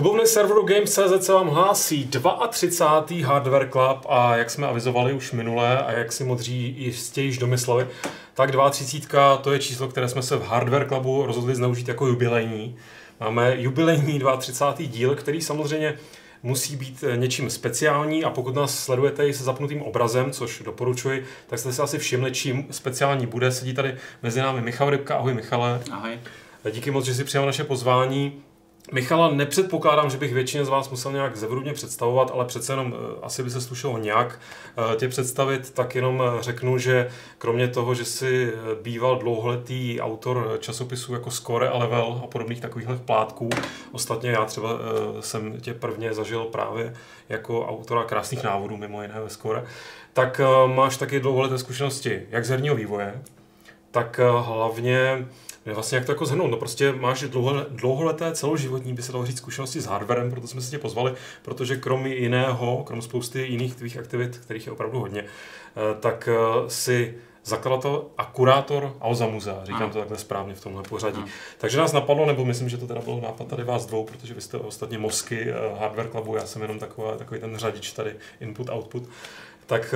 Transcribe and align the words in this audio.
Klubovny 0.00 0.26
serveru 0.26 0.62
Games.cz 0.62 1.26
se 1.26 1.32
vám 1.32 1.48
hlásí 1.48 2.10
32. 2.50 3.26
Hardware 3.26 3.68
Club 3.70 4.06
a 4.08 4.36
jak 4.36 4.50
jsme 4.50 4.66
avizovali 4.66 5.12
už 5.12 5.32
minule 5.32 5.78
a 5.78 5.92
jak 5.92 6.12
si 6.12 6.24
modří 6.24 6.74
jistě 6.78 7.22
již 7.22 7.38
domysleli, 7.38 7.86
tak 8.34 8.50
32. 8.70 9.36
to 9.36 9.52
je 9.52 9.58
číslo, 9.58 9.88
které 9.88 10.08
jsme 10.08 10.22
se 10.22 10.36
v 10.36 10.42
Hardware 10.42 10.88
Clubu 10.88 11.26
rozhodli 11.26 11.54
zneužít 11.54 11.88
jako 11.88 12.06
jubilejní. 12.06 12.76
Máme 13.20 13.56
jubilejní 13.60 14.22
32. 14.38 14.88
díl, 14.88 15.14
který 15.14 15.40
samozřejmě 15.40 15.98
musí 16.42 16.76
být 16.76 17.04
něčím 17.16 17.50
speciální 17.50 18.24
a 18.24 18.30
pokud 18.30 18.54
nás 18.54 18.84
sledujete 18.84 19.28
i 19.28 19.34
se 19.34 19.44
zapnutým 19.44 19.82
obrazem, 19.82 20.30
což 20.30 20.62
doporučuji, 20.64 21.24
tak 21.46 21.58
jste 21.58 21.72
si 21.72 21.82
asi 21.82 21.98
všimli, 21.98 22.32
čím 22.32 22.66
speciální 22.70 23.26
bude. 23.26 23.52
Sedí 23.52 23.74
tady 23.74 23.96
mezi 24.22 24.40
námi 24.40 24.60
Michal 24.60 24.90
Rybka. 24.90 25.16
Ahoj 25.16 25.34
Michale. 25.34 25.80
Ahoj. 25.92 26.18
Díky 26.70 26.90
moc, 26.90 27.04
že 27.04 27.14
si 27.14 27.24
přijal 27.24 27.46
naše 27.46 27.64
pozvání. 27.64 28.42
Michala 28.92 29.30
nepředpokládám, 29.30 30.10
že 30.10 30.18
bych 30.18 30.34
většině 30.34 30.64
z 30.64 30.68
vás 30.68 30.90
musel 30.90 31.12
nějak 31.12 31.36
zevrubně 31.36 31.72
představovat, 31.72 32.30
ale 32.34 32.44
přece 32.44 32.72
jenom 32.72 32.94
eh, 32.94 33.18
asi 33.22 33.42
by 33.42 33.50
se 33.50 33.60
slušelo 33.60 33.98
nějak 33.98 34.40
eh, 34.92 34.96
tě 34.96 35.08
představit, 35.08 35.70
tak 35.70 35.94
jenom 35.94 36.22
eh, 36.22 36.42
řeknu, 36.42 36.78
že 36.78 37.08
kromě 37.38 37.68
toho, 37.68 37.94
že 37.94 38.04
jsi 38.04 38.52
býval 38.82 39.16
dlouholetý 39.16 40.00
autor 40.00 40.56
časopisů 40.60 41.14
jako 41.14 41.30
Score 41.30 41.68
a 41.68 41.78
Level 41.78 42.20
a 42.24 42.26
podobných 42.26 42.60
takovýchhle 42.60 42.96
plátků, 42.96 43.50
ostatně 43.92 44.30
já 44.30 44.44
třeba 44.44 44.68
jsem 45.20 45.60
tě 45.60 45.74
prvně 45.74 46.14
zažil 46.14 46.44
právě 46.44 46.94
jako 47.28 47.66
autora 47.66 48.04
krásných 48.04 48.42
návodů, 48.42 48.76
mimo 48.76 49.02
jiné 49.02 49.20
ve 49.20 49.30
Score, 49.30 49.64
tak 50.12 50.40
máš 50.66 50.96
taky 50.96 51.20
dlouholeté 51.20 51.58
zkušenosti 51.58 52.22
jak 52.30 52.44
z 52.44 52.48
herního 52.48 52.74
vývoje, 52.74 53.22
tak 53.90 54.20
hlavně 54.40 55.26
vlastně 55.66 55.96
jak 55.96 56.06
to 56.06 56.12
jako 56.12 56.26
zhrnout? 56.26 56.50
No 56.50 56.56
prostě 56.56 56.92
máš 56.92 57.22
dlouho, 57.22 57.66
dlouholeté 57.68 58.32
celoživotní, 58.32 58.94
by 58.94 59.02
se 59.02 59.12
dalo 59.12 59.26
říct, 59.26 59.38
zkušenosti 59.38 59.80
s 59.80 59.86
hardwarem, 59.86 60.30
proto 60.30 60.46
jsme 60.46 60.60
se 60.60 60.70
tě 60.70 60.78
pozvali, 60.78 61.14
protože 61.42 61.76
krom 61.76 62.06
jiného, 62.06 62.84
krom 62.84 63.02
spousty 63.02 63.42
jiných 63.42 63.74
tvých 63.74 63.98
aktivit, 63.98 64.38
kterých 64.38 64.66
je 64.66 64.72
opravdu 64.72 64.98
hodně, 65.00 65.24
eh, 65.24 65.80
tak 66.00 66.28
eh, 66.32 66.70
si 66.70 67.14
zakladatel 67.44 68.04
a 68.18 68.24
kurátor 68.24 68.96
Alza 69.00 69.26
Muzea, 69.26 69.64
říkám 69.64 69.82
ano. 69.82 69.92
to 69.92 69.98
takhle 69.98 70.18
správně 70.18 70.54
v 70.54 70.60
tomhle 70.60 70.82
pořadí. 70.82 71.18
Ano. 71.18 71.28
Takže 71.58 71.78
nás 71.78 71.92
napadlo, 71.92 72.26
nebo 72.26 72.44
myslím, 72.44 72.68
že 72.68 72.78
to 72.78 72.86
teda 72.86 73.00
byl 73.00 73.20
nápad 73.20 73.46
tady 73.48 73.64
vás 73.64 73.86
dvou, 73.86 74.04
protože 74.04 74.34
vy 74.34 74.40
jste 74.40 74.58
ostatně 74.58 74.98
mozky 74.98 75.50
eh, 75.50 75.54
Hardware 75.80 76.08
Clubu, 76.08 76.36
já 76.36 76.46
jsem 76.46 76.62
jenom 76.62 76.78
taková, 76.78 77.16
takový 77.16 77.40
ten 77.40 77.56
řadič 77.56 77.92
tady, 77.92 78.16
input, 78.40 78.70
output. 78.70 79.02
Tak 79.66 79.94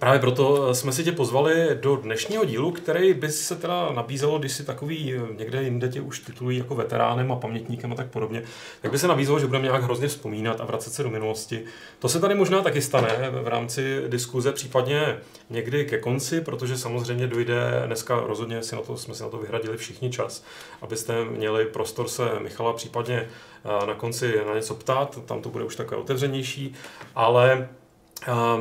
Právě 0.00 0.20
proto 0.20 0.68
eh, 0.70 0.74
jsme 0.74 0.92
si 0.92 1.04
tě 1.04 1.12
pozvali 1.12 1.68
do 1.80 1.96
dnešního 1.96 2.44
dílu, 2.44 2.70
který 2.70 3.14
by 3.14 3.28
se 3.28 3.56
teda 3.56 3.92
nabízelo, 3.92 4.38
když 4.38 4.52
si 4.52 4.64
takový 4.64 5.14
eh, 5.14 5.34
někde 5.38 5.62
jinde 5.62 5.88
tě 5.88 6.00
už 6.00 6.18
titulují 6.18 6.58
jako 6.58 6.74
veteránem 6.74 7.32
a 7.32 7.36
pamětníkem 7.36 7.92
a 7.92 7.94
tak 7.94 8.06
podobně, 8.06 8.42
tak 8.82 8.90
by 8.90 8.98
se 8.98 9.08
nabízelo, 9.08 9.38
že 9.38 9.46
budeme 9.46 9.64
nějak 9.64 9.82
hrozně 9.82 10.08
vzpomínat 10.08 10.60
a 10.60 10.64
vracet 10.64 10.92
se 10.92 11.02
do 11.02 11.10
minulosti. 11.10 11.64
To 11.98 12.08
se 12.08 12.20
tady 12.20 12.34
možná 12.34 12.62
taky 12.62 12.82
stane 12.82 13.30
v 13.42 13.48
rámci 13.48 14.02
diskuze, 14.08 14.52
případně 14.52 15.18
někdy 15.50 15.84
ke 15.84 15.98
konci, 15.98 16.40
protože 16.40 16.78
samozřejmě 16.78 17.26
dojde 17.26 17.82
dneska 17.86 18.20
rozhodně 18.20 18.62
si 18.62 18.74
na 18.74 18.82
to, 18.82 18.96
jsme 18.96 19.14
si 19.14 19.22
na 19.22 19.28
to 19.28 19.38
vyhradili 19.38 19.76
všichni 19.76 20.10
čas, 20.10 20.44
abyste 20.82 21.24
měli 21.24 21.64
prostor 21.64 22.08
se 22.08 22.22
Michala 22.42 22.72
případně 22.72 23.28
eh, 23.64 23.86
na 23.86 23.94
konci 23.94 24.40
na 24.46 24.54
něco 24.54 24.74
ptát, 24.74 25.18
tam 25.26 25.42
to 25.42 25.48
bude 25.48 25.64
už 25.64 25.76
takové 25.76 26.00
otevřenější, 26.00 26.74
ale 27.14 27.68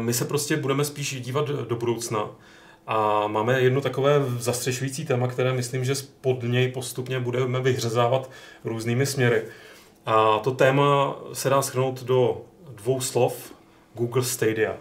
my 0.01 0.13
se 0.13 0.25
prostě 0.25 0.57
budeme 0.57 0.85
spíš 0.85 1.21
dívat 1.21 1.47
do 1.47 1.75
budoucna. 1.75 2.29
A 2.87 3.27
máme 3.27 3.61
jedno 3.61 3.81
takové 3.81 4.13
zastřešující 4.37 5.05
téma, 5.05 5.27
které 5.27 5.53
myslím, 5.53 5.85
že 5.85 5.93
pod 6.21 6.43
něj 6.43 6.67
postupně 6.71 7.19
budeme 7.19 7.61
vyhřezávat 7.61 8.31
různými 8.63 9.05
směry. 9.05 9.43
A 10.05 10.39
to 10.39 10.51
téma 10.51 11.15
se 11.33 11.49
dá 11.49 11.61
schrnout 11.61 12.03
do 12.03 12.41
dvou 12.75 13.01
slov 13.01 13.53
Google 13.93 14.23
Stadia. 14.23 14.77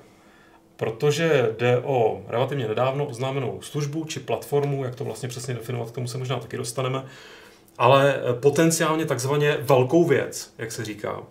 Protože 0.77 1.55
jde 1.59 1.79
o 1.79 2.23
relativně 2.29 2.69
nedávno 2.69 3.07
oznámenou 3.07 3.59
službu 3.63 4.05
či 4.05 4.21
platformu, 4.21 4.85
jak 4.85 4.95
to 4.95 5.05
vlastně 5.05 5.29
přesně 5.29 5.55
definovat, 5.55 5.91
k 5.91 5.95
tomu 5.95 6.09
se 6.09 6.19
možná 6.19 6.39
taky 6.39 6.57
dostaneme, 6.57 7.05
ale 7.79 8.23
potenciálně 8.41 9.07
takzvaně 9.07 9.57
velkou 9.61 10.05
věc, 10.05 10.55
jak 10.59 10.73
se 10.73 10.85
říká. 10.85 11.23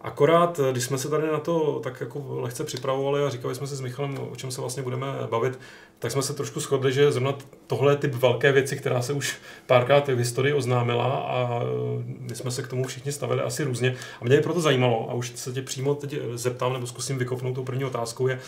Akorát, 0.00 0.58
eh, 0.58 0.72
když 0.72 0.84
jsme 0.84 0.98
se 0.98 1.08
tady 1.08 1.26
na 1.26 1.40
to 1.40 1.80
tak 1.84 2.00
jako 2.00 2.40
lehce 2.40 2.64
připravovali 2.64 3.22
a 3.24 3.30
říkali 3.30 3.54
jsme 3.54 3.66
si 3.66 3.76
s 3.76 3.80
Michalem, 3.80 4.18
o 4.30 4.36
čem 4.36 4.50
se 4.50 4.60
vlastně 4.60 4.82
budeme 4.82 5.06
bavit, 5.30 5.58
tak 5.98 6.12
jsme 6.12 6.22
se 6.22 6.34
trošku 6.34 6.60
shodli, 6.60 6.92
že 6.92 7.12
zrovna 7.12 7.34
tohle 7.66 7.92
je 7.92 7.96
typ 7.96 8.14
velké 8.14 8.52
věci, 8.52 8.76
která 8.76 9.02
se 9.02 9.12
už 9.12 9.38
párkrát 9.66 10.08
v 10.08 10.18
historii 10.18 10.54
oznámila 10.54 11.06
a 11.06 11.62
eh, 11.62 11.66
my 12.20 12.34
jsme 12.34 12.50
se 12.50 12.62
k 12.62 12.68
tomu 12.68 12.84
všichni 12.84 13.12
stavili 13.12 13.42
asi 13.42 13.64
různě. 13.64 13.96
A 14.20 14.24
mě 14.24 14.34
je 14.34 14.42
proto 14.42 14.60
zajímalo, 14.60 15.10
a 15.10 15.14
už 15.14 15.32
se 15.34 15.52
tě 15.52 15.62
přímo 15.62 15.94
teď 15.94 16.14
zeptám, 16.34 16.72
nebo 16.72 16.86
zkusím 16.86 17.18
vykopnout 17.18 17.54
tou 17.54 17.64
první 17.64 17.84
otázkou, 17.84 18.28
je, 18.28 18.40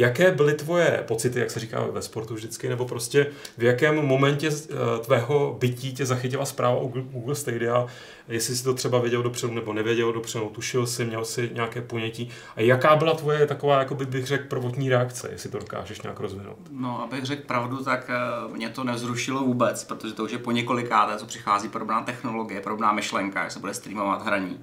Jaké 0.00 0.30
byly 0.30 0.54
tvoje 0.54 1.04
pocity, 1.08 1.40
jak 1.40 1.50
se 1.50 1.60
říká 1.60 1.84
ve 1.92 2.02
sportu 2.02 2.34
vždycky, 2.34 2.68
nebo 2.68 2.84
prostě 2.84 3.26
v 3.58 3.62
jakém 3.62 4.06
momentě 4.06 4.48
eh, 4.48 4.74
tvého 4.98 5.56
bytí 5.60 5.94
tě 5.94 6.06
zachytila 6.06 6.44
zpráva 6.44 6.76
o 6.76 6.88
Google 6.88 7.34
Stadia, 7.34 7.86
jestli 8.28 8.56
jsi 8.56 8.64
to 8.64 8.74
třeba 8.74 8.98
věděl 8.98 9.22
dopředu 9.22 9.54
nebo 9.54 9.72
nevěděl 9.72 10.12
dopředu, 10.12 10.48
tušil 10.48 10.86
jsi, 10.86 11.04
měl 11.04 11.24
si 11.24 11.50
nějaké 11.54 11.82
ponětí 11.82 12.30
a 12.56 12.60
jaká 12.60 12.96
byla 12.96 13.14
tvoje 13.14 13.46
taková, 13.46 13.78
jako 13.78 13.94
by 13.94 14.06
bych 14.06 14.26
řekl, 14.26 14.44
prvotní 14.48 14.88
reakce, 14.88 15.28
jestli 15.32 15.50
to 15.50 15.58
dokážeš 15.58 16.02
nějak 16.02 16.20
rozvinout? 16.20 16.58
No, 16.70 17.02
abych 17.02 17.24
řekl 17.24 17.42
pravdu, 17.46 17.84
tak 17.84 18.10
eh, 18.10 18.56
mě 18.56 18.68
to 18.68 18.84
nevzrušilo 18.84 19.40
vůbec, 19.40 19.84
protože 19.84 20.14
to 20.14 20.24
už 20.24 20.32
je 20.32 20.38
po 20.38 20.52
několikáté, 20.52 21.16
co 21.16 21.26
přichází 21.26 21.68
podobná 21.68 22.02
technologie, 22.02 22.60
podobná 22.60 22.92
myšlenka, 22.92 23.42
jak 23.42 23.52
se 23.52 23.58
bude 23.58 23.74
streamovat 23.74 24.26
hraní. 24.26 24.60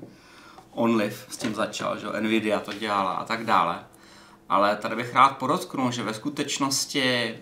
OnLive 0.72 1.16
s 1.30 1.38
tím 1.38 1.56
začal, 1.56 2.00
že 2.00 2.08
Nvidia 2.20 2.60
to 2.60 2.74
dělala 2.74 3.12
a 3.12 3.26
tak 3.26 3.46
dále. 3.46 3.80
Ale 4.50 4.76
tady 4.76 4.96
bych 4.96 5.14
rád 5.14 5.38
podotknul, 5.38 5.92
že 5.92 6.04
ve 6.04 6.14
skutečnosti 6.14 7.36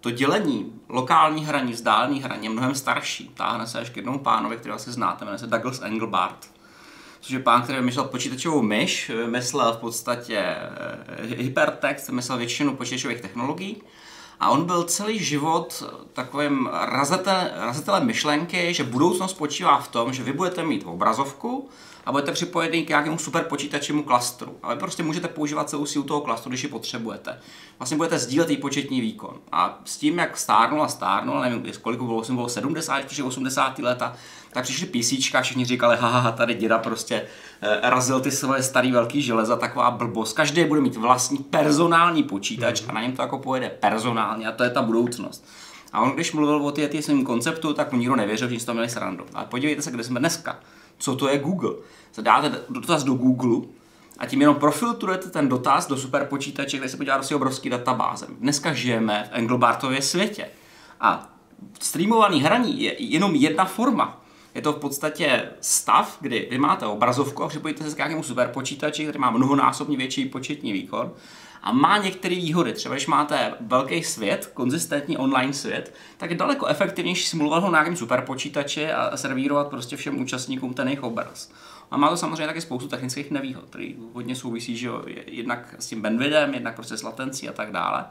to 0.00 0.10
dělení 0.10 0.72
lokální 0.88 1.44
hraní, 1.44 1.72
vzdálení 1.72 2.22
hraní 2.22 2.44
je 2.44 2.50
mnohem 2.50 2.74
starší. 2.74 3.28
Táhne 3.28 3.66
se 3.66 3.78
až 3.78 3.90
k 3.90 3.96
jednomu 3.96 4.18
pánovi, 4.18 4.56
kterého 4.56 4.76
asi 4.76 4.92
znáte, 4.92 5.24
jmenuje 5.24 5.38
se 5.38 5.46
Douglas 5.46 5.82
Engelbart. 5.82 6.50
Což 7.20 7.30
je 7.30 7.38
pán, 7.40 7.62
který 7.62 7.78
vymyslel 7.78 8.04
počítačovou 8.04 8.62
myš, 8.62 9.08
vymyslel 9.08 9.72
v 9.72 9.76
podstatě 9.76 10.38
eh, 10.38 11.36
hypertext, 11.36 12.08
vymyslel 12.08 12.38
většinu 12.38 12.76
počítačových 12.76 13.20
technologií. 13.20 13.82
A 14.40 14.50
on 14.50 14.64
byl 14.64 14.84
celý 14.84 15.18
život 15.18 15.82
takovým 16.12 16.66
razatelem 17.56 18.06
myšlenky, 18.06 18.74
že 18.74 18.84
budoucnost 18.84 19.30
spočívá 19.30 19.78
v 19.78 19.88
tom, 19.88 20.12
že 20.12 20.22
vy 20.22 20.32
budete 20.32 20.62
mít 20.62 20.84
obrazovku, 20.86 21.68
a 22.06 22.12
budete 22.12 22.32
připojeni 22.32 22.84
k 22.84 22.88
nějakému 22.88 23.18
super 23.18 23.44
počítačímu 23.44 24.02
klastru. 24.02 24.58
A 24.62 24.74
vy 24.74 24.80
prostě 24.80 25.02
můžete 25.02 25.28
používat 25.28 25.70
celou 25.70 25.86
sílu 25.86 26.04
toho 26.04 26.20
klastru, 26.20 26.48
když 26.48 26.62
ji 26.62 26.68
potřebujete. 26.68 27.38
Vlastně 27.78 27.96
budete 27.96 28.18
sdílet 28.18 28.50
i 28.50 28.56
početní 28.56 29.00
výkon. 29.00 29.38
A 29.52 29.80
s 29.84 29.96
tím, 29.96 30.18
jak 30.18 30.36
stárnul 30.36 30.82
a 30.82 30.88
stárnul, 30.88 31.40
nevím, 31.40 31.72
kolik 31.82 32.00
bylo, 32.00 32.24
jsem 32.24 32.34
bylo 32.34 32.48
70, 32.48 33.04
přišli 33.04 33.24
80. 33.24 33.78
leta, 33.78 34.16
tak 34.52 34.64
přišli 34.64 34.86
PC 34.86 35.12
všichni 35.42 35.64
říkali, 35.64 35.96
haha, 35.96 36.32
tady 36.32 36.54
děda 36.54 36.78
prostě 36.78 37.26
eh, 37.60 37.90
razil 37.90 38.20
ty 38.20 38.30
svoje 38.30 38.62
starý 38.62 38.92
velký 38.92 39.22
železa, 39.22 39.56
taková 39.56 39.90
blbost. 39.90 40.32
Každý 40.32 40.64
bude 40.64 40.80
mít 40.80 40.96
vlastní 40.96 41.38
personální 41.38 42.22
počítač 42.22 42.82
mm-hmm. 42.82 42.90
a 42.90 42.92
na 42.92 43.02
něm 43.02 43.12
to 43.12 43.22
jako 43.22 43.38
pojede 43.38 43.70
personálně 43.70 44.46
a 44.46 44.52
to 44.52 44.64
je 44.64 44.70
ta 44.70 44.82
budoucnost. 44.82 45.44
A 45.92 46.00
on, 46.00 46.10
když 46.10 46.32
mluvil 46.32 46.66
o 46.66 46.70
té 46.70 47.02
svém 47.02 47.24
konceptu, 47.24 47.74
tak 47.74 47.92
mu 47.92 47.98
nikdo 47.98 48.16
nevěřil, 48.16 48.48
že 48.48 48.60
z 48.60 48.64
toho 48.64 48.74
měli 48.74 48.88
srandu. 48.88 49.24
Ale 49.34 49.46
podívejte 49.46 49.82
se, 49.82 49.90
kde 49.90 50.04
jsme 50.04 50.20
dneska 50.20 50.58
co 50.98 51.16
to 51.16 51.28
je 51.28 51.38
Google. 51.38 51.74
Zadáte 52.14 52.60
dotaz 52.68 53.04
do 53.04 53.14
Google 53.14 53.68
a 54.18 54.26
tím 54.26 54.40
jenom 54.40 54.56
profiltrujete 54.56 55.30
ten 55.30 55.48
dotaz 55.48 55.86
do 55.86 55.96
superpočítače, 55.96 56.78
kde 56.78 56.88
se 56.88 56.96
podívá 56.96 57.18
do 57.18 57.36
obrovský 57.36 57.70
databáze. 57.70 58.26
Dneska 58.38 58.72
žijeme 58.72 59.28
v 59.30 59.34
Engelbartově 59.36 60.02
světě 60.02 60.48
a 61.00 61.32
streamovaný 61.80 62.42
hraní 62.42 62.82
je 62.82 63.02
jenom 63.02 63.34
jedna 63.34 63.64
forma. 63.64 64.22
Je 64.54 64.62
to 64.62 64.72
v 64.72 64.78
podstatě 64.78 65.50
stav, 65.60 66.16
kdy 66.20 66.48
vy 66.50 66.58
máte 66.58 66.86
obrazovku 66.86 67.44
a 67.44 67.48
připojíte 67.48 67.84
se 67.84 67.94
k 67.94 67.96
nějakému 67.96 68.22
superpočítači, 68.22 69.02
který 69.02 69.18
má 69.18 69.30
mnohonásobně 69.30 69.96
větší 69.96 70.24
početní 70.24 70.72
výkon 70.72 71.12
a 71.66 71.72
má 71.72 71.98
některé 71.98 72.34
výhody. 72.34 72.72
Třeba 72.72 72.94
když 72.94 73.06
máte 73.06 73.54
velký 73.60 74.02
svět, 74.02 74.50
konzistentní 74.54 75.16
online 75.18 75.52
svět, 75.52 75.94
tak 76.16 76.30
je 76.30 76.36
daleko 76.36 76.66
efektivnější 76.66 77.26
simulovat 77.26 77.62
ho 77.62 77.70
na 77.70 77.78
nějakém 77.78 77.96
superpočítači 77.96 78.92
a 78.92 79.16
servírovat 79.16 79.68
prostě 79.68 79.96
všem 79.96 80.20
účastníkům 80.20 80.74
ten 80.74 80.88
jejich 80.88 81.02
obraz. 81.02 81.52
A 81.90 81.96
má 81.96 82.08
to 82.08 82.16
samozřejmě 82.16 82.46
taky 82.46 82.60
spoustu 82.60 82.88
technických 82.88 83.30
nevýhod, 83.30 83.64
který 83.70 83.96
hodně 84.12 84.36
souvisí, 84.36 84.76
že 84.76 84.86
jo, 84.86 85.02
jednak 85.26 85.74
s 85.78 85.86
tím 85.86 86.02
bandwidem, 86.02 86.54
jednak 86.54 86.74
prostě 86.74 86.96
s 86.96 87.02
latencí 87.02 87.48
a 87.48 87.52
tak 87.52 87.72
dále. 87.72 88.04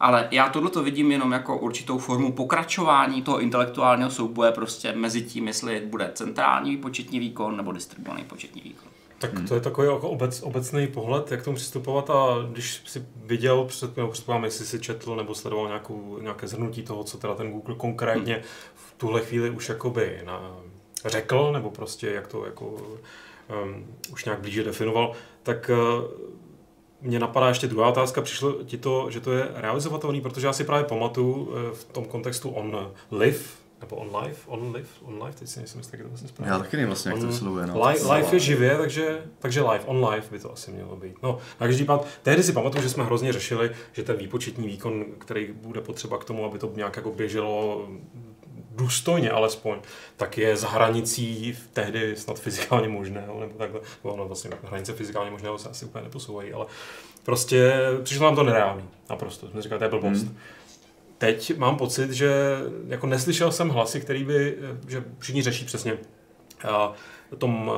Ale 0.00 0.28
já 0.30 0.48
tohle 0.48 0.70
to 0.70 0.82
vidím 0.82 1.12
jenom 1.12 1.32
jako 1.32 1.58
určitou 1.58 1.98
formu 1.98 2.32
pokračování 2.32 3.22
toho 3.22 3.40
intelektuálního 3.40 4.10
souboje 4.10 4.52
prostě 4.52 4.92
mezi 4.92 5.22
tím, 5.22 5.46
jestli 5.46 5.80
bude 5.80 6.10
centrální 6.14 6.76
početní 6.76 7.18
výkon 7.18 7.56
nebo 7.56 7.72
distribuovaný 7.72 8.24
početní 8.24 8.62
výkon. 8.62 8.87
Tak 9.18 9.34
hmm. 9.34 9.46
to 9.46 9.54
je 9.54 9.60
takový 9.60 9.88
jako 9.88 10.08
obec, 10.08 10.42
obecný 10.42 10.86
pohled, 10.86 11.30
jak 11.30 11.42
tomu 11.42 11.56
přistupovat 11.56 12.10
a 12.10 12.46
když 12.52 12.82
si 12.86 13.06
viděl, 13.16 13.64
před, 13.64 13.96
nebo 13.96 14.08
předpokládám, 14.08 14.44
jestli 14.44 14.66
si 14.66 14.80
četl 14.80 15.16
nebo 15.16 15.34
sledoval 15.34 15.66
nějakou, 15.66 16.18
nějaké 16.20 16.46
zhrnutí 16.46 16.82
toho, 16.82 17.04
co 17.04 17.18
teda 17.18 17.34
ten 17.34 17.52
Google 17.52 17.74
konkrétně 17.74 18.34
hmm. 18.34 18.42
v 18.74 18.94
tuhle 18.96 19.20
chvíli 19.20 19.50
už 19.50 19.68
jakoby 19.68 20.22
na, 20.24 20.56
řekl, 21.04 21.52
nebo 21.52 21.70
prostě 21.70 22.10
jak 22.10 22.26
to 22.26 22.44
jako 22.44 22.66
um, 22.66 23.86
už 24.12 24.24
nějak 24.24 24.40
blíže 24.40 24.64
definoval, 24.64 25.12
tak 25.42 25.70
uh, 25.70 26.28
mě 27.00 27.18
napadá 27.18 27.48
ještě 27.48 27.66
druhá 27.66 27.88
otázka, 27.88 28.22
přišlo 28.22 28.52
ti 28.52 28.78
to, 28.78 29.10
že 29.10 29.20
to 29.20 29.32
je 29.32 29.48
realizovatelný, 29.54 30.20
protože 30.20 30.46
já 30.46 30.52
si 30.52 30.64
právě 30.64 30.84
pamatuju 30.84 31.50
eh, 31.50 31.74
v 31.74 31.84
tom 31.84 32.04
kontextu 32.04 32.50
on 32.50 32.92
live, 33.10 33.38
nebo 33.80 33.96
on 33.96 34.16
live, 34.22 34.36
on 34.46 34.74
live, 34.76 34.88
on 35.02 35.22
live, 35.22 35.32
teď 35.38 35.48
si 35.48 35.58
nejsem 35.58 35.80
jistý, 35.80 35.96
jak 35.96 36.02
to 36.02 36.08
vlastně 36.08 36.28
správně. 36.28 36.52
Já 36.52 36.58
taky 36.58 36.76
nevím 36.76 36.88
vlastně, 36.88 37.12
jak 37.12 37.20
to 37.20 37.32
sluje. 37.32 37.66
No. 37.66 37.88
Live, 37.88 38.14
live 38.14 38.28
je 38.32 38.38
živě, 38.38 38.78
takže, 38.78 39.22
takže 39.38 39.62
live, 39.62 39.84
on 39.84 40.08
live 40.08 40.26
by 40.30 40.38
to 40.38 40.52
asi 40.52 40.70
mělo 40.70 40.96
být. 40.96 41.22
No, 41.22 41.38
na 41.60 41.66
každý 41.66 41.84
pád, 41.84 42.06
tehdy 42.22 42.42
si 42.42 42.52
pamatuju, 42.52 42.82
že 42.82 42.88
jsme 42.88 43.04
hrozně 43.04 43.32
řešili, 43.32 43.70
že 43.92 44.02
ten 44.02 44.16
výpočetní 44.16 44.66
výkon, 44.66 45.04
který 45.18 45.52
bude 45.52 45.80
potřeba 45.80 46.18
k 46.18 46.24
tomu, 46.24 46.44
aby 46.44 46.58
to 46.58 46.72
nějak 46.76 46.96
jako 46.96 47.10
běželo 47.10 47.88
důstojně 48.78 49.30
alespoň, 49.30 49.78
tak 50.16 50.38
je 50.38 50.56
za 50.56 50.68
hranicí 50.68 51.58
tehdy 51.72 52.16
snad 52.16 52.40
fyzikálně 52.40 52.88
možné, 52.88 53.20
nebo 53.20 53.54
takhle, 53.58 53.80
ono 54.02 54.26
vlastně 54.26 54.50
hranice 54.62 54.92
fyzikálně 54.92 55.30
možného 55.30 55.58
se 55.58 55.68
asi 55.68 55.84
úplně 55.84 56.04
neposouvají, 56.04 56.52
ale 56.52 56.66
prostě 57.22 57.72
přišlo 58.02 58.24
nám 58.24 58.36
to 58.36 58.42
nereálný, 58.42 58.84
naprosto. 59.10 59.50
Jsme 59.50 59.62
říkali, 59.62 59.78
to 59.78 59.84
je 59.84 59.90
blbost. 59.90 60.22
Hmm. 60.22 60.36
Teď 61.18 61.58
mám 61.58 61.76
pocit, 61.76 62.10
že 62.10 62.56
jako 62.86 63.06
neslyšel 63.06 63.52
jsem 63.52 63.68
hlasy, 63.68 64.00
který 64.00 64.24
by, 64.24 64.58
že 64.88 65.04
všichni 65.18 65.42
řeší 65.42 65.64
přesně 65.64 65.98
tom 67.38 67.72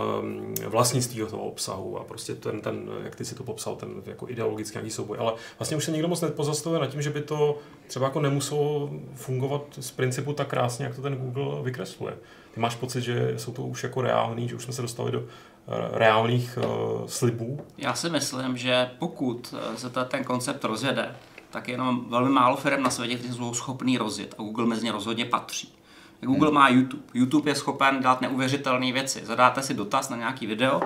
eh, 0.62 0.68
vlastnictví 0.68 1.22
toho 1.30 1.42
obsahu 1.42 1.98
a 1.98 2.04
prostě 2.04 2.34
ten, 2.34 2.60
ten, 2.60 2.90
jak 3.04 3.16
ty 3.16 3.24
si 3.24 3.34
to 3.34 3.42
popsal, 3.42 3.76
ten 3.76 3.90
jako 4.06 4.28
ideologický 4.28 4.76
nějaký 4.76 4.90
souboj. 4.90 5.18
Ale 5.20 5.32
vlastně 5.58 5.76
už 5.76 5.84
se 5.84 5.90
nikdo 5.90 6.08
moc 6.08 6.20
nepozastavuje 6.20 6.80
nad 6.80 6.86
tím, 6.86 7.02
že 7.02 7.10
by 7.10 7.20
to 7.20 7.58
třeba 7.86 8.06
jako 8.06 8.20
nemuselo 8.20 8.90
fungovat 9.14 9.62
z 9.80 9.90
principu 9.90 10.32
tak 10.32 10.48
krásně, 10.48 10.84
jak 10.84 10.94
to 10.94 11.02
ten 11.02 11.16
Google 11.16 11.62
vykresluje. 11.62 12.18
Ty 12.54 12.60
máš 12.60 12.76
pocit, 12.76 13.02
že 13.02 13.34
jsou 13.36 13.52
to 13.52 13.62
už 13.62 13.82
jako 13.82 14.00
reální, 14.00 14.48
že 14.48 14.56
už 14.56 14.64
jsme 14.64 14.72
se 14.72 14.82
dostali 14.82 15.12
do 15.12 15.22
eh, 15.22 15.72
reálných 15.92 16.58
slibů? 17.06 17.60
Já 17.78 17.94
si 17.94 18.10
myslím, 18.10 18.56
že 18.56 18.90
pokud 18.98 19.54
se 19.76 19.90
ten 20.08 20.24
koncept 20.24 20.64
rozjede, 20.64 21.14
tak 21.50 21.68
je 21.68 21.74
jenom 21.74 22.04
velmi 22.08 22.30
málo 22.30 22.56
firm 22.56 22.82
na 22.82 22.90
světě, 22.90 23.16
kteří 23.16 23.34
jsou 23.34 23.54
schopný 23.54 23.98
rozjet 23.98 24.34
a 24.38 24.42
Google 24.42 24.66
mezi 24.66 24.84
ně 24.84 24.92
rozhodně 24.92 25.24
patří. 25.24 25.74
Google 26.20 26.48
hmm. 26.48 26.54
má 26.54 26.68
YouTube. 26.68 27.02
YouTube 27.14 27.50
je 27.50 27.54
schopen 27.54 28.00
dát 28.00 28.20
neuvěřitelné 28.20 28.92
věci. 28.92 29.20
Zadáte 29.24 29.62
si 29.62 29.74
dotaz 29.74 30.08
na 30.08 30.16
nějaký 30.16 30.46
video 30.46 30.80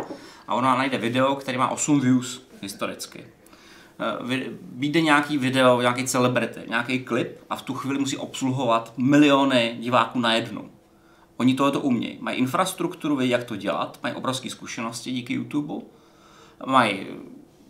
a 0.48 0.54
ona 0.54 0.76
najde 0.76 0.98
video, 0.98 1.34
který 1.34 1.58
má 1.58 1.68
8 1.68 2.00
views 2.00 2.42
historicky. 2.62 3.24
Eh, 4.00 4.38
vyjde 4.62 5.00
nějaký 5.00 5.38
video, 5.38 5.80
nějaký 5.80 6.04
celebrity, 6.04 6.60
nějaký 6.68 6.98
klip 6.98 7.38
a 7.50 7.56
v 7.56 7.62
tu 7.62 7.74
chvíli 7.74 7.98
musí 7.98 8.16
obsluhovat 8.16 8.92
miliony 8.96 9.76
diváků 9.80 10.20
na 10.20 10.34
jednu. 10.34 10.70
Oni 11.36 11.54
tohle 11.54 11.72
to 11.72 11.80
umějí. 11.80 12.18
Mají 12.20 12.38
infrastrukturu, 12.38 13.16
vědí, 13.16 13.30
jak 13.30 13.44
to 13.44 13.56
dělat, 13.56 13.98
mají 14.02 14.14
obrovské 14.14 14.50
zkušenosti 14.50 15.12
díky 15.12 15.34
YouTube, 15.34 15.74
mají 16.66 17.06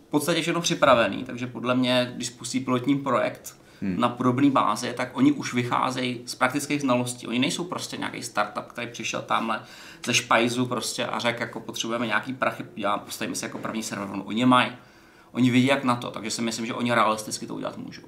v 0.07 0.11
podstatě 0.11 0.41
všechno 0.41 0.61
připravený, 0.61 1.23
takže 1.23 1.47
podle 1.47 1.75
mě, 1.75 2.11
když 2.15 2.27
spustí 2.27 2.59
pilotní 2.59 2.95
projekt, 2.95 3.55
hmm. 3.81 3.99
na 3.99 4.09
podobné 4.09 4.49
bázi, 4.49 4.93
tak 4.97 5.17
oni 5.17 5.31
už 5.31 5.53
vycházejí 5.53 6.21
z 6.25 6.35
praktických 6.35 6.81
znalostí. 6.81 7.27
Oni 7.27 7.39
nejsou 7.39 7.63
prostě 7.63 7.97
nějaký 7.97 8.23
startup, 8.23 8.63
který 8.63 8.87
přišel 8.87 9.21
tamhle 9.21 9.61
ze 10.05 10.13
špajzu 10.13 10.65
prostě 10.65 11.05
a 11.05 11.19
řekl, 11.19 11.41
jako 11.41 11.59
potřebujeme 11.59 12.07
nějaký 12.07 12.33
prachy, 12.33 12.65
já 12.75 12.97
postavíme 12.97 13.35
se 13.35 13.45
jako 13.45 13.57
první 13.57 13.83
server. 13.83 14.07
Oni 14.25 14.45
mají. 14.45 14.71
Oni 15.31 15.51
vidí 15.51 15.67
jak 15.67 15.83
na 15.83 15.95
to, 15.95 16.11
takže 16.11 16.31
si 16.31 16.41
myslím, 16.41 16.65
že 16.65 16.73
oni 16.73 16.93
realisticky 16.93 17.47
to 17.47 17.55
udělat 17.55 17.77
můžou. 17.77 18.01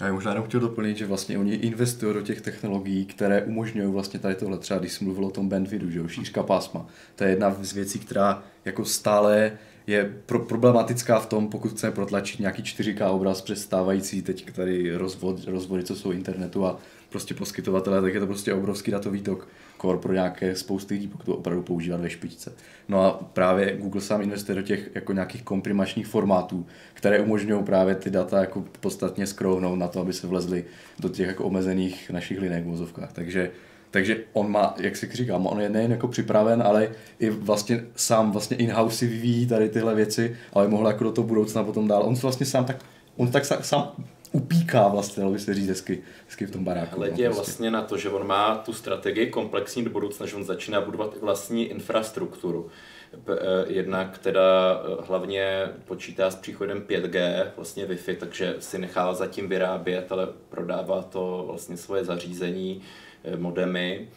Já 0.00 0.06
bych 0.06 0.14
možná 0.14 0.30
jenom 0.30 0.46
chtěl 0.46 0.60
doplnit, 0.60 0.96
že 0.96 1.06
vlastně 1.06 1.38
oni 1.38 1.54
investují 1.54 2.14
do 2.14 2.22
těch 2.22 2.40
technologií, 2.40 3.06
které 3.06 3.42
umožňují 3.42 3.92
vlastně 3.92 4.20
tady 4.20 4.34
tohle. 4.34 4.58
Třeba 4.58 4.80
když 4.80 4.92
jsem 4.92 5.06
mluvil 5.06 5.24
o 5.24 5.30
tom 5.30 5.48
bandwidthu, 5.48 5.90
že 5.90 5.98
jo, 5.98 6.08
šířka 6.08 6.42
pásma. 6.42 6.86
To 7.16 7.24
je 7.24 7.30
jedna 7.30 7.56
z 7.60 7.72
věcí, 7.72 7.98
která 7.98 8.42
jako 8.64 8.84
stále 8.84 9.52
je 9.86 10.12
pro, 10.26 10.38
problematická 10.38 11.18
v 11.18 11.26
tom, 11.26 11.48
pokud 11.48 11.70
chceme 11.70 11.92
protlačit 11.92 12.40
nějaký 12.40 12.62
4K 12.62 13.10
obraz 13.10 13.40
přes 13.40 13.62
stávající 13.62 14.22
teď 14.22 14.52
tady 14.52 14.96
rozvod, 14.96 15.44
rozvody, 15.46 15.82
co 15.82 15.96
jsou 15.96 16.10
internetu 16.10 16.66
a 16.66 16.78
prostě 17.08 17.34
poskytovatele, 17.34 18.02
tak 18.02 18.14
je 18.14 18.20
to 18.20 18.26
prostě 18.26 18.54
obrovský 18.54 18.90
datový 18.90 19.22
tok 19.22 19.48
core 19.80 19.98
pro 19.98 20.12
nějaké 20.12 20.56
spousty 20.56 20.94
lidí, 20.94 21.08
pokud 21.08 21.26
to 21.26 21.36
opravdu 21.36 21.62
používat 21.62 22.00
ve 22.00 22.10
špičce. 22.10 22.52
No 22.88 23.04
a 23.04 23.12
právě 23.32 23.76
Google 23.76 24.00
sám 24.00 24.22
investuje 24.22 24.56
do 24.56 24.62
těch 24.62 24.90
jako 24.94 25.12
nějakých 25.12 25.42
komprimačních 25.42 26.06
formátů, 26.06 26.66
které 26.94 27.20
umožňují 27.20 27.64
právě 27.64 27.94
ty 27.94 28.10
data 28.10 28.40
jako 28.40 28.64
podstatně 28.80 29.26
skrouhnout 29.26 29.78
na 29.78 29.88
to, 29.88 30.00
aby 30.00 30.12
se 30.12 30.26
vlezly 30.26 30.64
do 30.98 31.08
těch 31.08 31.26
jako 31.26 31.44
omezených 31.44 32.10
našich 32.10 32.40
linek 32.40 32.64
v 32.64 32.68
vozovkách. 32.68 33.12
Takže 33.12 33.50
takže 33.92 34.16
on 34.32 34.50
má, 34.50 34.74
jak 34.78 34.96
si 34.96 35.08
říkám, 35.12 35.46
on 35.46 35.60
je 35.60 35.68
nejen 35.68 35.90
jako 35.90 36.08
připraven, 36.08 36.62
ale 36.62 36.88
i 37.18 37.30
vlastně 37.30 37.84
sám 37.96 38.32
vlastně 38.32 38.56
in-house 38.56 38.96
si 38.96 39.06
vyvíjí 39.06 39.46
tady 39.46 39.68
tyhle 39.68 39.94
věci, 39.94 40.36
ale 40.52 40.68
mohl 40.68 40.86
jako 40.86 41.04
do 41.04 41.12
toho 41.12 41.28
budoucna 41.28 41.64
potom 41.64 41.88
dál. 41.88 42.02
On 42.02 42.16
se 42.16 42.22
vlastně 42.22 42.46
sám 42.46 42.64
tak, 42.64 42.84
on 43.16 43.30
tak 43.30 43.44
sám 43.44 43.92
upíká 44.32 44.88
vlastně, 44.88 45.20
dalo 45.20 45.32
by 45.32 45.38
se 45.38 45.54
říct 45.54 45.68
hezky, 45.68 46.02
hezky 46.26 46.46
v 46.46 46.50
tom 46.50 46.64
baráku. 46.64 46.96
Hledě 46.96 47.28
no, 47.28 47.34
vlastně 47.34 47.70
na 47.70 47.82
to, 47.82 47.96
že 47.96 48.10
on 48.10 48.26
má 48.26 48.56
tu 48.56 48.72
strategii 48.72 49.26
komplexní 49.26 49.84
do 49.84 49.90
budoucna, 49.90 50.26
že 50.26 50.36
on 50.36 50.44
začíná 50.44 50.80
budovat 50.80 51.16
vlastní 51.20 51.64
infrastrukturu. 51.64 52.70
Eh, 53.14 53.64
jednak 53.66 54.18
teda 54.18 54.40
eh, 54.84 55.04
hlavně 55.06 55.68
počítá 55.84 56.30
s 56.30 56.36
příchodem 56.36 56.80
5G, 56.80 57.46
vlastně 57.56 57.86
Wi-Fi, 57.86 58.16
takže 58.16 58.54
si 58.58 58.78
nechává 58.78 59.14
zatím 59.14 59.48
vyrábět, 59.48 60.12
ale 60.12 60.28
prodává 60.48 61.02
to 61.02 61.44
vlastně 61.46 61.76
svoje 61.76 62.04
zařízení, 62.04 62.82
modemy 63.24 64.08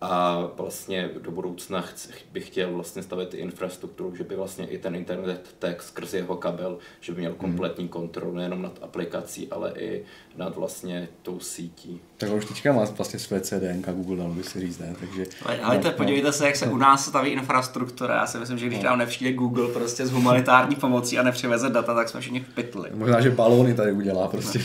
a 0.00 0.42
vlastně 0.56 1.10
do 1.22 1.30
budoucna 1.30 1.84
bych 2.32 2.46
chtěl 2.46 2.72
vlastně 2.72 3.02
stavět 3.02 3.34
infrastrukturu, 3.34 4.16
že 4.16 4.24
by 4.24 4.36
vlastně 4.36 4.66
i 4.66 4.78
ten 4.78 4.94
internet 4.96 5.54
tak 5.58 5.82
skrz 5.82 6.14
jeho 6.14 6.36
kabel, 6.36 6.78
že 7.00 7.12
by 7.12 7.18
měl 7.18 7.30
hmm. 7.30 7.40
kompletní 7.40 7.88
kontrolu 7.88 8.34
nejenom 8.34 8.62
nad 8.62 8.78
aplikací, 8.82 9.48
ale 9.50 9.72
i 9.78 10.04
nad 10.36 10.56
vlastně 10.56 11.08
tou 11.22 11.40
sítí. 11.40 12.00
Tak 12.16 12.32
už 12.32 12.44
teďka 12.44 12.72
má 12.72 12.84
vlastně 12.84 13.18
své 13.18 13.40
CDN, 13.40 13.82
Google 13.92 14.16
dalo 14.16 14.34
by 14.34 14.42
si 14.42 14.60
říct, 14.60 14.78
ne? 14.78 14.96
Takže, 15.00 15.26
ale 15.62 15.80
no, 15.84 15.92
podívejte 15.92 16.32
se, 16.32 16.46
jak 16.46 16.56
se 16.56 16.66
u 16.66 16.76
nás 16.76 17.06
staví 17.06 17.30
infrastruktura. 17.30 18.14
Já 18.14 18.26
si 18.26 18.38
myslím, 18.38 18.58
že 18.58 18.66
když 18.66 18.78
no. 18.78 18.84
nám 18.84 18.98
nepřijde 18.98 19.32
Google 19.32 19.68
prostě 19.68 20.06
s 20.06 20.10
humanitární 20.10 20.76
pomocí 20.76 21.18
a 21.18 21.22
nepřiveze 21.22 21.68
data, 21.68 21.94
tak 21.94 22.08
jsme 22.08 22.20
všichni 22.20 22.40
v 22.40 22.54
pytli. 22.54 22.90
Možná, 22.94 23.20
že 23.20 23.30
balóny 23.30 23.74
tady 23.74 23.92
udělá 23.92 24.28
prostě. 24.28 24.60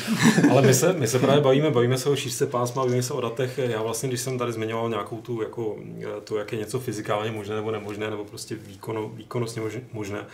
ale 0.52 0.62
my 0.62 0.74
se, 0.74 0.94
my 0.94 1.08
se 1.08 1.20
právě 1.20 1.42
bavíme, 1.42 1.72
bavíme 1.72 1.98
se 1.98 2.10
o 2.10 2.16
šířce 2.16 2.46
pásma, 2.46 2.84
bavíme 2.84 3.04
se 3.04 3.14
o 3.14 3.22
datech. 3.22 3.58
Já 3.58 3.82
vlastně, 3.82 4.10
když 4.10 4.22
jsem 4.22 4.38
tady 4.38 4.54
zmiňoval 4.54 4.90
nějakou 4.90 5.18
tu, 5.18 5.29
jako, 5.42 5.78
to, 6.24 6.38
jak 6.38 6.52
je 6.52 6.60
něco 6.60 6.80
fyzikálně 6.80 7.32
možné 7.32 7.56
nebo 7.56 7.72
nemožné, 7.72 8.10
nebo 8.10 8.26
prostě 8.26 8.56
výkono, 8.56 9.10
výkonnostně 9.10 9.62
možné, 9.94 10.26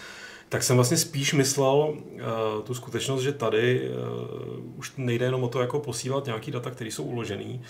tak 0.50 0.64
jsem 0.64 0.75
vlastně 0.75 0.98
spíš 0.98 1.34
myslel 1.34 1.75
uh, 1.75 2.64
tu 2.64 2.74
skutečnost, 2.74 3.22
že 3.22 3.32
tady 3.32 3.90
uh, 3.90 4.80
už 4.80 4.92
nejde 4.98 5.25
jenom 5.25 5.44
o 5.44 5.48
to, 5.48 5.62
jako 5.62 5.80
posílat 5.80 6.25
nějaký 6.25 6.52
data, 6.52 6.72
které 6.72 6.92
jsou 6.92 7.04
uložený, 7.04 7.62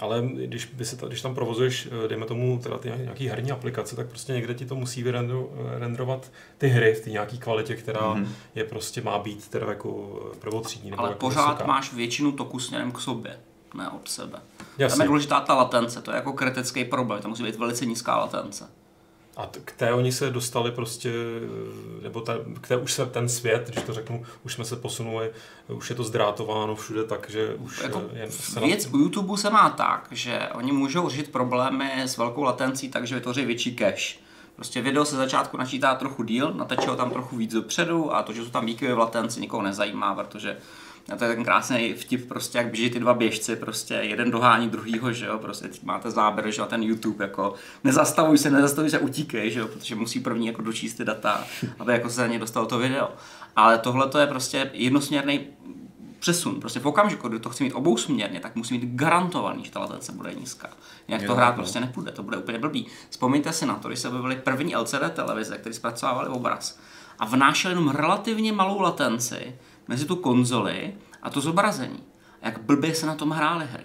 ale 0.00 0.22
když, 0.22 0.66
by 0.66 0.84
se 0.84 0.96
ta, 0.96 1.06
když 1.06 1.22
tam 1.22 1.34
provozuješ, 1.34 1.88
eh, 2.04 2.08
dejme 2.08 2.26
tomu, 2.26 2.58
teda 2.62 2.78
ty 2.78 2.92
nějaký 2.96 3.28
herní 3.28 3.50
aplikace, 3.50 3.96
tak 3.96 4.08
prostě 4.08 4.32
někde 4.32 4.54
ti 4.54 4.66
to 4.66 4.74
musí 4.74 5.02
vyrenderovat 5.02 6.32
ty 6.58 6.68
hry 6.68 6.94
v 6.94 7.00
té 7.00 7.10
nějaké 7.10 7.36
kvalitě, 7.36 7.76
která 7.76 8.14
mm-hmm. 8.14 8.26
je 8.54 8.64
prostě 8.64 9.02
má 9.02 9.18
být 9.18 9.48
teda 9.48 9.68
jako 9.68 10.20
prvotřídní. 10.38 10.92
Ale 10.92 11.08
jako 11.08 11.18
pořád 11.18 11.52
vysoká. 11.52 11.66
máš 11.66 11.92
většinu 11.92 12.32
toku 12.32 12.58
směrem 12.58 12.92
k 12.92 13.00
sobě, 13.00 13.36
ne 13.74 13.90
od 13.90 14.08
sebe. 14.08 14.38
Jasně. 14.78 14.96
Tam 14.96 15.00
je 15.00 15.08
důležitá 15.08 15.40
ta 15.40 15.54
latence, 15.54 16.02
to 16.02 16.10
je 16.10 16.14
jako 16.14 16.32
kritický 16.32 16.84
problém, 16.84 17.22
to 17.22 17.28
musí 17.28 17.42
být 17.42 17.56
velice 17.56 17.86
nízká 17.86 18.16
latence. 18.16 18.70
A 19.36 19.50
k 19.64 19.72
té 19.72 19.92
oni 19.92 20.12
se 20.12 20.30
dostali 20.30 20.70
prostě, 20.70 21.12
nebo 22.02 22.20
ta, 22.20 22.34
k 22.60 22.68
té 22.68 22.76
už 22.76 22.92
se 22.92 23.06
ten 23.06 23.28
svět, 23.28 23.70
když 23.72 23.84
to 23.84 23.92
řeknu, 23.92 24.24
už 24.44 24.52
jsme 24.54 24.64
se 24.64 24.76
posunuli, 24.76 25.30
už 25.68 25.90
je 25.90 25.96
to 25.96 26.04
zdrátováno 26.04 26.74
všude, 26.74 27.04
takže 27.04 27.54
už 27.54 27.82
jako 27.82 28.02
je 28.12 28.28
Věc 28.60 28.88
u 28.92 28.98
YouTube 28.98 29.36
se 29.38 29.50
má 29.50 29.70
tak, 29.70 30.08
že 30.10 30.48
oni 30.54 30.72
můžou 30.72 31.08
řešit 31.08 31.32
problémy 31.32 32.02
s 32.02 32.16
velkou 32.16 32.42
latencí, 32.42 32.88
takže 32.88 33.14
vytvoří 33.14 33.44
větší 33.44 33.76
cache. 33.76 34.18
Prostě 34.56 34.82
video 34.82 35.04
se 35.04 35.16
začátku 35.16 35.56
načítá 35.56 35.94
trochu 35.94 36.22
díl, 36.22 36.54
nateče 36.54 36.90
ho 36.90 36.96
tam 36.96 37.10
trochu 37.10 37.36
víc 37.36 37.52
dopředu 37.52 38.14
a 38.14 38.22
to, 38.22 38.32
že 38.32 38.44
jsou 38.44 38.50
tam 38.50 38.66
výkyvy 38.66 38.92
v 38.94 38.98
latenci, 38.98 39.40
nikoho 39.40 39.62
nezajímá, 39.62 40.14
protože 40.14 40.56
a 41.12 41.16
to 41.16 41.24
je 41.24 41.34
ten 41.34 41.44
krásný 41.44 41.94
vtip, 41.94 42.28
prostě 42.28 42.58
jak 42.58 42.66
běží 42.66 42.90
ty 42.90 43.00
dva 43.00 43.14
běžci, 43.14 43.56
prostě 43.56 43.94
jeden 43.94 44.30
dohání 44.30 44.68
druhýho, 44.68 45.12
že 45.12 45.26
jo, 45.26 45.38
prostě 45.38 45.68
teď 45.68 45.82
máte 45.82 46.10
záběr, 46.10 46.50
že 46.50 46.60
jo, 46.60 46.66
ten 46.66 46.82
YouTube, 46.82 47.24
jako 47.24 47.54
nezastavuj 47.84 48.38
se, 48.38 48.50
nezastavuj 48.50 48.90
se, 48.90 48.98
utíkej, 48.98 49.50
že 49.50 49.60
jo, 49.60 49.68
protože 49.68 49.94
musí 49.94 50.20
první 50.20 50.46
jako 50.46 50.62
dočíst 50.62 50.96
ty 50.96 51.04
data, 51.04 51.44
aby 51.78 51.92
jako 51.92 52.08
se 52.08 52.14
za 52.14 52.26
ně 52.26 52.38
dostalo 52.38 52.66
to 52.66 52.78
video. 52.78 53.08
Ale 53.56 53.78
tohle 53.78 54.08
to 54.08 54.18
je 54.18 54.26
prostě 54.26 54.70
jednosměrný 54.72 55.46
přesun. 56.18 56.60
Prostě 56.60 56.80
v 56.80 56.86
okamžiku, 56.86 57.28
kdy 57.28 57.38
to 57.38 57.50
chci 57.50 57.64
mít 57.64 57.72
obousměrně, 57.72 58.40
tak 58.40 58.56
musí 58.56 58.78
mít 58.78 58.94
garantovaný, 58.94 59.64
že 59.64 59.70
ta 59.70 59.80
latence 59.80 60.12
bude 60.12 60.34
nízká. 60.34 60.68
Jak 61.08 61.22
to 61.22 61.34
hrát 61.34 61.50
no. 61.50 61.54
prostě 61.54 61.80
nepůjde, 61.80 62.12
to 62.12 62.22
bude 62.22 62.36
úplně 62.36 62.58
blbý. 62.58 62.86
Vzpomeňte 63.10 63.52
si 63.52 63.66
na 63.66 63.74
to, 63.74 63.88
když 63.88 64.00
se 64.00 64.08
objevily 64.08 64.36
první 64.36 64.76
LCD 64.76 65.10
televize, 65.14 65.58
které 65.58 65.74
zpracovávaly 65.74 66.28
obraz 66.28 66.78
a 67.18 67.24
vnášely 67.24 67.72
jenom 67.72 67.88
relativně 67.88 68.52
malou 68.52 68.80
latenci, 68.80 69.56
mezi 69.88 70.04
tu 70.04 70.16
konzoli 70.16 70.94
a 71.22 71.30
to 71.30 71.40
zobrazení. 71.40 72.02
Jak 72.42 72.60
blbě 72.60 72.94
se 72.94 73.06
na 73.06 73.14
tom 73.14 73.30
hrály 73.30 73.66
hry. 73.72 73.84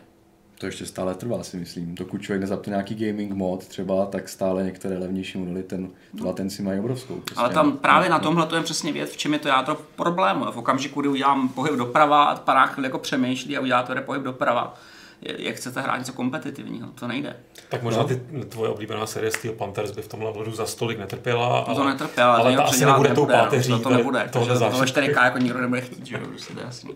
To 0.60 0.66
ještě 0.66 0.86
stále 0.86 1.16
trvá, 1.16 1.44
si 1.44 1.58
myslím. 1.58 1.96
Dokud 1.96 2.22
člověk 2.22 2.42
nezapne 2.42 2.72
nějaký 2.72 2.96
gaming 2.96 3.34
mod 3.34 3.68
třeba, 3.68 4.06
tak 4.06 4.30
stále 4.30 4.64
některé 4.64 4.98
levnější 4.98 5.38
modely 5.38 5.64
ten, 5.64 5.90
tu 6.18 6.26
latenci 6.26 6.62
mají 6.64 6.80
obrovskou. 6.80 7.16
Prostě. 7.16 7.36
Ale 7.36 7.50
tam 7.50 7.78
právě 7.78 8.10
na 8.10 8.20
tomhle 8.20 8.46
to 8.46 8.56
je 8.56 8.62
přesně 8.62 8.92
věc, 8.92 9.12
v 9.12 9.18
čem 9.18 9.34
je 9.34 9.40
to 9.40 9.48
jádro 9.48 9.78
problému. 9.96 10.46
V 10.52 10.58
okamžiku, 10.58 11.02
kdy 11.02 11.10
udělám 11.10 11.50
pohyb 11.50 11.76
doprava 11.76 12.24
a 12.24 12.66
chvíli 12.66 12.88
jako 12.88 13.00
přemýšlí 13.00 13.58
a 13.58 13.62
udělá 13.62 13.84
to 13.84 13.94
pohyb 14.02 14.24
doprava, 14.24 14.78
jak 15.22 15.56
chcete 15.56 15.82
hrát 15.82 15.98
něco 15.98 16.14
kompetitivního, 16.14 16.88
to 16.88 17.08
nejde. 17.08 17.36
Tak 17.70 17.84
možná 17.84 18.02
no. 18.02 18.08
ty 18.08 18.16
tvoje 18.50 18.70
oblíbená 18.72 19.06
série 19.06 19.32
Steel 19.32 19.54
Panthers 19.54 19.92
by 19.92 20.02
v 20.02 20.08
tomhle 20.08 20.30
ohledu 20.30 20.52
za 20.52 20.66
stolik 20.66 21.00
netrpěla. 21.00 21.60
Ale, 21.60 21.76
to 21.76 21.84
netrpěla, 21.84 22.36
ale 22.36 22.56
to 22.56 22.66
asi 22.66 22.86
nebude 22.86 23.10
tou 23.10 23.26
páteří. 23.26 23.70
To, 23.70 23.80
to 23.80 23.90
nebude, 23.90 24.30
to, 24.34 24.40
to, 24.40 24.60
to, 24.60 24.60
to 24.60 24.84
4K 24.84 25.24
jako 25.24 25.38
nikdo 25.38 25.62
nebude 25.62 25.82
chtít, 25.82 26.06
že 26.06 26.16
jo, 26.16 26.28
prostě 26.28 26.54
to 26.54 26.60
je 26.60 26.66
jasný. 26.66 26.92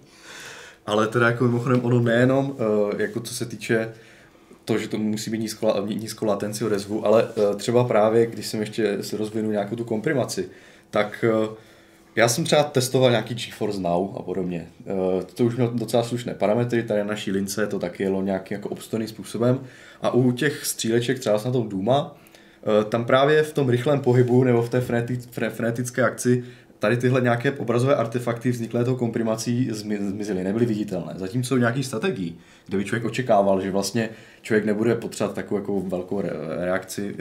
Ale 0.86 1.08
teda 1.08 1.28
jako 1.28 1.44
mimochodem 1.44 1.86
ono 1.86 2.00
nejenom, 2.00 2.50
uh, 2.50 3.02
jako 3.02 3.20
co 3.20 3.34
se 3.34 3.46
týče 3.46 3.94
to, 4.66 4.78
že 4.78 4.88
to 4.88 4.98
musí 4.98 5.32
být 5.32 5.38
nízko, 5.38 5.86
nízko 5.88 6.26
latenci 6.26 6.66
odezvu, 6.66 7.06
ale 7.06 7.24
uh, 7.24 7.56
třeba 7.56 7.84
právě, 7.84 8.26
když 8.26 8.48
jsem 8.48 8.60
ještě 8.60 9.04
si 9.04 9.18
rozvinul 9.18 9.52
nějakou 9.52 9.76
tu 9.76 9.84
komprimaci, 9.84 10.50
tak 10.90 11.26
uh, 11.48 11.56
já 12.16 12.28
jsem 12.28 12.44
třeba 12.44 12.64
testoval 12.64 13.12
nějaký 13.12 13.36
GeForce 13.36 13.80
Now 13.80 14.18
a 14.18 14.22
podobně. 14.22 14.68
Uh, 14.86 15.24
to 15.24 15.46
už 15.46 15.56
mělo 15.56 15.72
docela 15.74 16.04
slušné 16.04 16.34
parametry, 16.34 16.84
tady 16.84 17.00
na 17.00 17.08
naší 17.08 17.32
lince 17.32 17.68
to 17.68 17.80
taky 17.80 18.04
jelo 18.04 18.22
nějakým 18.22 18.56
jako 18.56 18.70
obstojným 18.70 19.08
způsobem. 19.08 19.60
A 20.02 20.12
u 20.12 20.32
těch 20.32 20.66
stříleček, 20.66 21.20
třeba 21.20 21.42
na 21.46 21.52
tom 21.52 21.70
Duma, 21.70 22.16
tam 22.90 23.06
právě 23.06 23.44
v 23.44 23.54
tom 23.54 23.70
rychlém 23.70 24.00
pohybu 24.00 24.44
nebo 24.44 24.62
v 24.62 24.70
té 24.70 24.82
frenetické 25.50 26.04
akci 26.04 26.44
tady 26.84 26.98
tyhle 26.98 27.22
nějaké 27.22 27.52
obrazové 27.52 27.96
artefakty 27.96 28.52
vzniklé 28.52 28.86
tou 28.86 28.96
komprimací 28.96 29.70
zmizely, 29.72 30.44
nebyly 30.44 30.66
viditelné. 30.66 31.14
Zatímco 31.16 31.56
v 31.56 31.60
nějaký 31.60 31.84
strategii, 31.84 32.36
kde 32.68 32.78
by 32.78 32.86
člověk 32.86 33.06
očekával, 33.06 33.62
že 33.62 33.72
vlastně 33.72 34.10
člověk 34.42 34.66
nebude 34.66 34.96
potřebovat 34.96 35.36
takovou 35.36 35.60
jako 35.60 35.82
velkou 35.82 36.22
reakci 36.60 37.16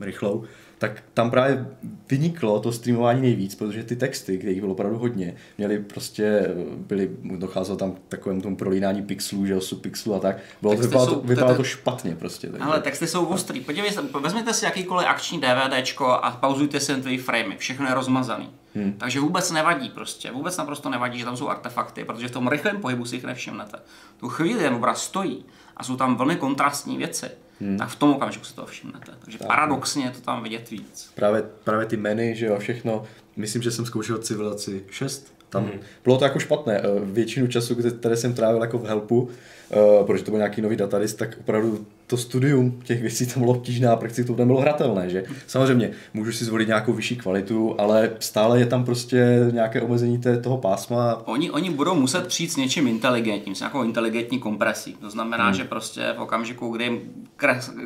rychlou, 0.00 0.44
tak 0.78 1.02
tam 1.14 1.30
právě 1.30 1.66
vyniklo 2.10 2.60
to 2.60 2.72
streamování 2.72 3.20
nejvíc, 3.20 3.54
protože 3.54 3.84
ty 3.84 3.96
texty, 3.96 4.36
kde 4.36 4.50
jich 4.50 4.60
bylo 4.60 4.72
opravdu 4.72 4.98
hodně, 4.98 5.34
měli 5.58 5.78
prostě, 5.78 6.50
byly, 6.76 7.10
docházelo 7.36 7.76
tam 7.76 7.92
k 7.92 7.98
takovému 8.08 8.40
tomu 8.40 8.56
prolínání 8.56 9.02
pixelů, 9.02 9.46
že 9.46 9.60
subpixelů 9.60 10.14
a 10.14 10.18
tak. 10.18 10.36
Bylo 10.62 10.74
to, 10.74 10.82
vypadalo, 10.82 11.06
jsou, 11.06 11.14
to, 11.14 11.26
vypadalo 11.26 11.56
to 11.56 11.64
špatně 11.64 12.16
prostě. 12.16 12.46
Takže. 12.46 12.64
Ale 12.64 12.80
texty 12.80 13.06
jsou 13.06 13.24
ostrý. 13.24 13.60
Podívejte, 13.60 14.00
vezměte 14.20 14.54
si 14.54 14.64
jakýkoliv 14.64 15.06
akční 15.08 15.40
DVDčko 15.40 16.06
a 16.06 16.30
pauzujte 16.30 16.80
si 16.80 16.94
ty 16.94 17.18
framey, 17.18 17.58
všechno 17.58 17.88
je 17.88 17.94
rozmazaný. 17.94 18.50
Hmm. 18.74 18.92
Takže 18.92 19.20
vůbec 19.20 19.50
nevadí 19.50 19.90
prostě, 19.90 20.30
vůbec 20.30 20.56
naprosto 20.56 20.90
nevadí, 20.90 21.18
že 21.18 21.24
tam 21.24 21.36
jsou 21.36 21.48
artefakty, 21.48 22.04
protože 22.04 22.28
v 22.28 22.30
tom 22.30 22.48
rychlém 22.48 22.80
pohybu 22.80 23.04
si 23.04 23.16
jich 23.16 23.24
nevšimnete. 23.24 23.78
Tu 24.16 24.28
chvíli 24.28 24.60
ten 24.60 24.74
obraz 24.74 25.02
stojí 25.02 25.44
a 25.76 25.84
jsou 25.84 25.96
tam 25.96 26.16
velmi 26.16 26.36
kontrastní 26.36 26.96
věci 26.96 27.30
hmm. 27.60 27.78
tak 27.78 27.88
v 27.88 27.96
tom 27.96 28.10
okamžiku 28.10 28.44
se 28.44 28.54
toho 28.54 28.66
všimnete. 28.66 29.12
Takže 29.18 29.38
tak, 29.38 29.48
paradoxně 29.48 30.04
je 30.04 30.10
to 30.10 30.20
tam 30.20 30.42
vidět 30.42 30.70
víc. 30.70 31.12
Právě, 31.14 31.42
právě 31.64 31.86
ty 31.86 31.96
meny, 31.96 32.36
že 32.36 32.46
jo, 32.46 32.58
všechno. 32.58 33.04
Myslím, 33.36 33.62
že 33.62 33.70
jsem 33.70 33.86
zkoušel 33.86 34.18
civilizaci 34.18 34.84
6. 34.90 35.33
Tam 35.54 35.64
hmm. 35.64 35.80
bylo 36.04 36.18
to 36.18 36.24
jako 36.24 36.38
špatné. 36.38 36.78
Eh, 36.78 36.82
většinu 37.04 37.46
času, 37.46 37.76
které 37.98 38.16
jsem 38.16 38.34
trávil 38.34 38.60
jako 38.60 38.78
v 38.78 38.86
helpu, 38.86 39.20
uh, 39.20 40.06
protože 40.06 40.24
to 40.24 40.30
byl 40.30 40.38
nějaký 40.38 40.62
nový 40.62 40.76
database, 40.76 41.16
tak 41.16 41.36
opravdu 41.40 41.86
to 42.06 42.16
studium 42.16 42.80
těch 42.84 43.00
věcí 43.00 43.26
tam 43.26 43.42
bylo 43.42 43.54
obtížné 43.54 43.88
a 43.88 43.96
prakticky 43.96 44.24
to 44.24 44.36
nebylo 44.36 44.60
hratelné, 44.60 45.10
že? 45.10 45.24
Samozřejmě, 45.46 45.90
můžu 46.14 46.32
si 46.32 46.44
zvolit 46.44 46.68
nějakou 46.68 46.92
vyšší 46.92 47.16
kvalitu, 47.16 47.74
ale 47.78 48.10
stále 48.18 48.58
je 48.58 48.66
tam 48.66 48.84
prostě 48.84 49.48
nějaké 49.52 49.80
omezení 49.80 50.18
té, 50.18 50.40
toho 50.40 50.58
pásma. 50.58 51.22
Oni, 51.24 51.50
oni 51.50 51.70
budou 51.70 51.94
muset 51.94 52.26
přijít 52.26 52.52
s 52.52 52.56
něčím 52.56 52.88
inteligentním, 52.88 53.54
s 53.54 53.60
nějakou 53.60 53.82
inteligentní 53.82 54.38
kompresí. 54.38 54.94
To 55.00 55.10
znamená, 55.10 55.44
hmm. 55.44 55.54
že 55.54 55.64
prostě 55.64 56.14
v 56.16 56.20
okamžiku, 56.20 56.68
kdy 56.68 57.00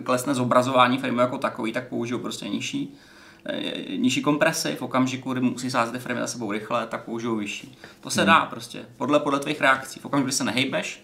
klesne 0.05 0.35
zobrazování 0.35 0.99
filmu 0.99 1.21
jako 1.21 1.39
takový, 1.39 1.73
tak 1.73 1.89
použijou 1.89 2.19
prostě 2.19 2.49
nižší 2.49 2.95
eh, 2.95 3.08
nižší 3.97 4.23
kompresy, 4.23 4.77
v 4.77 4.83
okamžiku, 4.83 5.33
kdy 5.33 5.41
musí 5.41 5.71
sázet 5.71 5.93
ty 5.93 5.99
framey 5.99 6.23
za 6.23 6.27
sebou 6.27 6.53
rychle, 6.53 6.87
tak 6.87 7.05
použijou 7.05 7.37
vyšší. 7.37 7.79
To 8.01 8.11
se 8.11 8.21
hmm. 8.21 8.27
dá 8.27 8.47
prostě, 8.47 8.85
podle, 8.97 9.21
podle 9.21 9.41
tvých 9.41 9.61
reakcí. 9.61 10.01
V 10.01 10.05
okamžiku, 10.05 10.27
kdy 10.27 10.33
se 10.33 10.45
nehejbeš, 10.45 11.03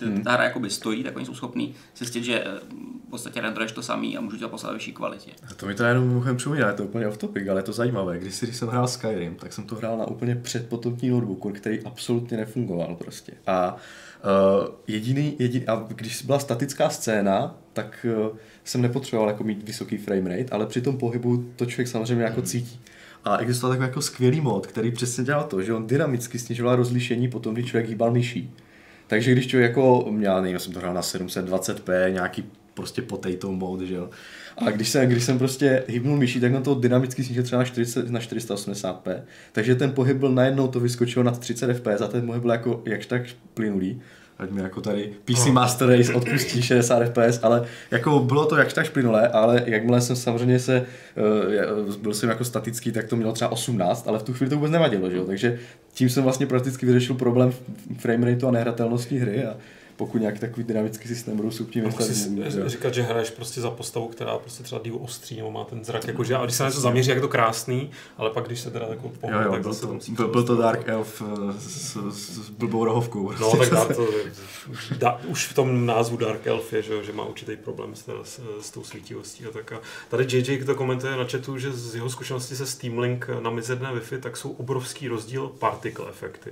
hmm. 0.00 0.22
ta 0.22 0.32
hra 0.32 0.44
jakoby 0.44 0.70
stojí, 0.70 1.02
tak 1.04 1.16
oni 1.16 1.26
jsou 1.26 1.34
schopní 1.34 1.74
zjistit, 1.96 2.24
že 2.24 2.44
eh, 2.44 2.60
v 3.06 3.10
podstatě 3.10 3.40
renderuješ 3.40 3.72
to 3.72 3.82
samý 3.82 4.16
a 4.16 4.20
můžu 4.20 4.38
tě 4.38 4.46
poslat 4.46 4.72
vyšší 4.72 4.92
kvalitě. 4.92 5.30
A 5.50 5.54
to 5.54 5.66
mi 5.66 5.74
to 5.74 5.84
jenom 5.84 6.08
mimochodem 6.08 6.36
připomíná, 6.36 6.66
je 6.66 6.74
to 6.74 6.84
úplně 6.84 7.08
off 7.08 7.18
topic, 7.18 7.48
ale 7.48 7.58
je 7.58 7.64
to 7.64 7.72
zajímavé. 7.72 8.18
Když, 8.18 8.34
si, 8.34 8.46
když 8.46 8.56
jsem 8.56 8.68
hrál 8.68 8.88
Skyrim, 8.88 9.34
tak 9.34 9.52
jsem 9.52 9.64
to 9.64 9.74
hrál 9.74 9.98
na 9.98 10.06
úplně 10.06 10.34
předpotopní 10.34 11.10
notebooku, 11.10 11.50
který 11.50 11.82
absolutně 11.84 12.36
nefungoval 12.36 12.94
prostě. 12.94 13.32
A 13.46 13.76
Uh, 14.22 14.68
jediný, 14.86 15.36
jediný, 15.38 15.66
a 15.66 15.86
když 15.88 16.22
byla 16.22 16.38
statická 16.38 16.90
scéna, 16.90 17.58
tak 17.72 18.06
uh, 18.30 18.36
jsem 18.64 18.82
nepotřeboval 18.82 19.28
jako 19.28 19.44
mít 19.44 19.66
vysoký 19.66 19.96
frame 19.96 20.36
rate, 20.36 20.50
ale 20.50 20.66
při 20.66 20.80
tom 20.80 20.98
pohybu 20.98 21.44
to 21.56 21.66
člověk 21.66 21.88
samozřejmě 21.88 22.24
jako 22.24 22.42
cítí. 22.42 22.80
A 23.24 23.36
existoval 23.36 23.72
takový 23.72 23.88
jako 23.88 24.02
skvělý 24.02 24.40
mod, 24.40 24.66
který 24.66 24.90
přesně 24.90 25.24
dělal 25.24 25.44
to, 25.44 25.62
že 25.62 25.74
on 25.74 25.86
dynamicky 25.86 26.38
snižoval 26.38 26.76
rozlišení 26.76 27.28
potom, 27.28 27.54
když 27.54 27.66
člověk 27.66 27.88
hýbal 27.88 28.10
myší. 28.10 28.54
Takže 29.06 29.32
když 29.32 29.46
člověk 29.46 29.70
jako 29.70 30.06
měl, 30.10 30.42
nevím, 30.42 30.58
jsem 30.58 30.72
to 30.72 30.78
hrál 30.78 30.94
na 30.94 31.00
720p, 31.00 32.12
nějaký 32.12 32.44
prostě 32.74 33.02
potato 33.02 33.52
mode, 33.52 33.86
že 33.86 33.94
jo. 33.94 34.10
A 34.58 34.70
když 34.70 34.88
jsem, 34.88 35.08
když 35.08 35.24
jsem 35.24 35.38
prostě 35.38 35.84
hýbnul 35.88 36.16
myší, 36.16 36.40
tak 36.40 36.52
na 36.52 36.60
to 36.60 36.74
dynamicky 36.74 37.24
snížil 37.24 37.42
třeba 37.42 37.62
na, 37.62 37.64
40, 37.64 38.10
na 38.10 38.20
480p. 38.20 39.20
Takže 39.52 39.74
ten 39.74 39.92
pohyb 39.92 40.16
byl 40.16 40.32
najednou, 40.32 40.68
to 40.68 40.80
vyskočilo 40.80 41.22
na 41.22 41.30
30 41.30 41.74
fps 41.74 42.00
a 42.00 42.08
ten 42.08 42.26
pohyb 42.26 42.42
byl 42.42 42.50
jako 42.50 42.82
jakž 42.86 43.06
tak 43.06 43.22
plynulý 43.54 44.00
ať 44.42 44.50
mi 44.50 44.62
jako 44.62 44.80
tady 44.80 45.12
PC 45.24 45.46
Master 45.46 45.88
Race 45.88 46.14
odpustí 46.14 46.62
60 46.62 47.04
fps, 47.04 47.38
ale 47.42 47.64
jako 47.90 48.18
bylo 48.18 48.46
to 48.46 48.56
jakž 48.56 48.72
tak 48.72 48.90
plynulé, 48.90 49.28
ale 49.28 49.62
jakmile 49.66 50.00
jsem 50.00 50.16
samozřejmě 50.16 50.58
se, 50.58 50.86
uh, 51.88 51.94
byl 51.94 52.14
jsem 52.14 52.28
jako 52.28 52.44
statický, 52.44 52.92
tak 52.92 53.06
to 53.06 53.16
mělo 53.16 53.32
třeba 53.32 53.52
18, 53.52 54.08
ale 54.08 54.18
v 54.18 54.22
tu 54.22 54.32
chvíli 54.32 54.50
to 54.50 54.56
vůbec 54.56 54.72
nevadilo, 54.72 55.10
že 55.10 55.16
jo? 55.16 55.24
takže 55.24 55.58
tím 55.94 56.08
jsem 56.08 56.22
vlastně 56.22 56.46
prakticky 56.46 56.86
vyřešil 56.86 57.14
problém 57.14 57.52
framerateu 57.98 58.48
a 58.48 58.50
nehratelnosti 58.50 59.18
hry 59.18 59.44
a 59.44 59.56
pokud 60.02 60.18
nějaký 60.18 60.38
takový 60.38 60.64
dynamický 60.64 61.08
systém 61.08 61.36
budou 61.36 61.50
subtilně 61.50 61.92
si 61.92 62.68
říkat, 62.68 62.94
že 62.94 63.02
hraješ 63.02 63.30
prostě 63.30 63.60
za 63.60 63.70
postavu, 63.70 64.08
která 64.08 64.38
prostě 64.38 64.62
třeba 64.62 64.80
díl 64.84 64.98
ostří, 65.00 65.36
nebo 65.36 65.50
má 65.50 65.64
ten 65.64 65.84
zrak, 65.84 66.06
jako, 66.06 66.24
že, 66.24 66.36
a 66.36 66.44
když 66.44 66.56
se 66.56 66.62
na 66.62 66.68
něco 66.68 66.80
zaměří, 66.80 67.08
jak 67.08 67.16
je 67.16 67.22
to 67.22 67.28
krásný, 67.28 67.90
ale 68.16 68.30
pak 68.30 68.46
když 68.46 68.60
se 68.60 68.70
teda 68.70 68.86
jako 68.86 69.08
pohne, 69.08 69.36
jo, 69.36 69.42
jo, 69.42 69.52
tak 69.52 69.62
byl, 69.62 69.74
to, 69.74 69.98
byl, 70.08 70.28
byl, 70.28 70.42
to 70.42 70.56
Dark 70.56 70.88
Elf 70.88 71.22
eh, 71.22 71.52
s, 71.58 71.96
s, 72.10 72.46
s 72.46 72.50
blbou 72.50 72.84
rohovkou. 72.84 73.26
Prostě. 73.26 73.44
No, 73.44 73.56
tak 73.56 73.70
dá 73.70 73.84
to, 73.84 74.08
dá, 74.98 75.20
už 75.26 75.46
v 75.46 75.54
tom 75.54 75.86
názvu 75.86 76.16
Dark 76.16 76.46
Elf 76.46 76.72
je, 76.72 76.82
že, 76.82 77.04
že 77.04 77.12
má 77.12 77.24
určitý 77.24 77.56
problém 77.56 77.94
s, 77.94 78.08
s, 78.22 78.40
s 78.60 78.70
tou 78.70 78.84
svítivostí 78.84 79.46
a 79.46 79.50
tak. 79.50 79.72
A 79.72 79.80
tady 80.08 80.24
JJ 80.36 80.64
to 80.64 80.74
komentuje 80.74 81.16
na 81.16 81.24
chatu, 81.24 81.58
že 81.58 81.72
z 81.72 81.94
jeho 81.94 82.10
zkušenosti 82.10 82.56
se 82.56 82.66
Steam 82.66 82.98
Link 82.98 83.28
na 83.40 83.50
mizerné 83.50 83.92
Wi-Fi, 83.92 84.20
tak 84.20 84.36
jsou 84.36 84.50
obrovský 84.50 85.08
rozdíl 85.08 85.48
particle 85.48 86.08
efekty. 86.08 86.50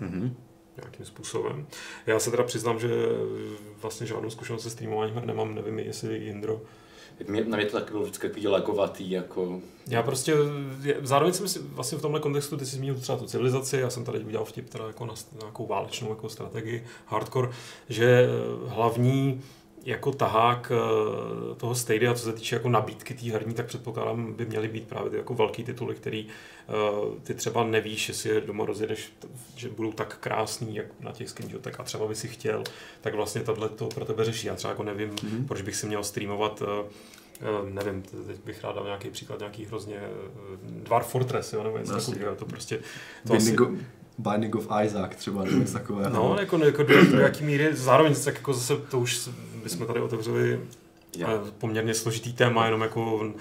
Mm-hmm 0.00 0.30
nějakým 0.76 1.06
způsobem. 1.06 1.66
Já 2.06 2.18
se 2.18 2.30
teda 2.30 2.42
přiznám, 2.42 2.80
že 2.80 2.88
vlastně 3.80 4.06
žádnou 4.06 4.30
zkušenost 4.30 4.62
se 4.62 4.70
streamováním 4.70 5.26
nemám, 5.26 5.54
nevím, 5.54 5.78
jestli 5.78 6.18
Jindro. 6.18 6.60
Mě, 7.28 7.44
na 7.44 7.56
mě 7.56 7.66
to 7.66 7.78
taky 7.78 7.90
bylo 7.90 8.02
vždycky 8.02 8.28
takový 8.28 8.48
lagovatý, 8.48 9.10
jako... 9.10 9.60
Já 9.88 10.02
prostě, 10.02 10.34
zároveň 11.02 11.32
jsem 11.34 11.48
si 11.48 11.58
vlastně 11.58 11.98
v 11.98 12.02
tomhle 12.02 12.20
kontextu, 12.20 12.56
ty 12.56 12.66
jsi 12.66 12.76
zmínil 12.76 12.94
třeba 12.94 13.18
tu 13.18 13.26
civilizaci, 13.26 13.76
já 13.76 13.90
jsem 13.90 14.04
tady 14.04 14.18
udělal 14.18 14.44
vtip 14.44 14.70
teda 14.70 14.86
jako 14.86 15.06
na 15.06 15.14
nějakou 15.40 15.66
válečnou 15.66 16.08
jako 16.08 16.28
strategii, 16.28 16.86
hardcore, 17.06 17.48
že 17.88 18.28
hlavní 18.66 19.42
jako 19.84 20.12
tahák 20.12 20.72
eh, 20.74 21.54
toho 21.54 21.74
Stadia, 21.74 22.14
co 22.14 22.24
se 22.24 22.32
týče 22.32 22.56
jako 22.56 22.68
nabídky 22.68 23.14
té 23.14 23.32
herní, 23.32 23.54
tak 23.54 23.66
předpokládám, 23.66 24.32
by 24.32 24.46
měly 24.46 24.68
být 24.68 24.88
právě 24.88 25.10
ty 25.10 25.16
jako 25.16 25.34
velký 25.34 25.64
tituly, 25.64 25.94
který 25.94 26.26
uh, 26.26 27.14
ty 27.22 27.34
třeba 27.34 27.64
nevíš, 27.64 28.08
jestli 28.08 28.30
je 28.30 28.40
doma 28.40 28.66
rozjedeš, 28.66 29.12
že 29.56 29.68
budou 29.68 29.92
tak 29.92 30.16
krásný, 30.18 30.76
jak 30.76 30.86
na 31.00 31.12
těch 31.12 31.28
screenshotech 31.28 31.80
a 31.80 31.82
třeba 31.82 32.06
by 32.06 32.14
si 32.14 32.28
chtěl, 32.28 32.64
tak 33.00 33.14
vlastně 33.14 33.40
tohle 33.40 33.68
to 33.68 33.86
pro 33.86 34.04
tebe 34.04 34.24
řeší. 34.24 34.46
Já 34.46 34.54
třeba 34.54 34.70
jako 34.70 34.82
nevím, 34.82 35.10
mm-hmm. 35.10 35.46
proč 35.46 35.62
bych 35.62 35.76
si 35.76 35.86
měl 35.86 36.04
streamovat 36.04 36.62
uh, 36.62 36.68
nevím, 37.70 38.02
teď 38.02 38.44
bych 38.44 38.64
rád 38.64 38.74
dal 38.74 38.84
nějaký 38.84 39.10
příklad, 39.10 39.38
nějaký 39.38 39.64
hrozně 39.64 40.00
Dwarf 40.62 41.06
Fortress, 41.06 41.52
jo, 41.52 41.62
nebo 41.62 41.78
něco 41.78 41.92
no, 41.92 42.00
takového, 42.00 42.36
to 42.36 42.44
prostě... 42.44 42.78
To 43.26 43.34
asi... 43.34 43.56
Binding 44.18 44.54
of 44.54 44.68
Isaac 44.84 45.16
třeba, 45.16 45.44
nebo 45.44 45.56
něco 45.56 45.72
takového. 45.72 46.10
No, 46.10 46.36
jako, 46.40 46.64
jako 46.64 46.82
do, 46.82 47.04
do 47.04 47.20
jaký 47.20 47.44
míry, 47.44 47.76
zároveň 47.76 48.14
tak 48.24 48.34
jako 48.34 48.52
zase 48.52 48.76
to 48.76 48.98
už 48.98 49.28
bychom 49.62 49.86
tady 49.86 50.00
otevřeli 50.00 50.60
Yeah. 51.16 51.50
poměrně 51.58 51.94
složitý 51.94 52.32
téma, 52.32 52.64
jenom 52.64 52.80
jako 52.80 53.32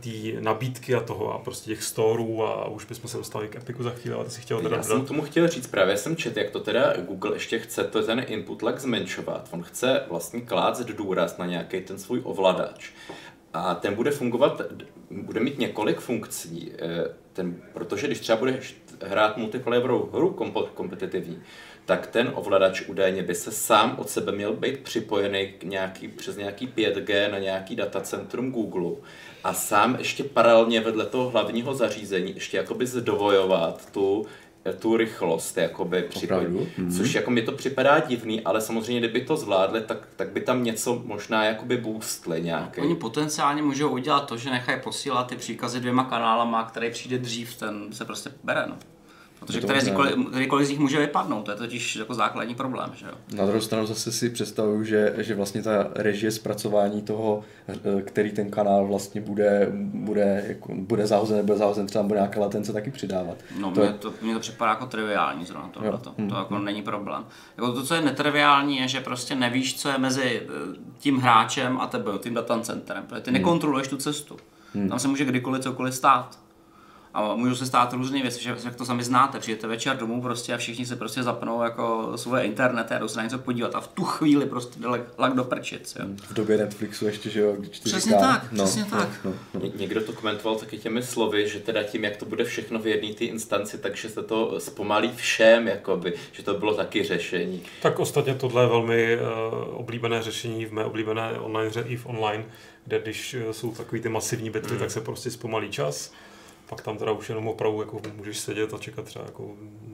ty 0.00 0.36
nabídky 0.40 0.94
a 0.94 1.00
toho 1.00 1.32
a 1.32 1.38
prostě 1.38 1.70
těch 1.70 1.82
storů 1.82 2.44
a 2.44 2.68
už 2.68 2.84
bychom 2.84 3.10
se 3.10 3.16
dostali 3.16 3.48
k 3.48 3.56
Epiku 3.56 3.82
za 3.82 3.90
chvíli, 3.90 4.16
ale 4.16 4.24
ty 4.24 4.30
si 4.30 4.40
chtěl 4.40 4.60
teda 4.62 4.76
Já 4.76 4.82
jsem 4.82 5.06
tomu 5.06 5.22
chtěl 5.22 5.48
říct, 5.48 5.66
právě 5.66 5.96
jsem 5.96 6.16
čet, 6.16 6.36
jak 6.36 6.50
to 6.50 6.60
teda 6.60 6.96
Google 6.96 7.36
ještě 7.36 7.58
chce 7.58 7.84
to 7.84 8.02
ten 8.02 8.24
input 8.28 8.62
lag 8.62 8.80
zmenšovat. 8.80 9.48
On 9.50 9.62
chce 9.62 10.02
vlastně 10.08 10.40
klást 10.40 10.80
důraz 10.80 11.38
na 11.38 11.46
nějaký 11.46 11.80
ten 11.80 11.98
svůj 11.98 12.20
ovladač. 12.24 12.90
A 13.52 13.74
ten 13.74 13.94
bude 13.94 14.10
fungovat, 14.10 14.60
bude 15.10 15.40
mít 15.40 15.58
několik 15.58 16.00
funkcí, 16.00 16.72
eh, 16.78 17.04
ten, 17.32 17.62
protože 17.72 18.06
když 18.06 18.20
třeba 18.20 18.38
budeš 18.38 18.76
hrát 19.02 19.36
multiplayerovou 19.36 20.10
hru 20.12 20.36
kompetitivní, 20.74 21.42
tak 21.84 22.06
ten 22.06 22.30
ovladač 22.34 22.82
údajně 22.86 23.22
by 23.22 23.34
se 23.34 23.52
sám 23.52 23.94
od 23.98 24.10
sebe 24.10 24.32
měl 24.32 24.52
být 24.52 24.78
připojený 24.78 25.52
k 25.58 25.64
nějaký, 25.64 26.08
přes 26.08 26.36
nějaký 26.36 26.68
5G 26.68 27.30
na 27.30 27.38
nějaký 27.38 27.76
datacentrum 27.76 28.52
Google 28.52 28.90
a 29.44 29.54
sám 29.54 29.96
ještě 29.98 30.24
paralelně 30.24 30.80
vedle 30.80 31.06
toho 31.06 31.30
hlavního 31.30 31.74
zařízení 31.74 32.34
ještě 32.34 32.56
jakoby 32.56 32.86
zdovojovat 32.86 33.92
tu 33.92 34.26
tu 34.78 34.96
rychlost 34.96 35.56
jakoby 35.56 36.02
připojení. 36.02 36.58
Mm-hmm. 36.58 36.96
Což 36.96 37.14
jako 37.14 37.30
mi 37.30 37.42
to 37.42 37.52
připadá 37.52 38.00
divný, 38.00 38.40
ale 38.40 38.60
samozřejmě 38.60 38.98
kdyby 38.98 39.20
to 39.20 39.36
zvládli, 39.36 39.80
tak, 39.80 40.08
tak 40.16 40.30
by 40.30 40.40
tam 40.40 40.64
něco 40.64 41.02
možná 41.04 41.44
jakoby 41.44 41.76
boostli 41.76 42.42
nějaký. 42.42 42.80
Oni 42.80 42.94
potenciálně 42.94 43.62
můžou 43.62 43.88
udělat 43.88 44.20
to, 44.20 44.36
že 44.36 44.50
nechají 44.50 44.80
posílat 44.80 45.26
ty 45.26 45.36
příkazy 45.36 45.80
dvěma 45.80 46.04
kanálama, 46.04 46.64
který 46.64 46.90
přijde 46.90 47.18
dřív, 47.18 47.56
ten 47.56 47.92
se 47.92 48.04
prostě 48.04 48.30
bere. 48.44 48.64
No. 48.66 48.76
Protože 49.40 49.60
které 49.60 49.80
z, 49.80 49.92
kterýkoliv 50.30 50.66
z 50.66 50.70
nich 50.70 50.78
může 50.78 50.98
vypadnout, 50.98 51.42
to 51.42 51.50
je 51.50 51.56
totiž 51.56 51.96
jako 51.96 52.14
základní 52.14 52.54
problém. 52.54 52.90
Že 52.94 53.06
jo? 53.06 53.12
Na 53.36 53.46
druhou 53.46 53.60
stranu 53.60 53.86
zase 53.86 54.12
si 54.12 54.30
představuju, 54.30 54.84
že, 54.84 55.14
že 55.18 55.34
vlastně 55.34 55.62
ta 55.62 55.86
režie 55.94 56.30
zpracování 56.30 57.02
toho, 57.02 57.44
eh, 57.68 58.02
který 58.02 58.32
ten 58.32 58.50
kanál 58.50 58.86
vlastně 58.86 59.20
bude, 59.20 59.68
bude, 59.74 60.44
jako, 60.48 60.74
bude 60.74 61.06
zahozen, 61.06 61.36
nebo 61.36 61.56
zahozen, 61.56 61.86
třeba 61.86 62.04
bude 62.04 62.20
nějaká 62.20 62.40
latence 62.40 62.72
taky 62.72 62.90
přidávat. 62.90 63.36
No, 63.58 63.70
to, 63.70 63.80
mně 63.80 63.92
to, 63.92 64.12
mně 64.22 64.34
to 64.34 64.40
připadá 64.40 64.70
jako 64.70 64.86
triviální 64.86 65.44
zrovna 65.44 65.68
tohle. 65.68 65.90
To, 65.90 66.14
to 66.28 66.34
jako 66.36 66.54
hmm. 66.54 66.64
není 66.64 66.82
problém. 66.82 67.24
Jako 67.56 67.72
to, 67.72 67.82
co 67.82 67.94
je 67.94 68.00
netriviální, 68.00 68.76
je, 68.76 68.88
že 68.88 69.00
prostě 69.00 69.34
nevíš, 69.34 69.80
co 69.80 69.88
je 69.88 69.98
mezi 69.98 70.42
eh, 70.42 70.76
tím 70.98 71.18
hráčem 71.18 71.80
a 71.80 71.86
tebe, 71.86 72.10
tím 72.18 72.34
datacentrem, 72.34 73.04
protože 73.08 73.20
ty 73.20 73.30
hmm. 73.30 73.38
nekontroluješ 73.38 73.88
tu 73.88 73.96
cestu. 73.96 74.36
Hmm. 74.74 74.88
Tam 74.88 74.98
se 74.98 75.08
může 75.08 75.24
kdykoliv 75.24 75.62
cokoliv 75.62 75.94
stát. 75.94 76.38
A 77.14 77.34
můžou 77.34 77.54
se 77.54 77.66
stát 77.66 77.92
různé 77.92 78.22
věci, 78.22 78.42
že 78.42 78.56
jak 78.64 78.76
to 78.76 78.84
sami 78.84 79.04
znáte, 79.04 79.38
přijete 79.38 79.66
večer 79.66 79.96
domů 79.96 80.22
prostě 80.22 80.54
a 80.54 80.56
všichni 80.56 80.86
se 80.86 80.96
prostě 80.96 81.22
zapnou 81.22 81.62
jako 81.62 82.12
svoje 82.16 82.44
internety 82.44 82.94
a 82.94 82.98
jdou 82.98 83.08
se 83.08 83.16
na 83.16 83.22
něco 83.22 83.38
podívat 83.38 83.74
a 83.74 83.80
v 83.80 83.88
tu 83.88 84.04
chvíli 84.04 84.46
prostě 84.46 84.80
jde 84.80 84.88
lak 85.18 85.34
do 85.34 85.44
prčic. 85.44 85.96
Jo. 86.00 86.06
V 86.28 86.32
době 86.32 86.58
Netflixu 86.58 87.06
ještě, 87.06 87.30
že 87.30 87.40
jo? 87.40 87.56
Přesně 87.70 88.00
říká, 88.00 88.20
tak, 88.20 88.52
no, 88.52 88.64
přesně 88.64 88.82
no, 88.82 88.98
tak. 88.98 89.08
No, 89.24 89.32
no. 89.54 89.60
Ně- 89.60 89.72
někdo 89.76 90.00
to 90.00 90.12
komentoval 90.12 90.56
taky 90.56 90.78
těmi 90.78 91.02
slovy, 91.02 91.48
že 91.48 91.60
teda 91.60 91.82
tím, 91.82 92.04
jak 92.04 92.16
to 92.16 92.26
bude 92.26 92.44
všechno 92.44 92.78
v 92.78 92.86
jedné 92.86 93.14
té 93.14 93.24
instanci, 93.24 93.78
takže 93.78 94.08
se 94.08 94.22
to 94.22 94.60
zpomalí 94.60 95.12
všem, 95.16 95.68
jakoby, 95.68 96.12
že 96.32 96.42
to 96.42 96.54
bylo 96.54 96.74
taky 96.74 97.04
řešení. 97.04 97.62
Tak 97.82 97.98
ostatně 97.98 98.34
tohle 98.34 98.62
je 98.62 98.68
velmi 98.68 99.16
uh, 99.16 99.80
oblíbené 99.80 100.22
řešení 100.22 100.66
v 100.66 100.72
mé 100.72 100.84
oblíbené 100.84 101.32
online 101.38 101.70
hře 101.70 101.84
i 101.86 101.96
v 101.96 102.06
online, 102.06 102.44
kde 102.84 103.00
když 103.00 103.34
eh, 103.34 103.52
jsou 103.52 103.72
takový 103.72 104.00
ty 104.00 104.08
masivní 104.08 104.50
bitvy, 104.50 104.72
mm. 104.72 104.78
tak 104.78 104.90
se 104.90 105.00
prostě 105.00 105.30
zpomalí 105.30 105.70
čas 105.70 106.12
pak 106.70 106.82
tam 106.82 106.98
teda 106.98 107.12
už 107.12 107.28
jenom 107.28 107.48
opravdu 107.48 107.80
jako 107.80 108.00
můžeš 108.16 108.38
sedět 108.38 108.74
a 108.74 108.78
čekat 108.78 109.04
třeba 109.04 109.24
jako 109.24 109.50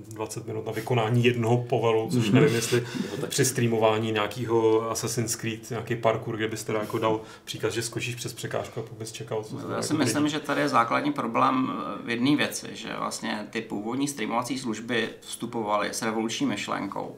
20 0.09 0.47
minut 0.47 0.67
na 0.67 0.73
vykonání 0.73 1.25
jednoho 1.25 1.59
povalu, 1.59 2.09
což 2.13 2.31
nevím, 2.31 2.55
jestli 2.55 2.87
při 3.29 3.45
streamování 3.45 4.13
nějakého 4.13 4.91
Assassin's 4.91 5.37
Creed, 5.37 5.71
nějaký 5.71 5.97
parkour, 5.97 6.37
kde 6.37 6.49
bys 6.49 6.65
teda 6.65 6.79
jako 6.79 6.99
dal 6.99 7.21
příkaz, 7.45 7.75
že 7.75 7.83
skočíš 7.83 8.15
přes 8.15 8.33
překážku 8.33 8.81
a 8.81 8.83
pak 8.83 8.93
bys 8.93 9.13
čekal. 9.13 9.45
Co 9.45 9.57
Já 9.57 9.83
si 9.83 9.93
jako 9.93 10.05
myslím, 10.05 10.23
lidi. 10.23 10.33
že 10.33 10.41
tady 10.41 10.61
je 10.61 10.69
základní 10.69 11.13
problém 11.13 11.73
v 12.05 12.11
jedné 12.11 12.37
věci, 12.37 12.69
že 12.73 12.95
vlastně 12.99 13.47
ty 13.51 13.61
původní 13.61 14.09
streamovací 14.09 14.59
služby 14.59 15.09
vstupovaly 15.21 15.89
s 15.89 16.03
revoluční 16.03 16.47
myšlenkou 16.47 17.17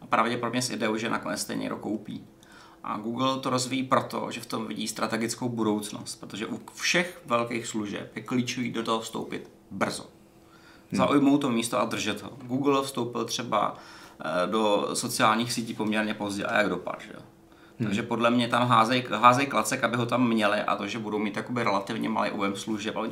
a 0.00 0.06
pravděpodobně 0.06 0.62
s 0.62 0.70
ideou, 0.70 0.96
že 0.96 1.10
nakonec 1.10 1.40
stejně 1.40 1.70
koupí. 1.80 2.24
A 2.84 2.98
Google 2.98 3.40
to 3.40 3.50
rozvíjí 3.50 3.82
proto, 3.82 4.26
že 4.30 4.40
v 4.40 4.46
tom 4.46 4.66
vidí 4.66 4.88
strategickou 4.88 5.48
budoucnost, 5.48 6.20
protože 6.20 6.46
u 6.46 6.60
všech 6.74 7.22
velkých 7.26 7.66
služeb 7.66 8.16
je 8.16 8.22
klíčový 8.22 8.72
do 8.72 8.82
toho 8.82 9.00
vstoupit 9.00 9.50
brzo. 9.70 10.06
Hmm. 10.90 10.96
Zaujmout 10.96 11.40
to 11.40 11.50
místo 11.50 11.80
a 11.80 11.84
držet 11.84 12.22
ho. 12.22 12.30
Google 12.42 12.82
vstoupil 12.82 13.24
třeba 13.24 13.76
eh, 14.24 14.46
do 14.46 14.90
sociálních 14.94 15.52
sítí 15.52 15.74
poměrně 15.74 16.14
pozdě 16.14 16.44
a 16.44 16.58
jak 16.58 16.68
dopad, 16.68 17.00
že 17.00 17.12
jo? 17.14 17.20
Hmm. 17.78 17.86
Takže 17.86 18.02
podle 18.02 18.30
mě 18.30 18.48
tam 18.48 18.68
házej, 18.68 19.04
házej 19.10 19.46
klacek, 19.46 19.84
aby 19.84 19.96
ho 19.96 20.06
tam 20.06 20.28
měli 20.28 20.58
a 20.58 20.76
to, 20.76 20.86
že 20.86 20.98
budou 20.98 21.18
mít 21.18 21.34
takoby 21.34 21.64
relativně 21.64 22.08
malý 22.08 22.30
objem 22.30 22.56
služeb, 22.56 22.94
eh, 22.96 23.10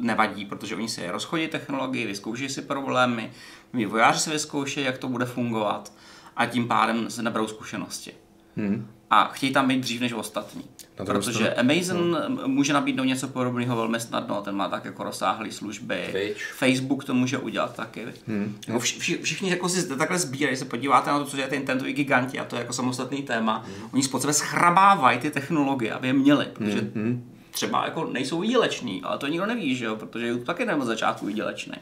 nevadí, 0.00 0.44
protože 0.44 0.76
oni 0.76 0.88
si 0.88 1.10
rozchodí 1.10 1.48
technologii, 1.48 2.06
vyzkouší 2.06 2.48
si 2.48 2.62
problémy, 2.62 3.32
vývojáři 3.72 4.20
si 4.20 4.30
vyzkouší, 4.30 4.80
jak 4.80 4.98
to 4.98 5.08
bude 5.08 5.24
fungovat 5.24 5.92
a 6.36 6.46
tím 6.46 6.68
pádem 6.68 7.10
se 7.10 7.22
neberou 7.22 7.46
zkušenosti. 7.46 8.12
Hmm 8.56 8.97
a 9.10 9.24
chtějí 9.24 9.52
tam 9.52 9.68
být 9.68 9.80
dřív 9.80 10.00
než 10.00 10.12
ostatní. 10.12 10.64
Protože 11.04 11.54
Amazon 11.54 12.10
no. 12.10 12.48
může 12.48 12.72
nabídnout 12.72 13.04
něco 13.04 13.28
podobného 13.28 13.76
velmi 13.76 14.00
snadno, 14.00 14.42
ten 14.42 14.56
má 14.56 14.68
tak 14.68 14.84
jako 14.84 15.04
rozsáhlé 15.04 15.52
služby. 15.52 16.08
Page. 16.12 16.44
Facebook 16.56 17.04
to 17.04 17.14
může 17.14 17.38
udělat 17.38 17.76
taky. 17.76 18.06
Hmm. 18.26 18.58
Jako 18.68 18.78
vš, 18.78 18.98
vš, 18.98 19.16
všichni 19.22 19.50
jako 19.50 19.68
si 19.68 19.88
takhle 19.88 20.18
sbírají, 20.18 20.56
se 20.56 20.64
podíváte 20.64 21.10
na 21.10 21.18
to, 21.18 21.24
co 21.24 21.36
dělají 21.36 21.50
ty 21.50 21.56
intentoví 21.56 21.92
giganti, 21.92 22.38
a 22.38 22.44
to 22.44 22.56
je 22.56 22.60
jako 22.60 22.72
samostatný 22.72 23.22
téma. 23.22 23.64
Hmm. 23.66 23.88
Oni 23.92 24.02
spod 24.02 24.20
sebe 24.20 24.32
schrabávají 24.32 25.18
ty 25.18 25.30
technologie, 25.30 25.92
aby 25.92 26.06
je 26.06 26.12
měli, 26.12 26.46
protože 26.52 26.90
hmm. 26.94 27.32
třeba 27.50 27.84
jako 27.84 28.04
nejsou 28.12 28.40
výjileční, 28.40 29.02
ale 29.02 29.18
to 29.18 29.26
nikdo 29.26 29.46
neví, 29.46 29.76
že 29.76 29.84
jo? 29.84 29.96
protože 29.96 30.26
YouTube 30.26 30.46
taky 30.46 30.64
nebyl 30.64 30.84
začátku 30.84 31.26
výdělečný. 31.26 31.74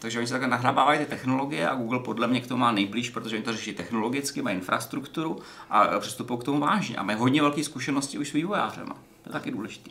Takže 0.00 0.18
oni 0.18 0.26
se 0.26 0.32
takhle 0.32 0.48
nahrabávají 0.48 0.98
ty 0.98 1.06
technologie 1.06 1.68
a 1.68 1.74
Google 1.74 1.98
podle 1.98 2.26
mě 2.26 2.40
k 2.40 2.46
tomu 2.46 2.60
má 2.60 2.72
nejblíž, 2.72 3.10
protože 3.10 3.36
oni 3.36 3.44
to 3.44 3.52
řeší 3.52 3.74
technologicky, 3.74 4.42
mají 4.42 4.56
infrastrukturu 4.56 5.38
a 5.70 6.00
přistupují 6.00 6.40
k 6.40 6.44
tomu 6.44 6.60
vážně. 6.60 6.96
A 6.96 7.02
mají 7.02 7.18
hodně 7.18 7.42
velké 7.42 7.64
zkušenosti 7.64 8.18
už 8.18 8.28
s 8.28 8.32
vývojářema. 8.32 8.94
To 9.22 9.28
je 9.28 9.32
taky 9.32 9.50
důležité. 9.50 9.90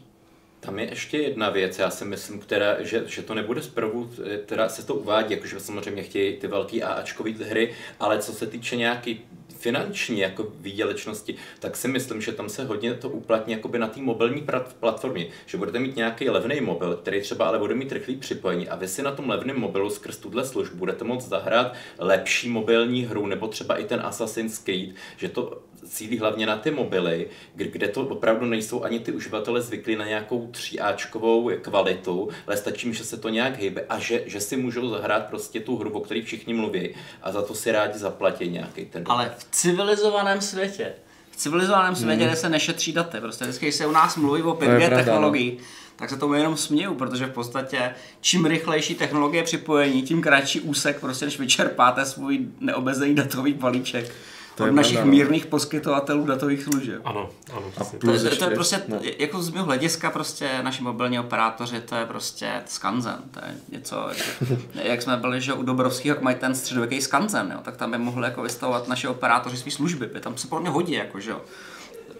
Tam 0.60 0.80
je 0.80 0.90
ještě 0.90 1.18
jedna 1.18 1.50
věc, 1.50 1.80
já 1.80 1.90
si 1.90 2.06
myslím, 2.06 2.40
která, 2.40 2.84
že, 2.84 3.04
že 3.08 3.22
to 3.22 3.34
nebude 3.34 3.62
zprvu, 3.62 4.12
teda 4.46 4.70
se 4.70 4.86
to 4.86 4.96
uvádí, 4.96 5.34
jakože 5.34 5.60
samozřejmě 5.60 6.04
chtějí 6.04 6.38
ty 6.38 6.48
velké 6.48 6.82
AAčkové 6.82 7.32
hry, 7.32 7.74
ale 8.00 8.20
co 8.20 8.34
se 8.34 8.48
týče 8.48 8.76
nějaký 8.76 9.22
finanční 9.60 10.20
jako 10.20 10.48
výdělečnosti, 10.60 11.36
tak 11.60 11.78
si 11.78 11.88
myslím, 11.88 12.22
že 12.22 12.32
tam 12.32 12.50
se 12.50 12.66
hodně 12.66 12.94
to 12.94 13.10
uplatní 13.10 13.54
jakoby 13.54 13.80
na 13.80 13.88
té 13.88 14.02
mobilní 14.02 14.46
platformě, 14.80 15.28
že 15.46 15.58
budete 15.58 15.80
mít 15.80 15.96
nějaký 15.96 16.30
levný 16.30 16.62
mobil, 16.62 16.96
který 16.96 17.22
třeba 17.22 17.46
ale 17.46 17.60
bude 17.60 17.76
mít 17.76 17.92
rychlý 17.92 18.16
připojení 18.16 18.70
a 18.70 18.76
vy 18.76 18.88
si 18.88 19.02
na 19.02 19.12
tom 19.12 19.30
levném 19.30 19.60
mobilu 19.60 19.90
skrz 19.90 20.18
tuhle 20.18 20.46
službu 20.46 20.78
budete 20.78 21.04
moct 21.04 21.28
zahrát 21.28 21.74
lepší 21.98 22.50
mobilní 22.50 23.06
hru 23.06 23.28
nebo 23.28 23.48
třeba 23.48 23.78
i 23.78 23.84
ten 23.84 24.02
Assassin's 24.04 24.58
Creed, 24.58 24.90
že 25.18 25.30
to 25.30 25.62
cílí 25.88 26.20
hlavně 26.20 26.46
na 26.46 26.58
ty 26.58 26.72
mobily, 26.72 27.28
kde 27.56 27.88
to 27.88 28.02
opravdu 28.02 28.46
nejsou 28.46 28.84
ani 28.84 29.00
ty 29.00 29.12
uživatelé 29.12 29.62
zvyklí 29.62 29.96
na 29.96 30.06
nějakou 30.06 30.48
tříáčkovou 30.52 31.52
kvalitu, 31.62 32.30
ale 32.48 32.58
stačí, 32.58 32.94
že 32.94 33.04
se 33.04 33.18
to 33.18 33.30
nějak 33.30 33.58
hýbe 33.58 33.86
a 33.90 34.00
že, 34.00 34.24
že 34.26 34.42
si 34.42 34.58
můžou 34.58 34.90
zahrát 34.90 35.26
prostě 35.26 35.60
tu 35.60 35.78
hru, 35.78 35.92
o 35.92 36.00
které 36.00 36.22
všichni 36.22 36.54
mluví 36.54 36.90
a 37.22 37.32
za 37.32 37.42
to 37.42 37.56
si 37.56 37.72
rádi 37.72 38.00
zaplatí 38.00 38.50
nějaký 38.50 38.86
ten. 38.86 39.04
Ale 39.08 39.32
v 39.38 39.48
civilizovaném 39.52 40.42
světě, 40.42 40.94
v 41.32 41.36
civilizovaném 41.36 41.96
světě, 41.96 42.24
hmm. 42.24 42.30
kde 42.30 42.36
se 42.36 42.50
nešetří 42.50 42.94
daty, 42.94 43.18
prostě 43.20 43.46
vždycky 43.46 43.72
se 43.72 43.86
u 43.86 43.92
nás 43.92 44.16
mluví 44.16 44.42
o 44.42 44.54
5G 44.54 44.90
no. 44.90 44.98
technologii, 44.98 45.58
tak 45.96 46.10
se 46.10 46.18
tomu 46.18 46.34
jenom 46.34 46.58
směju, 46.58 46.96
protože 46.96 47.26
v 47.26 47.32
podstatě 47.32 47.96
čím 48.22 48.46
rychlejší 48.46 48.96
technologie 48.96 49.44
připojení, 49.44 50.02
tím 50.02 50.22
kratší 50.22 50.62
úsek, 50.62 51.00
prostě 51.00 51.26
než 51.26 51.40
vyčerpáte 51.40 52.06
svůj 52.06 52.40
neobezený 52.60 53.16
datový 53.16 53.54
balíček 53.54 54.12
to 54.60 54.70
od 54.70 54.76
našich 54.76 54.94
pravda, 54.94 55.12
no. 55.12 55.18
mírných 55.18 55.46
poskytovatelů 55.46 56.26
datových 56.26 56.64
služeb. 56.64 57.02
Ano, 57.06 57.30
ano. 57.54 57.72
To, 57.78 57.84
to, 57.84 58.36
to, 58.38 58.50
je 58.50 58.56
prostě, 58.56 58.82
no. 58.88 59.00
jako 59.18 59.42
z 59.44 59.50
mého 59.50 59.66
hlediska 59.66 60.12
prostě 60.12 60.50
naši 60.62 60.84
mobilní 60.84 61.20
operátoři, 61.20 61.82
to 61.82 61.96
je 61.96 62.06
prostě 62.06 62.62
skanzen, 62.66 63.18
to 63.32 63.40
je 63.46 63.56
něco, 63.70 64.10
jak, 64.10 64.60
jak 64.84 65.02
jsme 65.02 65.18
byli, 65.18 65.42
že 65.42 65.54
u 65.54 65.64
Dobrovského, 65.64 66.16
jak 66.16 66.24
mají 66.24 66.36
ten 66.36 66.56
středověký 66.56 67.02
skanzen, 67.02 67.52
jo, 67.56 67.60
tak 67.64 67.78
tam 67.78 67.92
by 67.92 67.98
mohli 67.98 68.24
jako 68.24 68.42
vystavovat 68.42 68.88
naše 68.88 69.10
operátoři 69.10 69.58
své 69.58 69.72
služby, 69.72 70.08
tam 70.20 70.38
se 70.38 70.48
podle 70.48 70.62
mě 70.62 70.70
hodí, 70.70 70.94
jako, 70.94 71.20
že 71.20 71.32
jo. 71.32 71.42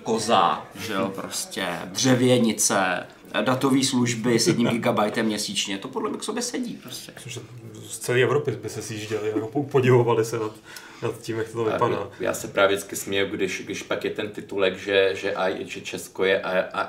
Koza, 0.04 0.66
že 0.80 0.94
jo, 0.94 1.12
prostě 1.16 1.68
dřevěnice, 1.86 3.08
datové 3.42 3.84
služby 3.84 4.40
s 4.40 4.48
jedním 4.48 4.68
gigabajtem 4.68 5.26
měsíčně, 5.26 5.78
to 5.78 5.88
podle 5.88 6.10
mě 6.10 6.20
k 6.20 6.24
sobě 6.24 6.42
sedí 6.42 6.80
prostě. 6.84 7.14
Z 7.88 7.98
celé 7.98 8.20
Evropy 8.20 8.52
by 8.52 8.70
se 8.70 8.82
sjížděli, 8.82 9.30
jako 9.30 9.64
podivovali 9.64 10.26
se 10.26 10.40
nad 10.40 10.52
nad 11.02 11.22
tím, 11.22 11.38
jak 11.38 11.50
to 11.50 11.64
vypadá. 11.64 12.10
Já 12.20 12.34
se 12.34 12.48
právě 12.48 12.76
vždycky 12.76 12.96
směju, 12.96 13.28
když, 13.28 13.62
když 13.66 13.84
pak 13.84 14.04
je 14.04 14.12
ten 14.12 14.30
titulek, 14.30 14.78
že, 14.78 15.16
že, 15.16 15.32
I, 15.32 15.66
že 15.66 15.82
Česko 15.82 16.24
je 16.24 16.44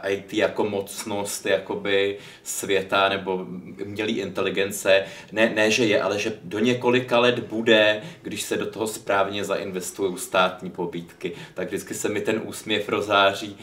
IT 0.09 0.35
jako 0.35 0.65
mocnost 0.65 1.47
jakoby 1.47 2.19
světa 2.43 3.09
nebo 3.09 3.47
umělý 3.83 4.19
inteligence. 4.19 5.05
Ne, 5.33 5.53
ne, 5.55 5.71
že 5.71 5.85
je, 5.85 6.03
ale 6.03 6.19
že 6.19 6.33
do 6.45 6.59
několika 6.59 7.19
let 7.19 7.39
bude, 7.39 8.03
když 8.23 8.43
se 8.43 8.57
do 8.57 8.67
toho 8.67 8.87
správně 8.87 9.45
zainvestují 9.45 10.19
státní 10.19 10.71
pobídky. 10.71 11.33
Tak 11.55 11.69
vždycky 11.69 11.95
se 11.95 12.09
mi 12.09 12.21
ten 12.21 12.41
úsměv 12.45 12.89
rozáří. 12.89 13.59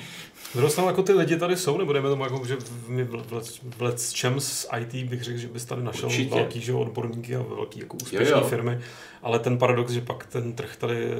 Druhou 0.55 0.87
jako 0.87 1.03
ty 1.03 1.13
lidi 1.13 1.37
tady 1.37 1.57
jsou, 1.57 1.77
nebo 1.77 1.93
dejme 1.93 2.09
tomu, 2.09 2.23
jako, 2.23 2.45
že 2.45 2.55
v, 2.55 2.89
v, 2.89 3.59
v 3.77 3.81
Let's 3.81 4.13
čem 4.13 4.39
z 4.39 4.67
IT 4.79 5.09
bych 5.09 5.23
řekl, 5.23 5.39
že 5.39 5.47
bys 5.47 5.65
tady 5.65 5.83
našel 5.83 6.05
Určitě. 6.05 6.35
velký 6.35 6.61
že, 6.61 6.73
odborníky 6.73 7.35
a 7.35 7.41
velký 7.41 7.79
jako 7.79 7.97
úspěšné 8.03 8.41
firmy, 8.41 8.79
ale 9.23 9.39
ten 9.39 9.57
paradox, 9.57 9.91
že 9.91 10.01
pak 10.01 10.25
ten 10.25 10.53
trh 10.53 10.75
tady 10.75 11.05
eh, 11.05 11.15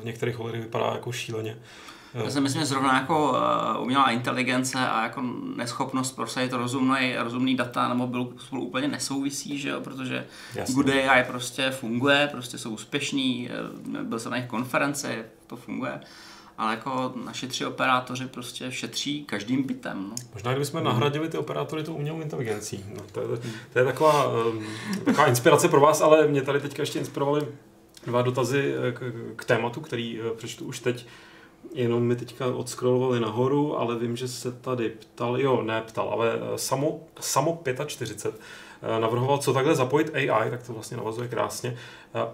v 0.00 0.04
některých 0.04 0.40
ohledech 0.40 0.60
vypadá 0.60 0.92
jako 0.92 1.12
šíleně. 1.12 1.56
Já 2.14 2.30
si 2.30 2.40
myslím, 2.40 2.62
že 2.62 2.66
zrovna 2.66 2.94
jako 2.94 3.30
uh, 3.30 3.82
umělá 3.82 4.10
inteligence 4.10 4.78
a 4.78 5.02
jako 5.02 5.22
neschopnost 5.56 6.16
prosadit 6.16 6.52
rozumný, 6.52 7.14
rozumný 7.18 7.56
data 7.56 7.88
na 7.88 7.94
mobilu 7.94 8.34
spolu 8.38 8.64
úplně 8.64 8.88
nesouvisí, 8.88 9.58
že 9.58 9.68
jo? 9.68 9.80
protože 9.80 10.26
Jasně. 10.54 10.74
Good 10.74 10.88
AI 10.88 11.24
prostě 11.24 11.70
funguje, 11.70 12.28
prostě 12.32 12.58
jsou 12.58 12.70
úspěšní, 12.70 13.50
eh, 13.50 14.02
byl 14.02 14.18
jsem 14.18 14.30
na 14.30 14.36
jejich 14.36 14.50
konferenci, 14.50 15.24
to 15.46 15.56
funguje 15.56 16.00
ale 16.62 16.70
jako 16.74 17.12
naši 17.24 17.48
tři 17.48 17.66
operátoři 17.66 18.26
prostě 18.26 18.72
šetří 18.72 19.24
každým 19.24 19.62
bytem. 19.62 20.06
No. 20.08 20.14
Možná 20.34 20.52
kdybychom 20.52 20.80
hmm. 20.80 20.88
nahradili 20.88 21.28
ty 21.28 21.38
operátory 21.38 21.84
tou 21.84 21.94
umělou 21.94 22.20
inteligencí. 22.20 22.84
No, 22.96 23.02
to, 23.12 23.20
je, 23.20 23.26
to 23.72 23.78
je 23.78 23.84
taková, 23.84 24.28
um, 24.28 24.64
taková 25.04 25.26
inspirace 25.26 25.68
pro 25.68 25.80
vás, 25.80 26.00
ale 26.00 26.26
mě 26.26 26.42
tady 26.42 26.60
teďka 26.60 26.82
ještě 26.82 26.98
inspirovali 26.98 27.48
dva 28.06 28.22
dotazy 28.22 28.74
eh, 28.88 28.92
k, 28.92 29.12
k 29.36 29.44
tématu, 29.44 29.80
který 29.80 30.20
eh, 30.20 30.34
přečtu 30.36 30.64
už 30.64 30.78
teď. 30.78 31.06
Jenom 31.74 32.02
mi 32.02 32.16
teďka 32.16 32.46
odscrollovali 32.46 33.20
nahoru, 33.20 33.78
ale 33.78 33.98
vím, 33.98 34.16
že 34.16 34.28
se 34.28 34.52
tady 34.52 34.90
ptal, 34.90 35.40
jo, 35.40 35.62
ne 35.62 35.82
ptal, 35.86 36.08
ale 36.08 36.32
eh, 36.34 36.58
samo, 36.58 37.00
samo 37.20 37.62
45 37.86 38.40
navrhoval, 39.00 39.38
co 39.38 39.52
takhle 39.52 39.74
zapojit 39.74 40.14
AI, 40.14 40.50
tak 40.50 40.62
to 40.62 40.72
vlastně 40.72 40.96
navazuje 40.96 41.28
krásně, 41.28 41.76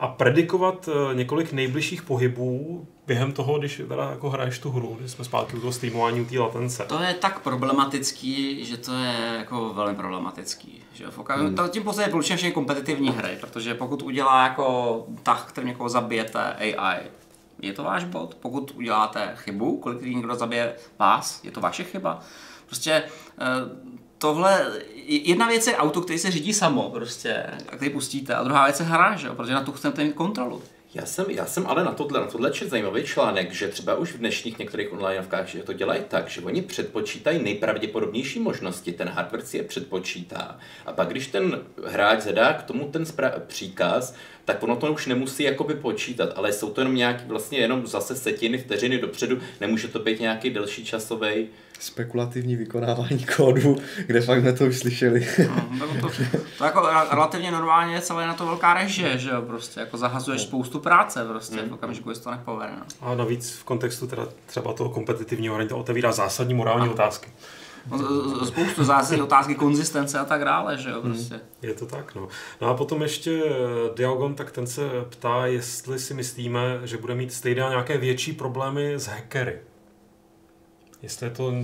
a 0.00 0.08
predikovat 0.08 0.88
několik 1.14 1.52
nejbližších 1.52 2.02
pohybů 2.02 2.86
během 3.06 3.32
toho, 3.32 3.58
když 3.58 3.82
teda 3.88 4.10
jako 4.10 4.30
hraješ 4.30 4.58
tu 4.58 4.70
hru, 4.70 4.96
když 5.00 5.12
jsme 5.12 5.24
zpátky 5.24 5.56
u 5.56 5.60
toho 5.60 5.72
streamování, 5.72 6.20
u 6.20 6.24
té 6.24 6.38
latence. 6.38 6.84
To 6.84 7.02
je 7.02 7.14
tak 7.14 7.40
problematický, 7.40 8.64
že 8.64 8.76
to 8.76 8.92
je 8.92 9.34
jako 9.38 9.74
velmi 9.74 9.94
problematický. 9.94 10.82
Že 10.92 11.06
v 11.10 11.18
okam... 11.18 11.40
hmm. 11.40 11.56
Tím 11.70 11.82
posledně 11.82 12.16
je 12.16 12.22
všechny 12.22 12.52
kompetitivní 12.52 13.10
hry, 13.10 13.38
protože 13.40 13.74
pokud 13.74 14.02
udělá 14.02 14.44
jako 14.44 15.06
tah, 15.22 15.48
který 15.48 15.66
někoho 15.66 15.88
zabijete 15.88 16.40
AI, 16.54 16.98
je 17.62 17.72
to 17.72 17.82
váš 17.82 18.04
bod. 18.04 18.34
Pokud 18.34 18.70
uděláte 18.70 19.32
chybu, 19.36 19.78
kolik 19.78 20.02
někdo 20.02 20.34
zabije 20.34 20.74
vás, 20.98 21.44
je 21.44 21.50
to 21.50 21.60
vaše 21.60 21.84
chyba. 21.84 22.20
Prostě 22.66 22.92
eh, 22.92 23.46
tohle, 24.18 24.66
jedna 25.06 25.48
věc 25.48 25.66
je 25.66 25.76
auto, 25.76 26.00
který 26.00 26.18
se 26.18 26.30
řídí 26.30 26.52
samo 26.52 26.90
prostě, 26.90 27.44
a 27.68 27.76
který 27.76 27.90
pustíte, 27.90 28.34
a 28.34 28.44
druhá 28.44 28.64
věc 28.64 28.80
je 28.80 28.86
hra, 28.86 29.16
že? 29.16 29.28
protože 29.28 29.52
na 29.52 29.64
to 29.64 29.72
chcete 29.72 30.04
mít 30.04 30.12
kontrolu. 30.12 30.62
Já 30.94 31.06
jsem, 31.06 31.26
já 31.28 31.46
jsem 31.46 31.66
ale 31.66 31.84
na 31.84 31.92
tohle, 31.92 32.20
na 32.20 32.26
tohle 32.26 32.50
čet 32.50 32.70
zajímavý 32.70 33.04
článek, 33.04 33.52
že 33.52 33.68
třeba 33.68 33.94
už 33.94 34.12
v 34.12 34.18
dnešních 34.18 34.58
některých 34.58 34.92
onlineovkách, 34.92 35.48
že 35.48 35.62
to 35.62 35.72
dělají 35.72 36.02
tak, 36.08 36.28
že 36.28 36.40
oni 36.40 36.62
předpočítají 36.62 37.42
nejpravděpodobnější 37.42 38.40
možnosti, 38.40 38.92
ten 38.92 39.08
hardware 39.08 39.44
si 39.44 39.56
je 39.56 39.62
předpočítá. 39.62 40.58
A 40.86 40.92
pak, 40.92 41.08
když 41.08 41.26
ten 41.26 41.60
hráč 41.86 42.20
zadá 42.20 42.52
k 42.52 42.62
tomu 42.62 42.88
ten 42.88 43.04
příkaz, 43.46 44.14
tak 44.44 44.62
ono 44.62 44.76
to 44.76 44.92
už 44.92 45.06
nemusí 45.06 45.42
jakoby 45.42 45.74
počítat, 45.74 46.32
ale 46.36 46.52
jsou 46.52 46.70
to 46.70 46.80
jenom 46.80 46.94
nějaký 46.94 47.24
vlastně 47.26 47.58
jenom 47.58 47.86
zase 47.86 48.16
setiny, 48.16 48.58
vteřiny 48.58 48.98
dopředu, 48.98 49.38
nemůže 49.60 49.88
to 49.88 49.98
být 49.98 50.20
nějaký 50.20 50.50
delší 50.50 50.84
časový 50.84 51.48
spekulativní 51.78 52.56
vykonávání 52.56 53.26
kódu, 53.36 53.76
kde 54.06 54.20
fakt 54.20 54.40
jsme 54.40 54.52
to 54.52 54.66
už 54.66 54.78
slyšeli. 54.78 55.28
No, 55.78 55.86
to, 56.00 56.10
to, 56.58 56.64
jako 56.64 56.88
relativně 57.10 57.50
normálně 57.50 57.94
je 57.94 58.00
celé 58.00 58.26
na 58.26 58.34
to 58.34 58.46
velká 58.46 58.74
režie, 58.74 59.18
že 59.18 59.30
jo, 59.30 59.42
prostě, 59.42 59.80
jako 59.80 59.96
zahazuješ 59.96 60.42
spoustu 60.42 60.80
práce 60.80 61.24
prostě, 61.24 61.62
mm. 61.62 61.68
v 61.68 61.72
okamžiku, 61.72 62.10
jestli 62.10 62.24
to 62.24 62.30
nepovede. 62.30 62.72
No. 62.76 63.08
A 63.08 63.14
navíc 63.14 63.56
v 63.56 63.64
kontextu 63.64 64.06
teda 64.06 64.28
třeba 64.46 64.72
toho 64.72 64.90
kompetitivního 64.90 65.54
hraní 65.54 65.68
to 65.68 65.78
otevírá 65.78 66.12
zásadní 66.12 66.54
morální 66.54 66.84
Aha. 66.84 66.92
otázky. 66.92 67.30
No, 67.90 68.46
spoustu 68.46 68.84
zásadní 68.84 69.22
otázky 69.22 69.54
konzistence 69.54 70.18
a 70.18 70.24
tak 70.24 70.44
dále, 70.44 70.78
že 70.78 70.90
jo, 70.90 71.00
hmm. 71.02 71.12
prostě. 71.12 71.40
Je 71.62 71.74
to 71.74 71.86
tak, 71.86 72.14
no. 72.14 72.28
No 72.60 72.68
a 72.68 72.74
potom 72.74 73.02
ještě 73.02 73.42
eh, 73.44 73.50
Diagon, 73.96 74.34
tak 74.34 74.50
ten 74.50 74.66
se 74.66 74.82
ptá, 75.08 75.46
jestli 75.46 75.98
si 75.98 76.14
myslíme, 76.14 76.80
že 76.84 76.96
bude 76.96 77.14
mít 77.14 77.32
stejně 77.32 77.64
nějaké 77.68 77.98
větší 77.98 78.32
problémy 78.32 78.94
s 78.94 79.06
hackery. 79.06 79.58
Jestli, 81.02 81.26
je 81.26 81.30
to, 81.30 81.54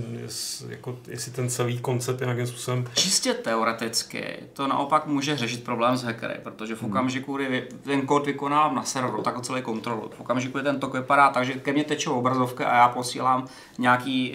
jako, 0.69 0.99
jestli 1.07 1.31
ten 1.31 1.49
celý 1.49 1.79
koncept 1.79 2.21
je 2.21 2.25
nějakým 2.25 2.47
způsobem... 2.47 2.85
Čistě 2.93 3.33
teoreticky 3.33 4.35
to 4.53 4.67
naopak 4.67 5.05
může 5.05 5.37
řešit 5.37 5.63
problém 5.63 5.97
s 5.97 6.03
hackery, 6.03 6.33
protože 6.43 6.75
v 6.75 6.81
hmm. 6.81 6.91
okamžiku, 6.91 7.35
kdy 7.35 7.67
ten 7.83 8.01
kód 8.01 8.25
vykonávám 8.25 8.75
na 8.75 8.83
serveru, 8.83 9.21
tak 9.21 9.35
ho 9.35 9.41
celý 9.41 9.61
kontrolu. 9.61 10.11
V 10.17 10.21
okamžiku, 10.21 10.57
kdy 10.57 10.63
ten 10.63 10.79
tok 10.79 10.93
vypadá 10.93 11.29
tak, 11.29 11.45
že 11.45 11.53
ke 11.53 11.73
mně 11.73 11.83
tečou 11.83 12.13
obrazovka 12.13 12.67
a 12.67 12.77
já 12.77 12.87
posílám 12.87 13.47
nějaký, 13.77 14.33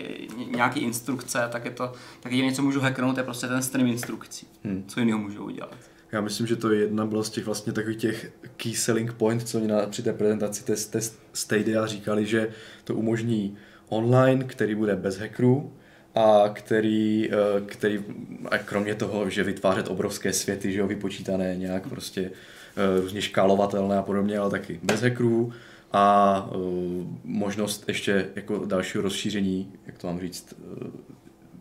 nějaký 0.51 0.81
instrukce, 0.81 1.49
tak 1.53 1.65
je 1.65 1.71
to, 1.71 1.93
tak 2.21 2.33
jediné, 2.33 2.53
co 2.53 2.63
můžu 2.63 2.81
hacknout, 2.81 3.17
je 3.17 3.23
prostě 3.23 3.47
ten 3.47 3.63
stream 3.63 3.87
instrukcí. 3.89 4.47
Hmm. 4.65 4.85
Co 4.89 5.01
jiného 5.01 5.19
můžu 5.19 5.45
udělat? 5.45 5.77
Já 6.13 6.21
myslím, 6.21 6.47
že 6.47 6.57
to 6.57 6.73
je 6.73 6.81
jedna 6.81 7.07
byla 7.07 7.23
z 7.23 7.31
těch 7.31 7.45
vlastně 7.45 7.73
takových 7.73 7.99
těch 7.99 8.33
key 8.57 8.75
selling 8.75 9.13
point, 9.13 9.49
co 9.49 9.59
oni 9.59 9.69
na, 9.69 9.87
při 9.87 10.03
té 10.03 10.13
prezentaci 10.13 10.65
test, 10.65 10.87
test 10.87 11.21
Stadia 11.33 11.87
říkali, 11.87 12.27
že 12.27 12.49
to 12.85 12.95
umožní 12.95 13.59
online, 13.91 14.45
který 14.45 14.75
bude 14.75 14.97
bez 14.97 15.19
hackerů 15.19 15.73
a 16.15 16.49
který, 16.53 17.31
eh, 17.33 17.61
který 17.67 18.05
a 18.51 18.59
kromě 18.59 18.95
toho, 18.95 19.31
že 19.31 19.45
vytvářet 19.45 19.89
obrovské 19.89 20.33
světy, 20.33 20.73
že 20.73 20.79
jo, 20.79 20.87
vypočítané 20.87 21.57
nějak 21.57 21.89
prostě 21.89 22.31
eh, 22.77 23.01
různě 23.01 23.23
škálovatelné 23.23 23.99
a 23.99 24.03
podobně, 24.03 24.39
ale 24.39 24.51
taky 24.51 24.81
bez 24.83 25.03
hackerů 25.03 25.53
a 25.93 26.49
uh, 26.55 27.07
možnost 27.25 27.85
ještě 27.89 28.29
jako 28.37 28.65
dalšího 28.65 29.03
rozšíření, 29.03 29.73
jak 29.87 29.99
to 29.99 30.07
mám 30.07 30.21
říct, 30.21 30.55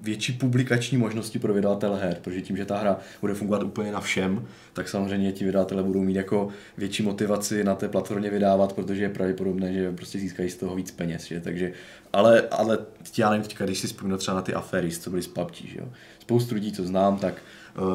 větší 0.02 0.34
publikační 0.34 0.98
možnosti 0.98 1.40
pro 1.40 1.54
vydavatele 1.54 2.00
her, 2.00 2.18
protože 2.22 2.42
tím, 2.42 2.58
že 2.58 2.66
ta 2.66 2.78
hra 2.78 2.98
bude 3.22 3.34
fungovat 3.34 3.64
úplně 3.64 3.92
na 3.92 4.02
všem, 4.02 4.46
tak 4.74 4.90
samozřejmě 4.90 5.32
ti 5.32 5.46
vydavatelé 5.46 5.84
budou 5.84 6.02
mít 6.02 6.16
jako 6.16 6.50
větší 6.78 7.04
motivaci 7.04 7.64
na 7.64 7.76
té 7.76 7.88
platformě 7.88 8.30
vydávat, 8.30 8.74
protože 8.74 9.04
je 9.04 9.10
pravděpodobné, 9.10 9.74
že 9.74 9.92
prostě 9.92 10.20
získají 10.20 10.50
z 10.50 10.56
toho 10.56 10.76
víc 10.76 10.92
peněz. 10.92 11.26
Že? 11.26 11.40
Takže, 11.40 11.72
ale, 12.14 12.48
ale 12.52 12.78
já 13.18 13.30
nevím, 13.30 13.44
teďka, 13.44 13.66
když 13.66 13.80
si 13.80 13.88
vzpomínám 13.88 14.20
třeba 14.20 14.36
na 14.36 14.42
ty 14.42 14.54
afery, 14.54 14.92
co 14.92 15.10
byly 15.10 15.22
z 15.22 15.28
PUBG, 15.28 15.56
že 15.56 15.80
jo? 15.80 15.90
spoustu 16.20 16.56
lidí, 16.56 16.72
co 16.72 16.84
znám, 16.84 17.18
tak 17.18 17.34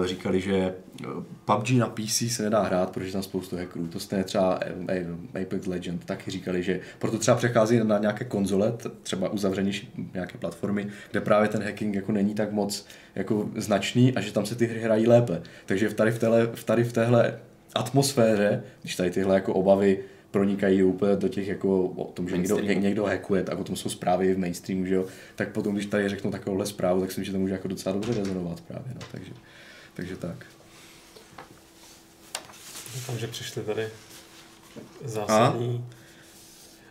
říkali, 0.04 0.40
že 0.40 0.54
eh, 0.54 1.06
PUBG 1.44 1.70
na 1.70 1.86
PC 1.86 2.22
se 2.28 2.42
nedá 2.42 2.62
hrát, 2.62 2.90
protože 2.90 3.12
tam 3.12 3.22
spoustu 3.22 3.56
hackerů. 3.56 3.86
To 3.86 4.00
stejně 4.00 4.24
třeba 4.24 4.60
eh, 4.88 5.42
Apex 5.42 5.66
Legend 5.66 6.04
taky 6.04 6.30
říkali, 6.30 6.62
že 6.62 6.80
proto 6.98 7.18
třeba 7.18 7.36
přechází 7.36 7.80
na 7.84 7.98
nějaké 7.98 8.24
konzole, 8.24 8.74
třeba 9.02 9.28
uzavřenější 9.28 10.10
nějaké 10.14 10.38
platformy, 10.38 10.86
kde 11.10 11.20
právě 11.20 11.48
ten 11.48 11.62
hacking 11.62 11.94
jako 11.94 12.12
není 12.12 12.34
tak 12.34 12.52
moc 12.52 12.86
jako 13.14 13.48
značný 13.56 14.14
a 14.14 14.20
že 14.20 14.32
tam 14.32 14.46
se 14.46 14.54
ty 14.54 14.66
hry 14.66 14.80
hrají 14.80 15.06
lépe. 15.06 15.42
Takže 15.66 15.94
tady 15.94 16.10
v, 16.10 16.18
téhle, 16.18 16.46
tady 16.64 16.84
v 16.84 16.92
téhle 16.92 17.38
atmosféře, 17.74 18.62
když 18.82 18.96
tady 18.96 19.10
tyhle 19.10 19.34
jako 19.34 19.54
obavy 19.54 19.98
pronikají 20.34 20.82
úplně 20.82 21.16
do 21.16 21.28
těch 21.28 21.48
jako 21.48 21.82
o 21.84 22.04
tom, 22.04 22.28
že 22.28 22.38
někdo, 22.38 22.58
ně, 22.58 22.74
někdo 22.74 23.04
hackuje, 23.04 23.42
tak 23.42 23.58
o 23.58 23.64
tom 23.64 23.76
jsou 23.76 23.88
zprávy 23.88 24.34
v 24.34 24.38
mainstreamu, 24.38 24.86
že 24.86 24.94
jo, 24.94 25.06
tak 25.36 25.48
potom, 25.48 25.74
když 25.74 25.86
tady 25.86 26.08
řeknu 26.08 26.30
takovouhle 26.30 26.66
zprávu, 26.66 27.00
tak 27.00 27.12
si 27.12 27.20
myslím, 27.20 27.24
že 27.24 27.32
to 27.32 27.38
může 27.38 27.52
jako 27.52 27.68
docela 27.68 27.92
dobře 27.92 28.14
rezonovat 28.14 28.60
právě, 28.60 28.92
no, 28.94 29.00
takže, 29.12 29.32
takže 29.94 30.16
tak. 30.16 30.46
Doufám, 32.94 33.18
že 33.18 33.26
přišli 33.26 33.62
tady 33.62 33.88
zásadní... 35.04 35.86
A? 35.90 36.03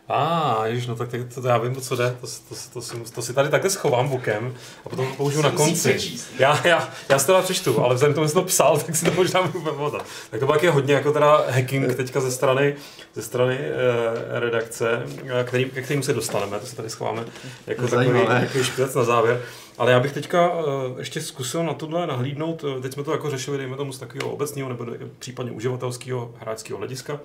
A, 0.08 0.16
ah, 0.16 0.66
ježiš, 0.66 0.86
no 0.86 0.96
tak 0.96 1.10
to, 1.10 1.40
to, 1.40 1.48
já 1.48 1.58
vím, 1.58 1.76
co 1.76 1.96
jde, 1.96 2.16
to, 2.20 2.26
to, 2.26 2.54
to, 2.54 2.54
to, 2.72 2.82
si, 2.82 3.12
to 3.14 3.22
si 3.22 3.34
tady 3.34 3.48
takhle 3.48 3.70
schovám 3.70 4.08
bokem 4.08 4.54
a 4.84 4.88
potom 4.88 5.06
to 5.06 5.14
použiju 5.14 5.42
na 5.42 5.50
konci. 5.50 6.18
Já, 6.38 6.66
já, 6.66 6.88
já 7.08 7.18
si 7.18 7.26
to 7.26 7.42
přečtu, 7.42 7.80
ale 7.84 7.94
vzhledem 7.94 8.12
k 8.12 8.14
tomu, 8.14 8.26
že 8.26 8.32
jsem 8.32 8.42
to 8.42 8.46
psal, 8.46 8.78
tak 8.86 8.96
si 8.96 9.04
to 9.04 9.10
možná 9.10 9.40
můžu 9.40 9.60
pamatovat. 9.60 10.06
Tak 10.30 10.40
to 10.40 10.58
je 10.62 10.70
hodně 10.70 10.94
jako 10.94 11.12
teda 11.12 11.44
hacking 11.50 11.94
teďka 11.94 12.20
ze 12.20 12.30
strany, 12.30 12.74
ze 13.14 13.22
strany 13.22 13.58
uh, 13.58 14.38
redakce, 14.40 15.02
eh, 15.40 15.44
který, 15.44 15.64
ke 15.64 15.82
kterým 15.82 16.02
se 16.02 16.12
dostaneme, 16.12 16.58
to 16.58 16.66
si 16.66 16.76
tady 16.76 16.90
schováme 16.90 17.24
jako 17.66 17.86
Zajímavé. 17.86 18.40
takový, 18.40 18.64
takový 18.64 18.96
na 18.96 19.04
závěr. 19.04 19.42
Ale 19.78 19.92
já 19.92 20.00
bych 20.00 20.12
teďka 20.12 20.50
uh, 20.50 20.64
ještě 20.98 21.20
zkusil 21.20 21.64
na 21.64 21.74
tohle 21.74 22.06
nahlídnout, 22.06 22.64
teď 22.82 22.92
jsme 22.92 23.04
to 23.04 23.12
jako 23.12 23.30
řešili, 23.30 23.58
dejme 23.58 23.76
tomu 23.76 23.92
z 23.92 23.98
takového 23.98 24.30
obecného 24.30 24.68
nebo 24.68 24.86
případně 25.18 25.52
uživatelského 25.52 26.34
hráčského 26.38 26.78
hlediska. 26.78 27.20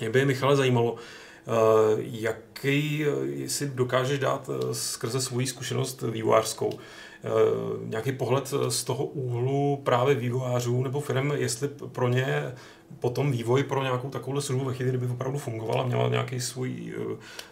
Mě 0.00 0.10
by 0.10 0.24
Michale 0.24 0.56
zajímalo, 0.56 0.96
Eh, 0.96 1.29
jaký 1.98 3.04
si 3.46 3.68
dokážeš 3.68 4.18
dát 4.18 4.50
eh, 4.50 4.74
skrze 4.74 5.20
svoji 5.20 5.46
zkušenost 5.46 6.02
vývojářskou? 6.02 6.70
Eh, 6.72 7.28
nějaký 7.84 8.12
pohled 8.12 8.54
z 8.68 8.84
toho 8.84 9.04
úhlu 9.04 9.80
právě 9.84 10.14
vývojářů 10.14 10.82
nebo 10.82 11.00
firm, 11.00 11.32
jestli 11.34 11.68
pro 11.68 12.08
ně 12.08 12.54
potom 13.00 13.32
vývoj 13.32 13.62
pro 13.62 13.82
nějakou 13.82 14.08
takovou 14.08 14.40
službu 14.40 14.64
ve 14.64 14.74
chvíli, 14.74 14.90
kdyby 14.90 15.06
opravdu 15.06 15.38
fungovala, 15.38 15.86
měla 15.86 16.08
nějaký 16.08 16.40
svůj 16.40 16.94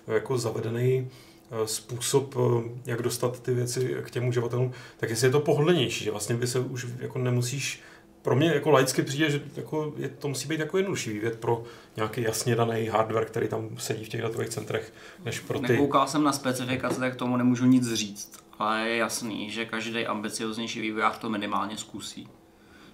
jako 0.06 0.38
zavedený 0.38 1.08
způsob, 1.64 2.34
jak 2.86 3.02
dostat 3.02 3.40
ty 3.40 3.54
věci 3.54 3.96
k 4.02 4.10
těm 4.10 4.28
uživatelům, 4.28 4.72
tak 4.96 5.10
jestli 5.10 5.26
je 5.26 5.30
to 5.30 5.40
pohodlnější, 5.40 6.04
že 6.04 6.10
vlastně 6.10 6.36
by 6.36 6.46
se 6.46 6.60
už 6.60 6.86
jako 7.00 7.18
nemusíš 7.18 7.82
pro 8.22 8.36
mě 8.36 8.48
jako 8.48 8.70
laicky 8.70 9.02
přijde, 9.02 9.30
že 9.30 9.42
jako 9.56 9.94
je, 9.96 10.08
to 10.08 10.28
musí 10.28 10.48
být 10.48 10.60
jako 10.60 10.76
jednodušší 10.76 11.12
vývět 11.12 11.40
pro 11.40 11.64
nějaký 11.96 12.22
jasně 12.22 12.56
daný 12.56 12.86
hardware, 12.86 13.24
který 13.24 13.48
tam 13.48 13.68
sedí 13.78 14.04
v 14.04 14.08
těch 14.08 14.22
datových 14.22 14.48
centrech, 14.48 14.92
než 15.24 15.40
pro 15.40 15.58
ty... 15.58 15.72
Nekoukal 15.72 16.06
jsem 16.06 16.22
na 16.22 16.32
specifikace, 16.32 17.00
tak 17.00 17.16
tomu 17.16 17.36
nemůžu 17.36 17.66
nic 17.66 17.92
říct, 17.92 18.32
ale 18.58 18.88
je 18.88 18.96
jasný, 18.96 19.50
že 19.50 19.64
každý 19.64 20.06
ambicioznější 20.06 20.80
vývojář 20.80 21.18
to 21.18 21.30
minimálně 21.30 21.76
zkusí. 21.76 22.28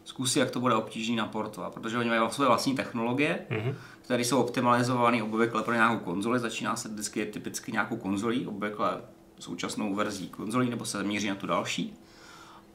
zkusí, 0.05 0.39
jak 0.39 0.51
to 0.51 0.61
bude 0.61 0.75
obtížný 0.75 1.17
naportovat, 1.17 1.75
protože 1.75 1.99
oni 1.99 2.09
mají 2.09 2.31
své 2.31 2.47
vlastní 2.47 2.75
technologie, 2.75 3.47
mm-hmm. 3.51 3.75
které 4.03 4.25
jsou 4.25 4.41
optimalizovány 4.41 5.23
obvykle 5.23 5.63
pro 5.63 5.75
nějakou 5.75 6.05
konzoli, 6.05 6.39
začíná 6.39 6.77
se 6.77 6.89
vždycky 6.89 7.27
typicky 7.27 7.73
nějakou 7.73 7.97
konzolí, 7.97 8.47
obvykle 8.47 9.01
současnou 9.39 9.95
verzí 9.95 10.29
konzolí, 10.29 10.71
nebo 10.71 10.85
se 10.85 11.03
míří 11.03 11.29
na 11.29 11.35
tu 11.35 11.47
další. 11.47 11.95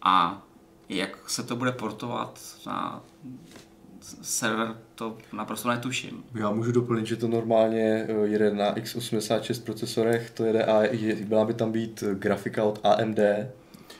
A 0.01 0.41
jak 0.89 1.30
se 1.30 1.43
to 1.43 1.56
bude 1.56 1.71
portovat 1.71 2.39
na 2.67 3.04
server, 4.21 4.75
to 4.95 5.17
naprosto 5.34 5.69
netuším. 5.69 6.23
Já 6.36 6.52
můžu 6.52 6.71
doplnit, 6.71 7.06
že 7.06 7.15
to 7.15 7.28
normálně 7.28 8.06
eh, 8.08 8.28
jede 8.28 8.54
na 8.54 8.75
x86 8.75 9.63
procesorech, 9.63 10.30
to 10.30 10.45
jede 10.45 10.63
a 10.63 10.84
je, 10.84 11.15
byla 11.15 11.45
by 11.45 11.54
tam 11.54 11.71
být 11.71 12.04
grafika 12.13 12.63
od 12.63 12.80
AMD, 12.84 13.19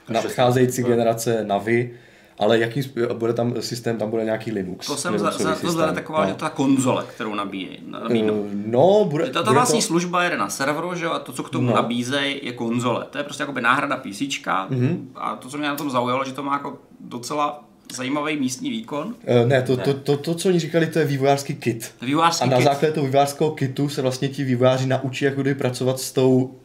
nadcházející 0.10 0.84
generace 0.84 1.43
Navi, 1.43 1.99
ale 2.39 2.60
jaký 2.60 2.82
bude 3.13 3.34
tam 3.34 3.54
systém, 3.60 3.97
tam 3.97 4.10
bude 4.10 4.23
nějaký 4.23 4.52
Linux. 4.52 4.88
To 4.88 4.97
jsem 4.97 5.19
za, 5.19 5.32
za 5.32 5.56
to 5.56 5.86
je 5.86 5.93
taková 5.93 6.25
no. 6.25 6.36
ta 6.36 6.49
konzole, 6.49 7.06
kterou 7.15 7.36
nabíjí. 7.36 7.80
Uh, 8.10 8.47
no, 8.65 9.06
bude, 9.06 9.30
to, 9.30 9.43
to 9.43 9.54
vlastní 9.54 9.80
to... 9.80 9.86
služba 9.86 10.23
jede 10.23 10.38
na 10.38 10.49
serveru, 10.49 10.95
že 10.95 11.06
a 11.06 11.19
to, 11.19 11.32
co 11.32 11.43
k 11.43 11.49
tomu 11.49 11.67
no. 11.67 11.75
nabízejí, 11.75 12.39
je 12.43 12.52
konzole. 12.52 13.06
To 13.10 13.17
je 13.17 13.23
prostě 13.23 13.43
jako 13.43 13.60
náhrada 13.62 13.97
PC. 13.97 14.21
Mm-hmm. 14.21 14.97
A 15.15 15.36
to, 15.36 15.49
co 15.49 15.58
mě 15.58 15.67
na 15.67 15.75
tom 15.75 15.89
zaujalo, 15.89 16.25
že 16.25 16.34
to 16.34 16.43
má 16.43 16.54
jako 16.54 16.78
docela 16.99 17.63
zajímavý 17.93 18.38
místní 18.38 18.69
výkon? 18.69 19.08
Uh, 19.08 19.47
ne, 19.47 19.62
to, 19.62 19.75
ne. 19.75 19.84
To, 19.84 19.93
to, 19.93 20.17
to, 20.17 20.36
co 20.36 20.49
oni 20.49 20.60
říkali, 20.60 20.88
to 20.88 20.99
je 20.99 21.06
vývojářský 21.06 21.56
kit. 21.56 21.91
Vývojářský 22.02 22.43
a 22.43 22.47
na 22.47 22.58
kit. 22.58 22.63
základě 22.63 22.93
toho 22.93 23.06
vývojářského 23.06 23.52
kitu 23.52 23.89
se 23.89 24.02
vlastně 24.02 24.30
ti 24.30 24.43
vývojáři 24.43 24.86
naučí, 24.86 25.25
jak 25.25 25.36
kdy 25.36 25.56
pracovat 25.56 25.99
s 25.99 26.12
tou 26.12 26.56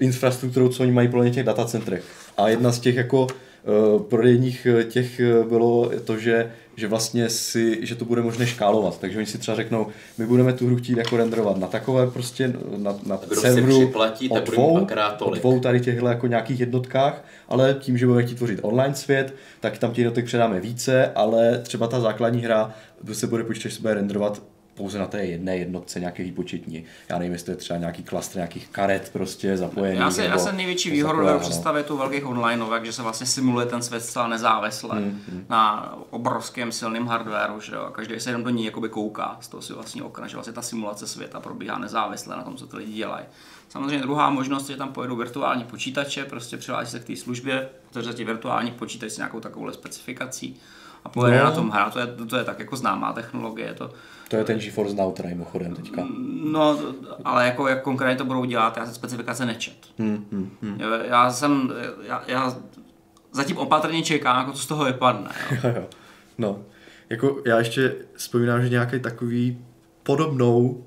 infrastrukturou, 0.00 0.68
co 0.68 0.82
oni 0.82 0.92
mají 0.92 1.08
pro 1.08 1.30
těch 1.30 1.46
datacentrech. 1.46 2.04
A 2.36 2.48
jedna 2.48 2.72
z 2.72 2.80
těch 2.80 2.96
jako 2.96 3.26
uh, 3.26 4.02
prodejních 4.02 4.66
eh, 4.66 4.84
těch 4.84 5.20
bylo 5.48 5.90
to, 6.04 6.18
že 6.18 6.50
že 6.80 6.88
vlastně 6.88 7.30
si, 7.30 7.86
že 7.86 7.94
to 7.94 8.04
bude 8.04 8.22
možné 8.22 8.46
škálovat. 8.46 9.00
Takže 9.00 9.18
oni 9.18 9.26
si 9.26 9.38
třeba 9.38 9.56
řeknou, 9.56 9.86
my 10.18 10.26
budeme 10.26 10.52
tu 10.52 10.66
hru 10.66 10.76
chtít 10.76 10.96
jako 10.96 11.16
renderovat 11.16 11.56
na 11.56 11.66
takové 11.66 12.06
prostě, 12.06 12.52
na, 12.76 12.96
na 13.06 13.20
serveru 13.34 13.80
připlatí, 13.80 14.28
o 14.28 14.40
dvou, 14.40 14.86
o 15.20 15.30
dvou 15.30 15.60
tady 15.60 15.80
těchto 15.80 16.06
jako 16.06 16.26
nějakých 16.26 16.60
jednotkách, 16.60 17.24
ale 17.48 17.76
tím, 17.80 17.98
že 17.98 18.06
budeme 18.06 18.26
chtít 18.26 18.34
tvořit 18.34 18.60
online 18.62 18.94
svět, 18.94 19.34
tak 19.60 19.78
tam 19.78 19.90
těch 19.90 19.98
jednotek 19.98 20.24
předáme 20.24 20.60
více, 20.60 21.12
ale 21.14 21.58
třeba 21.58 21.86
ta 21.86 22.00
základní 22.00 22.42
hra 22.42 22.74
se 23.12 23.26
bude 23.26 23.44
počítač 23.44 23.72
se 23.72 23.80
bude 23.80 23.94
renderovat 23.94 24.42
pouze 24.74 24.98
na 24.98 25.06
té 25.06 25.24
jedné 25.24 25.56
jednotce 25.56 26.00
nějaké 26.00 26.22
výpočetní. 26.22 26.84
Já 27.08 27.18
nevím, 27.18 27.32
jestli 27.32 27.44
to 27.44 27.50
je 27.50 27.56
třeba 27.56 27.78
nějaký 27.78 28.02
klastr 28.02 28.36
nějakých 28.36 28.68
karet 28.68 29.10
prostě 29.12 29.56
zapojený. 29.56 29.98
Já 29.98 30.10
si, 30.10 30.22
já 30.22 30.38
jsem 30.38 30.56
největší 30.56 30.90
výhodu 30.90 31.18
dovedu 31.18 31.38
představit 31.38 31.86
tu 31.86 31.96
velkých 31.96 32.26
onlineovek, 32.26 32.84
že 32.84 32.92
se 32.92 33.02
vlastně 33.02 33.26
simuluje 33.26 33.66
ten 33.66 33.82
svět 33.82 34.00
zcela 34.00 34.28
nezávisle 34.28 34.98
hmm, 34.98 35.22
hmm. 35.28 35.46
na 35.48 35.94
obrovském 36.10 36.72
silném 36.72 37.06
hardwareu, 37.06 37.60
že 37.60 37.74
jo. 37.74 37.88
Každý 37.92 38.20
se 38.20 38.30
jenom 38.30 38.44
do 38.44 38.50
ní 38.50 38.64
jakoby 38.64 38.88
kouká 38.88 39.36
z 39.40 39.48
toho 39.48 39.62
si 39.62 39.72
vlastně 39.72 40.02
okna, 40.02 40.26
že 40.26 40.36
vlastně 40.36 40.52
ta 40.52 40.62
simulace 40.62 41.06
světa 41.06 41.40
probíhá 41.40 41.78
nezávisle 41.78 42.36
na 42.36 42.42
tom, 42.42 42.56
co 42.56 42.66
ty 42.66 42.76
lidi 42.76 42.92
dělají. 42.92 43.24
Samozřejmě 43.68 43.98
druhá 43.98 44.30
možnost 44.30 44.68
je, 44.68 44.74
že 44.74 44.78
tam 44.78 44.92
pojedu 44.92 45.16
virtuální 45.16 45.64
počítače, 45.64 46.24
prostě 46.24 46.56
přihlásí 46.56 46.90
se 46.90 47.00
k 47.00 47.04
té 47.04 47.16
službě, 47.16 47.68
protože 47.88 48.12
ti 48.12 48.24
virtuální 48.24 48.70
počítač 48.70 49.10
s 49.10 49.16
nějakou 49.16 49.40
takovou 49.40 49.72
specifikací 49.72 50.60
a 51.04 51.08
pojede 51.08 51.38
no. 51.38 51.44
na 51.44 51.50
tom 51.50 51.70
hrát. 51.70 51.92
To 51.92 51.98
je, 51.98 52.06
to 52.06 52.36
je 52.36 52.44
tak 52.44 52.58
jako 52.58 52.76
známá 52.76 53.12
technologie. 53.12 53.74
To, 53.74 53.90
to 54.30 54.36
je 54.36 54.44
ten 54.44 54.58
GeForce 54.58 54.96
Now 54.96 55.12
teda 55.12 55.28
mimochodem 55.28 55.74
teďka. 55.74 56.06
No, 56.44 56.78
ale 57.24 57.46
jako 57.46 57.68
jak 57.68 57.82
konkrétně 57.82 58.18
to 58.18 58.24
budou 58.24 58.44
dělat, 58.44 58.76
já 58.76 58.86
se 58.86 58.94
specifikace 58.94 59.46
nečet. 59.46 59.76
Hmm, 59.98 60.26
hmm, 60.32 60.50
hmm. 60.62 60.80
Já 61.04 61.32
jsem, 61.32 61.72
já, 62.02 62.22
já 62.26 62.56
zatím 63.32 63.56
opatrně 63.56 64.02
čekám, 64.02 64.38
jako 64.38 64.52
co 64.52 64.62
z 64.62 64.66
toho 64.66 64.84
vypadne. 64.84 65.30
Jo. 65.50 65.72
jo, 65.76 65.84
No, 66.38 66.62
jako 67.10 67.42
já 67.46 67.58
ještě 67.58 67.96
vzpomínám, 68.14 68.62
že 68.62 68.68
nějaký 68.68 69.00
takový 69.00 69.58
podobnou 70.02 70.60
uh, 70.60 70.82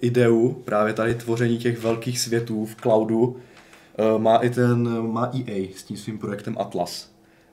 ideu 0.00 0.62
právě 0.64 0.92
tady 0.92 1.14
tvoření 1.14 1.58
těch 1.58 1.78
velkých 1.78 2.20
světů 2.20 2.66
v 2.66 2.76
cloudu 2.76 3.26
uh, 3.26 4.22
má 4.22 4.36
i 4.36 4.50
ten, 4.50 5.02
má 5.12 5.30
EA 5.34 5.68
s 5.76 5.82
tím 5.82 5.96
svým 5.96 6.18
projektem 6.18 6.56
Atlas 6.58 7.10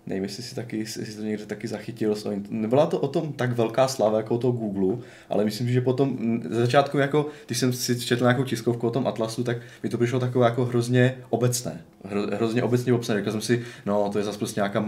nevím, 0.07 0.23
jestli 0.23 0.43
si, 0.43 0.55
taky, 0.55 0.77
jestli 0.77 1.15
to 1.15 1.21
někde 1.21 1.45
taky 1.45 1.67
zachytil. 1.67 2.15
Nebyla 2.49 2.85
to 2.85 2.99
o 2.99 3.07
tom 3.07 3.33
tak 3.33 3.51
velká 3.51 3.87
sláva 3.87 4.17
jako 4.17 4.35
o 4.35 4.37
toho 4.37 4.53
Google, 4.53 4.97
ale 5.29 5.45
myslím, 5.45 5.69
že 5.69 5.81
potom 5.81 6.39
ze 6.49 6.61
začátku, 6.61 6.97
jako, 6.97 7.27
když 7.45 7.57
jsem 7.57 7.73
si 7.73 7.99
četl 7.99 8.23
nějakou 8.23 8.43
tiskovku 8.43 8.87
o 8.87 8.91
tom 8.91 9.07
Atlasu, 9.07 9.43
tak 9.43 9.57
mi 9.83 9.89
to 9.89 9.97
přišlo 9.97 10.19
takové 10.19 10.45
jako 10.45 10.65
hrozně 10.65 11.17
obecné. 11.29 11.81
Hro, 12.09 12.21
hrozně 12.21 12.63
obecně 12.63 12.93
obsané. 12.93 13.19
Říkal 13.19 13.31
jsem 13.31 13.41
si, 13.41 13.63
no 13.85 14.09
to 14.11 14.17
je 14.17 14.23
zase 14.23 14.37
prostě 14.37 14.59
nějaká 14.59 14.85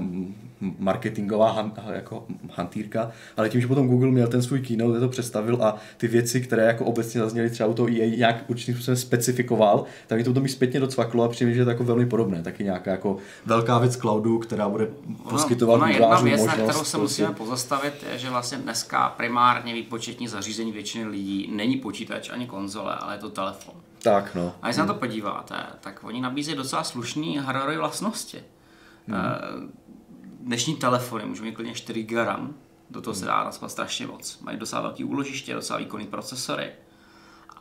marketingová 0.79 1.51
han, 1.51 1.71
jako 1.93 2.25
hantýrka, 2.53 3.11
ale 3.37 3.49
tím, 3.49 3.61
že 3.61 3.67
potom 3.67 3.87
Google 3.87 4.11
měl 4.11 4.27
ten 4.27 4.41
svůj 4.41 4.59
keynote, 4.59 4.99
to 4.99 5.09
představil 5.09 5.63
a 5.63 5.75
ty 5.97 6.07
věci, 6.07 6.41
které 6.41 6.63
jako 6.63 6.85
obecně 6.85 7.21
zazněly 7.21 7.49
třeba 7.49 7.69
u 7.69 7.73
toho 7.73 7.89
EA 7.89 8.17
nějak 8.17 8.43
určitým 8.47 8.75
způsobem 8.75 8.97
specifikoval, 8.97 9.85
tak 10.07 10.17
mi 10.17 10.23
to 10.23 10.41
mi 10.41 10.49
zpětně 10.49 10.79
docvaklo 10.79 11.23
a 11.23 11.29
přijde, 11.29 11.53
že 11.53 11.61
je 11.61 11.63
to 11.63 11.69
jako 11.69 11.83
velmi 11.83 12.05
podobné. 12.05 12.43
Taky 12.43 12.63
nějaká 12.63 12.91
jako 12.91 13.17
velká 13.45 13.79
věc 13.79 13.95
cloudu, 13.95 14.39
která 14.39 14.69
bude 14.69 14.87
poskytovat 15.29 15.75
ona, 15.75 15.85
ona 15.85 15.93
jedna 15.93 16.21
věc, 16.21 16.39
možnost, 16.39 16.57
na 16.57 16.63
kterou 16.63 16.83
se 16.83 16.97
prostě... 16.97 16.97
musíme 16.97 17.31
pozastavit, 17.31 17.93
je, 18.11 18.17
že 18.17 18.29
vlastně 18.29 18.57
dneska 18.57 19.09
primárně 19.09 19.73
výpočetní 19.73 20.27
zařízení 20.27 20.71
většiny 20.71 21.05
lidí 21.05 21.51
není 21.55 21.77
počítač 21.77 22.29
ani 22.29 22.47
konzole, 22.47 22.95
ale 22.95 23.15
je 23.15 23.19
to 23.19 23.29
telefon. 23.29 23.75
Tak 24.07 24.35
no. 24.35 24.55
A 24.61 24.67
když 24.67 24.75
se 24.75 24.81
na 24.81 24.87
to 24.87 24.93
podíváte, 24.93 25.55
tak 25.79 26.03
oni 26.03 26.21
nabízejí 26.21 26.57
docela 26.57 26.83
slušný 26.83 27.37
hardware 27.37 27.77
vlastnosti. 27.77 28.43
Hmm. 29.07 29.71
Dnešní 30.39 30.75
telefony 30.75 31.25
můžou 31.25 31.43
mít 31.43 31.55
klidně 31.55 31.73
4 31.73 32.03
GB 32.03 32.17
RAM, 32.25 32.53
do 32.89 33.01
toho 33.01 33.13
se 33.13 33.25
dá 33.25 33.43
naspat 33.43 33.71
strašně 33.71 34.07
moc. 34.07 34.39
Mají 34.39 34.57
docela 34.57 34.81
velký 34.81 35.03
úložiště, 35.03 35.53
docela 35.53 35.79
výkonný 35.79 36.07
procesory 36.07 36.71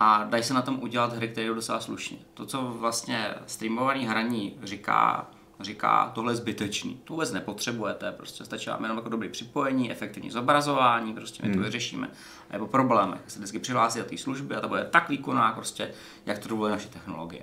a 0.00 0.24
dají 0.24 0.42
se 0.42 0.54
na 0.54 0.62
tom 0.62 0.78
udělat 0.82 1.12
hry, 1.12 1.28
které 1.28 1.46
jsou 1.46 1.54
docela 1.54 1.80
slušně. 1.80 2.18
To, 2.34 2.46
co 2.46 2.62
vlastně 2.62 3.34
streamovaný 3.46 4.06
hraní 4.06 4.58
říká 4.62 5.26
říká, 5.60 6.12
tohle 6.14 6.32
je 6.32 6.36
zbytečný, 6.36 7.00
to 7.04 7.12
vůbec 7.12 7.32
nepotřebujete, 7.32 8.12
prostě 8.12 8.44
stačí 8.44 8.70
vám 8.70 8.82
jenom 8.82 8.96
jako 8.96 9.08
dobrý 9.08 9.28
připojení, 9.28 9.92
efektivní 9.92 10.30
zobrazování, 10.30 11.14
prostě 11.14 11.42
my 11.42 11.48
to 11.48 11.54
hmm. 11.54 11.64
vyřešíme. 11.64 12.10
A 12.50 12.52
nebo 12.52 12.66
problémech, 12.66 13.20
se 13.26 13.38
vždycky 13.38 13.58
přihlásí 13.58 13.98
do 13.98 14.04
té 14.04 14.18
služby 14.18 14.54
a 14.54 14.60
to 14.60 14.68
bude 14.68 14.84
tak 14.84 15.08
výkonná, 15.08 15.52
prostě, 15.52 15.90
jak 16.26 16.38
to 16.38 16.48
dovolí 16.48 16.72
naše 16.72 16.88
technologie. 16.88 17.42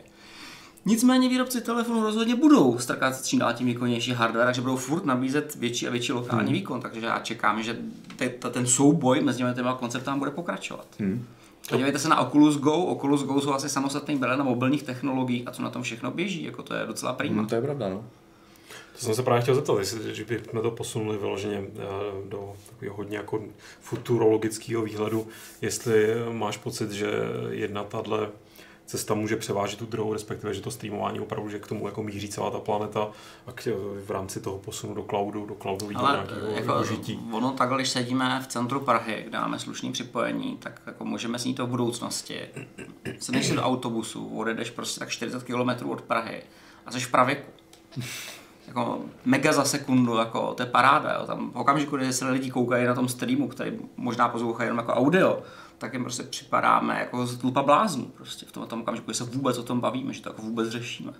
Nicméně 0.85 1.29
výrobci 1.29 1.61
telefonů 1.61 2.03
rozhodně 2.03 2.35
budou 2.35 2.79
strkat 2.79 3.25
čím 3.25 3.39
dál 3.39 3.53
tím 3.53 3.67
výkonnější 3.67 4.11
hardware, 4.11 4.45
takže 4.45 4.61
budou 4.61 4.77
furt 4.77 5.05
nabízet 5.05 5.55
větší 5.55 5.87
a 5.87 5.91
větší 5.91 6.11
lokální 6.11 6.47
hmm. 6.47 6.53
výkon, 6.53 6.81
takže 6.81 7.05
já 7.05 7.19
čekám, 7.19 7.63
že 7.63 7.77
te, 8.15 8.29
te, 8.29 8.49
ten 8.49 8.67
souboj 8.67 9.21
mezi 9.21 9.43
těmi 9.53 9.69
konceptami 9.79 10.19
bude 10.19 10.31
pokračovat. 10.31 10.87
Hmm. 10.99 11.25
Podívejte 11.69 11.99
se 11.99 12.09
na 12.09 12.19
Oculus 12.19 12.57
Go. 12.57 12.73
Oculus 12.73 13.23
Go 13.23 13.41
jsou 13.41 13.53
asi 13.53 13.69
samostatný 13.69 14.15
brand 14.15 14.39
na 14.39 14.45
mobilních 14.45 14.83
technologiích 14.83 15.47
a 15.47 15.51
co 15.51 15.61
na 15.61 15.69
tom 15.69 15.83
všechno 15.83 16.11
běží, 16.11 16.43
jako 16.43 16.63
to 16.63 16.75
je 16.75 16.85
docela 16.85 17.13
prima. 17.13 17.35
Hmm, 17.35 17.47
to 17.47 17.55
je 17.55 17.61
pravda, 17.61 17.89
no. 17.89 18.05
To 18.93 19.05
jsem 19.05 19.15
se 19.15 19.23
právě 19.23 19.41
chtěl 19.41 19.55
zeptat, 19.55 19.79
jestli 19.79 20.15
že 20.15 20.25
bychom 20.25 20.61
to 20.61 20.71
posunuli 20.71 21.17
vyloženě 21.17 21.63
eh, 21.63 21.81
do 22.29 22.53
takového 22.69 22.95
hodně 22.95 23.17
jako 23.17 23.43
futurologického 23.81 24.83
výhledu, 24.83 25.27
jestli 25.61 26.07
máš 26.31 26.57
pocit, 26.57 26.91
že 26.91 27.07
jedna 27.49 27.83
tahle 27.83 28.29
cesta 28.85 29.13
může 29.13 29.35
převážit 29.35 29.79
tu 29.79 29.85
druhou, 29.85 30.13
respektive, 30.13 30.53
že 30.53 30.61
to 30.61 30.71
streamování 30.71 31.19
opravdu, 31.19 31.49
že 31.49 31.59
k 31.59 31.67
tomu 31.67 31.87
jako 31.87 32.03
míří 32.03 32.29
celá 32.29 32.51
ta 32.51 32.59
planeta 32.59 33.07
a 33.47 33.51
k, 33.51 33.67
v 34.05 34.11
rámci 34.11 34.41
toho 34.41 34.57
posunu 34.57 34.93
do 34.93 35.03
cloudu, 35.03 35.45
do 35.45 35.55
cloudového 35.55 36.11
nějakého 36.11 36.47
jako 36.47 36.81
užití. 36.81 37.19
Ono 37.31 37.51
takhle, 37.51 37.77
když 37.77 37.89
sedíme 37.89 38.39
v 38.43 38.47
centru 38.47 38.79
Prahy, 38.79 39.23
kde 39.27 39.39
máme 39.39 39.59
slušný 39.59 39.91
připojení, 39.91 40.57
tak 40.57 40.81
jako 40.85 41.05
můžeme 41.05 41.39
snít 41.39 41.57
to 41.57 41.65
v 41.65 41.69
budoucnosti. 41.69 42.39
Sedneš 43.19 43.47
si 43.47 43.55
do 43.55 43.61
autobusu, 43.61 44.37
odjedeš 44.37 44.69
prostě 44.69 44.99
tak 44.99 45.09
40 45.09 45.43
km 45.43 45.89
od 45.89 46.01
Prahy 46.01 46.41
a 46.85 46.91
jsi 46.91 46.99
v 46.99 47.11
pravěku. 47.11 47.51
jako 48.67 49.01
mega 49.25 49.53
za 49.53 49.65
sekundu, 49.65 50.17
jako 50.17 50.53
to 50.53 50.63
je 50.63 50.69
paráda, 50.69 51.13
jo. 51.13 51.27
tam 51.27 51.51
v 51.51 51.55
okamžiku, 51.55 51.97
kdy 51.97 52.13
se 52.13 52.29
lidi 52.29 52.51
koukají 52.51 52.85
na 52.85 52.95
tom 52.95 53.07
streamu, 53.07 53.47
který 53.47 53.79
možná 53.97 54.29
poslouchají 54.29 54.67
jenom 54.67 54.77
jako 54.77 54.93
audio, 54.93 55.41
tak 55.83 55.93
jim 55.93 56.03
prostě 56.03 56.23
připadáme 56.23 56.99
jako 56.99 57.27
tlupa 57.27 57.63
bláznů 57.63 58.05
prostě 58.05 58.45
v 58.45 58.51
tom, 58.51 58.67
tom 58.67 58.81
okamžiku, 58.81 59.11
že 59.11 59.17
se 59.17 59.23
vůbec 59.23 59.57
o 59.57 59.63
tom 59.63 59.79
bavíme, 59.79 60.13
že 60.13 60.21
to 60.21 60.29
jako 60.29 60.41
vůbec 60.41 60.69
řešíme. 60.69 61.13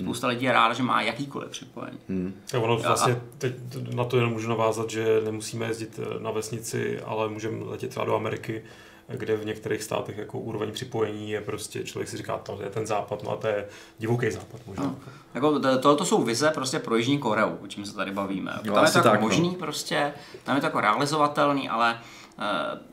Spousta 0.00 0.26
lidí 0.26 0.44
je 0.44 0.52
ráda, 0.52 0.74
že 0.74 0.82
má 0.82 1.02
jakýkoliv 1.02 1.50
připojení. 1.50 1.98
Hmm. 2.08 2.34
Tak 2.50 2.62
ono 2.62 2.76
vlastně 2.76 3.20
teď 3.38 3.54
na 3.94 4.04
to 4.04 4.16
jenom 4.16 4.32
můžu 4.32 4.48
navázat, 4.48 4.90
že 4.90 5.20
nemusíme 5.24 5.66
jezdit 5.66 6.00
eh, 6.02 6.20
na 6.20 6.30
vesnici, 6.30 7.00
ale 7.00 7.28
můžeme 7.28 7.64
letět 7.64 7.90
třeba 7.90 8.06
do 8.06 8.16
Ameriky, 8.16 8.62
kde 9.08 9.36
v 9.36 9.46
některých 9.46 9.82
státech 9.82 10.18
jako 10.18 10.38
úroveň 10.38 10.72
připojení 10.72 11.30
je 11.30 11.40
prostě, 11.40 11.84
člověk 11.84 12.08
si 12.08 12.16
říká, 12.16 12.38
to 12.38 12.58
je 12.62 12.70
ten 12.70 12.86
západ, 12.86 13.22
no 13.22 13.30
a 13.30 13.36
to 13.36 13.46
je 13.46 13.66
divoký 13.98 14.30
západ 14.30 14.60
možná. 14.66 14.84
No. 14.84 14.96
Jako, 15.34 15.58
to, 15.58 15.96
to 15.96 16.04
jsou 16.04 16.22
vize 16.22 16.50
prostě 16.54 16.78
pro 16.78 16.96
Jižní 16.96 17.18
Koreu, 17.18 17.56
o 17.62 17.66
čem 17.66 17.84
se 17.84 17.94
tady 17.94 18.10
bavíme. 18.10 18.60
Jo, 18.64 18.74
tam 18.74 18.84
je 18.84 18.90
to 18.90 18.98
jako 18.98 19.08
tak, 19.08 19.20
no. 19.20 19.26
možný 19.26 19.48
no. 19.48 19.54
prostě, 19.54 20.12
tam 20.44 20.54
je 20.56 20.60
to 20.60 20.66
jako 20.66 20.80
realizovatelný, 20.80 21.68
ale 21.68 22.00
uh, 22.38 22.89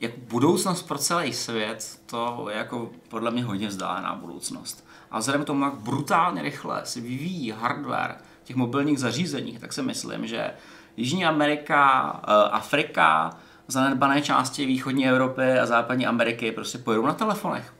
jak 0.00 0.18
budoucnost 0.18 0.82
pro 0.82 0.98
celý 0.98 1.32
svět, 1.32 2.00
to 2.06 2.46
je 2.50 2.56
jako 2.56 2.90
podle 3.08 3.30
mě 3.30 3.44
hodně 3.44 3.68
vzdálená 3.68 4.14
budoucnost. 4.14 4.86
A 5.10 5.18
vzhledem 5.18 5.42
k 5.42 5.46
tomu, 5.46 5.64
jak 5.64 5.74
brutálně 5.74 6.42
rychle 6.42 6.80
se 6.84 7.00
vyvíjí 7.00 7.50
hardware 7.50 8.16
těch 8.44 8.56
mobilních 8.56 8.98
zařízeních, 8.98 9.58
tak 9.58 9.72
si 9.72 9.82
myslím, 9.82 10.26
že 10.26 10.50
Jižní 10.96 11.24
Amerika, 11.24 12.12
eh, 12.22 12.50
Afrika, 12.50 13.30
zanedbané 13.68 14.22
části 14.22 14.66
východní 14.66 15.08
Evropy 15.08 15.58
a 15.58 15.66
západní 15.66 16.06
Ameriky 16.06 16.52
prostě 16.52 16.78
pojedou 16.78 17.06
na 17.06 17.14
telefonech. 17.14 17.74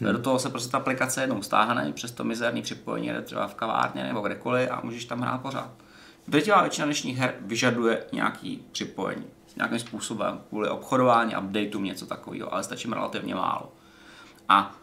Hmm. 0.00 0.12
Do 0.12 0.18
toho 0.18 0.38
se 0.38 0.50
prostě 0.50 0.70
ta 0.70 0.78
aplikace 0.78 1.20
jednou 1.20 1.42
stáhne, 1.42 1.92
přes 1.92 2.12
to 2.12 2.24
mizerný 2.24 2.62
připojení 2.62 3.08
jde 3.08 3.22
třeba 3.22 3.46
v 3.46 3.54
kavárně 3.54 4.04
nebo 4.04 4.20
kdekoliv 4.20 4.70
a 4.70 4.80
můžeš 4.84 5.04
tam 5.04 5.20
hrát 5.20 5.40
pořád. 5.40 5.70
Drtivá 6.28 6.62
většina 6.62 6.84
dnešních 6.84 7.18
her 7.18 7.34
vyžaduje 7.40 8.04
nějaký 8.12 8.62
připojení. 8.72 9.26
Nějakým 9.56 9.78
způsobem, 9.78 10.40
kvůli 10.48 10.68
obchodování, 10.68 11.36
updateům, 11.36 11.84
něco 11.84 12.06
takového, 12.06 12.52
ale 12.52 12.64
stačí 12.64 12.90
relativně 12.90 13.34
málo. 13.34 13.72
A 14.48 14.74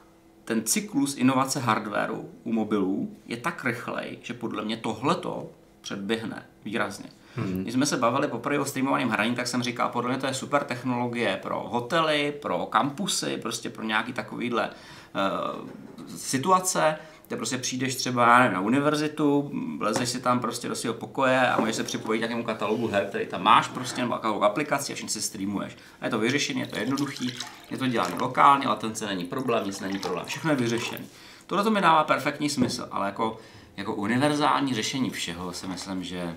ten 0.46 0.64
cyklus 0.64 1.18
inovace 1.18 1.60
hardwareu 1.60 2.30
u 2.44 2.54
mobilů 2.54 3.16
je 3.26 3.38
tak 3.38 3.66
rychlej, 3.66 4.20
že 4.22 4.34
podle 4.34 4.66
mě 4.66 4.78
tohleto 4.78 5.50
předběhne 5.82 6.46
výrazně. 6.66 7.10
Hmm. 7.36 7.62
Když 7.62 7.74
jsme 7.74 7.86
se 7.86 7.98
bavili 7.98 8.28
poprvé 8.28 8.60
o 8.60 8.66
streamovaném 8.66 9.10
hraní, 9.10 9.36
tak 9.36 9.48
jsem 9.48 9.64
říkal, 9.64 9.90
podle 9.90 10.10
mě 10.10 10.20
to 10.20 10.28
je 10.28 10.34
super 10.34 10.64
technologie 10.64 11.40
pro 11.42 11.60
hotely, 11.60 12.34
pro 12.42 12.66
kampusy, 12.66 13.38
prostě 13.38 13.70
pro 13.70 13.84
nějaký 13.84 14.14
takovýhle 14.14 14.70
uh, 14.70 15.70
situace, 16.08 16.98
kde 17.28 17.38
prostě 17.38 17.58
přijdeš 17.58 17.96
třeba 17.96 18.40
nevím, 18.40 18.54
na 18.54 18.62
univerzitu, 18.62 19.52
lezeš 19.80 20.10
si 20.10 20.22
tam 20.22 20.40
prostě 20.40 20.70
do 20.70 20.76
svého 20.76 20.94
pokoje 20.94 21.48
a 21.48 21.60
můžeš 21.60 21.76
se 21.76 21.84
připojit 21.84 22.18
k 22.18 22.22
nějakému 22.22 22.44
katalogu 22.44 22.88
her, 22.88 23.06
který 23.06 23.26
tam 23.26 23.44
máš 23.44 23.68
prostě, 23.68 24.02
nebo 24.02 24.14
katalogu 24.14 24.44
aplikací 24.44 24.94
a 24.94 24.96
všechny 24.96 25.10
si 25.10 25.22
streamuješ. 25.22 25.78
A 26.02 26.06
je 26.06 26.12
to 26.12 26.20
vyřešené, 26.20 26.60
je 26.60 26.68
to 26.68 26.80
jednoduchý, 26.80 27.34
je 27.72 27.78
to 27.78 27.88
dělané 27.88 28.16
lokálně, 28.20 28.68
latence 28.68 29.06
není 29.06 29.26
problém, 29.26 29.66
nic 29.66 29.80
není 29.80 30.00
problém, 30.00 30.26
všechno 30.26 30.50
je 30.50 30.56
vyřešené. 30.56 31.06
Tohle 31.48 31.64
to 31.64 31.72
mi 31.72 31.82
dává 31.82 32.04
perfektní 32.04 32.50
smysl, 32.50 32.88
ale 32.92 33.06
jako, 33.06 33.40
jako 33.78 33.96
univerzální 33.96 34.74
řešení 34.74 35.10
všeho 35.10 35.54
si 35.54 35.68
myslím, 35.68 36.04
že 36.04 36.36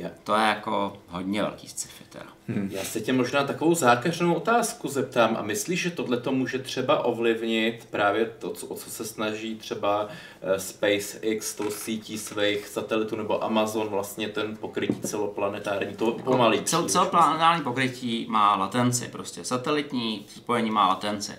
je. 0.00 0.10
To 0.24 0.34
je 0.34 0.46
jako 0.46 0.96
hodně 1.08 1.42
velký 1.42 1.68
sci-fi 1.68 2.04
teda. 2.08 2.26
Hmm. 2.48 2.68
Já 2.72 2.84
se 2.84 3.00
tě 3.00 3.12
možná 3.12 3.44
takovou 3.44 3.74
zákařnou 3.74 4.34
otázku 4.34 4.88
zeptám 4.88 5.36
a 5.38 5.42
myslíš, 5.42 5.80
že 5.80 5.90
tohle 5.90 6.20
to 6.20 6.32
může 6.32 6.58
třeba 6.58 7.04
ovlivnit 7.04 7.88
právě 7.90 8.24
to, 8.24 8.50
co, 8.50 8.66
o 8.66 8.74
co 8.74 8.90
se 8.90 9.04
snaží 9.04 9.56
třeba 9.56 10.08
eh, 10.42 10.60
SpaceX, 10.60 11.54
tou 11.54 11.70
sítí 11.70 12.18
svých 12.18 12.66
satelitů 12.66 13.16
nebo 13.16 13.44
Amazon, 13.44 13.88
vlastně 13.88 14.28
ten 14.28 14.56
pokrytí 14.56 15.00
celoplanetární, 15.00 15.96
to 15.96 16.12
pomalý. 16.12 16.62
Cel, 16.64 16.88
celoplanetární 16.88 17.64
pokrytí 17.64 18.26
má 18.28 18.56
latenci 18.56 19.08
prostě, 19.08 19.44
satelitní 19.44 20.26
spojení 20.28 20.70
má 20.70 20.88
latenci. 20.88 21.32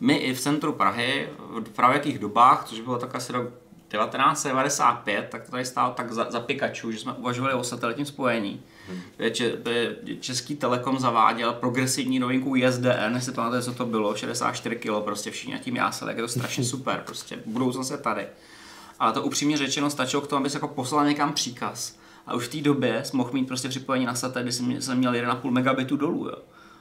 My 0.00 0.14
i 0.14 0.34
v 0.34 0.40
centru 0.40 0.72
Prahy 0.72 1.28
v 1.64 1.70
pravěkých 1.70 2.18
dobách, 2.18 2.64
což 2.68 2.80
bylo 2.80 2.98
tak 2.98 3.14
asi 3.14 3.32
rok 3.32 3.65
1995, 3.88 5.28
tak 5.30 5.44
to 5.44 5.50
tady 5.50 5.64
stálo 5.64 5.94
tak 5.94 6.12
za, 6.12 6.30
za 6.30 6.40
Pikachu, 6.40 6.92
že 6.92 6.98
jsme 6.98 7.12
uvažovali 7.12 7.54
o 7.54 7.64
satelitním 7.64 8.06
spojení. 8.06 8.62
Hmm. 8.88 9.02
Český 10.20 10.56
Telekom 10.56 10.98
zaváděl 10.98 11.52
progresivní 11.52 12.18
novinku 12.18 12.56
ISDN, 12.56 13.14
jestli 13.14 13.32
pamatujete, 13.32 13.64
co 13.64 13.74
to 13.74 13.86
bylo, 13.86 14.16
64 14.16 14.76
kg, 14.76 15.04
prostě 15.04 15.30
všichni 15.30 15.54
na 15.54 15.60
tím 15.60 15.76
jásali, 15.76 16.10
jak 16.10 16.16
je 16.16 16.22
to 16.22 16.28
strašně 16.28 16.64
super, 16.74 17.02
prostě 17.06 17.38
budoucnost 17.46 17.90
je 17.90 17.96
tady. 17.96 18.26
Ale 18.98 19.12
to 19.12 19.22
upřímně 19.22 19.56
řečeno 19.56 19.90
stačilo 19.90 20.22
k 20.22 20.26
tomu, 20.26 20.40
abys 20.40 20.54
jako 20.54 20.68
poslal 20.68 21.06
někam 21.06 21.32
příkaz. 21.32 21.98
A 22.26 22.34
už 22.34 22.44
v 22.44 22.50
té 22.50 22.60
době 22.60 23.04
jsi 23.04 23.16
mohl 23.16 23.30
mít 23.32 23.46
prostě 23.46 23.68
připojení 23.68 24.06
na 24.06 24.14
satelit, 24.14 24.44
kdy 24.62 24.82
jsem 24.82 24.98
měl 24.98 25.12
1,5 25.12 25.50
megabitu 25.50 25.96
dolů. 25.96 26.28
Jo. 26.28 26.36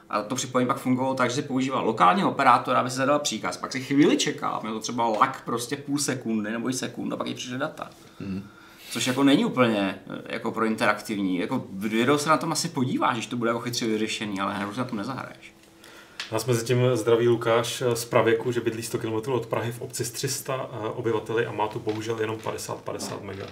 A 0.10 0.22
to 0.22 0.36
připojení 0.36 0.68
pak 0.68 0.78
fungovalo 0.78 1.16
tak, 1.16 1.30
že 1.30 1.36
si 1.36 1.42
používal 1.42 1.86
lokálního 1.86 2.32
operátora, 2.32 2.80
aby 2.80 2.90
se 2.90 2.96
zadal 2.96 3.20
příkaz, 3.20 3.58
pak 3.58 3.72
si 3.72 3.82
chvíli 3.82 4.18
čekal, 4.18 4.60
měl 4.62 4.74
to 4.74 4.80
třeba 4.80 5.08
lak 5.08 5.42
prostě 5.46 5.76
půl 5.76 5.98
sekundy 5.98 6.52
nebo 6.52 6.70
i 6.70 6.74
sekund 6.74 7.14
a 7.14 7.18
pak 7.18 7.28
ji 7.28 7.34
přišly 7.34 7.58
data. 7.58 7.90
Hmm. 8.20 8.44
Což 8.92 9.08
jako 9.08 9.24
není 9.24 9.46
úplně 9.46 10.00
eh, 10.10 10.34
jako 10.34 10.52
pro 10.52 10.66
interaktivní. 10.66 11.38
Jako 11.38 11.66
video 11.74 12.18
se 12.18 12.30
na 12.30 12.38
tom 12.38 12.52
asi 12.52 12.70
podíváš, 12.70 13.18
že 13.18 13.30
to 13.30 13.38
bude 13.38 13.50
jako 13.50 13.60
chytře 13.60 13.86
vyřešený, 13.86 14.40
ale 14.40 14.54
hru 14.54 14.74
se 14.74 14.80
na 14.80 14.86
tom 14.86 14.98
nezahraješ. 14.98 15.54
Nás 16.32 16.46
mezi 16.46 16.66
tím 16.66 16.78
zdraví 16.94 17.28
Lukáš 17.28 17.84
z 17.94 18.06
pravěku, 18.06 18.52
že 18.52 18.62
bydlí 18.62 18.84
100 18.84 18.98
km 18.98 19.32
od 19.32 19.46
Prahy 19.46 19.72
v 19.72 19.82
obci 19.82 20.06
s 20.06 20.12
300 20.12 20.70
eh, 20.72 20.88
obyvateli 20.88 21.46
a 21.46 21.52
má 21.52 21.68
tu 21.68 21.80
bohužel 21.80 22.20
jenom 22.20 22.38
50-50 22.38 23.22
mega. 23.22 23.46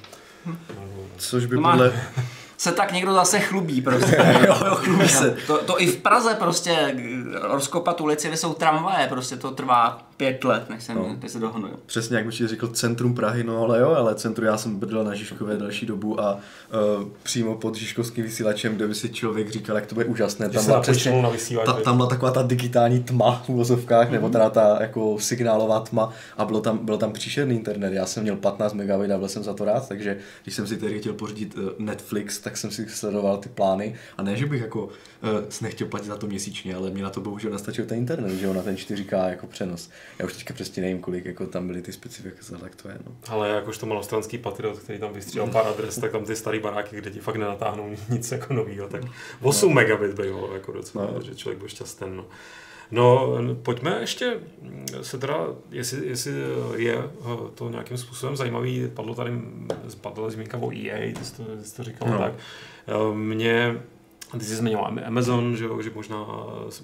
Což 1.17 1.45
by 1.45 1.55
podle, 1.55 2.03
se 2.63 2.71
tak 2.71 2.91
někdo 2.91 3.13
zase 3.13 3.39
chlubí 3.39 3.81
prostě. 3.81 4.17
jo, 4.47 4.55
jo, 4.65 4.75
chlubí 4.75 5.09
se. 5.09 5.35
To, 5.47 5.57
to, 5.57 5.81
i 5.81 5.87
v 5.87 5.97
Praze 5.97 6.35
prostě 6.39 6.95
rozkopat 7.41 8.01
ulici, 8.01 8.27
kde 8.27 8.37
jsou 8.37 8.53
tramvaje, 8.53 9.07
prostě 9.07 9.35
to 9.35 9.51
trvá 9.51 10.07
pět 10.17 10.43
let, 10.43 10.69
než 10.69 10.83
se, 10.83 10.95
no. 10.95 11.15
než 11.21 11.31
se 11.31 11.39
dohnu. 11.39 11.69
Přesně, 11.85 12.17
jak 12.17 12.25
bych 12.25 12.35
řekl, 12.35 12.67
centrum 12.67 13.15
Prahy, 13.15 13.43
no 13.43 13.63
ale 13.63 13.79
jo, 13.79 13.91
ale 13.91 14.15
centrum, 14.15 14.47
já 14.47 14.57
jsem 14.57 14.79
bydlel 14.79 15.03
na 15.03 15.15
Žižkové 15.15 15.57
další 15.57 15.85
dobu 15.85 16.21
a 16.21 16.33
uh, 16.33 17.07
přímo 17.23 17.55
pod 17.55 17.75
Žižkovským 17.75 18.23
vysílačem, 18.23 18.75
kde 18.75 18.87
by 18.87 18.95
si 18.95 19.09
člověk 19.09 19.49
říkal, 19.49 19.75
jak 19.75 19.85
to 19.85 19.95
bude 19.95 20.05
úžasné. 20.05 20.49
Tam 20.49 20.65
byla, 20.65 20.81
přesně, 20.81 21.21
na 21.21 21.31
ta, 21.65 21.73
tam 21.73 21.97
byla 21.97 22.09
taková 22.09 22.31
ta 22.31 22.41
digitální 22.41 23.03
tma 23.03 23.41
v 23.45 23.49
uvozovkách, 23.49 24.07
mm-hmm. 24.07 24.11
nebo 24.11 24.29
teda 24.29 24.49
ta 24.49 24.77
jako 24.81 25.19
signálová 25.19 25.79
tma 25.79 26.13
a 26.37 26.45
bylo 26.45 26.61
tam, 26.61 26.85
bylo 26.85 26.97
tam 26.97 27.13
příšerný 27.13 27.55
internet. 27.55 27.93
Já 27.93 28.05
jsem 28.05 28.23
měl 28.23 28.35
15 28.35 28.73
megabit 28.73 29.11
a 29.11 29.17
byl 29.17 29.27
jsem 29.27 29.43
za 29.43 29.53
to 29.53 29.65
rád, 29.65 29.87
takže 29.87 30.17
když 30.43 30.55
jsem 30.55 30.67
si 30.67 30.77
tedy 30.77 30.99
chtěl 30.99 31.13
pořídit 31.13 31.57
uh, 31.57 31.63
Netflix, 31.77 32.39
tak 32.39 32.52
jsem 32.57 32.71
si 32.71 32.89
sledoval 32.89 33.37
ty 33.37 33.49
plány 33.49 33.95
a 34.17 34.23
ne, 34.23 34.35
že 34.35 34.45
bych 34.45 34.61
jako 34.61 34.85
uh, 34.85 34.91
nechtěl 35.61 35.87
platit 35.87 36.07
za 36.07 36.17
to 36.17 36.27
měsíčně, 36.27 36.75
ale 36.75 36.89
mě 36.89 37.03
na 37.03 37.09
to 37.09 37.21
bohužel 37.21 37.51
nastačil 37.51 37.85
ten 37.85 37.97
internet, 37.97 38.35
že 38.35 38.45
jo, 38.45 38.53
na 38.53 38.61
ten 38.61 38.75
4K 38.75 39.29
jako 39.29 39.47
přenos. 39.47 39.89
Já 40.19 40.25
už 40.25 40.33
teďka 40.33 40.53
přesně 40.53 40.83
nevím, 40.83 41.01
kolik 41.01 41.25
jako 41.25 41.47
tam 41.47 41.67
byly 41.67 41.81
ty 41.81 41.93
specifikace, 41.93 42.57
tak 42.57 42.75
to 42.75 42.89
je. 42.89 42.97
No. 43.05 43.15
Ale 43.27 43.49
jakožto 43.49 43.85
malostranský 43.85 44.37
patriot, 44.37 44.79
který 44.79 44.99
tam 44.99 45.13
vystřílel 45.13 45.47
pár 45.47 45.67
adres, 45.67 45.97
tak 45.97 46.11
tam 46.11 46.25
ty 46.25 46.35
starý 46.35 46.59
baráky, 46.59 46.95
kde 46.95 47.11
ti 47.11 47.19
fakt 47.19 47.35
nenatáhnou 47.35 47.95
nic 48.09 48.31
jako 48.31 48.53
novýho, 48.53 48.87
tak 48.87 49.03
8 49.41 49.69
no. 49.69 49.75
megabit 49.75 50.13
bylo 50.13 50.53
jako 50.53 50.71
docela, 50.71 51.09
no. 51.13 51.21
že 51.21 51.35
člověk 51.35 51.59
byl 51.59 51.67
šťastný. 51.67 52.07
No. 52.15 52.25
No, 52.93 53.37
pojďme 53.63 53.97
ještě 53.99 54.39
se 55.01 55.17
teda, 55.17 55.47
jestli, 55.71 56.07
jestli 56.07 56.31
je 56.75 56.97
to 57.55 57.69
nějakým 57.69 57.97
způsobem 57.97 58.35
zajímavý, 58.35 58.87
padlo 58.93 59.15
tady, 59.15 59.31
padla 60.01 60.29
zmínka 60.29 60.57
o 60.57 60.71
EA, 60.71 61.13
ty 61.19 61.25
jsi 61.25 61.35
to, 61.35 61.43
ty 61.43 61.63
jsi 61.63 61.75
to 61.75 61.83
říkal 61.83 62.09
no. 62.09 62.17
tak. 62.17 62.33
Mě 63.13 63.81
ty 64.39 64.45
jsi 64.45 64.55
zmiňoval 64.55 64.93
Amazon, 65.05 65.55
že, 65.55 65.65
jo, 65.65 65.81
že 65.81 65.91
možná 65.95 66.25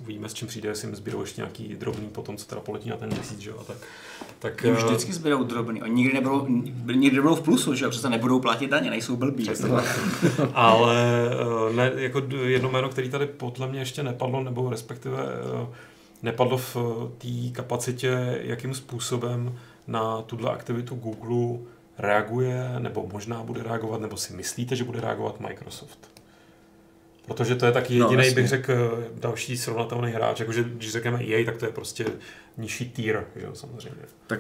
uvidíme, 0.02 0.30
s 0.30 0.34
čím 0.34 0.48
přijde, 0.48 0.70
jestli 0.70 0.88
jim 0.88 0.96
zbydou 0.96 1.22
ještě 1.22 1.42
nějaký 1.42 1.76
drobný 1.76 2.08
potom, 2.08 2.38
co 2.38 2.46
teda 2.46 2.62
poletí 2.62 2.90
na 2.90 2.98
ten 2.98 3.10
měsíc, 3.10 3.40
že 3.40 3.50
jo, 3.50 3.64
tak. 3.68 3.78
tak 4.40 4.64
Jim 4.64 4.76
vždycky 4.76 5.14
zbydou 5.14 5.44
drobný, 5.44 5.82
oni 5.82 5.94
nikdy 5.94 6.14
nebudou, 6.14 6.48
nikdy 6.94 7.16
nebudou 7.16 7.36
v 7.36 7.42
plusu, 7.42 7.76
že 7.76 7.86
jo, 7.86 7.92
přece 7.92 8.10
nebudou 8.10 8.40
platit 8.40 8.70
daně, 8.70 8.90
nejsou 8.90 9.16
blbí. 9.16 9.50
Ale 10.54 10.96
ne, 11.76 11.92
jako 11.96 12.24
jedno 12.44 12.70
jméno, 12.70 12.90
který 12.90 13.10
tady 13.10 13.26
podle 13.26 13.68
mě 13.68 13.80
ještě 13.80 14.04
nepadlo, 14.04 14.44
nebo 14.44 14.70
respektive 14.70 15.18
nepadlo 16.24 16.58
v 16.58 16.76
té 17.18 17.52
kapacitě, 17.52 18.40
jakým 18.42 18.76
způsobem 18.76 19.60
na 19.88 20.22
tuhle 20.22 20.52
aktivitu 20.52 20.96
Google 20.96 21.60
reaguje, 21.98 22.76
nebo 22.80 23.08
možná 23.12 23.44
bude 23.44 23.64
reagovat, 23.64 24.02
nebo 24.02 24.18
si 24.18 24.34
myslíte, 24.34 24.76
že 24.76 24.84
bude 24.84 25.02
reagovat 25.02 25.40
Microsoft? 25.40 26.10
Protože 27.26 27.56
to 27.56 27.66
je 27.66 27.72
taky 27.72 27.94
jediný, 27.94 28.28
no, 28.30 28.34
bych 28.36 28.48
řekl, 28.48 29.08
další 29.14 29.58
srovnatelný 29.58 30.12
hráč. 30.12 30.40
Jakože 30.40 30.64
když 30.64 30.92
řekneme 30.92 31.24
EA, 31.24 31.46
tak 31.46 31.58
to 31.58 31.66
je 31.66 31.72
prostě 31.72 32.06
nižší 32.58 32.90
tier, 32.90 33.26
jo, 33.36 33.56
samozřejmě. 33.56 34.02
Tak 34.28 34.40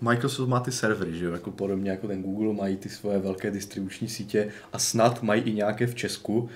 Microsoft 0.00 0.48
má 0.48 0.60
ty 0.60 0.72
servery, 0.72 1.18
že 1.18 1.24
jo, 1.24 1.32
jako 1.32 1.50
podobně 1.50 1.90
jako 1.90 2.06
ten 2.06 2.22
Google 2.22 2.52
mají 2.52 2.76
ty 2.76 2.88
svoje 2.88 3.18
velké 3.18 3.50
distribuční 3.50 4.08
sítě 4.08 4.48
a 4.72 4.78
snad 4.78 5.22
mají 5.22 5.42
i 5.42 5.52
nějaké 5.52 5.86
v 5.86 5.94
Česku. 5.94 6.48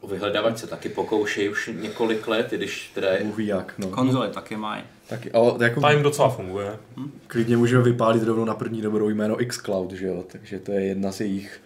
O 0.00 0.06
vyhledávač 0.06 0.58
se 0.58 0.66
taky 0.66 0.88
pokoušejí 0.88 1.48
už 1.48 1.70
několik 1.80 2.28
let, 2.28 2.50
když 2.50 2.90
teda 2.94 3.12
je... 3.12 3.24
Bůh 3.24 3.38
jak, 3.38 3.74
no. 3.78 3.88
Konzole 3.88 4.28
taky 4.28 4.56
mají. 4.56 4.82
Taky, 5.08 5.32
ale 5.32 5.54
jako... 5.60 5.80
Ta 5.80 5.90
jim 5.90 6.02
docela 6.02 6.28
funguje. 6.28 6.78
Hm? 6.96 7.10
Klidně 7.26 7.56
můžeme 7.56 7.82
vypálit 7.82 8.22
rovnou 8.22 8.44
na 8.44 8.54
první 8.54 8.82
dobrou 8.82 9.08
jméno 9.08 9.36
xCloud, 9.48 9.92
že 9.92 10.06
jo, 10.06 10.24
takže 10.28 10.58
to 10.58 10.72
je 10.72 10.84
jedna 10.84 11.12
z 11.12 11.20
jejich 11.20 11.60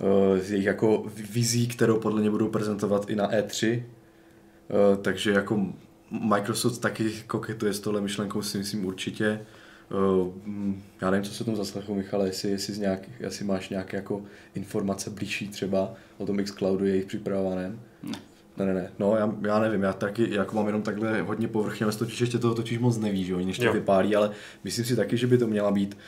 Eh, 0.00 0.40
z 0.40 0.50
jejich 0.50 0.66
jako 0.66 1.04
vizí, 1.32 1.68
kterou 1.68 2.00
podle 2.00 2.20
mě 2.20 2.30
budou 2.30 2.48
prezentovat 2.48 3.10
i 3.10 3.16
na 3.16 3.30
E3. 3.30 3.82
Eh, 3.82 4.96
takže 5.02 5.30
jako 5.30 5.66
Microsoft 6.10 6.78
taky 6.78 7.12
koketuje 7.26 7.72
s 7.72 7.80
tohle 7.80 8.00
myšlenkou, 8.00 8.42
si 8.42 8.58
myslím 8.58 8.84
určitě. 8.84 9.46
Eh, 9.90 10.74
já 11.00 11.10
nevím, 11.10 11.24
co 11.24 11.34
se 11.34 11.44
tomu 11.44 11.56
zaslechl, 11.56 11.94
Michale, 11.94 12.26
jestli, 12.26 12.50
jestli, 12.50 12.74
z 12.74 12.78
nějak, 12.78 13.00
jestli 13.20 13.44
máš 13.44 13.68
nějaké 13.68 13.96
jako 13.96 14.22
informace 14.54 15.10
blížší 15.10 15.48
třeba 15.48 15.94
o 16.18 16.26
tom 16.26 16.44
Xcloudu 16.44 16.84
jejich 16.84 17.06
připravovaném. 17.06 17.80
Ne. 18.02 18.18
Ne, 18.56 18.66
ne, 18.66 18.74
ne. 18.74 18.90
No, 18.98 19.16
já, 19.16 19.34
já 19.46 19.58
nevím, 19.58 19.82
já 19.82 19.92
taky 19.92 20.34
jako 20.34 20.56
mám 20.56 20.66
jenom 20.66 20.82
takhle 20.82 21.22
hodně 21.22 21.48
povrchně, 21.48 21.84
ale 21.84 21.92
totiž 21.92 22.20
ještě 22.20 22.38
toho 22.38 22.54
totiž 22.54 22.78
moc 22.78 22.98
neví, 22.98 23.24
že 23.24 23.34
oni 23.34 23.50
ještě 23.50 23.70
vypálí, 23.70 24.16
ale 24.16 24.30
myslím 24.64 24.84
si 24.84 24.96
taky, 24.96 25.16
že 25.16 25.26
by 25.26 25.38
to 25.38 25.46
měla 25.46 25.70
být 25.70 25.98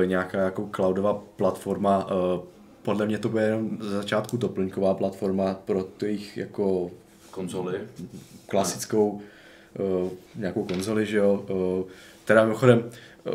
uh, 0.00 0.06
nějaká 0.06 0.38
jako 0.38 0.68
cloudová 0.76 1.14
platforma 1.14 2.06
uh, 2.06 2.40
podle 2.82 3.06
mě 3.06 3.18
to 3.18 3.28
bude 3.28 3.42
jenom 3.42 3.78
za 3.80 3.90
začátku 3.90 4.36
doplňková 4.36 4.94
platforma 4.94 5.54
pro 5.54 5.82
tu 5.84 6.04
jejich 6.04 6.36
jako 6.36 6.90
konzoli. 7.30 7.80
Klasickou 8.46 9.10
uh, 9.78 10.10
nějakou 10.36 10.64
konzoli, 10.64 11.06
že 11.06 11.16
jo. 11.16 11.44
Uh, 11.50 11.90
Teda 12.24 12.44
mimochodem, 12.44 12.84
eh, 12.86 12.90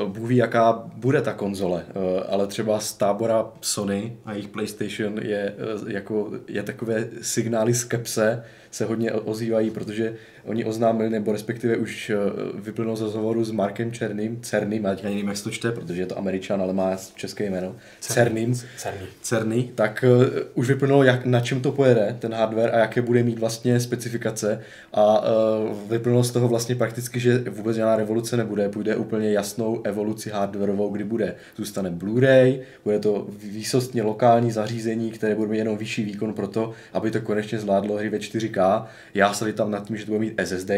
Bůh 0.07 0.29
ví, 0.29 0.35
jaká 0.35 0.83
bude 0.95 1.21
ta 1.21 1.33
konzole, 1.33 1.85
eh, 1.89 2.23
ale 2.27 2.47
třeba 2.47 2.79
z 2.79 2.93
tábora 2.93 3.51
Sony 3.61 4.17
a 4.25 4.33
jejich 4.33 4.47
PlayStation 4.47 5.19
je, 5.21 5.55
eh, 5.57 5.93
jako, 5.93 6.31
je 6.47 6.63
takové 6.63 7.07
signály 7.21 7.73
skepse, 7.73 8.43
se 8.71 8.85
hodně 8.85 9.11
ozývají, 9.11 9.71
protože 9.71 10.15
oni 10.47 10.65
oznámili, 10.65 11.09
nebo 11.09 11.31
respektive 11.31 11.77
už 11.77 12.11
vyplynou 12.55 12.95
z 12.95 13.01
rozhovoru 13.01 13.43
s 13.43 13.51
Markem 13.51 13.91
Černým, 13.91 14.41
Cerným, 14.41 14.83
já 14.83 14.91
teďka 14.91 15.09
nevím, 15.09 15.27
jak 15.27 15.37
se 15.37 15.43
to 15.43 15.51
čte, 15.51 15.71
protože 15.71 16.01
je 16.01 16.05
to 16.05 16.17
američan, 16.17 16.61
ale 16.61 16.73
má 16.73 16.97
české 17.15 17.45
jméno, 17.45 17.75
Cerným, 17.99 18.55
Cerný. 18.77 19.07
Cerný, 19.21 19.71
tak 19.75 20.05
uh, 20.07 20.23
už 20.53 20.67
vyplynulo, 20.67 21.03
jak, 21.03 21.25
na 21.25 21.39
čem 21.39 21.61
to 21.61 21.71
pojede, 21.71 22.15
ten 22.19 22.33
hardware 22.33 22.75
a 22.75 22.79
jaké 22.79 23.01
bude 23.01 23.23
mít 23.23 23.39
vlastně 23.39 23.79
specifikace 23.79 24.61
a 24.93 25.19
uh, 25.19 25.89
vyplynulo 25.89 26.23
z 26.23 26.31
toho 26.31 26.47
vlastně 26.47 26.75
prakticky, 26.75 27.19
že 27.19 27.39
vůbec 27.49 27.77
žádná 27.77 27.95
revoluce 27.95 28.37
nebude, 28.37 28.69
půjde 28.69 28.95
úplně 28.95 29.31
jasnou 29.31 29.81
evoluci 29.83 30.29
hardwareovou, 30.29 30.89
kdy 30.89 31.03
bude. 31.03 31.35
Zůstane 31.55 31.91
Blu-ray, 31.91 32.59
bude 32.83 32.99
to 32.99 33.27
výsostně 33.29 34.03
lokální 34.03 34.51
zařízení, 34.51 35.11
které 35.11 35.35
bude 35.35 35.47
mít 35.47 35.57
jenom 35.57 35.77
vyšší 35.77 36.03
výkon 36.03 36.33
pro 36.33 36.47
to, 36.47 36.73
aby 36.93 37.11
to 37.11 37.21
konečně 37.21 37.59
zvládlo 37.59 37.95
hry 37.95 38.09
ve 38.09 38.17
4K. 38.17 38.85
Já 39.13 39.33
se 39.33 39.53
tam 39.53 39.71
nad 39.71 39.87
tím, 39.87 39.97
že 39.97 40.05
to 40.05 40.11
bude 40.11 40.19
mít 40.19 40.36
SSD, 40.45 40.71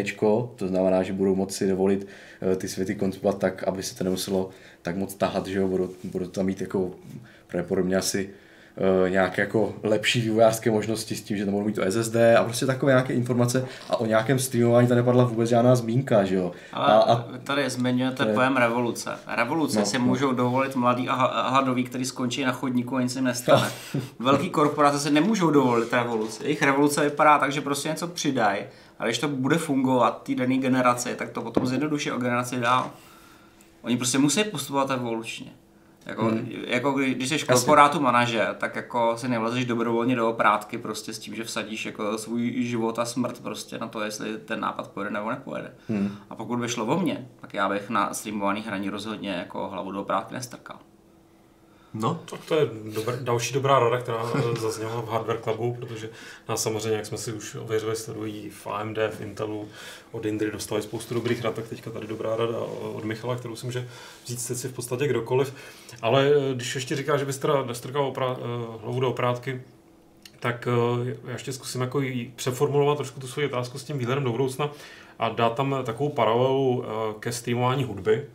to 0.55 0.67
znamená, 0.67 1.03
že 1.03 1.13
budou 1.13 1.35
moci 1.35 1.67
dovolit 1.67 2.07
uh, 2.49 2.55
ty 2.55 2.67
světy 2.67 2.95
koncipovat 2.95 3.37
tak, 3.37 3.63
aby 3.63 3.83
se 3.83 3.95
to 3.97 4.03
nemuselo 4.03 4.49
tak 4.81 4.95
moc 4.95 5.13
tahat, 5.15 5.47
že 5.47 5.59
jo, 5.59 5.67
budou, 5.67 5.89
budou 6.03 6.25
tam 6.27 6.45
mít 6.45 6.61
jako 6.61 6.91
pravděpodobně 7.47 7.95
asi 7.97 8.29
uh, 9.03 9.09
nějaké 9.09 9.41
jako 9.41 9.73
lepší 9.83 10.21
vývojářské 10.21 10.71
možnosti 10.71 11.15
s 11.15 11.21
tím, 11.21 11.37
že 11.37 11.45
tam 11.45 11.53
budou 11.53 11.65
mít 11.65 11.75
to 11.75 11.91
SSD 11.91 12.15
a 12.39 12.43
prostě 12.43 12.65
takové 12.65 12.91
nějaké 12.91 13.13
informace 13.13 13.65
a 13.89 13.97
o 13.99 14.05
nějakém 14.05 14.39
streamování 14.39 14.87
tam 14.87 14.97
nepadla 14.97 15.23
vůbec 15.23 15.49
žádná 15.49 15.75
zmínka, 15.75 16.23
že 16.23 16.35
jo. 16.35 16.51
Ale 16.73 16.93
a, 16.93 16.97
a 16.97 17.25
tady 17.43 17.69
zmiňujete 17.69 18.27
je- 18.27 18.33
pojem 18.33 18.57
revoluce. 18.57 19.09
Revoluce 19.27 19.79
No, 19.79 19.85
si 19.85 19.99
no. 19.99 20.05
můžou 20.05 20.31
dovolit 20.33 20.75
mladý 20.75 21.09
a 21.09 21.49
hladoví, 21.49 21.83
který 21.83 22.05
skončí 22.05 22.43
na 22.43 22.51
chodníku 22.51 22.95
a 22.95 23.01
nic 23.01 23.13
se 23.13 23.19
jim 23.19 23.25
nestane. 23.25 23.67
Velký 24.19 24.49
korporace 24.49 24.99
si 24.99 25.11
nemůžou 25.11 25.49
dovolit 25.51 25.93
revoluci. 25.93 26.43
Jejich 26.43 26.61
revoluce 26.61 27.03
vypadá 27.03 27.39
tak, 27.39 27.51
že 27.51 27.61
prostě 27.61 27.89
něco 27.89 28.07
přidají. 28.07 28.61
A 28.99 29.05
když 29.05 29.19
to 29.19 29.27
bude 29.27 29.57
fungovat 29.57 30.23
té 30.23 30.35
dané 30.35 30.57
generaci, 30.57 31.15
tak 31.15 31.29
to 31.29 31.41
potom 31.41 31.67
zjednoduší 31.67 32.11
o 32.11 32.17
generaci 32.17 32.59
dál. 32.59 32.91
Oni 33.81 33.97
prostě 33.97 34.17
musí 34.17 34.43
postupovat 34.43 34.91
evolučně. 34.91 35.51
Jako, 36.05 36.25
hmm. 36.25 36.51
jako 36.67 36.91
kdy- 36.91 37.13
když 37.13 37.29
jsi 37.29 37.39
korporátu 37.39 37.99
manažer, 37.99 38.55
tak 38.59 38.75
jako 38.75 39.17
si 39.17 39.27
nevlezeš 39.27 39.65
dobrovolně 39.65 40.15
do 40.15 40.29
oprátky 40.29 40.77
prostě 40.77 41.13
s 41.13 41.19
tím, 41.19 41.35
že 41.35 41.43
vsadíš 41.43 41.85
jako 41.85 42.17
svůj 42.17 42.63
život 42.63 42.99
a 42.99 43.05
smrt 43.05 43.39
prostě 43.41 43.77
na 43.77 43.87
to, 43.87 44.01
jestli 44.01 44.37
ten 44.37 44.59
nápad 44.59 44.91
pojede 44.91 45.11
nebo 45.11 45.29
nepojede. 45.29 45.73
Hmm. 45.89 46.15
A 46.29 46.35
pokud 46.35 46.59
by 46.59 46.69
šlo 46.69 46.85
o 46.85 46.99
mě, 46.99 47.29
tak 47.41 47.53
já 47.53 47.69
bych 47.69 47.89
na 47.89 48.13
streamovaný 48.13 48.61
hraní 48.61 48.89
rozhodně 48.89 49.29
jako 49.29 49.67
hlavu 49.67 49.91
do 49.91 50.01
oprátky 50.01 50.33
nestrkal. 50.33 50.77
No, 51.93 52.19
Tak 52.29 52.45
to 52.45 52.55
je 52.55 52.69
dobr, 52.93 53.15
další 53.21 53.53
dobrá 53.53 53.79
rada, 53.79 53.97
která 53.97 54.31
eh, 54.35 54.59
zazněla 54.59 55.01
v 55.01 55.09
Hardware 55.09 55.41
Clubu, 55.41 55.73
protože 55.73 56.09
nás 56.49 56.63
samozřejmě, 56.63 56.97
jak 56.97 57.05
jsme 57.05 57.17
si 57.17 57.33
už 57.33 57.55
ověřili, 57.55 57.95
sledují 57.95 58.49
v 58.49 58.67
AMD, 58.67 58.97
v 58.97 59.21
Intelu, 59.21 59.69
od 60.11 60.25
Indry 60.25 60.51
dostali 60.51 60.81
spoustu 60.81 61.13
dobrých 61.13 61.43
rad, 61.43 61.55
tak 61.55 61.67
teďka 61.67 61.91
tady 61.91 62.07
dobrá 62.07 62.35
rada 62.35 62.57
od 62.93 63.03
Michala, 63.03 63.35
kterou 63.35 63.55
si 63.55 63.65
může 63.65 63.89
vzít 64.25 64.41
si 64.41 64.67
v 64.67 64.73
podstatě 64.73 65.07
kdokoliv. 65.07 65.53
Ale 66.01 66.31
eh, 66.35 66.55
když 66.55 66.75
ještě 66.75 66.95
říká, 66.95 67.17
že 67.17 67.25
bys 67.25 67.37
teda 67.37 67.65
nestrkal 67.65 68.05
oprá, 68.05 68.37
eh, 68.39 68.43
hlavu 68.81 68.99
do 68.99 69.09
oprátky, 69.09 69.61
tak 70.39 70.67
eh, 70.67 71.17
já 71.25 71.33
ještě 71.33 71.53
zkusím 71.53 71.81
jako 71.81 72.01
přeformulovat 72.35 72.97
trošku 72.97 73.19
tu 73.19 73.27
svoji 73.27 73.47
otázku 73.47 73.79
s 73.79 73.83
tím 73.83 73.97
výhledem 73.97 74.23
do 74.23 74.31
budoucna 74.31 74.69
a 75.19 75.29
dát 75.29 75.55
tam 75.55 75.75
takovou 75.85 76.09
paralelu 76.09 76.83
eh, 76.83 77.13
ke 77.19 77.31
streamování 77.31 77.83
hudby, 77.83 78.25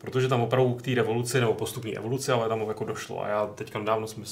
protože 0.00 0.28
tam 0.28 0.40
opravdu 0.40 0.74
k 0.74 0.82
té 0.82 0.94
revoluci, 0.94 1.40
nebo 1.40 1.54
postupní 1.54 1.96
evoluci, 1.96 2.32
ale 2.32 2.48
tam 2.48 2.60
jako 2.60 2.84
došlo. 2.84 3.24
A 3.24 3.28
já 3.28 3.46
teďka 3.46 3.78
nedávno 3.78 4.06
jsme, 4.06 4.24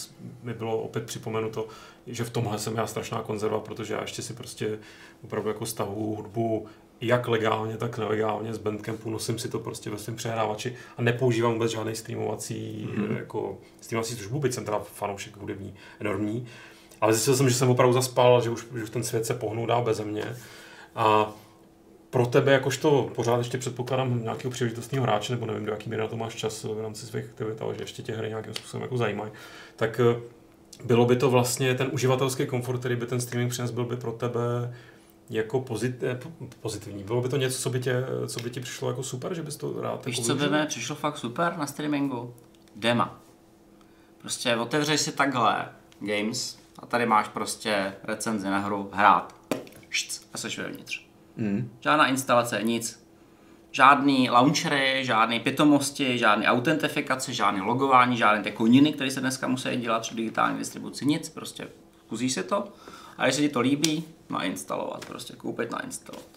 mi 0.42 0.54
bylo 0.54 0.78
opět 0.78 1.06
připomenuto, 1.06 1.66
že 2.06 2.24
v 2.24 2.30
tomhle 2.30 2.58
jsem 2.58 2.76
já 2.76 2.86
strašná 2.86 3.22
konzerva, 3.22 3.60
protože 3.60 3.94
já 3.94 4.00
ještě 4.00 4.22
si 4.22 4.34
prostě 4.34 4.78
opravdu 5.24 5.48
jako 5.48 5.66
stavu 5.66 6.16
hudbu 6.16 6.66
jak 7.00 7.28
legálně, 7.28 7.76
tak 7.76 7.98
nelegálně 7.98 8.54
z 8.54 8.58
Bandcampu, 8.58 9.10
nosím 9.10 9.38
si 9.38 9.48
to 9.48 9.58
prostě 9.58 9.90
ve 9.90 9.98
svém 9.98 10.16
přehrávači 10.16 10.76
a 10.96 11.02
nepoužívám 11.02 11.52
vůbec 11.52 11.70
žádný 11.70 11.94
streamovací, 11.94 12.88
mm-hmm. 12.90 13.16
jako 13.16 13.58
streamovací 13.80 14.14
službu, 14.14 14.40
byť 14.40 14.54
jsem 14.54 14.64
teda 14.64 14.78
fanoušek 14.78 15.36
hudební 15.36 15.74
enormní. 16.00 16.46
Ale 17.00 17.12
zjistil 17.12 17.36
jsem, 17.36 17.48
že 17.48 17.54
jsem 17.54 17.70
opravdu 17.70 17.92
zaspal, 17.92 18.42
že 18.42 18.50
už, 18.50 18.66
že 18.76 18.82
už 18.82 18.90
ten 18.90 19.04
svět 19.04 19.26
se 19.26 19.34
pohnul 19.34 19.66
dál 19.66 19.84
beze 19.84 20.04
mě. 20.04 20.36
A 20.94 21.32
pro 22.10 22.26
tebe, 22.26 22.52
jakožto 22.52 23.10
pořád 23.14 23.38
ještě 23.38 23.58
předpokládám 23.58 24.22
nějakého 24.22 24.50
příležitostného 24.50 25.02
hráče, 25.02 25.32
nebo 25.32 25.46
nevím, 25.46 25.64
do 25.64 25.72
jaký 25.72 25.90
míry 25.90 26.02
na 26.02 26.08
to 26.08 26.16
máš 26.16 26.34
čas 26.34 26.64
v 26.64 26.80
rámci 26.80 27.06
svých 27.06 27.24
aktivit, 27.24 27.62
ale 27.62 27.74
že 27.74 27.82
ještě 27.82 28.02
tě 28.02 28.12
hry 28.12 28.28
nějakým 28.28 28.54
způsobem 28.54 28.82
jako 28.82 28.96
zajímají, 28.96 29.30
tak 29.76 30.00
eh, 30.00 30.20
bylo 30.84 31.06
by 31.06 31.16
to 31.16 31.30
vlastně 31.30 31.74
ten 31.74 31.88
uživatelský 31.92 32.46
komfort, 32.46 32.78
který 32.78 32.96
by 32.96 33.06
ten 33.06 33.20
streaming 33.20 33.52
přinesl, 33.52 33.74
byl 33.74 33.84
by 33.84 33.96
pro 33.96 34.12
tebe 34.12 34.74
jako 35.30 35.60
pozit, 35.60 36.02
eh, 36.02 36.20
pozitivní. 36.60 37.04
Bylo 37.04 37.20
by 37.20 37.28
to 37.28 37.36
něco, 37.36 37.58
co 37.62 37.70
by, 37.70 37.80
tě, 37.80 38.04
co 38.26 38.40
by 38.40 38.50
ti 38.50 38.60
přišlo 38.60 38.88
jako 38.88 39.02
super, 39.02 39.34
že 39.34 39.42
bys 39.42 39.56
to 39.56 39.82
rád 39.82 40.06
Víš, 40.06 40.18
jako 40.18 40.26
co 40.26 40.34
by 40.34 40.48
mi 40.48 40.66
přišlo 40.66 40.96
fakt 40.96 41.18
super 41.18 41.56
na 41.56 41.66
streamingu? 41.66 42.34
Dema. 42.76 43.20
Prostě 44.18 44.56
otevřeš 44.56 45.00
si 45.00 45.12
takhle 45.12 45.68
Games 46.00 46.58
a 46.78 46.86
tady 46.86 47.06
máš 47.06 47.28
prostě 47.28 47.94
recenzi 48.04 48.46
na 48.46 48.58
hru 48.58 48.90
hrát. 48.92 49.34
Šc, 49.90 50.20
a 50.32 50.38
seš 50.38 50.58
vevnitř. 50.58 51.07
Mm, 51.38 51.70
Žádná 51.80 52.06
instalace, 52.06 52.62
nic. 52.62 53.08
Žádný 53.70 54.30
launchery, 54.30 55.04
žádné 55.04 55.40
pitomosti, 55.40 56.18
žádné 56.18 56.46
autentifikace, 56.46 57.32
žádné 57.32 57.62
logování, 57.62 58.16
žádné 58.16 58.42
ty 58.42 58.52
koniny, 58.52 58.92
které 58.92 59.10
se 59.10 59.20
dneska 59.20 59.48
musí 59.48 59.76
dělat 59.76 60.02
při 60.02 60.14
digitální 60.14 60.58
distribuci, 60.58 61.06
nic. 61.06 61.28
Prostě 61.28 61.68
zkusíš 62.06 62.32
si 62.32 62.42
to 62.42 62.68
a 63.18 63.24
když 63.24 63.34
se 63.34 63.42
ti 63.42 63.48
to 63.48 63.60
líbí, 63.60 64.04
nainstalovat, 64.30 65.04
prostě 65.04 65.36
koupit, 65.36 65.70
nainstalovat. 65.70 66.28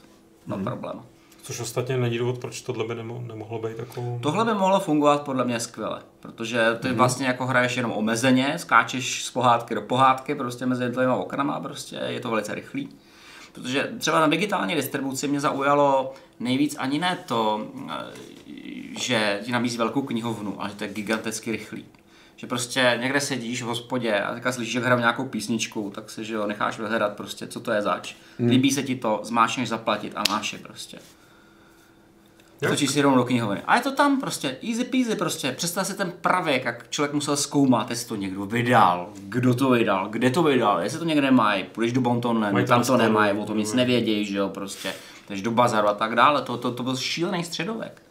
No 0.48 0.56
hmm. 0.56 0.66
problém. 0.66 1.02
Což 1.44 1.60
ostatně 1.60 1.98
není 1.98 2.18
důvod, 2.18 2.38
proč 2.38 2.62
tohle 2.62 2.88
by 2.88 2.96
nemo, 2.96 3.24
nemohlo 3.28 3.60
být 3.60 3.80
jako... 3.80 4.20
Tohle 4.22 4.46
by 4.46 4.54
mohlo 4.54 4.80
fungovat 4.80 5.22
podle 5.22 5.46
mě 5.46 5.60
skvěle, 5.60 6.02
protože 6.20 6.78
ty 6.82 6.88
mm-hmm. 6.88 6.96
vlastně 6.96 7.28
jako 7.28 7.46
hraješ 7.46 7.78
jenom 7.78 7.92
omezeně, 7.92 8.54
skáčeš 8.58 9.26
z 9.26 9.32
pohádky 9.32 9.76
do 9.76 9.82
pohádky, 9.82 10.36
prostě 10.36 10.66
mezi 10.66 10.84
jednotlivými 10.84 11.18
oknama, 11.18 11.60
prostě 11.60 11.96
je 11.96 12.20
to 12.20 12.30
velice 12.30 12.56
rychlý. 12.56 12.90
Protože 13.52 13.92
třeba 13.98 14.20
na 14.20 14.28
digitální 14.28 14.76
distribuci 14.76 15.28
mě 15.28 15.40
zaujalo 15.40 16.14
nejvíc 16.40 16.76
ani 16.80 17.00
ne 17.00 17.18
to, 17.26 17.68
eh, 17.90 17.94
že 19.00 19.40
ti 19.44 19.52
nabízí 19.52 19.78
velkou 19.78 20.02
knihovnu, 20.02 20.62
ale 20.62 20.70
že 20.70 20.76
to 20.76 20.84
je 20.84 20.94
giganticky 20.94 21.52
rychlý. 21.52 21.86
Že 22.36 22.48
prostě 22.48 22.98
někde 23.02 23.20
sedíš 23.20 23.62
v 23.62 23.66
hospodě 23.66 24.20
a 24.20 24.34
teďka 24.34 24.52
slyšíš, 24.52 24.74
jak 24.74 24.84
hrajou 24.84 25.00
nějakou 25.00 25.26
písničku, 25.26 25.92
tak 25.96 26.10
si 26.10 26.26
že 26.26 26.34
jo, 26.34 26.48
necháš 26.48 26.80
vyhledat 26.80 27.16
prostě, 27.16 27.48
co 27.48 27.60
to 27.60 27.72
je 27.72 27.82
zač. 27.82 28.16
Líbí 28.40 28.72
se 28.72 28.84
ti 28.84 28.96
to, 28.96 29.20
zmáčneš 29.24 29.70
zaplatit 29.70 30.14
a 30.16 30.24
máš 30.30 30.54
je 30.54 30.60
prostě. 30.60 31.00
Točíš 32.70 32.92
si 32.92 33.02
rovnou 33.02 33.18
do 33.18 33.26
knihovny. 33.26 33.62
A 33.66 33.76
je 33.76 33.82
to 33.82 33.92
tam 33.92 34.20
prostě, 34.20 34.58
easy 34.70 34.84
peasy 34.84 35.16
prostě. 35.16 35.52
Představ 35.52 35.88
si 35.88 35.98
ten 35.98 36.14
pravěk, 36.22 36.66
jak 36.66 36.90
člověk 36.90 37.14
musel 37.14 37.38
zkoumat, 37.38 37.90
jestli 37.90 38.08
to 38.08 38.16
někdo 38.16 38.46
vydal, 38.46 39.10
kdo 39.24 39.54
to 39.54 39.70
vydal, 39.70 40.10
kde 40.10 40.30
to 40.30 40.44
vydal, 40.44 40.80
jestli 40.80 41.00
to 41.00 41.06
někde 41.06 41.32
mají, 41.32 41.64
půjdeš 41.64 41.94
do 41.94 42.02
Mají 42.52 42.66
tam 42.66 42.84
to 42.84 42.98
nemají, 42.98 43.40
o 43.40 43.46
tom 43.46 43.58
nic 43.58 43.74
nevědějí, 43.74 44.26
že 44.26 44.38
jo, 44.38 44.50
prostě. 44.50 44.94
Takže 45.28 45.44
do 45.44 45.52
bazaru 45.52 45.88
a 45.88 45.94
tak 45.94 46.16
dále, 46.16 46.42
to, 46.42 46.58
to, 46.58 46.72
to 46.72 46.84
byl 46.84 46.98
šílený 46.98 47.44
středovek. 47.44 48.02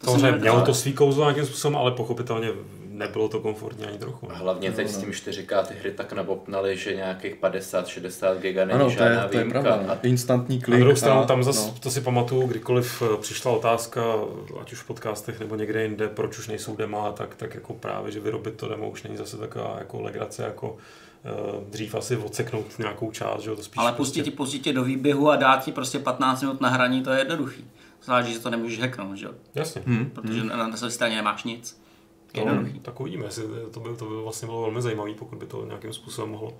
To 0.00 0.06
Samozřejmě 0.06 0.38
mělo 0.38 0.62
to 0.62 0.74
svý 0.74 0.92
kouzlo 0.92 1.24
nějakým 1.24 1.46
způsobem, 1.46 1.76
ale 1.76 1.90
pochopitelně 1.90 2.48
nebylo 2.94 3.28
to 3.28 3.40
komfortní 3.40 3.84
ani 3.84 3.98
trochu. 3.98 4.32
A 4.32 4.34
hlavně 4.34 4.72
teď 4.72 4.88
s 4.88 4.98
tím 4.98 5.10
4K 5.10 5.66
ty 5.66 5.74
hry 5.74 5.90
tak 5.90 6.12
nabopnaly, 6.12 6.76
že 6.76 6.94
nějakých 6.94 7.36
50-60 7.36 8.38
giga 8.38 8.64
není 8.64 8.74
ano, 8.74 8.84
to 8.84 8.90
je, 8.90 8.96
žádná 8.98 9.28
to 9.28 9.36
je 9.36 9.44
výjimka. 9.44 9.60
pravda. 9.60 9.92
A 9.92 9.98
Instantní 10.02 10.58
Na 10.58 10.64
klik. 10.64 10.80
druhou 10.80 10.96
stranu, 10.96 11.20
a- 11.20 11.26
tam 11.26 11.42
zase, 11.44 11.66
no. 11.68 11.74
to 11.80 11.90
si 11.90 12.00
pamatuju, 12.00 12.46
kdykoliv 12.46 13.02
eh, 13.02 13.16
přišla 13.20 13.52
otázka, 13.52 14.02
ať 14.60 14.72
už 14.72 14.78
v 14.78 14.86
podcastech 14.86 15.40
nebo 15.40 15.56
někde 15.56 15.82
jinde, 15.82 16.08
proč 16.08 16.38
už 16.38 16.48
nejsou 16.48 16.76
dema, 16.76 17.12
tak, 17.12 17.34
tak 17.34 17.54
jako 17.54 17.74
právě, 17.74 18.12
že 18.12 18.20
vyrobit 18.20 18.54
to 18.54 18.68
demo 18.68 18.90
už 18.90 19.02
není 19.02 19.16
zase 19.16 19.36
taková 19.36 19.76
jako 19.78 20.02
legrace, 20.02 20.42
jako 20.42 20.70
uh, 20.70 21.64
dřív 21.70 21.94
asi 21.94 22.16
odseknout 22.16 22.78
nějakou 22.78 23.10
část, 23.10 23.40
že 23.42 23.50
jo, 23.50 23.56
to 23.56 23.62
spíš 23.62 23.78
Ale 23.78 23.92
pustit 23.92 24.22
ti, 24.22 24.30
pustit 24.30 24.58
tě 24.58 24.72
do 24.72 24.84
výběhu 24.84 25.30
a 25.30 25.36
dát 25.36 25.64
ti 25.64 25.72
prostě 25.72 25.98
15 25.98 26.40
minut 26.42 26.60
na 26.60 26.68
hraní, 26.68 27.02
to 27.02 27.10
je 27.10 27.18
jednoduchý. 27.18 27.64
Záleží, 28.04 28.32
že 28.32 28.38
to 28.38 28.50
nemůžeš 28.50 28.80
hacknout, 28.80 29.16
že 29.16 29.26
jo? 29.26 29.32
Jasně. 29.54 29.82
Hmm. 29.86 30.10
Protože 30.10 30.44
na, 30.44 30.56
na 30.68 30.76
své 30.76 30.90
straně 30.90 31.16
nemáš 31.16 31.44
nic. 31.44 31.80
To, 32.34 32.40
Jednoduchý. 32.40 32.80
tak 32.80 33.00
uvidíme, 33.00 33.24
jestli 33.24 33.44
to 33.70 33.80
by, 33.80 33.96
to 33.96 34.04
by 34.04 34.14
vlastně 34.22 34.46
bylo 34.46 34.62
velmi 34.62 34.82
zajímavé, 34.82 35.14
pokud 35.14 35.38
by 35.38 35.46
to 35.46 35.66
nějakým 35.66 35.92
způsobem 35.92 36.30
mohlo 36.30 36.52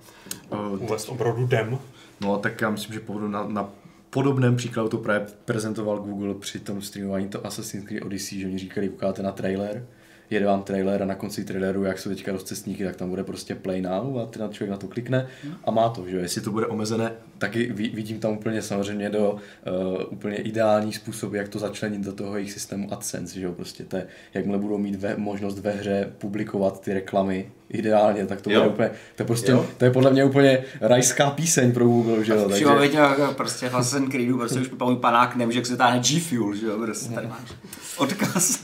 O, 0.49 0.69
uvést 0.69 1.09
opravdu 1.09 1.47
dem. 1.47 1.79
No, 2.21 2.37
tak 2.37 2.61
já 2.61 2.69
myslím, 2.69 2.93
že 2.93 2.99
pohodu 2.99 3.27
na, 3.27 3.47
na 3.47 3.69
podobném 4.09 4.55
příkladu 4.55 4.89
to 4.89 4.97
právě 4.97 5.27
prezentoval 5.45 5.99
Google 5.99 6.35
při 6.35 6.59
tom 6.59 6.81
streamování 6.81 7.29
to 7.29 7.47
Assassin's 7.47 7.85
Creed 7.85 8.05
Odyssey, 8.05 8.39
že 8.39 8.47
oni 8.47 8.57
říkali, 8.57 8.89
ukážete 8.89 9.23
na 9.23 9.31
trailer, 9.31 9.85
jede 10.29 10.45
vám 10.45 10.63
trailer 10.63 11.03
a 11.03 11.05
na 11.05 11.15
konci 11.15 11.45
traileru, 11.45 11.83
jak 11.83 11.99
jsou 11.99 12.09
teďka 12.09 12.31
rozcestníky, 12.31 12.83
tak 12.83 12.95
tam 12.95 13.09
bude 13.09 13.23
prostě 13.23 13.55
play 13.55 13.81
now 13.81 14.19
a 14.19 14.25
ten 14.25 14.49
člověk 14.51 14.71
na 14.71 14.77
to 14.77 14.87
klikne 14.87 15.27
a 15.63 15.71
má 15.71 15.89
to, 15.89 16.09
že. 16.09 16.17
Jestli 16.17 16.41
to 16.41 16.51
bude 16.51 16.67
omezené, 16.67 17.11
taky 17.37 17.71
vidím 17.73 18.19
tam 18.19 18.33
úplně 18.33 18.61
samozřejmě 18.61 19.09
do 19.09 19.31
uh, 19.31 20.03
úplně 20.09 20.37
ideální 20.37 20.93
způsob, 20.93 21.33
jak 21.33 21.49
to 21.49 21.59
začlenit 21.59 22.01
do 22.01 22.13
toho 22.13 22.35
jejich 22.35 22.51
systému 22.51 22.93
AdSense, 22.93 23.39
že 23.39 23.45
jo. 23.45 23.53
Prostě 23.53 23.83
to, 23.83 23.97
jakmile 24.33 24.57
budou 24.57 24.77
mít 24.77 24.95
ve, 24.95 25.17
možnost 25.17 25.59
ve 25.59 25.71
hře 25.71 26.13
publikovat 26.17 26.81
ty 26.81 26.93
reklamy 26.93 27.51
ideálně, 27.69 28.25
tak 28.25 28.41
to 28.41 28.51
jo. 28.51 28.59
bude 28.59 28.73
úplně, 28.73 28.89
to 29.15 29.23
je 29.23 29.27
prostě, 29.27 29.51
jo. 29.51 29.65
to 29.77 29.85
je 29.85 29.91
podle 29.91 30.11
mě 30.11 30.23
úplně 30.23 30.63
rajská 30.81 31.29
píseň 31.29 31.71
pro 31.71 31.85
Google, 31.85 32.23
že 32.23 32.33
jo. 32.33 32.49
Takže... 32.49 32.65
jako 32.65 33.33
prostě 33.33 33.69
Assassin's 33.69 34.11
Creedu, 34.11 34.37
prostě 34.37 34.59
už 34.59 34.67
pamatuje 34.67 35.01
panák 35.01 35.35
nemůže, 35.35 35.59
jak 35.59 35.65
se 35.65 35.77
táhne 35.77 35.99
G 35.99 36.19
Fuel, 36.19 36.55
že 36.55 36.65
jo, 36.65 36.77
prostě 36.77 37.13
tady 37.13 37.27
máš 37.27 37.51
odkaz. 37.97 38.59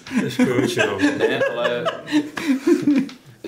ne, 1.18 1.40
ale 1.56 1.84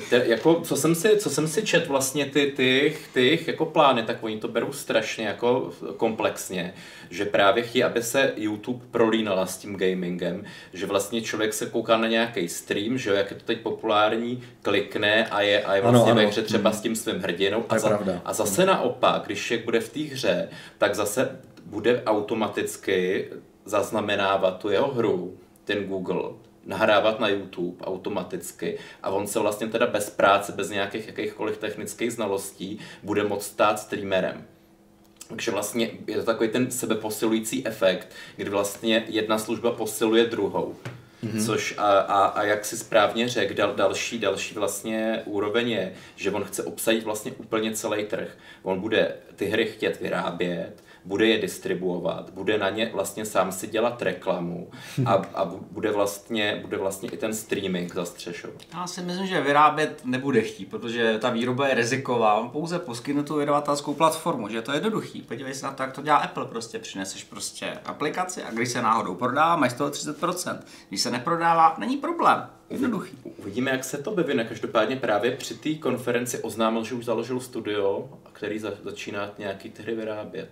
te, 0.09 0.23
jako, 0.25 0.61
co 0.61 0.75
jsem 0.75 0.95
si, 0.95 1.17
co 1.17 1.29
jsem 1.29 1.47
si 1.47 1.63
čet 1.63 1.87
vlastně 1.87 2.25
ty, 2.25 2.53
ty, 2.55 2.97
ty 3.13 3.39
jako 3.47 3.65
plány, 3.65 4.03
tak 4.03 4.23
oni 4.23 4.37
to 4.37 4.47
berou 4.47 4.71
strašně 4.71 5.25
jako 5.27 5.71
komplexně, 5.97 6.73
že 7.09 7.25
právě 7.25 7.63
chtějí, 7.63 7.83
aby 7.83 8.03
se 8.03 8.33
YouTube 8.35 8.85
prolínala 8.91 9.45
s 9.45 9.57
tím 9.57 9.75
gamingem, 9.77 10.43
že 10.73 10.85
vlastně 10.85 11.21
člověk 11.21 11.53
se 11.53 11.65
kouká 11.65 11.97
na 11.97 12.07
nějaký 12.07 12.49
stream, 12.49 12.97
že 12.97 13.09
jo, 13.09 13.15
jak 13.15 13.31
je 13.31 13.37
to 13.37 13.45
teď 13.45 13.59
populární, 13.59 14.43
klikne 14.61 15.27
a 15.27 15.41
je, 15.41 15.63
a 15.63 15.75
je 15.75 15.81
vlastně 15.81 16.11
ano, 16.11 16.21
ve 16.21 16.27
hře 16.27 16.41
třeba 16.41 16.69
mm. 16.69 16.75
s 16.75 16.81
tím 16.81 16.95
svým 16.95 17.19
hrdinou. 17.19 17.65
A, 17.69 17.79
za, 17.79 17.99
a 18.25 18.33
zase 18.33 18.65
naopak, 18.65 19.25
když 19.25 19.45
člověk 19.45 19.65
bude 19.65 19.79
v 19.79 19.89
té 19.89 19.99
hře, 19.99 20.49
tak 20.77 20.95
zase 20.95 21.39
bude 21.65 22.03
automaticky 22.05 23.27
zaznamenávat 23.65 24.57
tu 24.57 24.69
jeho 24.69 24.93
hru, 24.93 25.37
ten 25.65 25.83
Google, 25.83 26.23
nahrávat 26.66 27.20
na 27.20 27.28
YouTube 27.28 27.86
automaticky 27.86 28.78
a 29.03 29.09
on 29.09 29.28
se 29.28 29.39
vlastně 29.39 29.68
teda 29.68 29.88
bez 29.88 30.09
práce, 30.09 30.51
bez 30.51 30.70
nějakých 30.70 31.07
jakýchkoliv 31.07 31.57
technických 31.57 32.14
znalostí 32.14 32.80
bude 33.03 33.24
moct 33.24 33.45
stát 33.45 33.80
streamerem. 33.80 34.45
Takže 35.28 35.51
vlastně 35.51 35.91
je 36.07 36.18
to 36.18 36.24
takový 36.24 36.49
ten 36.49 36.72
sebeposilující 36.72 37.68
efekt, 37.68 38.07
kdy 38.36 38.49
vlastně 38.49 39.03
jedna 39.07 39.38
služba 39.38 39.72
posiluje 39.72 40.26
druhou. 40.26 40.76
Mm-hmm. 41.24 41.45
Což 41.45 41.76
a, 41.78 41.99
a, 41.99 42.26
a 42.26 42.43
jak 42.43 42.66
si 42.66 42.78
správně 42.78 43.30
řekl, 43.30 43.53
dal, 43.53 43.76
další, 43.76 44.20
další 44.20 44.55
vlastně 44.55 45.22
úroveň 45.26 45.70
je, 45.70 45.93
že 46.16 46.32
on 46.32 46.43
chce 46.43 46.64
obsadit 46.64 47.03
vlastně 47.03 47.32
úplně 47.32 47.72
celý 47.72 48.05
trh. 48.05 48.38
On 48.64 48.80
bude 48.80 49.16
ty 49.36 49.45
hry 49.45 49.66
chtět 49.66 50.01
vyrábět, 50.01 50.84
bude 51.06 51.28
je 51.28 51.41
distribuovat, 51.41 52.30
bude 52.30 52.58
na 52.58 52.70
ně 52.70 52.89
vlastně 52.93 53.26
sám 53.26 53.51
si 53.51 53.68
dělat 53.68 54.01
reklamu 54.01 54.70
a, 55.06 55.14
a 55.14 55.45
bude, 55.72 55.91
vlastně, 55.91 56.60
bude 56.62 56.78
vlastně 56.78 57.10
i 57.10 57.18
ten 57.18 57.34
streaming 57.34 57.93
zastřešovat. 57.93 58.56
Já 58.74 58.88
si 58.88 59.01
myslím, 59.01 59.28
že 59.28 59.41
vyrábět 59.41 60.01
nebude 60.06 60.41
chtít, 60.41 60.66
protože 60.66 61.20
ta 61.20 61.30
výroba 61.30 61.68
je 61.68 61.76
riziková. 61.76 62.34
On 62.34 62.49
pouze 62.49 62.80
poskytne 62.80 63.24
tu 63.24 63.36
vydavatelskou 63.36 63.93
platformu, 63.93 64.49
že 64.49 64.62
to 64.62 64.72
je 64.72 64.76
jednoduchý. 64.76 65.22
Podívej 65.22 65.54
se 65.54 65.66
na 65.66 65.72
to, 65.72 65.84
jak 65.84 65.93
to 65.93 66.01
dělá 66.01 66.18
Apple. 66.18 66.45
Prostě 66.45 66.80
přineseš 66.80 67.24
prostě 67.24 67.78
aplikaci 67.86 68.43
a 68.43 68.51
když 68.51 68.70
se 68.70 68.82
náhodou 68.82 69.16
prodá, 69.16 69.56
máš 69.56 69.72
z 69.72 69.76
toho 69.76 69.89
30%. 69.89 70.60
Když 70.89 71.01
se 71.01 71.12
neprodává, 71.12 71.76
není 71.78 71.97
problém. 71.97 72.49
Jednoduchý. 72.70 73.18
Uvidíme, 73.24 73.72
jak 73.72 73.84
se 73.84 73.97
to 73.97 74.12
vyvine. 74.12 74.45
Každopádně 74.45 74.95
právě 74.95 75.32
při 75.32 75.54
té 75.54 75.74
konferenci 75.76 76.39
oznámil, 76.39 76.84
že 76.84 76.95
už 76.95 77.06
založil 77.06 77.39
studio, 77.39 78.10
který 78.34 78.60
za, 78.60 78.72
začíná 78.84 79.30
nějaký 79.38 79.74
hry 79.80 79.95
vyrábět. 79.95 80.49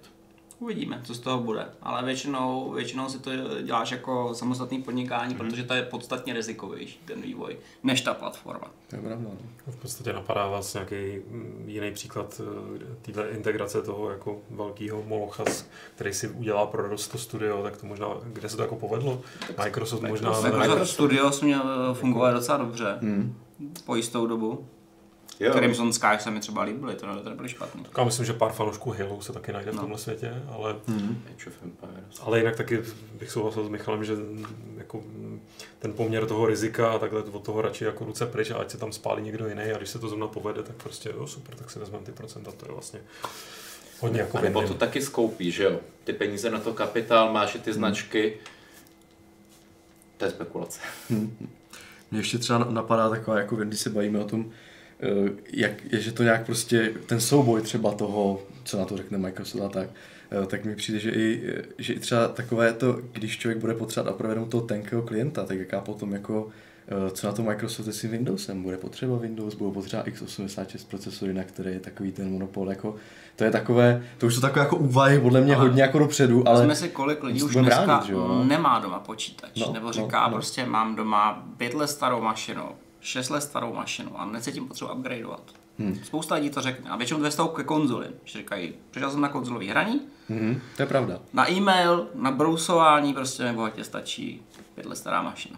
Uvidíme, 0.61 1.01
co 1.03 1.13
z 1.13 1.19
toho 1.19 1.39
bude. 1.39 1.65
Ale 1.81 2.05
většinou, 2.05 2.71
většinou 2.71 3.09
si 3.09 3.19
to 3.19 3.31
děláš 3.61 3.91
jako 3.91 4.33
samostatný 4.33 4.81
podnikání, 4.81 5.33
mm. 5.33 5.39
protože 5.39 5.63
to 5.63 5.73
je 5.73 5.83
podstatně 5.83 6.33
rizikovější, 6.33 6.99
ten 7.05 7.21
vývoj, 7.21 7.57
než 7.83 8.01
ta 8.01 8.13
platforma. 8.13 8.67
To 8.87 8.95
je 8.95 9.01
pravda. 9.01 9.23
No. 9.23 9.37
V 9.67 9.75
podstatě 9.75 10.13
napadá 10.13 10.47
vás 10.47 10.73
nějaký 10.73 10.95
mm, 10.95 11.63
jiný 11.67 11.91
příklad 11.91 12.41
eh, 12.43 12.95
této 13.01 13.29
integrace 13.29 13.81
toho 13.81 14.09
jako 14.09 14.39
velkého 14.49 15.03
molocha, 15.03 15.43
který 15.95 16.13
si 16.13 16.27
udělá 16.27 16.65
pro 16.65 16.87
Rosto 16.87 17.17
Studio, 17.17 17.63
tak 17.63 17.77
to 17.77 17.87
možná, 17.87 18.07
kde 18.23 18.49
se 18.49 18.55
to 18.57 18.61
jako 18.61 18.75
povedlo? 18.75 19.21
Microsoft 19.63 20.01
možná... 20.01 20.41
Microsoft 20.41 20.89
Studio 20.89 21.31
měl 21.41 21.93
fungovat 21.93 22.31
docela 22.31 22.57
dobře. 22.57 22.97
Mm. 23.01 23.35
Po 23.85 23.95
jistou 23.95 24.27
dobu. 24.27 24.65
Jo. 25.41 25.53
Crimson 25.53 25.93
Sky 25.93 26.07
se 26.19 26.31
mi 26.31 26.39
třeba 26.39 26.63
líbily, 26.63 26.95
to 26.95 27.29
nebyly 27.29 27.49
špatný. 27.49 27.83
Tak 27.83 27.97
já 27.97 28.03
myslím, 28.03 28.25
že 28.25 28.33
pár 28.33 28.51
fanoušků 28.51 28.91
Halo 28.91 29.21
se 29.21 29.33
taky 29.33 29.51
najde 29.51 29.71
v 29.71 29.75
no. 29.75 29.81
tomhle 29.81 29.97
světě, 29.97 30.43
ale, 30.49 30.75
mm. 30.87 31.23
ale 32.21 32.39
jinak 32.39 32.55
taky 32.55 32.81
bych 33.19 33.31
souhlasil 33.31 33.65
s 33.65 33.69
Michalem, 33.69 34.03
že 34.03 34.13
jako 34.77 35.03
ten 35.79 35.93
poměr 35.93 36.25
toho 36.25 36.45
rizika 36.45 36.91
a 36.91 36.99
takhle 36.99 37.23
od 37.23 37.43
toho 37.43 37.61
radši 37.61 37.83
jako 37.83 38.05
ruce 38.05 38.25
pryč 38.25 38.51
a 38.51 38.55
ať 38.55 38.71
se 38.71 38.77
tam 38.77 38.91
spálí 38.91 39.23
někdo 39.23 39.47
jiný 39.47 39.63
a 39.63 39.77
když 39.77 39.89
se 39.89 39.99
to 39.99 40.07
zrovna 40.07 40.27
povede, 40.27 40.63
tak 40.63 40.75
prostě 40.75 41.09
jo, 41.09 41.27
super, 41.27 41.55
tak 41.55 41.71
si 41.71 41.79
vezmeme 41.79 42.05
ty 42.05 42.11
procenta, 42.11 42.51
to 42.51 42.65
je 42.65 42.71
vlastně 42.71 42.99
hodně 43.99 44.19
jako 44.19 44.37
A 44.37 44.41
nebo 44.41 44.61
to 44.61 44.73
taky 44.73 45.01
skoupí, 45.01 45.51
že 45.51 45.63
jo? 45.63 45.79
Ty 46.03 46.13
peníze 46.13 46.49
na 46.49 46.59
to 46.59 46.73
kapitál, 46.73 47.33
máš 47.33 47.55
i 47.55 47.59
ty 47.59 47.73
značky, 47.73 48.37
to 50.17 50.25
je 50.25 50.31
spekulace. 50.31 50.79
Mně 52.11 52.19
ještě 52.19 52.37
třeba 52.37 52.59
napadá 52.59 53.09
taková, 53.09 53.37
jako 53.37 53.55
když 53.55 53.79
se 53.79 53.89
bavíme 53.89 54.19
o 54.19 54.25
tom, 54.25 54.51
jak, 55.53 55.71
je, 55.91 56.01
že 56.01 56.11
to 56.11 56.23
nějak 56.23 56.45
prostě, 56.45 56.93
ten 57.05 57.21
souboj 57.21 57.61
třeba 57.61 57.91
toho, 57.91 58.41
co 58.63 58.77
na 58.77 58.85
to 58.85 58.97
řekne 58.97 59.17
Microsoft 59.17 59.61
a 59.61 59.69
tak, 59.69 59.89
eh, 60.43 60.45
tak 60.45 60.65
mi 60.65 60.75
přijde, 60.75 60.99
že 60.99 61.11
i, 61.11 61.53
že 61.77 61.93
i 61.93 61.99
třeba 61.99 62.27
takové 62.27 62.73
to, 62.73 62.99
když 63.11 63.37
člověk 63.37 63.59
bude 63.59 63.73
potřebovat 63.73 64.11
opravdu 64.11 64.45
toho 64.45 64.63
tenkého 64.63 65.01
klienta, 65.01 65.45
tak 65.45 65.59
jaká 65.59 65.81
potom 65.81 66.13
jako 66.13 66.47
eh, 66.87 67.11
co 67.11 67.27
na 67.27 67.33
to 67.33 67.43
Microsoft 67.43 67.87
s 67.87 68.01
tím 68.01 68.11
Windowsem. 68.11 68.63
Bude 68.63 68.77
potřeba 68.77 69.17
Windows, 69.17 69.55
bude 69.55 69.73
potřeba 69.73 70.03
x86 70.03 70.87
procesory, 70.89 71.33
na 71.33 71.43
které 71.43 71.71
je 71.71 71.79
takový 71.79 72.11
ten 72.11 72.31
monopol. 72.31 72.69
Jako, 72.69 72.95
to 73.35 73.43
je 73.43 73.51
takové, 73.51 74.03
to 74.17 74.27
už 74.27 74.35
jsou 74.35 74.41
takové 74.41 74.65
jako 74.65 74.75
úvahy 74.75 75.19
podle 75.19 75.41
mě 75.41 75.55
ale 75.55 75.67
hodně 75.67 75.81
jako 75.81 75.99
dopředu, 75.99 76.47
ale... 76.47 76.65
Jsme 76.65 76.75
si 76.75 76.89
kolik 76.89 77.23
lidí 77.23 77.43
už 77.43 77.55
dneska 77.55 77.85
bránit, 77.85 78.47
nemá 78.47 78.79
doma 78.79 78.99
počítač, 78.99 79.59
no, 79.59 79.73
nebo 79.73 79.85
no, 79.85 79.93
říká 79.93 80.27
no, 80.27 80.33
prostě 80.33 80.65
mám 80.65 80.95
doma 80.95 81.47
pět 81.57 81.73
let 81.73 81.87
starou 81.87 82.21
mašinu, 82.21 82.63
6 83.01 83.29
let 83.29 83.41
starou 83.41 83.73
mašinu 83.73 84.19
a 84.19 84.25
necítím 84.25 84.67
potřebu 84.67 84.91
upgradeovat. 84.91 85.41
Hmm. 85.79 85.99
Spousta 86.03 86.35
lidí 86.35 86.49
to 86.49 86.61
řekne. 86.61 86.89
A 86.89 86.97
většinou 86.97 87.29
vztahu 87.29 87.49
ke 87.49 87.63
konzoli. 87.63 88.07
Že 88.23 88.39
říkají, 88.39 88.73
přišel 88.91 89.11
jsem 89.11 89.21
na 89.21 89.29
konzolový 89.29 89.67
hraní. 89.67 90.01
Hmm. 90.29 90.61
To 90.75 90.81
je 90.81 90.87
pravda. 90.87 91.19
Na 91.33 91.51
e-mail, 91.51 92.07
na 92.15 92.31
brousování 92.31 93.13
prostě 93.13 93.43
nebo 93.43 93.69
tě 93.69 93.83
stačí 93.83 94.41
pět 94.75 94.85
let 94.85 94.95
stará 94.95 95.21
mašina. 95.21 95.57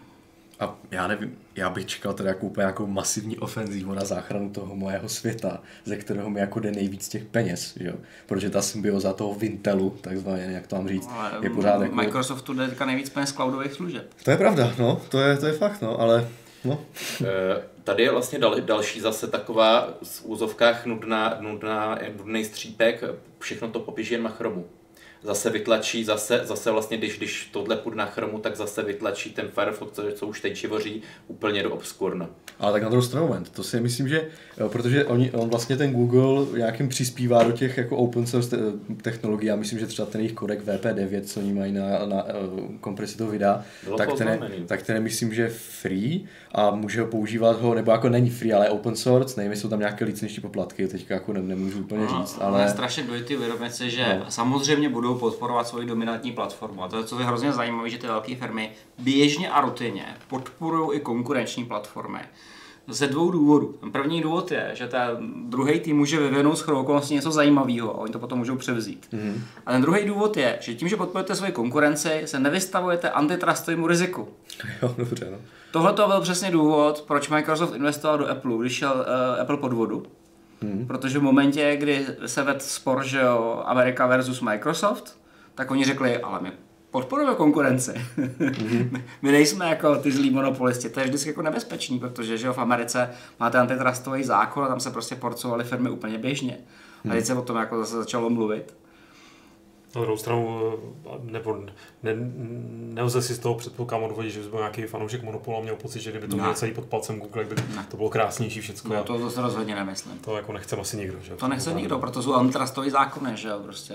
A 0.60 0.74
já 0.90 1.06
nevím, 1.06 1.38
já 1.56 1.70
bych 1.70 1.86
čekal 1.86 2.14
teda 2.14 2.28
jako 2.28 2.46
úplně 2.46 2.66
jako 2.66 2.86
masivní 2.86 3.38
ofenzívu 3.38 3.94
na 3.94 4.04
záchranu 4.04 4.50
toho 4.50 4.76
mojeho 4.76 5.08
světa, 5.08 5.60
ze 5.84 5.96
kterého 5.96 6.30
mi 6.30 6.40
jako 6.40 6.60
jde 6.60 6.70
nejvíc 6.70 7.08
těch 7.08 7.24
peněz, 7.24 7.76
jo? 7.80 7.94
Protože 8.26 8.50
ta 8.50 8.62
symbioza 8.62 9.12
toho 9.12 9.34
Vintelu, 9.34 9.96
takzvaně, 10.00 10.42
jak 10.42 10.66
to 10.66 10.76
mám 10.76 10.88
říct, 10.88 11.08
ale 11.10 11.32
je 11.42 11.50
pořád 11.50 11.82
jako... 11.82 11.94
Microsoftu 11.94 12.54
jde 12.54 12.68
teďka 12.68 12.86
nejvíc 12.86 13.10
peněz 13.10 13.32
cloudových 13.32 13.72
služeb. 13.72 14.14
To 14.24 14.30
je 14.30 14.36
pravda, 14.36 14.74
no, 14.78 15.00
to 15.08 15.20
je, 15.20 15.36
to 15.36 15.46
je 15.46 15.52
fakt, 15.52 15.82
no, 15.82 16.00
ale 16.00 16.28
No. 16.64 16.78
Eh, 17.24 17.62
tady 17.84 18.02
je 18.02 18.10
vlastně 18.10 18.38
dal, 18.38 18.60
další 18.60 19.00
zase 19.00 19.26
taková 19.26 19.94
v 20.02 20.24
úzovkách 20.24 20.86
nudná, 20.86 21.36
nudná, 21.40 21.98
nudný 22.16 22.44
střípek, 22.44 23.04
všechno 23.38 23.70
to 23.70 23.80
popíše 23.80 24.14
jen 24.14 24.22
na 24.22 24.30
zase 25.24 25.50
vytlačí, 25.50 26.04
zase, 26.04 26.40
zase 26.44 26.70
vlastně, 26.70 26.96
když, 26.96 27.18
když 27.18 27.48
tohle 27.52 27.76
půjde 27.76 27.96
na 27.96 28.06
chromu, 28.06 28.38
tak 28.38 28.56
zase 28.56 28.82
vytlačí 28.82 29.30
ten 29.30 29.48
Firefox, 29.48 29.92
co, 29.92 30.02
co 30.14 30.26
už 30.26 30.40
teď 30.40 30.56
čivoří, 30.56 31.02
úplně 31.28 31.62
do 31.62 31.70
obskurna. 31.70 32.28
Ale 32.58 32.72
tak 32.72 32.82
na 32.82 32.88
druhou 32.88 33.02
stranu 33.02 33.26
moment, 33.26 33.50
to 33.50 33.62
si 33.62 33.80
myslím, 33.80 34.08
že 34.08 34.28
protože 34.68 35.04
oni, 35.04 35.30
on 35.30 35.48
vlastně 35.48 35.76
ten 35.76 35.92
Google 35.92 36.58
nějakým 36.58 36.88
přispívá 36.88 37.42
do 37.42 37.52
těch 37.52 37.76
jako 37.76 37.96
open 37.96 38.26
source 38.26 38.56
technologií, 39.02 39.48
já 39.48 39.56
myslím, 39.56 39.78
že 39.78 39.86
třeba 39.86 40.06
ten 40.06 40.20
jejich 40.20 40.34
kodek 40.34 40.66
VP9, 40.66 41.20
co 41.20 41.40
oni 41.40 41.52
mají 41.52 41.72
na, 41.72 41.88
na, 41.88 42.06
na 42.06 42.24
eh, 42.28 42.32
kompresi 42.80 43.18
toho 43.18 43.30
videa, 43.30 43.64
tak 43.96 44.12
ten, 44.12 44.48
tak 44.66 44.82
ten 44.82 45.02
myslím, 45.02 45.34
že 45.34 45.42
je 45.42 45.48
free 45.48 46.24
a 46.52 46.70
může 46.70 47.00
ho 47.00 47.06
používat 47.06 47.60
ho, 47.60 47.74
nebo 47.74 47.90
jako 47.90 48.08
není 48.08 48.30
free, 48.30 48.52
ale 48.52 48.70
open 48.70 48.96
source, 48.96 49.40
nevím, 49.40 49.56
jsou 49.56 49.68
tam 49.68 49.78
nějaké 49.78 50.04
licenční 50.04 50.40
poplatky, 50.40 50.88
teďka 50.88 51.14
jako 51.14 51.32
ne, 51.32 51.42
nemůžu 51.42 51.80
úplně 51.80 52.04
no, 52.04 52.18
říct, 52.18 52.38
ale... 52.40 52.62
Je 52.62 52.68
strašně 52.68 53.02
důležité 53.02 53.36
uvědomit 53.36 53.74
si, 53.74 53.90
že 53.90 54.04
no. 54.18 54.30
samozřejmě 54.30 54.88
budou 54.88 55.13
budou 55.14 55.30
podporovat 55.30 55.68
svoji 55.68 55.86
dominantní 55.86 56.32
platformu. 56.32 56.82
A 56.82 56.88
to 56.88 56.98
je, 56.98 57.04
co 57.04 57.18
je 57.18 57.26
hrozně 57.26 57.52
zajímavé, 57.52 57.90
že 57.90 57.98
ty 57.98 58.06
velké 58.06 58.36
firmy 58.36 58.70
běžně 58.98 59.50
a 59.50 59.60
rutině 59.60 60.06
podporují 60.28 60.98
i 60.98 61.00
konkurenční 61.00 61.64
platformy. 61.64 62.20
Ze 62.88 63.06
dvou 63.06 63.30
důvodů. 63.30 63.74
Ten 63.80 63.92
první 63.92 64.20
důvod 64.20 64.52
je, 64.52 64.70
že 64.74 64.86
ten 64.86 65.00
druhý 65.50 65.80
tým 65.80 65.96
může 65.96 66.20
vyvinout 66.20 66.58
s 66.58 66.68
okolností 66.68 67.14
něco 67.14 67.30
zajímavého 67.30 67.94
a 67.94 67.98
oni 67.98 68.12
to 68.12 68.18
potom 68.18 68.38
můžou 68.38 68.56
převzít. 68.56 69.06
Mm-hmm. 69.12 69.40
A 69.66 69.72
ten 69.72 69.82
druhý 69.82 70.04
důvod 70.04 70.36
je, 70.36 70.58
že 70.60 70.74
tím, 70.74 70.88
že 70.88 70.96
podporujete 70.96 71.34
svoji 71.34 71.52
konkurenci, 71.52 72.22
se 72.24 72.40
nevystavujete 72.40 73.10
antitrustovému 73.10 73.86
riziku. 73.86 74.28
Jo, 74.82 74.94
dobře, 74.98 75.28
no. 75.30 75.38
Tohle 75.72 75.92
to 75.92 76.06
byl 76.06 76.20
přesně 76.20 76.50
důvod, 76.50 77.04
proč 77.06 77.28
Microsoft 77.28 77.74
investoval 77.74 78.18
do 78.18 78.28
Apple, 78.30 78.58
když 78.60 78.72
šel 78.72 78.92
uh, 78.94 79.40
Apple 79.40 79.56
pod 79.56 79.72
vodu. 79.72 80.02
Hmm. 80.62 80.86
Protože 80.86 81.18
v 81.18 81.22
momentě, 81.22 81.76
kdy 81.76 82.06
se 82.26 82.42
ved 82.42 82.62
spor, 82.62 83.04
že 83.04 83.20
jo, 83.20 83.62
Amerika 83.66 84.06
versus 84.06 84.40
Microsoft, 84.40 85.20
tak 85.54 85.70
oni 85.70 85.84
řekli, 85.84 86.18
ale 86.18 86.40
my 86.40 86.52
podporujeme 86.94 87.34
konkurenci. 87.34 87.92
Mm-hmm. 87.92 89.02
My 89.22 89.32
nejsme 89.32 89.68
jako 89.68 89.96
ty 89.96 90.12
zlí 90.12 90.30
monopolisti, 90.30 90.88
to 90.88 91.00
je 91.00 91.06
vždycky 91.06 91.28
jako 91.28 91.42
nebezpečný, 91.42 91.98
protože 91.98 92.38
že 92.38 92.46
jo, 92.46 92.52
v 92.52 92.58
Americe 92.58 93.10
máte 93.40 93.58
antitrustový 93.58 94.24
zákon 94.24 94.64
a 94.64 94.68
tam 94.68 94.80
se 94.80 94.90
prostě 94.90 95.14
porcovaly 95.14 95.64
firmy 95.64 95.90
úplně 95.90 96.18
běžně. 96.18 96.58
A 97.04 97.08
teď 97.08 97.24
se 97.24 97.34
o 97.34 97.42
tom 97.42 97.56
jako 97.56 97.78
zase 97.78 97.96
začalo 97.96 98.30
mluvit. 98.30 98.76
Na 99.96 100.00
druhou 100.00 100.16
stranu, 100.16 100.72
eh, 101.06 101.10
nebo 101.22 101.56
ne, 102.02 102.12
nelze 102.94 103.22
si 103.22 103.34
z 103.34 103.38
toho 103.38 103.54
předpokládám 103.54 104.04
odvodit, 104.10 104.32
že 104.32 104.40
by 104.40 104.48
byl 104.48 104.58
nějaký 104.58 104.82
fanoušek 104.82 105.22
monopolu 105.22 105.56
a 105.56 105.60
měl 105.60 105.76
pocit, 105.76 106.00
že 106.00 106.10
kdyby 106.10 106.28
to 106.28 106.36
měl 106.36 106.54
celý 106.54 106.72
pod 106.72 106.84
palcem 106.84 107.20
Google, 107.20 107.44
by 107.44 107.54
Ne. 107.76 107.86
to 107.90 107.96
bylo 107.96 108.08
krásnější 108.10 108.60
všechno. 108.60 108.94
No, 108.96 109.04
to, 109.04 109.18
to 109.18 109.30
se 109.30 109.40
rozhodně 109.42 109.74
nemyslím. 109.74 110.18
to 110.18 110.36
jako 110.36 110.52
nechce 110.52 110.76
asi 110.76 110.96
nikdo. 110.96 111.18
Že? 111.22 111.34
To 111.36 111.48
nechce 111.48 111.72
nikdo, 111.72 111.98
proto 111.98 112.22
jsou 112.22 112.34
antitrustový 112.34 112.90
zákony, 112.90 113.36
že 113.36 113.48
jo, 113.48 113.60
prostě. 113.64 113.94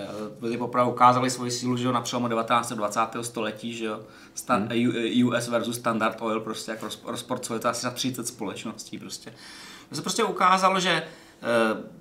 Ty 0.50 0.56
popravdu 0.56 0.92
ukázali 0.92 1.30
svoji 1.30 1.50
sílu, 1.50 1.76
že 1.76 1.86
jo, 1.86 1.92
na 1.92 2.00
přelomu 2.00 2.28
19. 2.28 2.72
a 2.72 2.74
20. 2.74 3.00
století, 3.22 3.74
že 3.74 3.84
jo. 3.84 4.00
Stan- 4.34 4.68
hmm. 4.72 5.26
US 5.28 5.48
versus 5.48 5.76
Standard 5.76 6.16
Oil, 6.22 6.40
prostě 6.40 6.70
jak 6.70 6.82
roz- 6.82 7.00
rozporcovali 7.10 7.60
to 7.62 7.68
asi 7.68 7.86
na 7.86 7.92
30 7.92 8.26
společností, 8.26 8.98
prostě. 8.98 9.32
To 9.88 9.94
se 9.96 10.02
prostě 10.02 10.24
ukázalo, 10.24 10.80
že 10.80 11.02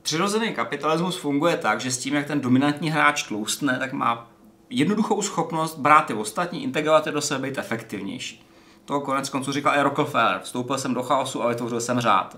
přirozený 0.01 0.53
kapitalismus 0.53 1.17
funguje 1.17 1.57
tak, 1.57 1.81
že 1.81 1.91
s 1.91 1.97
tím, 1.97 2.13
jak 2.13 2.27
ten 2.27 2.41
dominantní 2.41 2.91
hráč 2.91 3.23
tloustne, 3.23 3.79
tak 3.79 3.93
má 3.93 4.31
jednoduchou 4.69 5.21
schopnost 5.21 5.77
brát 5.77 6.05
ty 6.05 6.13
ostatní, 6.13 6.63
integrovat 6.63 7.05
je 7.05 7.11
do 7.11 7.21
sebe, 7.21 7.47
být 7.47 7.57
efektivnější. 7.57 8.45
To 8.85 8.99
konec 8.99 9.29
konců 9.29 9.51
říkal 9.51 9.75
i 9.75 9.81
Rockefeller. 9.81 10.39
Vstoupil 10.43 10.77
jsem 10.77 10.93
do 10.93 11.03
chaosu 11.03 11.43
a 11.43 11.47
vytvořil 11.47 11.81
jsem 11.81 11.99
řád. 11.99 12.37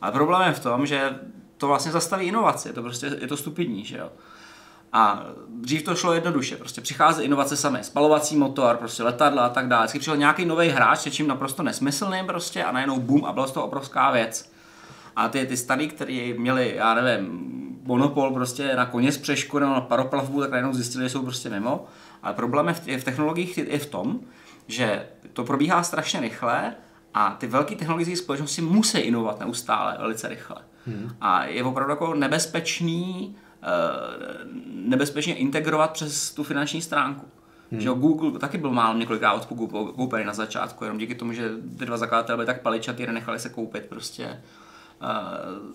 Ale 0.00 0.12
problém 0.12 0.42
je 0.48 0.52
v 0.52 0.60
tom, 0.60 0.86
že 0.86 1.18
to 1.56 1.66
vlastně 1.66 1.92
zastaví 1.92 2.26
inovaci, 2.26 2.72
to 2.72 2.82
prostě 2.82 3.06
je 3.06 3.26
to 3.26 3.36
stupidní, 3.36 3.84
že 3.84 3.96
jo. 3.96 4.10
A 4.92 5.22
dřív 5.48 5.82
to 5.82 5.94
šlo 5.94 6.12
jednoduše, 6.12 6.56
prostě 6.56 6.80
přichází 6.80 7.24
inovace 7.24 7.56
samé, 7.56 7.84
spalovací 7.84 8.36
motor, 8.36 8.76
prostě 8.76 9.02
letadla 9.02 9.46
a 9.46 9.48
tak 9.48 9.68
dále. 9.68 9.84
Vždycky 9.84 9.98
přišel 9.98 10.16
nějaký 10.16 10.44
nový 10.44 10.68
hráč, 10.68 11.04
něčím 11.04 11.26
naprosto 11.26 11.62
nesmyslným 11.62 12.26
prostě 12.26 12.64
a 12.64 12.72
najednou 12.72 13.00
boom 13.00 13.24
a 13.24 13.32
byla 13.32 13.46
z 13.46 13.52
toho 13.52 13.66
obrovská 13.66 14.10
věc. 14.10 14.52
A 15.16 15.28
ty, 15.28 15.46
ty 15.46 15.56
starý, 15.56 15.88
který 15.88 16.34
měli, 16.38 16.74
já 16.76 16.94
nevím, 16.94 17.46
monopol 17.82 18.30
prostě 18.30 18.76
na 18.76 18.86
koně 18.86 19.12
z 19.12 19.18
přešku 19.18 19.58
nebo 19.58 19.72
na 19.72 19.80
paroplavbu, 19.80 20.40
tak 20.40 20.50
najednou 20.50 20.72
zjistili, 20.72 21.04
že 21.04 21.10
jsou 21.10 21.22
prostě 21.22 21.50
mimo. 21.50 21.86
Ale 22.22 22.34
problém 22.34 22.68
je 22.68 22.74
v, 22.74 22.88
je 22.88 22.98
v 22.98 23.04
technologiích 23.04 23.58
je 23.58 23.78
v 23.78 23.86
tom, 23.86 24.20
že 24.68 25.06
to 25.32 25.44
probíhá 25.44 25.82
strašně 25.82 26.20
rychle 26.20 26.74
a 27.14 27.36
ty 27.38 27.46
velké 27.46 27.74
technologické 27.74 28.16
společnosti 28.16 28.62
musí 28.62 28.98
inovovat 28.98 29.40
neustále, 29.40 29.96
velice 30.00 30.28
rychle. 30.28 30.56
Hmm. 30.86 31.16
A 31.20 31.44
je 31.44 31.64
opravdu 31.64 31.92
jako 31.92 32.14
nebezpečný, 32.14 33.36
eh, 33.62 33.66
nebezpečně 34.66 35.34
integrovat 35.34 35.90
přes 35.90 36.30
tu 36.30 36.44
finanční 36.44 36.82
stránku. 36.82 37.26
Hmm. 37.72 37.80
Že 37.80 37.88
jo, 37.88 37.94
Google 37.94 38.38
taky 38.38 38.58
byl 38.58 38.70
málo 38.70 38.98
několikrát 38.98 39.32
odkoupený 39.32 40.24
na 40.24 40.34
začátku, 40.34 40.84
jenom 40.84 40.98
díky 40.98 41.14
tomu, 41.14 41.32
že 41.32 41.50
ty 41.78 41.86
dva 41.86 41.96
zakladatelé 41.96 42.36
byli 42.36 42.46
tak 42.46 42.62
paličatý 42.62 43.06
a 43.06 43.12
nechali 43.12 43.38
se 43.38 43.48
koupit 43.48 43.86
prostě 43.86 44.40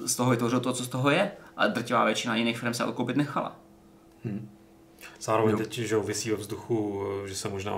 z 0.06 0.16
toho 0.16 0.32
vytvořil 0.32 0.60
to, 0.60 0.74
co 0.74 0.84
z 0.84 0.88
toho 0.88 1.10
je, 1.10 1.32
ale 1.58 1.70
drtivá 1.70 2.06
většina 2.06 2.36
jiných 2.36 2.58
firm 2.60 2.74
se 2.74 2.86
odkoupit 2.86 3.16
nechala. 3.18 3.56
Zároveň 5.22 5.58
teď, 5.58 5.74
že 5.74 5.96
jo, 5.96 6.02
vysí 6.04 6.30
ve 6.32 6.36
vzduchu, 6.38 7.04
že 7.26 7.36
se 7.36 7.50
možná 7.50 7.74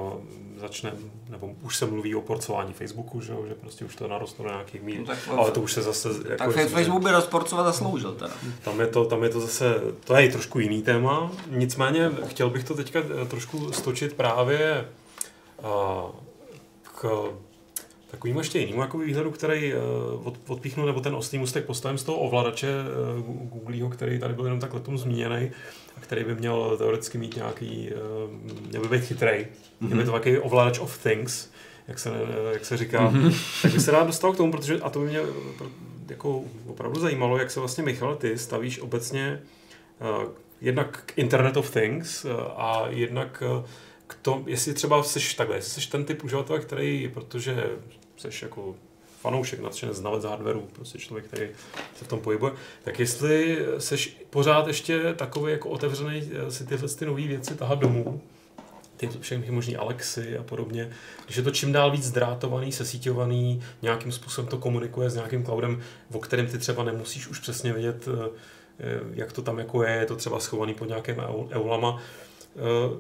začne, 0.58 0.94
nebo 1.30 1.50
už 1.62 1.78
se 1.78 1.86
mluví 1.86 2.16
o 2.16 2.22
porcování 2.22 2.74
Facebooku, 2.74 3.22
že, 3.22 3.34
jo, 3.34 3.46
že 3.48 3.54
prostě 3.56 3.86
už 3.86 3.96
to 3.96 4.08
narostlo 4.08 4.46
na 4.46 4.52
nějakých 4.52 4.82
mír. 4.84 5.00
No 5.00 5.06
tak- 5.06 5.18
ale 5.38 5.52
to 5.52 5.62
už 5.62 5.74
se 5.74 5.82
zase... 5.82 6.10
Jako, 6.10 6.38
Tak 6.38 6.52
že- 6.58 6.66
Facebook 6.66 7.04
by 7.04 7.12
rozporcovat 7.12 7.66
zasloužil 7.66 8.12
teda. 8.14 8.34
Tam 8.64 8.80
je, 8.80 8.88
to, 8.88 9.06
tam 9.06 9.24
je 9.24 9.30
to 9.30 9.40
zase, 9.42 9.76
to 10.04 10.16
je 10.16 10.32
trošku 10.32 10.60
jiný 10.60 10.82
téma, 10.82 11.32
nicméně 11.50 12.12
chtěl 12.26 12.50
bych 12.50 12.64
to 12.64 12.76
teďka 12.76 13.00
eh, 13.00 13.26
trošku 13.26 13.72
stočit 13.72 14.14
právě 14.14 14.88
a, 15.64 16.04
k 17.02 17.32
takovým 18.14 18.38
ještě 18.38 18.60
jinému 18.60 18.82
jako 18.82 18.98
výhledu, 18.98 19.32
který 19.32 19.74
eh, 19.74 19.78
od, 20.24 20.38
odpíchnu, 20.48 20.86
nebo 20.86 21.02
ten 21.02 21.16
oslý 21.16 21.40
mustek 21.40 21.66
postavím 21.66 21.98
z 21.98 22.04
toho 22.04 22.18
ovladače 22.18 22.68
eh, 22.68 23.22
Googlího, 23.26 23.90
který 23.90 24.20
tady 24.20 24.34
byl 24.34 24.44
jenom 24.46 24.60
tak 24.60 24.74
letom 24.74 24.98
zmíněný, 24.98 25.52
a 25.98 26.00
který 26.00 26.24
by 26.24 26.36
měl 26.36 26.78
teoreticky 26.78 27.18
mít 27.18 27.36
nějaký, 27.36 27.90
eh, 27.90 27.96
měl 28.70 28.82
by 28.82 28.88
být 28.88 29.06
chytrej, 29.06 29.48
měl 29.80 29.98
by 29.98 30.06
to 30.06 30.12
takový 30.12 30.38
ovladač 30.38 30.80
of 30.80 31.04
things, 31.04 31.50
jak 31.88 32.00
se, 32.00 32.10
jak 32.54 32.66
se 32.66 32.78
říká, 32.78 33.14
tak 33.62 33.72
by 33.72 33.80
se 33.80 33.92
rád 33.92 34.08
dostal 34.08 34.34
k 34.34 34.38
tomu, 34.38 34.52
protože, 34.52 34.80
a 34.80 34.90
to 34.90 35.00
by 35.00 35.06
mě 35.06 35.20
jako 36.10 36.44
opravdu 36.68 37.00
zajímalo, 37.00 37.38
jak 37.38 37.52
se 37.52 37.60
vlastně 37.60 37.84
Michal, 37.84 38.16
ty 38.16 38.38
stavíš 38.38 38.80
obecně 38.80 39.42
uh, 40.02 40.32
jednak 40.62 41.04
k 41.06 41.18
Internet 41.18 41.58
of 41.58 41.72
Things 41.72 42.26
uh, 42.26 42.32
a 42.56 42.86
jednak 42.90 43.44
uh, 43.58 43.66
k 44.08 44.16
tomu, 44.22 44.44
jestli 44.48 44.74
třeba 44.74 45.04
seš 45.04 45.34
takhle, 45.34 45.56
jestli 45.56 45.72
seš 45.72 45.86
ten 45.86 46.06
typ 46.06 46.24
uživatele, 46.24 46.60
který, 46.60 47.12
protože 47.14 47.70
seš 48.24 48.42
jako 48.42 48.76
fanoušek, 49.22 49.60
nadšenec, 49.60 49.98
znalec 49.98 50.24
hardwareu, 50.24 50.62
prostě 50.74 51.00
člověk, 51.00 51.26
který 51.26 51.48
se 51.96 52.06
v 52.06 52.08
tom 52.08 52.20
pohybuje, 52.20 52.54
tak 52.84 53.00
jestli 53.00 53.58
seš 53.78 54.18
pořád 54.30 54.68
ještě 54.68 55.14
takový 55.14 55.52
jako 55.52 55.70
otevřený 55.70 56.32
eh, 56.32 56.52
si 56.52 56.66
tyhle 56.66 56.90
ty 56.90 57.06
nové 57.06 57.28
věci 57.28 57.56
tahat 57.56 57.80
domů, 57.80 58.22
ty 58.98 59.10
všechny 59.20 59.52
možný 59.52 59.76
Alexy 59.76 60.38
a 60.38 60.44
podobně, 60.44 60.90
když 61.26 61.38
je 61.38 61.44
to 61.44 61.52
čím 61.52 61.72
dál 61.72 61.92
víc 61.92 62.04
zdrátovaný, 62.04 62.72
sesíťovaný, 62.72 63.62
nějakým 63.82 64.12
způsobem 64.12 64.50
to 64.50 64.58
komunikuje 64.58 65.10
s 65.10 65.16
nějakým 65.16 65.46
cloudem, 65.46 65.82
o 66.12 66.20
kterém 66.20 66.48
ty 66.48 66.58
třeba 66.58 66.84
nemusíš 66.84 67.28
už 67.28 67.40
přesně 67.40 67.74
vědět, 67.74 68.08
eh, 68.08 68.30
eh, 68.80 69.00
jak 69.14 69.32
to 69.32 69.42
tam 69.42 69.60
jako 69.60 69.84
je, 69.84 69.92
je 69.92 70.06
to 70.06 70.16
třeba 70.16 70.40
schovaný 70.40 70.74
pod 70.74 70.88
nějakým 70.88 71.16
eu- 71.16 71.50
eulama. 71.52 72.02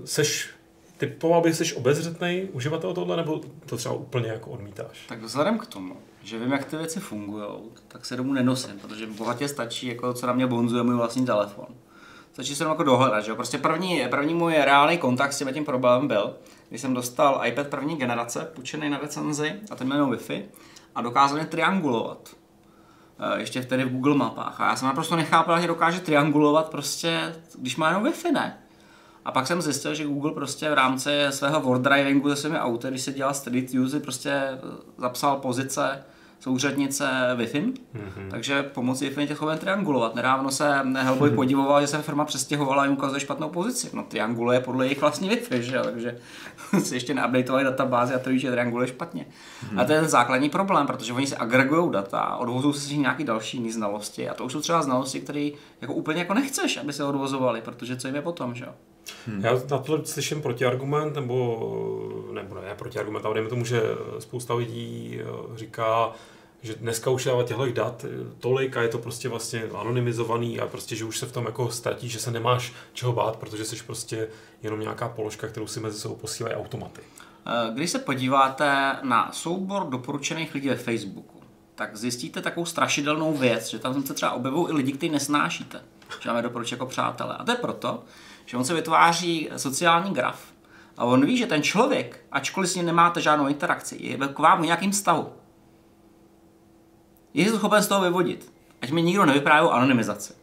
Seš, 0.06 0.50
typoval 0.98 1.42
bych, 1.42 1.56
seš 1.56 1.74
obezřetný 1.74 2.50
uživatel 2.54 2.94
tohle, 2.94 3.18
nebo 3.18 3.42
to 3.66 3.78
třeba 3.78 3.96
úplně 3.96 4.28
jako 4.28 4.50
odmítáš? 4.52 5.06
Tak 5.08 5.22
vzhledem 5.22 5.58
k 5.58 5.66
tomu, 5.66 5.96
že 6.24 6.40
vím, 6.40 6.52
jak 6.52 6.66
ty 6.66 6.78
věci 6.78 7.00
fungují, 7.00 7.46
tak 7.88 8.06
se 8.06 8.16
domů 8.16 8.34
nenosím, 8.34 8.80
protože 8.80 9.08
bohatě 9.08 9.48
stačí, 9.48 9.88
jako 9.88 10.14
co 10.14 10.28
na 10.28 10.34
mě 10.34 10.48
bonzuje 10.48 10.84
můj 10.84 10.96
vlastní 10.96 11.26
telefon. 11.26 11.66
Stačí 12.34 12.56
se 12.56 12.64
jako 12.64 12.84
dohledat, 12.84 13.24
že 13.24 13.32
jo. 13.32 13.36
Prostě 13.36 13.58
první, 13.58 14.06
první 14.10 14.34
můj 14.34 14.54
reálný 14.54 14.98
kontakt 14.98 15.34
s 15.34 15.38
tím 15.38 15.54
tím 15.54 15.66
problémem 15.66 16.08
byl, 16.08 16.36
když 16.70 16.82
jsem 16.82 16.94
dostal 16.94 17.42
iPad 17.46 17.68
první 17.68 17.96
generace, 17.96 18.52
půjčený 18.54 18.90
na 18.90 18.98
recenzi, 18.98 19.54
a 19.72 19.76
ten 19.76 19.92
jenom 19.92 20.12
Wi-Fi, 20.12 20.44
a 20.96 21.02
dokázal 21.02 21.38
mě 21.38 21.46
triangulovat. 21.46 22.30
Eh, 23.20 23.40
Ještě 23.40 23.62
vtedy 23.62 23.84
v 23.86 23.92
Google 23.92 24.16
mapách. 24.16 24.62
A 24.62 24.70
já 24.70 24.76
jsem 24.76 24.88
naprosto 24.88 25.16
nechápal, 25.16 25.62
že 25.62 25.68
dokáže 25.68 26.00
triangulovat 26.00 26.70
prostě, 26.70 27.36
když 27.56 27.76
má 27.76 27.88
jenom 27.88 28.04
Wi-Fi, 28.04 28.32
ne? 28.32 28.63
A 29.26 29.32
pak 29.32 29.48
jsem 29.48 29.62
zjistil, 29.62 29.96
že 29.96 30.06
Google 30.06 30.32
prostě 30.32 30.70
v 30.70 30.74
rámci 30.74 31.10
svého 31.30 31.62
word 31.62 31.82
drivingu 31.82 32.30
se 32.30 32.36
svými 32.36 32.60
auty, 32.60 32.88
když 32.88 33.02
se 33.02 33.14
dělal 33.14 33.34
street 33.34 33.74
use, 33.74 34.00
prostě 34.00 34.30
eh, 34.30 34.60
zapsal 34.98 35.38
pozice 35.38 36.04
souřadnice 36.44 37.10
Wi-Fi, 37.36 37.74
mm-hmm. 37.74 38.30
takže 38.32 38.64
pomocí 38.64 39.10
Wi-Fi 39.10 39.28
tě 39.28 39.36
schopen 39.36 39.58
triangulovat. 39.58 40.16
Nedávno 40.16 40.52
se 40.52 40.82
Hellboy 40.96 41.30
mm-hmm. 41.30 41.36
podívoval, 41.36 41.82
že 41.82 41.88
se 41.88 42.02
firma 42.02 42.26
přestěhovala 42.26 42.82
a 42.82 42.86
jim 42.86 42.94
ukazuje 42.94 43.20
špatnou 43.20 43.50
pozici. 43.50 43.90
No 43.94 44.04
trianguluje 44.04 44.60
podle 44.60 44.86
jejich 44.86 45.02
vlastní 45.02 45.30
Wi-Fi, 45.30 45.60
že 45.60 45.76
jo? 45.76 45.84
takže 45.84 46.18
si 46.84 46.96
ještě 46.96 47.14
neupdateovali 47.14 47.64
databázi 47.64 48.14
a 48.14 48.20
to 48.20 48.38
že 48.38 48.52
trianguluje 48.52 48.88
špatně. 48.88 49.26
Mm-hmm. 49.26 49.82
A 49.82 49.86
to 49.86 49.94
je 49.94 50.00
ten 50.00 50.10
základní 50.10 50.50
problém, 50.50 50.88
protože 50.88 51.14
oni 51.14 51.28
si 51.28 51.36
agregují 51.36 51.92
data, 51.92 52.36
odvozují 52.36 52.74
si 52.74 52.98
nějaké 52.98 53.24
další 53.24 53.58
jiné 53.58 53.72
znalosti 53.72 54.30
a 54.30 54.34
to 54.34 54.46
už 54.46 54.52
jsou 54.52 54.62
třeba 54.62 54.82
znalosti, 54.82 55.20
které 55.20 55.50
jako 55.82 55.94
úplně 55.94 56.20
jako 56.20 56.34
nechceš, 56.34 56.78
aby 56.78 56.94
se 56.94 57.04
odvozovali, 57.04 57.62
protože 57.62 57.98
co 57.98 58.08
jim 58.08 58.16
je 58.16 58.22
potom, 58.22 58.56
že 58.56 58.66
jo? 58.66 58.72
Hmm. 59.28 59.44
Já 59.44 59.54
na 59.70 59.78
to 59.78 60.06
slyším 60.06 60.42
protiargument, 60.42 61.16
nebo, 61.16 62.28
nebo 62.34 62.56
ne 62.56 62.76
protiargument, 62.78 63.26
ale 63.26 63.34
dejme 63.34 63.50
tomu, 63.50 63.66
že 63.66 63.82
spousta 64.20 64.54
lidí 64.54 65.20
eh, 65.22 65.58
říká, 65.58 66.12
že 66.62 66.76
dneska 66.76 67.10
už 67.10 67.26
dávat 67.26 67.48
těchto 67.48 67.72
dat 67.72 68.06
eh, 68.06 68.10
tolik 68.40 68.78
a 68.78 68.82
je 68.82 68.88
to 68.88 68.98
prostě 68.98 69.30
vlastně 69.30 69.64
anonymizovaný 69.80 70.60
a 70.60 70.68
prostě, 70.68 70.96
že 70.96 71.06
už 71.06 71.18
se 71.20 71.26
v 71.26 71.32
tom 71.32 71.46
jako 71.46 71.72
ztratí, 71.72 72.10
že 72.10 72.20
se 72.20 72.32
nemáš 72.32 72.74
čeho 72.94 73.14
bát, 73.14 73.36
protože 73.36 73.66
jsi 73.66 73.84
prostě 73.84 74.28
jenom 74.64 74.80
nějaká 74.80 75.10
položka, 75.10 75.48
kterou 75.48 75.68
si 75.68 75.80
mezi 75.80 76.00
sebou 76.00 76.16
posílají 76.16 76.56
automaty. 76.56 77.02
Eh, 77.48 77.74
Když 77.74 77.90
se 77.90 78.00
podíváte 78.00 78.96
na 79.04 79.32
soubor 79.32 79.84
doporučených 79.90 80.54
lidí 80.54 80.70
ve 80.70 80.76
Facebooku, 80.76 81.40
tak 81.76 81.98
zjistíte 81.98 82.42
takovou 82.42 82.66
strašidelnou 82.66 83.34
věc, 83.34 83.68
že 83.68 83.80
tam 83.80 84.04
se 84.04 84.14
třeba 84.14 84.32
objevují 84.32 84.70
i 84.70 84.74
lidi, 84.76 84.92
kteří 84.92 85.10
nesnášíte, 85.12 85.82
že 86.20 86.30
máme 86.30 86.42
doporučit 86.42 86.76
jako 86.76 86.86
přátelé. 86.86 87.36
A 87.36 87.44
to 87.44 87.52
je 87.52 87.58
proto, 87.58 88.04
že 88.46 88.58
on 88.58 88.66
se 88.66 88.74
vytváří 88.74 89.50
sociální 89.58 90.14
graf 90.14 90.54
a 90.98 91.06
on 91.06 91.26
ví, 91.26 91.38
že 91.38 91.48
ten 91.48 91.64
člověk, 91.64 92.26
ačkoliv 92.32 92.70
s 92.70 92.76
ním 92.76 92.86
nemáte 92.86 93.22
žádnou 93.22 93.48
interakci, 93.48 93.98
je 94.00 94.18
k 94.18 94.40
vám 94.40 94.62
v 94.62 94.66
nějakým 94.66 94.94
stavu. 94.94 95.34
Je 97.34 97.52
to 97.52 97.58
schopen 97.58 97.84
z 97.84 97.88
toho 97.88 98.02
vyvodit. 98.02 98.54
Ať 98.82 98.92
mi 98.92 99.02
nikdo 99.02 99.26
nevypráví 99.26 99.68
o 99.68 99.72
anonymizaci. 99.72 100.34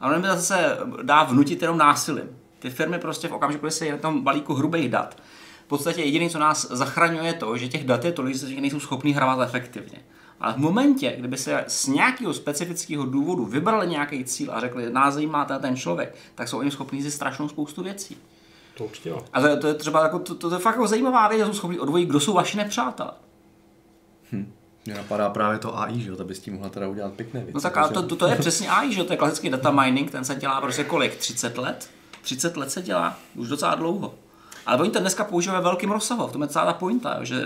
Anonymizace 0.00 0.42
se 0.42 0.78
dá 1.02 1.22
vnutit 1.22 1.62
jenom 1.62 1.78
násilím. 1.78 2.28
Ty 2.58 2.70
firmy 2.70 2.98
prostě 2.98 3.28
v 3.28 3.32
okamžiku, 3.32 3.66
kdy 3.66 3.70
se 3.70 3.86
je 3.86 3.92
na 3.92 3.98
tom 3.98 4.22
balíku 4.22 4.54
hrubých 4.54 4.88
dat, 4.88 5.16
v 5.64 5.68
podstatě 5.68 6.02
jediné, 6.02 6.30
co 6.30 6.38
nás 6.38 6.70
zachraňuje, 6.70 7.26
je 7.26 7.34
to, 7.34 7.56
že 7.56 7.68
těch 7.68 7.84
dat 7.84 8.04
je 8.04 8.12
tolik, 8.12 8.36
že 8.36 8.60
nejsou 8.60 8.80
schopní 8.80 9.12
hrávat 9.12 9.40
efektivně. 9.48 9.98
Ale 10.42 10.52
v 10.52 10.56
momentě, 10.56 11.14
kdyby 11.18 11.36
se 11.36 11.64
z 11.68 11.86
nějakého 11.86 12.34
specifického 12.34 13.06
důvodu 13.06 13.44
vybrali 13.44 13.86
nějaký 13.86 14.24
cíl 14.24 14.52
a 14.52 14.60
řekli, 14.60 14.92
nás 14.92 15.14
zajímá 15.14 15.44
ten 15.44 15.76
člověk, 15.76 16.14
tak 16.34 16.48
jsou 16.48 16.58
oni 16.58 16.70
schopní 16.70 17.02
si 17.02 17.10
strašnou 17.10 17.48
spoustu 17.48 17.82
věcí. 17.82 18.16
To 18.74 18.84
určitě 18.84 19.08
jo. 19.08 19.24
A 19.32 19.40
to, 19.40 19.56
to, 19.56 19.66
je 19.66 19.74
třeba 19.74 20.02
jako, 20.02 20.18
to, 20.18 20.34
to, 20.34 20.48
to, 20.48 20.56
je 20.56 20.60
fakt 20.60 20.74
jako 20.74 20.86
zajímavá 20.86 21.28
věc, 21.28 21.40
že 21.40 21.46
jsou 21.46 21.52
schopni 21.52 21.78
odvojit, 21.78 22.08
kdo 22.08 22.20
jsou 22.20 22.32
vaši 22.32 22.56
nepřátelé. 22.56 23.10
Mě 24.84 24.94
napadá 24.94 25.30
právě 25.30 25.58
to 25.58 25.78
AI, 25.78 26.00
že 26.00 26.10
jo, 26.10 26.16
ta 26.16 26.24
by 26.24 26.34
s 26.34 26.40
tím 26.40 26.54
mohla 26.54 26.68
teda 26.68 26.88
udělat 26.88 27.12
pěkné 27.12 27.40
věci. 27.40 27.54
No 27.54 27.60
tak 27.60 27.76
ale 27.76 27.88
to, 27.88 28.02
to, 28.02 28.16
to, 28.16 28.26
je 28.26 28.36
přesně 28.36 28.68
AI, 28.68 28.92
že 28.92 29.00
jo, 29.00 29.06
to 29.06 29.12
je 29.12 29.16
klasický 29.16 29.50
data 29.50 29.70
mining, 29.70 30.10
ten 30.10 30.24
se 30.24 30.34
dělá 30.34 30.60
prostě 30.60 30.84
kolik? 30.84 31.16
30 31.16 31.58
let? 31.58 31.90
30 32.22 32.56
let 32.56 32.70
se 32.70 32.82
dělá, 32.82 33.18
už 33.34 33.48
docela 33.48 33.74
dlouho. 33.74 34.14
Ale 34.66 34.78
oni 34.82 34.90
to 34.90 34.98
dneska 35.00 35.24
používají 35.24 35.58
ve 35.58 35.64
velkým 35.64 35.90
rozsahu, 35.90 36.26
v 36.26 36.32
tom 36.32 36.42
je 36.42 36.48
celá 36.48 36.64
ta 36.66 36.72
pointa, 36.72 37.18
že, 37.24 37.44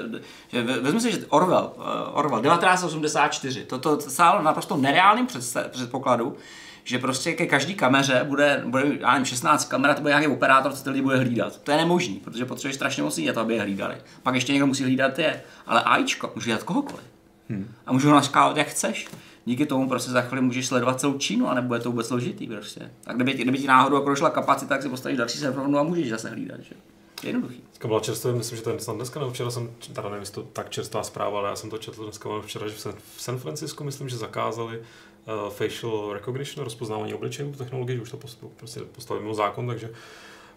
že 0.48 0.62
ve- 0.62 0.80
vezmi 0.80 1.00
si, 1.00 1.12
že 1.12 1.18
Orwell, 1.28 1.72
uh, 1.76 1.82
Orwell 2.18 2.42
1984, 2.42 3.64
to, 3.64 3.78
to 3.78 4.00
stálo 4.00 4.42
naprosto 4.42 4.76
nereálným 4.76 5.26
předpokladu, 5.70 6.36
že 6.84 6.98
prostě 6.98 7.32
ke 7.32 7.46
každý 7.46 7.74
kameře 7.74 8.24
bude, 8.28 8.62
bude 8.66 8.84
já 9.00 9.12
nevím, 9.12 9.24
16 9.26 9.64
kamer 9.64 9.90
a 9.90 9.94
to 9.94 10.00
bude 10.00 10.10
nějaký 10.10 10.26
operátor, 10.28 10.72
co 10.72 10.84
ty 10.84 10.90
lidi 10.90 11.02
bude 11.02 11.16
hlídat. 11.16 11.60
To 11.62 11.70
je 11.70 11.76
nemožný, 11.76 12.14
protože 12.14 12.44
potřebuješ 12.44 12.74
strašně 12.76 13.02
moc 13.02 13.16
lidí, 13.16 13.30
aby 13.30 13.54
je 13.54 13.60
hlídali. 13.62 13.94
Pak 14.22 14.34
ještě 14.34 14.52
někdo 14.52 14.66
musí 14.66 14.84
hlídat 14.84 15.18
je. 15.18 15.42
Ale 15.66 15.82
AIčko 15.82 16.32
může 16.34 16.44
hlídat 16.44 16.62
kohokoliv. 16.62 17.04
Hmm. 17.48 17.68
A 17.86 17.92
můžu 17.92 18.08
ho 18.08 18.14
naskálovat, 18.14 18.56
jak 18.56 18.66
chceš. 18.66 19.06
Díky 19.44 19.66
tomu 19.66 19.88
prostě 19.88 20.10
za 20.10 20.20
chvíli 20.22 20.42
můžeš 20.42 20.66
sledovat 20.66 21.00
celou 21.00 21.18
Čínu 21.18 21.48
a 21.48 21.54
nebude 21.54 21.80
to 21.80 21.90
vůbec 21.90 22.06
složitý 22.06 22.46
prostě. 22.46 22.90
Tak 23.04 23.16
kdyby, 23.16 23.34
ti- 23.34 23.42
kdyby 23.42 23.58
ti 23.58 23.66
náhodou 23.66 23.96
jako 23.96 24.08
došla 24.08 24.30
kapacita, 24.30 24.68
tak 24.74 24.82
si 24.82 24.88
postavíš 24.88 25.18
další 25.18 25.38
serverovnu 25.38 25.78
a 25.78 25.82
můžeš 25.82 26.10
zase 26.10 26.28
hlídat. 26.30 26.60
Že? 26.60 26.74
Je 27.22 27.28
jednoduchý. 27.28 27.62
Dneska 27.66 27.88
byla 27.88 28.00
čerstvě, 28.00 28.32
myslím, 28.32 28.56
že 28.58 28.64
to 28.64 28.70
je 28.70 28.80
snad 28.80 28.96
dneska, 28.96 29.20
nebo 29.20 29.32
včera 29.32 29.50
jsem, 29.50 29.70
teda 29.92 30.08
nevím, 30.08 30.26
to 30.26 30.42
tak 30.42 30.70
čerstvá 30.70 31.02
zpráva, 31.02 31.38
ale 31.38 31.48
já 31.48 31.56
jsem 31.56 31.70
to 31.70 31.78
četl 31.78 32.04
dneska 32.04 32.28
včera, 32.40 32.68
že 32.68 32.74
v 33.16 33.22
San, 33.22 33.38
Francisco, 33.38 33.84
myslím, 33.84 34.08
že 34.08 34.16
zakázali 34.16 34.78
uh, 34.78 35.50
facial 35.50 36.12
recognition, 36.12 36.64
rozpoznávání 36.64 37.14
obličejů, 37.14 37.52
technologii, 37.52 37.96
že 37.96 38.02
už 38.02 38.10
to 38.10 38.16
post, 38.16 38.44
prostě 38.56 38.80
postavili 38.80 39.22
mimo 39.22 39.34
zákon, 39.34 39.66
takže 39.66 39.90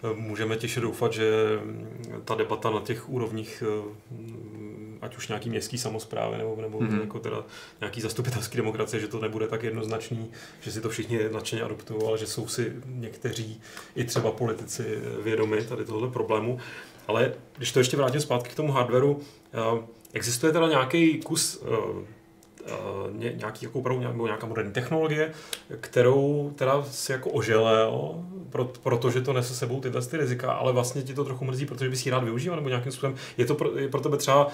eh, 0.04 0.14
můžeme 0.14 0.58
těžce 0.58 0.80
doufat, 0.80 1.14
že 1.14 1.32
mm, 1.64 2.22
ta 2.26 2.36
debata 2.36 2.70
na 2.70 2.80
těch 2.80 3.10
úrovních, 3.10 3.64
eh, 3.68 3.94
ať 5.02 5.18
už 5.18 5.28
nějaký 5.28 5.50
městský 5.50 5.78
samozprávy 5.78 6.38
nebo, 6.38 6.58
nebo 6.62 6.80
mm-hmm. 6.80 7.02
jako 7.02 7.20
teda 7.20 7.44
nějaký 7.82 8.02
zastupitelský 8.02 8.58
demokracie, 8.58 9.00
že 9.00 9.08
to 9.08 9.20
nebude 9.20 9.48
tak 9.48 9.64
jednoznačný, 9.64 10.32
že 10.62 10.72
si 10.72 10.82
to 10.82 10.90
všichni 10.90 11.20
nadšeně 11.32 11.62
adoptují, 11.62 12.02
ale 12.08 12.18
že 12.18 12.28
jsou 12.28 12.48
si 12.48 12.74
někteří 12.86 13.62
i 13.96 14.04
třeba 14.04 14.32
politici 14.32 15.00
vědomi 15.24 15.64
tady 15.64 15.86
tohle 15.86 16.10
problému. 16.10 16.60
Ale 17.08 17.34
když 17.58 17.72
to 17.72 17.80
ještě 17.80 17.98
vrátím 17.98 18.22
zpátky 18.22 18.50
k 18.50 18.56
tomu 18.56 18.72
hardwareu, 18.72 19.20
eh, 19.54 19.84
existuje 20.14 20.54
teda 20.54 20.68
nějaký 20.68 21.18
kus 21.18 21.64
eh, 21.64 22.06
eh, 22.66 22.72
ně- 23.12 23.34
nějaký 23.36 23.66
jako 23.66 23.80
opravdu 23.80 24.04
nebo 24.04 24.26
nějaká 24.26 24.48
moderní 24.48 24.74
technologie, 24.74 25.32
kterou 25.82 26.54
teda 26.56 26.84
si 26.84 27.12
jako 27.12 27.30
oželel, 27.30 28.24
pro, 28.50 28.66
protože 28.66 29.22
to 29.22 29.34
nese 29.34 29.56
sebou 29.56 29.80
tyhle 29.82 30.02
ty 30.02 30.18
rizika, 30.18 30.52
ale 30.52 30.74
vlastně 30.74 31.02
ti 31.02 31.14
to 31.14 31.26
trochu 31.26 31.46
mrzí, 31.46 31.66
protože 31.66 31.90
bys 31.90 32.06
ji 32.06 32.12
rád 32.12 32.24
využíval, 32.24 32.56
nebo 32.56 32.70
nějakým 32.70 32.92
způsobem, 32.92 33.16
je 33.38 33.46
to 33.46 33.56
pro, 33.56 33.78
je 33.78 33.88
pro 33.88 34.02
tebe 34.02 34.18
třeba 34.18 34.48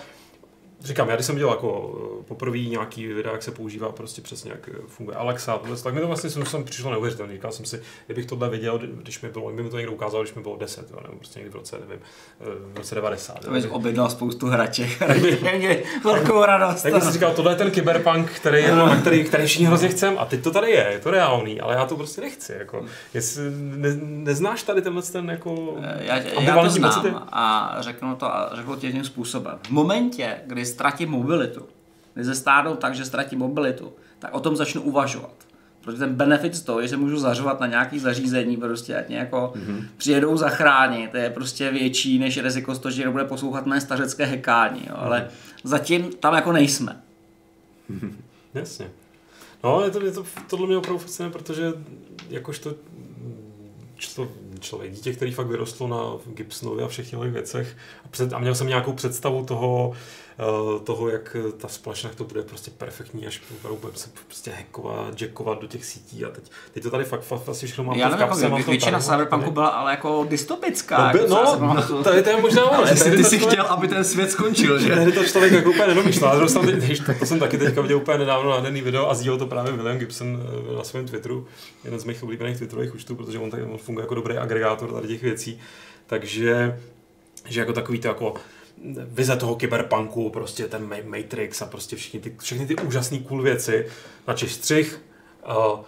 Říkám, 0.84 1.10
já 1.10 1.16
když 1.16 1.26
jsem 1.26 1.38
dělal 1.38 1.54
jako 1.54 2.00
eh, 2.22 2.24
poprvé 2.24 2.58
nějaký 2.58 3.08
videa, 3.08 3.32
jak 3.32 3.44
se 3.44 3.52
používá 3.52 3.92
prostě 3.92 4.22
přesně, 4.22 4.52
jak 4.52 4.70
eh, 4.70 4.78
funguje 4.88 5.18
Alexa, 5.18 5.58
tohle, 5.58 5.78
tak 5.78 5.94
mi 5.94 6.02
to 6.02 6.08
vlastně 6.08 6.30
jsem, 6.30 6.46
jsem 6.46 6.64
přišlo 6.64 6.92
neuvěřitelné. 6.92 7.34
Říkal 7.34 7.52
jsem 7.52 7.66
si, 7.66 7.82
kdybych 8.06 8.26
tohle 8.26 8.50
viděl, 8.50 8.78
když 8.78 9.22
mi 9.22 9.30
bylo, 9.30 9.48
kdyby 9.48 9.64
mi 9.64 9.70
to 9.70 9.78
někdo 9.78 9.92
ukázal, 9.92 10.22
když 10.22 10.34
mi 10.34 10.42
bylo 10.42 10.58
10, 10.58 10.92
jo, 10.92 11.00
nebo 11.04 11.18
prostě 11.18 11.40
někdy 11.40 11.52
v 11.52 11.56
roce, 11.56 11.78
nevím, 11.88 12.04
eh, 12.42 12.46
v 12.74 12.78
roce 12.78 12.96
90. 12.96 13.40
To 13.40 13.48
jo. 13.48 13.54
bys 13.54 13.66
objednal 13.70 14.10
spoustu 14.10 14.48
hraček. 14.48 14.90
Mě 15.58 15.84
velkou 16.04 16.46
radost. 16.46 16.84
Tak 16.84 17.04
si 17.04 17.12
říkal, 17.12 17.34
tohle 17.34 17.52
je 17.52 17.56
ten 17.56 17.72
kyberpunk, 17.72 18.32
který, 18.32 18.64
je, 18.64 18.76
na 18.76 19.02
který, 19.02 19.24
který 19.24 19.46
všichni 19.46 19.66
hrozně 19.66 19.90
chcem 19.90 20.16
a 20.20 20.26
teď 20.26 20.44
to 20.44 20.52
tady 20.52 20.72
je, 20.72 20.88
je 20.92 21.00
to 21.00 21.12
reálný, 21.12 21.62
ale 21.62 21.76
já 21.76 21.86
to 21.86 21.96
prostě 21.96 22.22
nechci. 22.22 22.54
Jako. 22.60 22.86
Jestli 23.14 23.44
ne, 23.58 23.90
neznáš 24.02 24.64
tady 24.64 24.82
tenhle 24.82 25.02
ten 25.02 25.30
jako 25.30 25.78
Já, 26.00 26.18
já 26.18 26.32
to 26.32 26.38
ambivalentní 26.38 26.82
pocity? 26.82 27.10
znám 27.10 27.28
a 27.32 27.76
řeknu 27.80 28.16
to, 28.16 28.26
a 28.26 28.50
řeknu 28.56 28.76
to 28.76 28.86
jedním 28.86 29.04
způsobem. 29.04 29.60
V 29.68 29.70
momentě, 29.70 30.38
kdy 30.46 30.65
ztratím 30.66 31.10
mobilitu, 31.10 31.66
kdy 32.14 32.26
se 32.26 32.36
stárnou 32.36 32.76
tak, 32.76 32.96
že 32.96 33.06
ztratím 33.06 33.40
mobilitu, 33.40 33.94
tak 34.20 34.34
o 34.34 34.40
tom 34.40 34.56
začnu 34.56 34.82
uvažovat. 34.82 35.36
Protože 35.82 35.98
ten 35.98 36.16
benefit 36.16 36.56
z 36.56 36.62
toho, 36.62 36.82
že 36.82 36.88
se 36.88 36.98
můžu 36.98 37.20
zařovat 37.20 37.60
na 37.60 37.68
nějaký 37.68 38.00
zařízení, 38.00 38.58
prostě 38.58 38.96
ať 38.96 39.08
mě 39.08 39.18
jako 39.18 39.54
mm-hmm. 39.56 39.86
přijedou 39.98 40.38
zachránit, 40.38 41.16
je 41.16 41.30
prostě 41.30 41.72
větší 41.72 42.20
než 42.20 42.44
riziko 42.44 42.76
z 42.76 42.80
toho, 42.80 42.92
že 42.92 42.98
někdo 42.98 43.12
bude 43.12 43.26
poslouchat 43.26 43.66
mé 43.66 43.82
stařecké 43.82 44.26
hekání. 44.26 44.82
Jo. 44.90 44.96
Ale 44.98 45.28
zatím 45.64 46.12
tam 46.12 46.34
jako 46.34 46.52
nejsme. 46.52 47.02
Jasně. 48.54 48.92
No, 49.64 49.82
je 49.82 49.92
to, 49.92 50.06
je 50.06 50.12
to, 50.12 50.26
tohle 50.50 50.68
mě 50.68 50.78
opravdu 50.78 51.00
fascinuje, 51.00 51.32
protože 51.34 51.74
jakožto 52.30 52.76
člo, 53.98 54.28
člověk, 54.60 54.92
dítě, 54.92 55.14
který 55.14 55.32
fakt 55.32 55.48
vyrostlo 55.48 55.88
na 55.88 56.32
Gibsonovi 56.34 56.84
a 56.84 56.88
všech 56.88 57.10
těch 57.10 57.20
věcech 57.20 57.78
a, 58.06 58.08
před, 58.08 58.34
a 58.34 58.40
měl 58.40 58.56
jsem 58.56 58.68
nějakou 58.68 58.94
představu 58.94 59.46
toho, 59.46 59.94
toho, 60.84 61.10
jak 61.10 61.36
ta 61.58 61.68
společnost 61.68 62.16
to 62.16 62.24
bude 62.24 62.42
prostě 62.42 62.72
perfektní, 62.72 63.28
až 63.28 63.42
budeme 63.62 63.98
se 63.98 64.10
prostě 64.28 64.52
hackovat, 64.52 65.22
jackovat 65.22 65.62
do 65.62 65.68
těch 65.68 65.86
sítí 65.86 66.26
a 66.26 66.30
teď, 66.30 66.52
teď 66.74 66.84
to 66.84 66.90
tady 66.90 67.04
fakt, 67.04 67.22
fakt 67.22 67.46
vlastně 67.46 67.68
všechno 67.68 67.84
mám 67.84 67.98
Já 67.98 68.10
nevím, 68.10 68.28
kapse, 68.28 68.46
jako, 68.46 68.72
většina 68.72 68.92
tady, 68.92 69.04
cyberpunku 69.04 69.44
tady. 69.44 69.54
byla 69.54 69.68
ale 69.68 69.92
jako 69.92 70.26
dystopická. 70.30 71.08
No, 71.08 71.14
by, 71.14 71.20
jako, 71.20 71.30
si 71.30 71.60
no, 71.60 71.68
pamatuju. 71.68 72.04
to 72.04 72.10
je, 72.14 72.42
možná 72.42 72.66
ono, 72.66 72.78
Ale 72.78 72.96
ty, 72.96 73.12
ty 73.12 73.24
jsi 73.24 73.40
chtěl, 73.40 73.66
aby 73.66 73.88
ten 73.88 74.04
svět 74.04 74.32
skončil, 74.32 74.80
že? 74.80 74.96
Tehdy 74.96 75.12
to 75.12 75.26
člověk 75.26 75.54
jako 75.54 75.70
úplně 75.70 75.88
nedomýšlel. 75.88 76.48
To 77.20 77.26
jsem 77.26 77.40
taky 77.40 77.58
teďka 77.58 77.82
viděl 77.82 77.98
úplně 77.98 78.18
nedávno 78.18 78.50
nádherný 78.50 78.82
video 78.82 79.10
a 79.10 79.14
sdílel 79.14 79.38
to 79.38 79.46
právě 79.46 79.72
William 79.72 79.98
Gibson 79.98 80.44
eh, 80.72 80.76
na 80.76 80.84
svém 80.84 81.08
Twitteru, 81.08 81.48
jeden 81.84 82.00
z 82.00 82.04
mých 82.04 82.24
oblíbených 82.24 82.58
Twitterových 82.58 82.96
účtů, 82.96 83.16
protože 83.16 83.40
on, 83.40 83.52
tady, 83.52 83.64
on 83.64 83.78
funguje 83.78 84.04
jako 84.04 84.16
dobrý 84.16 84.38
agregátor 84.38 84.92
tady 84.92 85.08
těch 85.08 85.24
věcí. 85.24 85.60
Takže 86.08 86.80
že 87.48 87.60
jako 87.60 87.74
takový 87.74 88.00
to 88.00 88.08
jako 88.08 88.34
vize 89.06 89.36
toho 89.36 89.56
kyberpunku, 89.56 90.30
prostě 90.30 90.68
ten 90.68 90.90
Ma- 90.90 91.22
Matrix 91.22 91.62
a 91.62 91.66
prostě 91.66 91.96
všichni 91.96 92.20
ty, 92.20 92.36
všechny 92.40 92.66
ty 92.66 92.76
úžasné 92.76 93.20
cool 93.20 93.42
věci. 93.42 93.88
Na 94.28 94.34
střih, 94.54 95.02
uh, 95.48 95.80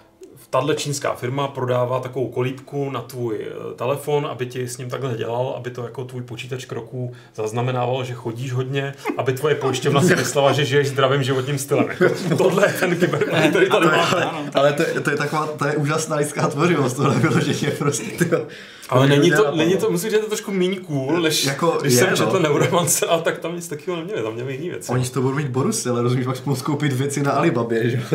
tahle 0.50 0.76
čínská 0.76 1.14
firma 1.14 1.48
prodává 1.48 2.00
takovou 2.00 2.28
kolíbku 2.28 2.89
na 2.89 3.02
tvůj 3.02 3.38
eh, 3.41 3.76
telefon, 3.76 4.26
aby 4.32 4.45
ti 4.45 4.68
s 4.68 4.78
ním 4.78 4.89
takhle 4.89 5.14
dělal, 5.18 5.54
aby 5.58 5.70
to 5.72 5.84
jako 5.84 6.04
tvůj 6.06 6.22
počítač 6.22 6.66
kroků 6.66 7.14
zaznamenával, 7.36 8.04
že 8.04 8.14
chodíš 8.14 8.52
hodně, 8.54 8.93
aby 9.18 9.34
tvoje 9.34 9.56
pojišťovna 9.56 10.02
si 10.02 10.16
myslela, 10.16 10.52
že 10.52 10.66
žiješ 10.66 10.88
zdravým 10.88 11.24
životním 11.24 11.58
stylem. 11.58 11.88
Jako, 11.89 12.06
tohle 12.38 12.68
je 12.70 12.74
ten 12.74 12.95
kyberpunk, 12.95 13.50
který 13.50 13.70
tady 13.70 13.86
máte. 13.88 14.24
Ale 14.54 14.74
to, 14.74 14.82
je- 14.82 15.02
to, 15.02 15.10
je 15.10 15.18
taková, 15.18 15.48
to 15.48 15.66
je 15.68 15.76
úžasná 15.76 16.16
lidská 16.16 16.48
tvořivost, 16.48 16.95
tohle 16.95 17.16
vyloženě 17.16 17.72
prostě, 17.72 18.04
tyjo. 18.26 18.45
Ale 18.89 19.08
není 19.08 19.32
to, 19.32 19.56
není 19.56 19.78
to, 19.78 19.89
musím 19.91 20.04
říct, 20.04 20.12
že 20.12 20.18
je 20.18 20.22
to 20.24 20.28
trošku 20.30 20.52
méně 20.52 20.80
cool, 20.80 21.22
než 21.22 21.45
Jako 21.45 21.78
když 21.82 21.93
je, 21.93 22.00
jsem 22.00 22.10
no. 22.10 22.16
četl 22.18 22.39
Neuromance, 22.39 23.06
a 23.06 23.20
tak 23.20 23.38
tam 23.38 23.56
nic 23.56 23.68
takového 23.68 23.98
neměli, 24.02 24.24
tam 24.24 24.34
měli 24.34 24.54
jiný 24.54 24.70
věci. 24.70 24.91
Oni 24.91 25.06
z 25.06 25.10
toho 25.10 25.22
budou 25.24 25.36
mít 25.38 25.48
bonusy, 25.48 25.89
ale 25.89 26.02
rozumíš, 26.02 26.26
pak 26.26 26.45
moc 26.45 26.62
koupit 26.62 26.93
věci 26.93 27.24
na 27.24 27.32
Alibabě, 27.32 27.89
že 27.89 28.02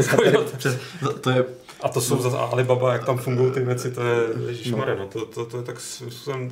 to- 1.03 1.13
To 1.13 1.31
je 1.31 1.45
A 1.83 1.89
to 1.89 2.01
jsou 2.01 2.23
zase 2.23 2.37
Alibaba, 2.37 2.93
jak 2.93 3.05
tam 3.05 3.19
fungují 3.19 3.53
ty 3.53 3.61
věci, 3.61 3.91
to 3.91 4.03
je, 4.03 4.17
ježišmarja, 4.49 4.95
no, 4.95 5.07
to, 5.07 5.27
to, 5.27 5.45
to, 5.45 5.57
je 5.57 5.63
tak, 5.63 5.81
způsobem 5.81 6.51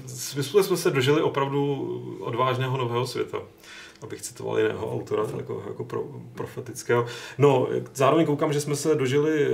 jsme 0.63 0.77
se 0.77 0.91
dožili 0.91 1.23
opravdu 1.23 1.87
odvážného 2.21 2.77
nového 2.77 3.07
světa. 3.07 3.39
Abych 4.03 4.23
citoval 4.23 4.59
jiného 4.59 4.93
autora, 4.93 5.23
jako, 5.37 5.63
jako 5.69 5.85
pro, 5.85 6.05
profetického. 6.35 7.07
No, 7.39 7.69
zároveň 7.95 8.27
koukám, 8.27 8.53
že 8.53 8.61
jsme 8.61 8.77
se 8.77 8.95
dožili 8.95 9.47
eh, 9.47 9.51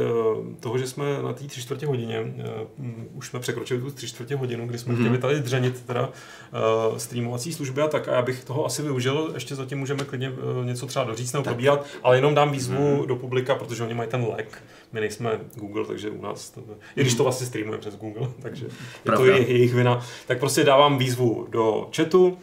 toho, 0.60 0.78
že 0.78 0.86
jsme 0.86 1.22
na 1.22 1.32
té 1.32 1.44
tři 1.44 1.60
čtvrtě 1.60 1.86
hodině, 1.86 2.34
eh, 2.38 2.66
už 3.14 3.28
jsme 3.28 3.40
překročili 3.40 3.80
tu 3.80 3.90
tři 3.90 4.06
čtvrtě 4.08 4.36
hodinu, 4.36 4.66
kdy 4.66 4.78
jsme 4.78 4.94
mm-hmm. 4.94 5.00
chtěli 5.00 5.18
tady 5.18 5.40
dřenit 5.40 5.82
teda 5.86 6.08
uh, 6.08 6.96
streamovací 6.96 7.52
služby 7.52 7.82
a 7.82 7.88
tak 7.88 8.08
a 8.08 8.12
já 8.12 8.22
bych 8.22 8.44
toho 8.44 8.66
asi 8.66 8.82
využil, 8.82 9.30
ještě 9.34 9.54
zatím 9.54 9.78
můžeme 9.78 10.04
klidně 10.04 10.32
něco 10.64 10.86
třeba 10.86 11.04
doříct 11.04 11.34
nebo 11.34 11.44
probíhat, 11.44 11.86
ale 12.02 12.16
jenom 12.16 12.34
dám 12.34 12.50
výzvu 12.50 12.74
mm-hmm. 12.76 13.06
do 13.06 13.16
publika, 13.16 13.54
protože 13.54 13.82
oni 13.82 13.94
mají 13.94 14.08
ten 14.08 14.26
lek, 14.36 14.62
my 14.96 15.00
nejsme 15.00 15.40
Google, 15.54 15.84
takže 15.84 16.10
u 16.10 16.22
nás, 16.22 16.58
i 16.96 17.00
když 17.00 17.14
to 17.14 17.22
vlastně 17.22 17.46
streamujeme 17.46 17.80
přes 17.80 17.96
Google, 17.96 18.28
takže 18.42 18.66
je 19.04 19.12
to 19.12 19.24
jejich 19.24 19.74
vina, 19.74 20.06
tak 20.26 20.38
prostě 20.38 20.64
dávám 20.64 20.98
výzvu 20.98 21.46
do 21.50 21.88
chatu, 21.96 22.38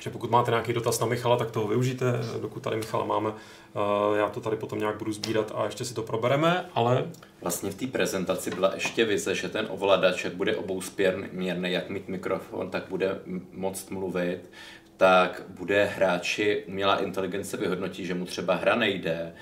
že 0.00 0.10
pokud 0.10 0.30
máte 0.30 0.50
nějaký 0.50 0.72
dotaz 0.72 1.00
na 1.00 1.06
Michala, 1.06 1.36
tak 1.36 1.50
toho 1.50 1.68
využijte, 1.68 2.12
dokud 2.40 2.62
tady 2.62 2.76
Michala 2.76 3.04
máme, 3.04 3.30
uh, 3.30 4.16
já 4.16 4.28
to 4.28 4.40
tady 4.40 4.56
potom 4.56 4.78
nějak 4.78 4.98
budu 4.98 5.12
sbírat 5.12 5.52
a 5.54 5.64
ještě 5.64 5.84
si 5.84 5.94
to 5.94 6.02
probereme, 6.02 6.66
ale 6.74 7.04
Vlastně 7.40 7.70
v 7.70 7.74
té 7.74 7.86
prezentaci 7.86 8.50
byla 8.50 8.74
ještě 8.74 9.04
vize, 9.04 9.34
že 9.34 9.48
ten 9.48 9.66
ovladač, 9.70 10.24
jak 10.24 10.34
bude 10.34 10.56
obousměrný, 10.56 11.72
jak 11.72 11.90
mít 11.90 12.08
mikrofon, 12.08 12.70
tak 12.70 12.84
bude 12.88 13.20
m- 13.26 13.46
moct 13.52 13.90
mluvit, 13.90 14.50
tak 14.96 15.42
bude 15.48 15.84
hráči 15.84 16.64
umělá 16.66 16.96
inteligence 16.96 17.56
vyhodnotí, 17.56 18.06
že 18.06 18.14
mu 18.14 18.24
třeba 18.24 18.54
hra 18.54 18.74
nejde 18.76 19.32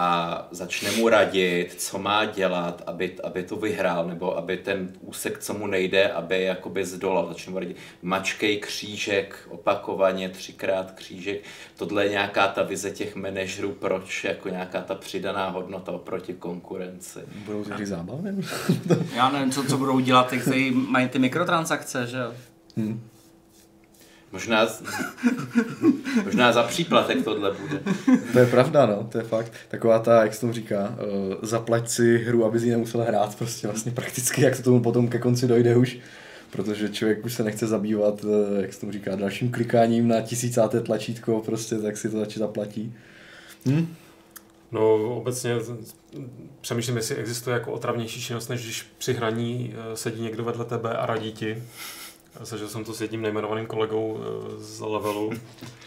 a 0.00 0.48
začne 0.50 0.90
mu 0.90 1.08
radit, 1.08 1.74
co 1.78 1.98
má 1.98 2.24
dělat, 2.24 2.82
aby, 2.86 3.16
aby 3.24 3.42
to 3.42 3.56
vyhrál, 3.56 4.06
nebo 4.06 4.36
aby 4.36 4.56
ten 4.56 4.92
úsek, 5.00 5.38
co 5.38 5.54
mu 5.54 5.66
nejde, 5.66 6.12
aby 6.12 6.42
jakoby 6.42 6.84
zdolal. 6.84 7.28
Začne 7.28 7.52
mu 7.52 7.58
radit, 7.58 7.76
mačkej 8.02 8.58
křížek 8.58 9.48
opakovaně, 9.48 10.28
třikrát 10.28 10.90
křížek. 10.90 11.40
Tohle 11.76 12.04
je 12.04 12.10
nějaká 12.10 12.48
ta 12.48 12.62
vize 12.62 12.90
těch 12.90 13.16
manažerů, 13.16 13.72
proč 13.72 14.24
jako 14.24 14.48
nějaká 14.48 14.80
ta 14.80 14.94
přidaná 14.94 15.48
hodnota 15.48 15.92
oproti 15.92 16.34
konkurenci. 16.34 17.20
budou 17.44 17.64
to 17.64 17.86
zábavné. 17.86 18.34
Já 19.14 19.30
nevím, 19.30 19.50
co, 19.50 19.64
co 19.64 19.78
budou 19.78 20.00
dělat 20.00 20.30
ty, 20.30 20.70
mají 20.70 21.08
ty 21.08 21.18
mikrotransakce, 21.18 22.06
že 22.06 22.16
jo? 22.16 22.32
Možná, 24.32 24.68
možná 26.24 26.52
za 26.52 26.62
příplatek 26.62 27.24
tohle 27.24 27.52
bude. 27.52 27.80
To 28.32 28.38
je 28.38 28.46
pravda, 28.46 28.86
no, 28.86 29.08
to 29.12 29.18
je 29.18 29.24
fakt. 29.24 29.52
Taková 29.68 29.98
ta, 29.98 30.22
jak 30.22 30.34
se 30.34 30.40
tomu 30.40 30.52
říká, 30.52 30.88
uh, 30.88 31.34
zaplať 31.42 31.88
si 31.88 32.18
hru, 32.18 32.44
aby 32.44 32.60
si 32.60 32.66
ji 32.66 32.70
nemusel 32.70 33.00
hrát, 33.00 33.34
prostě 33.34 33.66
vlastně 33.66 33.92
prakticky, 33.92 34.42
jak 34.42 34.56
se 34.56 34.62
tomu 34.62 34.82
potom 34.82 35.08
ke 35.08 35.18
konci 35.18 35.46
dojde 35.46 35.76
už. 35.76 35.98
Protože 36.50 36.88
člověk 36.88 37.24
už 37.24 37.34
se 37.34 37.44
nechce 37.44 37.66
zabývat, 37.66 38.24
uh, 38.24 38.30
jak 38.60 38.72
se 38.72 38.80
tomu 38.80 38.92
říká, 38.92 39.16
dalším 39.16 39.50
klikáním 39.50 40.08
na 40.08 40.20
tisícáté 40.20 40.80
tlačítko, 40.80 41.42
prostě 41.46 41.78
tak 41.78 41.96
si 41.96 42.10
to 42.10 42.18
začít 42.18 42.38
zaplatí. 42.38 42.94
Hm? 43.66 43.94
No 44.72 45.14
obecně 45.16 45.56
přemýšlím, 46.60 46.96
jestli 46.96 47.16
existuje 47.16 47.54
jako 47.54 47.72
otravnější 47.72 48.20
činnost, 48.20 48.48
než 48.48 48.64
když 48.64 48.86
při 48.98 49.12
hraní 49.12 49.74
sedí 49.94 50.22
někdo 50.22 50.44
vedle 50.44 50.64
tebe 50.64 50.96
a 50.96 51.06
radí 51.06 51.32
ti. 51.32 51.62
Zažil 52.40 52.68
jsem 52.68 52.84
to 52.84 52.94
s 52.94 53.00
jedním 53.00 53.22
nejmenovaným 53.22 53.66
kolegou 53.66 54.18
z 54.56 54.80
levelu, 54.80 55.30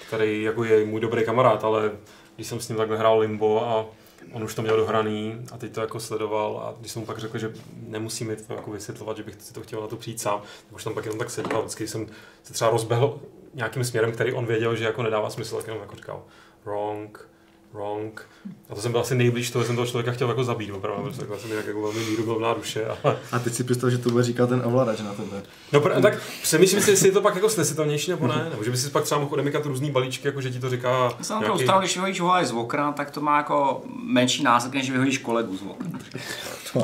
který 0.07 0.43
jako 0.43 0.63
je 0.63 0.85
můj 0.85 1.01
dobrý 1.01 1.25
kamarád, 1.25 1.63
ale 1.63 1.91
když 2.35 2.47
jsem 2.47 2.59
s 2.59 2.69
ním 2.69 2.77
takhle 2.77 2.97
hrál 2.97 3.19
Limbo 3.19 3.65
a 3.67 3.85
on 4.31 4.43
už 4.43 4.55
to 4.55 4.61
měl 4.61 4.77
dohraný 4.77 5.45
a 5.51 5.57
teď 5.57 5.71
to 5.71 5.81
jako 5.81 5.99
sledoval 5.99 6.57
a 6.57 6.75
když 6.79 6.91
jsem 6.91 6.99
mu 6.99 7.05
pak 7.05 7.17
řekl, 7.17 7.37
že 7.37 7.53
nemusí 7.87 8.23
mi 8.23 8.35
to 8.35 8.53
jako 8.53 8.71
vysvětlovat, 8.71 9.17
že 9.17 9.23
bych 9.23 9.35
si 9.39 9.53
to 9.53 9.61
chtěl 9.61 9.81
na 9.81 9.87
to 9.87 9.95
přijít 9.95 10.21
sám, 10.21 10.41
tak 10.67 10.75
už 10.75 10.83
tam 10.83 10.93
pak 10.93 11.05
jenom 11.05 11.19
tak 11.19 11.29
seděl 11.29 11.57
a 11.57 11.59
vždycky 11.59 11.87
jsem 11.87 12.07
se 12.43 12.53
třeba 12.53 12.69
rozbehl 12.69 13.19
nějakým 13.53 13.83
směrem, 13.83 14.11
který 14.11 14.33
on 14.33 14.45
věděl, 14.45 14.75
že 14.75 14.85
jako 14.85 15.03
nedává 15.03 15.29
smysl, 15.29 15.57
tak 15.57 15.67
jenom 15.67 15.81
jako 15.81 15.95
říkal 15.95 16.23
wrong, 16.65 17.29
wrong. 17.73 18.21
A 18.69 18.75
to 18.75 18.81
jsem 18.81 18.91
byl 18.91 19.01
asi 19.01 19.15
nejblíž 19.15 19.51
toho, 19.51 19.65
jsem 19.65 19.75
toho 19.75 19.87
člověka 19.87 20.11
chtěl 20.11 20.29
jako 20.29 20.43
zabít, 20.43 20.71
opravdu, 20.71 21.03
protože 21.03 21.19
takhle 21.19 21.39
jsem 21.39 21.49
mi 21.49 21.55
jako 21.55 21.81
velmi 21.81 21.99
mírumilovná 21.99 22.53
duše. 22.53 22.85
Ale... 23.03 23.17
A 23.31 23.39
teď 23.39 23.53
si 23.53 23.63
představ, 23.63 23.89
že 23.89 23.97
to 23.97 24.09
bude 24.09 24.23
říkat 24.23 24.49
ten 24.49 24.61
ovladač 24.65 24.99
na 24.99 25.13
tebe. 25.13 25.43
No 25.71 25.79
pr- 25.79 26.01
tak 26.01 26.21
přemýšlím 26.41 26.81
si, 26.81 26.91
jestli 26.91 27.07
je 27.07 27.11
to 27.11 27.21
pak 27.21 27.35
jako 27.35 27.49
snesitelnější 27.49 28.11
nebo 28.11 28.27
ne, 28.27 28.47
nebo 28.49 28.63
že 28.63 28.71
by 28.71 28.77
si 28.77 28.89
pak 28.89 29.03
třeba 29.03 29.21
mohl 29.21 29.33
odemykat 29.33 29.65
různý 29.65 29.91
balíčky, 29.91 30.27
jako 30.27 30.41
že 30.41 30.51
ti 30.51 30.59
to 30.59 30.69
říká. 30.69 31.13
Já 31.29 31.39
nějaký... 31.39 31.63
stranu, 31.63 31.79
když 31.79 31.95
vyhodíš 31.95 32.21
ho 32.21 32.33
z 32.43 32.51
okna, 32.51 32.91
tak 32.91 33.11
to 33.11 33.21
má 33.21 33.37
jako 33.37 33.81
menší 34.03 34.43
následek, 34.43 34.81
než 34.81 34.91
vyhodíš 34.91 35.17
kolegu 35.17 35.57
z 35.57 35.61
okna. 35.61 35.99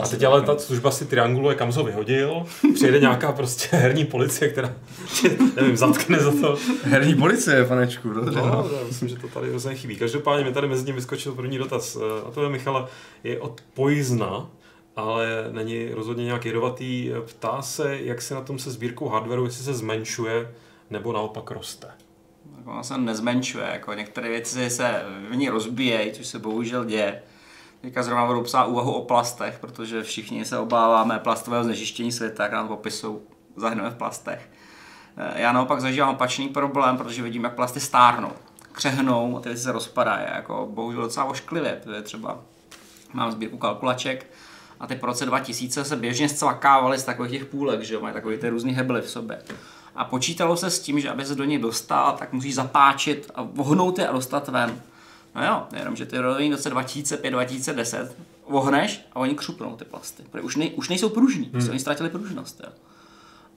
A 0.01 0.07
teď 0.07 0.23
ale 0.23 0.41
ta 0.41 0.57
služba 0.57 0.91
si 0.91 1.05
trianguluje, 1.05 1.55
kam 1.55 1.71
ho 1.71 1.83
vyhodil, 1.83 2.45
přijede 2.75 2.99
nějaká 2.99 3.31
prostě 3.31 3.77
herní 3.77 4.05
policie, 4.05 4.51
která 4.51 4.73
tě, 5.21 5.37
nevím, 5.55 5.77
zatkne 5.77 6.19
za 6.19 6.31
to. 6.41 6.57
Herní 6.83 7.15
policie, 7.15 7.65
panečku, 7.65 8.09
dobře. 8.09 8.39
No, 8.39 8.45
no. 8.47 8.69
myslím, 8.87 9.09
že 9.09 9.15
to 9.15 9.27
tady 9.27 9.49
hrozně 9.49 9.75
chybí. 9.75 9.95
Každopádně 9.95 10.45
mi 10.45 10.53
tady 10.53 10.67
mezi 10.67 10.78
ním 10.85 10.95
vyskočil 10.95 11.35
první 11.35 11.57
dotaz. 11.57 11.97
A 12.27 12.31
to 12.31 12.43
je 12.43 12.49
Michala, 12.49 12.89
je 13.23 13.39
od 13.39 13.61
Poizna, 13.73 14.49
ale 14.95 15.27
není 15.51 15.89
rozhodně 15.93 16.25
nějak 16.25 16.45
jedovatý. 16.45 17.11
Ptá 17.25 17.61
se, 17.61 17.97
jak 18.01 18.21
se 18.21 18.35
na 18.35 18.41
tom 18.41 18.59
se 18.59 18.71
sbírkou 18.71 19.07
hardwareu, 19.07 19.45
jestli 19.45 19.63
se 19.63 19.73
zmenšuje 19.73 20.55
nebo 20.89 21.13
naopak 21.13 21.51
roste. 21.51 21.87
Ona 22.65 22.83
se 22.83 22.97
nezmenšuje, 22.97 23.69
jako 23.73 23.93
některé 23.93 24.29
věci 24.29 24.69
se 24.69 25.03
v 25.29 25.35
ní 25.35 25.49
rozbíjejí, 25.49 26.11
což 26.11 26.27
se 26.27 26.39
bohužel 26.39 26.85
děje. 26.85 27.21
Teďka 27.81 28.03
zrovna 28.03 28.25
budu 28.25 28.41
psát 28.41 28.65
úvahu 28.65 28.93
o 28.93 29.05
plastech, 29.05 29.59
protože 29.59 30.03
všichni 30.03 30.45
se 30.45 30.57
obáváme 30.57 31.19
plastového 31.19 31.63
znečištění 31.63 32.11
světa, 32.11 32.43
jak 32.43 32.51
nám 32.51 32.67
popisou 32.67 33.21
zahneme 33.55 33.89
v 33.89 33.95
plastech. 33.95 34.49
Já 35.35 35.51
naopak 35.51 35.81
zažívám 35.81 36.09
opačný 36.09 36.49
problém, 36.49 36.97
protože 36.97 37.23
vidím, 37.23 37.43
jak 37.43 37.55
plasty 37.55 37.79
stárnou, 37.79 38.31
křehnou 38.79 39.37
a 39.37 39.39
ty 39.39 39.49
věci 39.49 39.63
se 39.63 39.71
rozpadají. 39.71 40.25
Jako 40.35 40.67
bohužel 40.71 41.01
docela 41.01 41.25
ošklivě. 41.25 41.81
To 41.83 41.91
je 41.91 42.01
třeba, 42.01 42.39
mám 43.13 43.31
sbírku 43.31 43.57
kalkulaček 43.57 44.31
a 44.79 44.87
ty 44.87 44.95
po 44.95 45.05
roce 45.05 45.25
2000 45.25 45.83
se 45.83 45.95
běžně 45.95 46.29
zcvakávaly 46.29 46.97
z 46.97 47.03
takových 47.03 47.31
těch 47.31 47.45
půlek, 47.45 47.81
že 47.81 47.93
jo, 47.93 48.01
mají 48.01 48.13
takový 48.13 48.37
ty 48.37 48.49
různý 48.49 48.73
hebly 48.73 49.01
v 49.01 49.09
sobě. 49.09 49.41
A 49.95 50.05
počítalo 50.05 50.57
se 50.57 50.69
s 50.69 50.79
tím, 50.79 50.99
že 50.99 51.09
aby 51.09 51.25
se 51.25 51.35
do 51.35 51.43
něj 51.43 51.59
dostal, 51.59 52.15
tak 52.19 52.33
musí 52.33 52.53
zapáčit 52.53 53.31
a 53.35 53.41
vohnout 53.43 53.99
je 53.99 54.07
a 54.07 54.13
dostat 54.13 54.47
ven. 54.47 54.81
No 55.35 55.45
jo, 55.45 55.67
jenom, 55.79 55.95
že 55.95 56.05
ty 56.05 56.17
rodiny 56.17 56.49
v 56.49 56.57
roce 56.57 56.69
2005-2010 56.69 58.09
vohneš 58.47 59.05
a 59.13 59.15
oni 59.15 59.35
křupnou 59.35 59.75
ty 59.75 59.85
plasty. 59.85 60.23
Protože 60.31 60.43
už, 60.43 60.55
nej, 60.55 60.71
už 60.75 60.89
nejsou 60.89 61.09
pružní, 61.09 61.51
hmm. 61.53 61.69
oni 61.69 61.79
ztratili 61.79 62.09
pružnost. 62.09 62.61
Jo. 62.63 62.69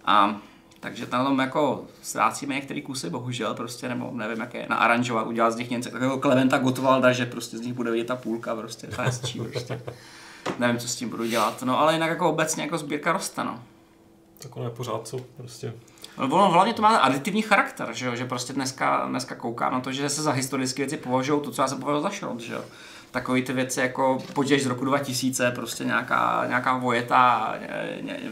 A 0.04 0.40
takže 0.82 1.06
na 1.12 1.24
tom 1.24 1.38
jako 1.38 1.84
ztrácíme 2.02 2.54
některé 2.54 2.80
kusy, 2.80 3.10
bohužel, 3.10 3.54
prostě, 3.54 3.88
nebo 3.88 4.10
nevím, 4.14 4.40
jak 4.40 4.54
je 4.54 4.66
naaranžovat, 4.70 5.26
udělat 5.26 5.50
z 5.50 5.56
nich 5.56 5.70
něco 5.70 5.90
takového 5.90 6.18
Klementa 6.18 6.58
Gottwalda, 6.58 7.12
že 7.12 7.26
prostě 7.26 7.58
z 7.58 7.60
nich 7.60 7.72
bude 7.72 7.90
vidět 7.90 8.06
ta 8.06 8.16
půlka, 8.16 8.56
prostě, 8.56 8.86
ta 8.86 9.02
hezčí, 9.02 9.40
prostě. 9.40 9.82
nevím, 10.58 10.78
co 10.78 10.88
s 10.88 10.96
tím 10.96 11.08
budu 11.08 11.24
dělat. 11.24 11.62
No 11.62 11.80
ale 11.80 11.92
jinak 11.92 12.10
jako 12.10 12.30
obecně 12.30 12.62
jako 12.62 12.78
sbírka 12.78 13.12
roste, 13.12 13.44
no. 13.44 13.62
Tak 14.38 14.56
ono 14.56 14.64
je 14.64 14.70
pořád 14.70 15.08
co, 15.08 15.18
prostě. 15.36 15.74
Ono 16.16 16.50
hlavně 16.50 16.74
to 16.74 16.82
má 16.82 16.96
aditivní 16.96 17.42
charakter, 17.42 17.88
že, 17.92 18.06
jo? 18.06 18.16
že 18.16 18.24
prostě 18.24 18.52
dneska, 18.52 19.06
dneska 19.08 19.34
koukám 19.34 19.72
na 19.72 19.80
to, 19.80 19.92
že 19.92 20.08
se 20.08 20.22
za 20.22 20.32
historické 20.32 20.82
věci 20.82 20.96
považují 20.96 21.42
to, 21.42 21.50
co 21.50 21.62
já 21.62 21.68
jsem 21.68 21.78
považoval 21.78 22.02
za 22.02 22.10
šrot, 22.10 22.40
že 22.40 22.54
jo. 22.54 22.64
Takový 23.12 23.42
ty 23.42 23.52
věci 23.52 23.80
jako 23.80 24.18
podíš 24.32 24.62
z 24.62 24.66
roku 24.66 24.84
2000, 24.84 25.50
prostě 25.50 25.84
nějaká, 25.84 26.44
nějaká 26.48 26.76
vojeta, 26.76 27.54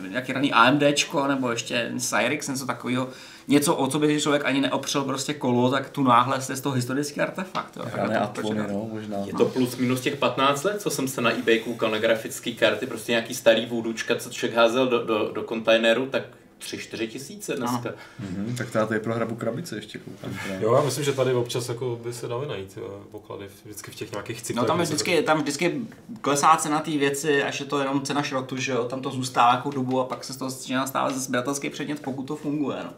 nějaký 0.08 0.32
raný 0.32 0.52
AMDčko, 0.52 1.26
nebo 1.26 1.50
ještě 1.50 1.92
Cyrix, 1.98 2.48
něco 2.48 2.66
takového, 2.66 3.08
něco, 3.48 3.74
o 3.74 3.86
co 3.86 3.98
by 3.98 4.20
člověk 4.20 4.44
ani 4.44 4.60
neopřel 4.60 5.04
prostě 5.04 5.34
kolo, 5.34 5.70
tak 5.70 5.90
tu 5.90 6.02
náhle 6.02 6.40
jste 6.40 6.56
z 6.56 6.60
toho 6.60 6.74
historický 6.74 7.20
artefakt. 7.20 7.76
Jo. 7.76 7.84
Atlony, 8.22 8.62
no, 8.72 8.88
možná. 8.92 9.18
Je 9.24 9.32
to 9.32 9.44
plus 9.44 9.76
minus 9.76 10.00
těch 10.00 10.16
15 10.16 10.64
let, 10.64 10.82
co 10.82 10.90
jsem 10.90 11.08
se 11.08 11.20
na 11.20 11.30
eBay 11.30 11.58
koukal 11.58 11.90
na 11.90 11.98
grafické 11.98 12.52
karty, 12.52 12.86
prostě 12.86 13.12
nějaký 13.12 13.34
starý 13.34 13.66
vůdučka, 13.66 14.16
co 14.16 14.30
člověk 14.30 14.56
házel 14.56 14.88
do, 14.88 15.04
do, 15.04 15.32
do 15.32 15.42
kontejneru, 15.42 16.06
tak 16.06 16.22
3-4 16.60 17.08
tisíce 17.08 17.56
dneska. 17.56 17.90
Mm-hmm, 18.22 18.56
tak 18.56 18.70
tady 18.70 18.96
je 18.96 19.00
pro 19.00 19.14
hrabu 19.14 19.34
krabice 19.34 19.76
ještě 19.76 19.98
koukám. 19.98 20.38
jo, 20.60 20.74
já 20.74 20.82
myslím, 20.82 21.04
že 21.04 21.12
tady 21.12 21.34
občas 21.34 21.68
jako 21.68 22.00
by 22.02 22.12
se 22.12 22.28
daly 22.28 22.46
najít 22.46 22.76
jo, 22.76 23.00
poklady 23.10 23.46
vždycky 23.64 23.90
v 23.90 23.94
těch 23.94 24.10
nějakých 24.12 24.42
cyklech. 24.42 24.62
No 24.62 24.66
tam 24.66 24.80
je 24.80 24.84
vždycky, 24.84 25.22
tam 25.22 25.40
vždycky 25.40 25.80
klesá 26.20 26.56
cena 26.56 26.80
té 26.80 26.90
věci, 26.90 27.42
až 27.42 27.60
je 27.60 27.66
to 27.66 27.78
jenom 27.78 28.02
cena 28.02 28.22
šrotu, 28.22 28.56
že 28.56 28.72
jo, 28.72 28.84
tam 28.84 29.02
to 29.02 29.10
zůstává 29.10 29.54
jako 29.54 29.70
dobu 29.70 30.00
a 30.00 30.04
pak 30.04 30.24
se 30.24 30.32
z 30.32 30.36
toho 30.36 30.50
začíná 30.50 30.86
stávat 30.86 31.14
zběratelský 31.14 31.70
předmět, 31.70 32.00
pokud 32.00 32.22
to 32.22 32.36
funguje. 32.36 32.78
No. 32.84 32.92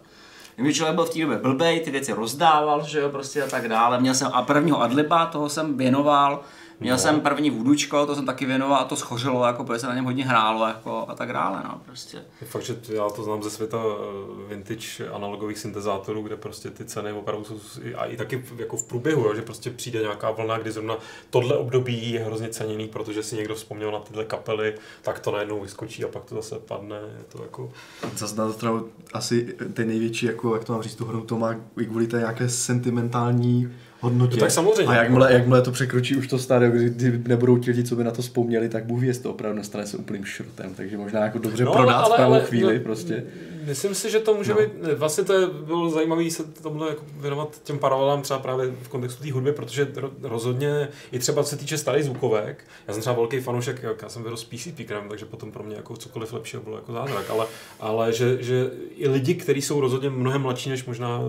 Kdyby 0.54 0.74
člověk 0.74 0.94
byl 0.94 1.04
v 1.04 1.10
té 1.10 1.20
době 1.20 1.38
blbej, 1.38 1.80
ty 1.80 1.90
věci 1.90 2.12
rozdával, 2.12 2.86
že 2.86 3.00
jo, 3.00 3.08
prostě 3.08 3.42
a 3.42 3.48
tak 3.48 3.68
dále. 3.68 4.00
Měl 4.00 4.14
jsem 4.14 4.30
a 4.32 4.42
prvního 4.42 4.82
adliba, 4.82 5.26
toho 5.26 5.48
jsem 5.48 5.76
věnoval, 5.76 6.42
Měl 6.82 6.96
no. 6.96 7.02
jsem 7.02 7.20
první 7.20 7.50
vůdučko, 7.50 8.06
to 8.06 8.14
jsem 8.14 8.26
taky 8.26 8.46
věnoval 8.46 8.80
a 8.80 8.84
to 8.84 8.96
schořilo, 8.96 9.46
jako, 9.46 9.64
protože 9.64 9.78
se 9.78 9.86
na 9.86 9.94
něm 9.94 10.04
hodně 10.04 10.26
hrálo 10.26 10.66
jako, 10.66 11.04
a 11.08 11.14
tak 11.14 11.32
dále. 11.32 11.60
No, 11.64 11.80
prostě. 11.86 12.24
Je 12.40 12.46
fakt, 12.46 12.62
že 12.62 12.76
já 12.88 13.10
to 13.10 13.22
znám 13.22 13.42
ze 13.42 13.50
světa 13.50 13.78
eh, 13.78 14.54
vintage 14.54 15.08
analogových 15.12 15.58
syntezátorů, 15.58 16.22
kde 16.22 16.36
prostě 16.36 16.70
ty 16.70 16.84
ceny 16.84 17.12
opravdu 17.12 17.44
jsou 17.44 17.60
a 17.96 18.06
i 18.06 18.16
taky 18.16 18.44
jako 18.56 18.76
v 18.76 18.84
průběhu, 18.84 19.24
jo, 19.24 19.34
že 19.34 19.42
prostě 19.42 19.70
přijde 19.70 20.00
nějaká 20.00 20.30
vlna, 20.30 20.58
kdy 20.58 20.72
zrovna 20.72 20.96
tohle 21.30 21.56
období 21.56 22.12
je 22.12 22.20
hrozně 22.20 22.48
ceněný, 22.48 22.88
protože 22.88 23.22
si 23.22 23.36
někdo 23.36 23.54
vzpomněl 23.54 23.92
na 23.92 23.98
tyhle 23.98 24.24
kapely, 24.24 24.74
tak 25.02 25.20
to 25.20 25.32
najednou 25.32 25.60
vyskočí 25.60 26.04
a 26.04 26.08
pak 26.08 26.24
to 26.24 26.34
zase 26.34 26.58
padne. 26.58 26.96
Je 26.96 27.24
to 27.28 27.42
jako... 27.42 27.72
Zase 28.16 28.36
na 28.36 28.52
to 28.52 28.84
asi 29.12 29.56
ten 29.72 29.88
největší, 29.88 30.26
jako, 30.26 30.54
jak 30.54 30.64
to 30.64 30.72
mám 30.72 30.82
říct, 30.82 30.94
tu 30.94 31.04
hru, 31.04 31.20
to 31.20 31.38
má 31.38 31.54
i 31.80 31.86
kvůli 31.86 32.06
té 32.06 32.18
nějaké 32.18 32.48
sentimentální 32.48 33.72
hodnotě. 34.02 34.36
No, 34.36 34.40
tak 34.40 34.50
samozřejmě. 34.50 34.86
A 34.86 34.94
jakmile, 34.94 35.32
jakmile 35.32 35.62
to 35.62 35.72
překročí 35.72 36.16
už 36.16 36.26
to 36.26 36.38
stádio, 36.38 36.70
kdy 36.70 37.20
nebudou 37.26 37.58
ti 37.58 37.70
lidi, 37.70 37.84
co 37.84 37.96
by 37.96 38.04
na 38.04 38.10
to 38.10 38.22
vzpomněli, 38.22 38.68
tak 38.68 38.84
Bůh 38.84 39.00
ví, 39.00 39.12
to 39.12 39.30
opravdu 39.30 39.62
stane 39.62 39.86
se 39.86 39.96
úplným 39.96 40.24
šrotem. 40.24 40.74
Takže 40.74 40.96
možná 40.96 41.20
jako 41.20 41.38
dobře 41.38 41.64
no, 41.64 41.72
prodat 41.72 41.94
ale, 41.94 42.14
v 42.14 42.16
pravou 42.16 42.34
ale, 42.34 42.44
chvíli 42.44 42.78
no, 42.78 42.84
prostě. 42.84 43.24
Myslím 43.64 43.94
si, 43.94 44.10
že 44.10 44.18
to 44.18 44.34
může 44.34 44.52
no. 44.52 44.58
být, 44.58 44.98
vlastně 44.98 45.24
to 45.24 45.32
je, 45.32 45.46
bylo 45.46 45.90
zajímavé 45.90 46.30
se 46.30 46.44
tomuhle 46.44 46.88
jako 46.88 47.02
věnovat 47.20 47.60
těm 47.64 47.78
paralelám 47.78 48.22
třeba 48.22 48.40
právě 48.40 48.72
v 48.82 48.88
kontextu 48.88 49.22
té 49.22 49.32
hudby, 49.32 49.52
protože 49.52 49.88
rozhodně 50.22 50.88
i 51.12 51.18
třeba 51.18 51.42
co 51.42 51.50
se 51.50 51.56
týče 51.56 51.78
starých 51.78 52.04
zvukovek, 52.04 52.64
já 52.88 52.92
jsem 52.94 53.00
třeba 53.00 53.16
velký 53.16 53.40
fanoušek, 53.40 53.82
já 54.02 54.08
jsem 54.08 54.22
vyrost 54.22 54.50
PC 54.50 54.60
speakerem, 54.60 55.08
takže 55.08 55.24
potom 55.24 55.52
pro 55.52 55.62
mě 55.62 55.76
jako 55.76 55.96
cokoliv 55.96 56.32
lepšího 56.32 56.62
bylo 56.62 56.76
jako 56.76 56.92
zázrak, 56.92 57.30
ale, 57.30 57.46
ale 57.80 58.12
že, 58.12 58.42
že 58.42 58.70
i 58.96 59.08
lidi, 59.08 59.34
kteří 59.34 59.62
jsou 59.62 59.80
rozhodně 59.80 60.10
mnohem 60.10 60.42
mladší 60.42 60.70
než 60.70 60.84
možná 60.84 61.20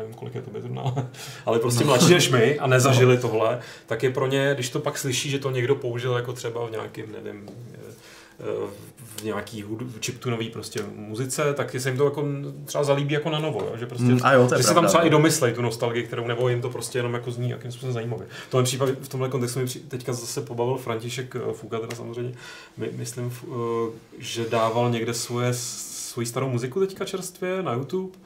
nevím, 0.00 0.14
kolik 0.14 0.34
je 0.34 0.42
to 0.42 0.60
zrovna, 0.60 0.82
ale 1.46 1.58
prostě 1.58 1.80
no. 1.80 1.86
mladší 1.86 2.14
než 2.14 2.30
my 2.30 2.58
a 2.58 2.66
nezažili 2.66 3.14
no. 3.16 3.22
tohle, 3.22 3.60
tak 3.86 4.02
je 4.02 4.10
pro 4.10 4.26
ně, 4.26 4.50
když 4.54 4.70
to 4.70 4.80
pak 4.80 4.98
slyší, 4.98 5.30
že 5.30 5.38
to 5.38 5.50
někdo 5.50 5.74
použil 5.74 6.12
jako 6.12 6.32
třeba 6.32 6.66
v 6.66 6.70
nějakým, 6.70 7.12
nevím, 7.12 7.48
v 9.16 9.22
nějaký 9.22 9.64
chiptunový 10.00 10.50
prostě 10.50 10.80
muzice, 10.96 11.54
tak 11.54 11.76
se 11.78 11.88
jim 11.88 11.98
to 11.98 12.04
jako 12.04 12.24
třeba 12.64 12.84
zalíbí 12.84 13.14
jako 13.14 13.30
na 13.30 13.38
novo, 13.38 13.60
jo? 13.60 13.72
že 13.78 13.86
prostě, 13.86 14.04
mm, 14.04 14.20
a 14.22 14.32
jo, 14.32 14.48
že 14.56 14.62
se 14.62 14.74
tam 14.74 14.86
třeba 14.86 15.02
no. 15.02 15.06
i 15.06 15.10
domyslej 15.10 15.52
tu 15.52 15.62
nostalgii, 15.62 16.02
kterou 16.02 16.26
nebo 16.26 16.48
jim 16.48 16.62
to 16.62 16.70
prostě 16.70 16.98
jenom 16.98 17.14
jako 17.14 17.30
zní 17.30 17.50
jakým 17.50 17.72
způsobem 17.72 17.92
zajímavě. 17.92 18.26
V 18.48 18.50
tomhle 18.50 18.64
případě, 18.64 18.96
v 19.00 19.08
tomhle 19.08 19.28
kontextu 19.28 19.60
mi 19.60 19.66
teďka 19.66 20.12
zase 20.12 20.40
pobavil 20.40 20.76
František 20.76 21.36
eh, 21.36 21.52
Fuga, 21.52 21.78
teda 21.78 21.96
samozřejmě, 21.96 22.34
my, 22.76 22.90
myslím, 22.96 23.32
eh, 23.42 23.52
že 24.18 24.44
dával 24.50 24.90
někde 24.90 25.14
svoje, 25.14 25.54
svoji 25.54 26.26
starou 26.26 26.48
muziku 26.48 26.80
teďka 26.80 27.04
čerstvě 27.04 27.62
na 27.62 27.72
YouTube 27.72 28.18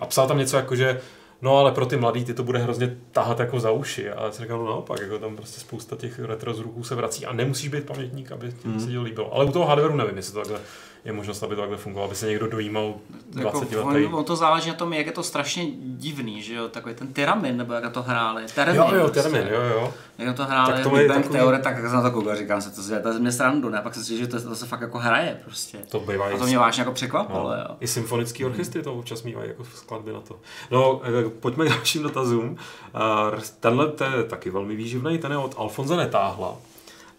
a 0.00 0.06
psal 0.06 0.28
tam 0.28 0.38
něco 0.38 0.56
jako, 0.56 0.76
že 0.76 1.00
No 1.42 1.56
ale 1.56 1.72
pro 1.72 1.86
ty 1.86 1.96
mladý 1.96 2.24
ty 2.24 2.34
to 2.34 2.42
bude 2.42 2.58
hrozně 2.58 2.96
tahat 3.12 3.40
jako 3.40 3.60
za 3.60 3.70
uši. 3.70 4.10
A 4.10 4.24
já 4.24 4.32
si 4.32 4.42
říkám, 4.42 4.58
no 4.58 4.66
naopak, 4.66 5.00
jako 5.00 5.18
tam 5.18 5.36
prostě 5.36 5.60
spousta 5.60 5.96
těch 5.96 6.18
retro 6.18 6.54
zruků 6.54 6.84
se 6.84 6.94
vrací 6.94 7.26
a 7.26 7.32
nemusíš 7.32 7.68
být 7.68 7.86
pamětník, 7.86 8.32
aby 8.32 8.52
ti 8.52 8.68
Hmm. 8.68 8.80
se 8.80 8.86
to 8.86 9.02
líbilo. 9.02 9.34
Ale 9.34 9.44
u 9.44 9.52
toho 9.52 9.66
hardwareu 9.66 9.96
nevím, 9.96 10.16
jestli 10.16 10.32
to 10.32 10.38
takhle 10.38 10.60
je 11.04 11.12
možnost, 11.12 11.42
aby 11.42 11.54
to 11.54 11.60
takhle 11.60 11.78
fungovalo, 11.78 12.06
aby 12.08 12.16
se 12.16 12.26
někdo 12.26 12.46
dojímal 12.48 12.94
20 13.30 13.72
Jako, 13.72 13.88
letý. 13.88 14.06
on, 14.06 14.14
on, 14.14 14.24
to 14.24 14.36
záleží 14.36 14.68
na 14.68 14.74
tom, 14.74 14.92
jak 14.92 15.06
je 15.06 15.12
to 15.12 15.22
strašně 15.22 15.66
divný, 15.76 16.42
že 16.42 16.54
jo, 16.54 16.68
takový 16.68 16.94
ten 16.94 17.12
tyramin, 17.12 17.56
nebo 17.56 17.72
jak 17.72 17.92
to 17.92 18.02
hráli. 18.02 18.42
Termin, 18.54 18.76
Jo, 18.76 18.88
jo, 18.94 19.00
prostě. 19.08 19.22
termin, 19.22 19.48
jo, 19.54 19.60
jo. 19.62 19.94
Jak 20.18 20.36
to 20.36 20.44
hráli, 20.44 20.72
Tak 20.72 20.82
to 20.82 20.88
tak 20.90 20.92
je 20.92 20.98
Big 20.98 21.08
Bang 21.08 21.22
takový- 21.22 21.38
Theory, 21.38 21.58
tak 21.62 21.76
jak 21.76 21.84
jsem 21.84 21.92
na 21.94 22.02
to 22.02 22.10
koukal, 22.10 22.36
říkám 22.36 22.62
se, 22.62 22.70
to, 22.88 22.94
je- 22.94 23.00
to 23.00 23.08
je 23.08 23.18
mě 23.18 23.32
srandu, 23.32 23.68
ne? 23.68 23.78
A 23.78 23.82
pak 23.82 23.94
jsem 23.94 24.04
si, 24.04 24.18
že 24.18 24.26
to, 24.26 24.42
to, 24.42 24.54
se 24.54 24.66
fakt 24.66 24.80
jako 24.80 24.98
hraje 24.98 25.40
prostě. 25.44 25.78
To 25.88 26.00
bývá 26.00 26.26
A 26.26 26.38
to 26.38 26.44
mě 26.46 26.58
vážně 26.58 26.80
jako 26.80 26.92
překvapilo, 26.92 27.44
No, 27.48 27.54
jo. 27.54 27.66
I 27.80 27.86
symfonický 27.88 28.44
orchestry 28.44 28.82
to 28.82 28.94
občas 28.94 29.22
mývají 29.22 29.48
jako 29.48 29.64
skladby 29.64 30.12
na 30.12 30.20
to. 30.20 30.36
No, 30.70 31.00
eh, 31.04 31.28
pojďme 31.40 31.66
k 31.66 31.68
dalším 31.68 32.02
dotazům. 32.02 32.56
Eh, 32.94 33.40
Tenhle 33.60 33.88
to 33.88 34.04
je 34.04 34.24
taky 34.24 34.50
velmi 34.50 34.76
výživný, 34.76 35.18
ten 35.18 35.32
je 35.32 35.38
od 35.38 35.54
Alfonza 35.58 35.96
Netáhla. 35.96 36.56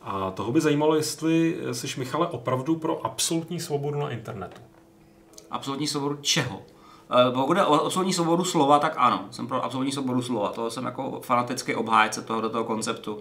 A 0.03 0.31
toho 0.31 0.51
by 0.51 0.61
zajímalo, 0.61 0.95
jestli 0.95 1.57
jsi, 1.71 1.99
Michale, 1.99 2.27
opravdu 2.27 2.75
pro 2.75 3.05
absolutní 3.05 3.59
svobodu 3.59 3.99
na 3.99 4.09
internetu. 4.09 4.61
Absolutní 5.51 5.87
svobodu 5.87 6.17
čeho? 6.21 6.61
Eh, 7.11 7.31
Pokud 7.31 7.53
jde 7.53 7.65
o 7.65 7.85
absolutní 7.85 8.13
svobodu 8.13 8.43
slova, 8.43 8.79
tak 8.79 8.93
ano, 8.97 9.27
jsem 9.31 9.47
pro 9.47 9.65
absolutní 9.65 9.91
svobodu 9.91 10.21
slova. 10.21 10.49
To 10.49 10.69
jsem 10.69 10.85
jako 10.85 11.21
fanatický 11.23 11.75
obhájce 11.75 12.21
toho, 12.21 12.49
toho 12.49 12.63
konceptu. 12.63 13.19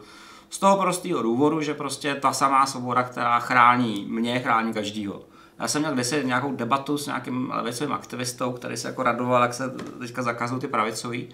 Z 0.51 0.59
toho 0.59 0.77
prostého 0.77 1.23
důvodu, 1.23 1.61
že 1.61 1.75
prostě 1.75 2.15
ta 2.15 2.33
samá 2.33 2.67
svoboda, 2.67 3.03
která 3.03 3.41
chrání 3.41 4.07
mě, 4.09 4.41
chrání 4.41 4.73
každýho. 4.73 5.23
Já 5.59 5.69
jsem 5.69 5.83
měl 5.83 5.93
kdysi 5.95 6.25
nějakou 6.25 6.53
debatu 6.53 6.99
s 6.99 7.07
nějakým 7.07 7.51
levicovým 7.51 7.95
aktivistou, 7.95 8.53
který 8.53 8.77
se 8.77 8.89
jako 8.89 9.03
radoval, 9.03 9.43
jak 9.43 9.55
se 9.55 9.71
teďka 9.99 10.23
zakazují 10.23 10.61
ty 10.61 10.69
pravicový. 10.69 11.29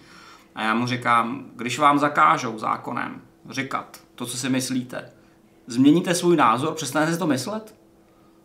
A 0.55 0.63
já 0.63 0.75
mu 0.75 0.87
říkám, 0.87 1.45
když 1.57 1.79
vám 1.79 1.99
zakážou 1.99 2.59
zákonem 2.59 3.23
říkat 3.51 4.01
to, 4.15 4.27
co 4.27 4.37
si 4.37 4.49
myslíte, 4.49 5.13
změníte 5.67 6.14
svůj 6.14 6.37
názor, 6.37 6.75
přestanete 6.75 7.12
si 7.12 7.19
to 7.19 7.27
myslet? 7.27 7.75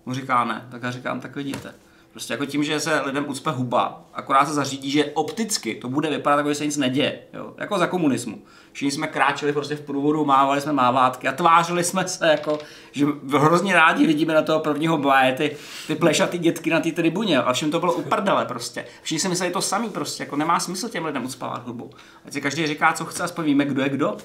On 0.06 0.14
říká 0.14 0.46
ne, 0.46 0.68
tak 0.72 0.84
já 0.84 0.92
říkám, 0.92 1.20
tak 1.20 1.36
vidíte. 1.36 1.74
Prostě 2.12 2.34
jako 2.34 2.46
tím, 2.46 2.64
že 2.64 2.80
se 2.80 3.02
lidem 3.02 3.26
ucpe 3.28 3.52
huba, 3.52 4.02
akorát 4.14 4.46
se 4.46 4.54
zařídí, 4.54 4.92
že 4.92 5.06
opticky 5.06 5.76
to 5.76 5.90
bude 5.90 6.10
vypadat 6.10 6.38
jako, 6.38 6.50
že 6.50 6.56
se 6.56 6.66
nic 6.66 6.78
neděje. 6.78 7.20
Jo? 7.34 7.54
Jako 7.58 7.78
za 7.78 7.88
komunismu. 7.88 8.42
Všichni 8.72 8.92
jsme 8.92 9.08
kráčeli 9.08 9.54
prostě 9.54 9.76
v 9.76 9.82
průvodu, 9.82 10.26
mávali 10.26 10.62
jsme 10.62 10.74
mávátky 10.74 11.28
a 11.28 11.32
tvářili 11.32 11.84
jsme 11.84 12.08
se 12.08 12.28
jako, 12.28 12.60
že 12.92 13.06
hrozně 13.38 13.74
rádi 13.76 14.08
vidíme 14.08 14.34
na 14.34 14.42
toho 14.42 14.60
prvního 14.60 14.98
boje 14.98 15.34
ty, 15.38 15.58
ty 15.88 15.96
plešatý 15.96 16.38
dětky 16.38 16.70
na 16.70 16.80
té 16.80 16.92
tribuně. 16.92 17.38
A 17.38 17.54
všem 17.54 17.72
to 17.72 17.80
bylo 17.80 17.94
uprdele 17.94 18.46
prostě. 18.46 18.86
Všichni 19.02 19.20
si 19.20 19.30
mysleli 19.30 19.54
to 19.54 19.62
samý 19.62 19.90
prostě, 19.90 20.24
jako 20.24 20.36
nemá 20.36 20.60
smysl 20.60 20.90
těm 20.90 21.06
lidem 21.06 21.26
ucpávat 21.26 21.68
hubu. 21.68 21.90
Ať 22.26 22.34
si 22.34 22.42
každý 22.42 22.68
říká, 22.68 22.94
co 22.94 23.06
chce, 23.06 23.24
aspoň 23.24 23.46
víme, 23.46 23.66
kdo 23.66 23.82
je 23.82 23.90
kdo. 23.90 24.18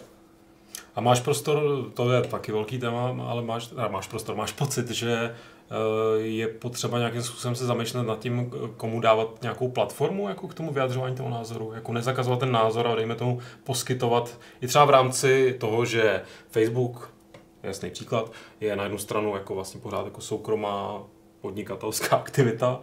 A 0.96 1.00
máš 1.00 1.20
prostor, 1.20 1.84
to 1.94 2.12
je 2.12 2.22
taky 2.22 2.52
velký 2.52 2.78
téma, 2.78 3.14
ale 3.26 3.42
máš, 3.42 3.70
máš 3.88 4.08
prostor, 4.08 4.36
máš 4.36 4.52
pocit, 4.52 4.90
že 4.90 5.12
eh, 5.12 6.20
je 6.20 6.48
potřeba 6.48 6.98
nějakým 6.98 7.22
způsobem 7.22 7.54
se 7.54 7.66
zamýšlet 7.66 8.02
nad 8.02 8.18
tím, 8.18 8.52
komu 8.76 9.00
dávat 9.00 9.42
nějakou 9.42 9.68
platformu 9.68 10.28
jako 10.28 10.48
k 10.48 10.54
tomu 10.54 10.72
vyjadřování 10.72 11.16
toho 11.16 11.30
názoru. 11.30 11.72
Jako 11.74 11.92
nezakazovat 11.92 12.40
ten 12.40 12.52
názor 12.52 12.86
a 12.86 12.94
dejme 12.94 13.14
tomu 13.14 13.40
poskytovat 13.64 14.38
i 14.60 14.66
třeba 14.66 14.84
v 14.84 14.90
rámci 14.90 15.56
toho, 15.60 15.84
že 15.84 16.22
Facebook, 16.50 17.10
jasný 17.62 17.90
příklad, 17.90 18.32
je 18.60 18.76
na 18.76 18.82
jednu 18.82 18.98
stranu 18.98 19.34
jako 19.34 19.54
vlastně 19.54 19.80
pořád 19.80 20.04
jako 20.04 20.20
soukromá 20.20 21.02
podnikatelská 21.40 22.16
aktivita, 22.26 22.80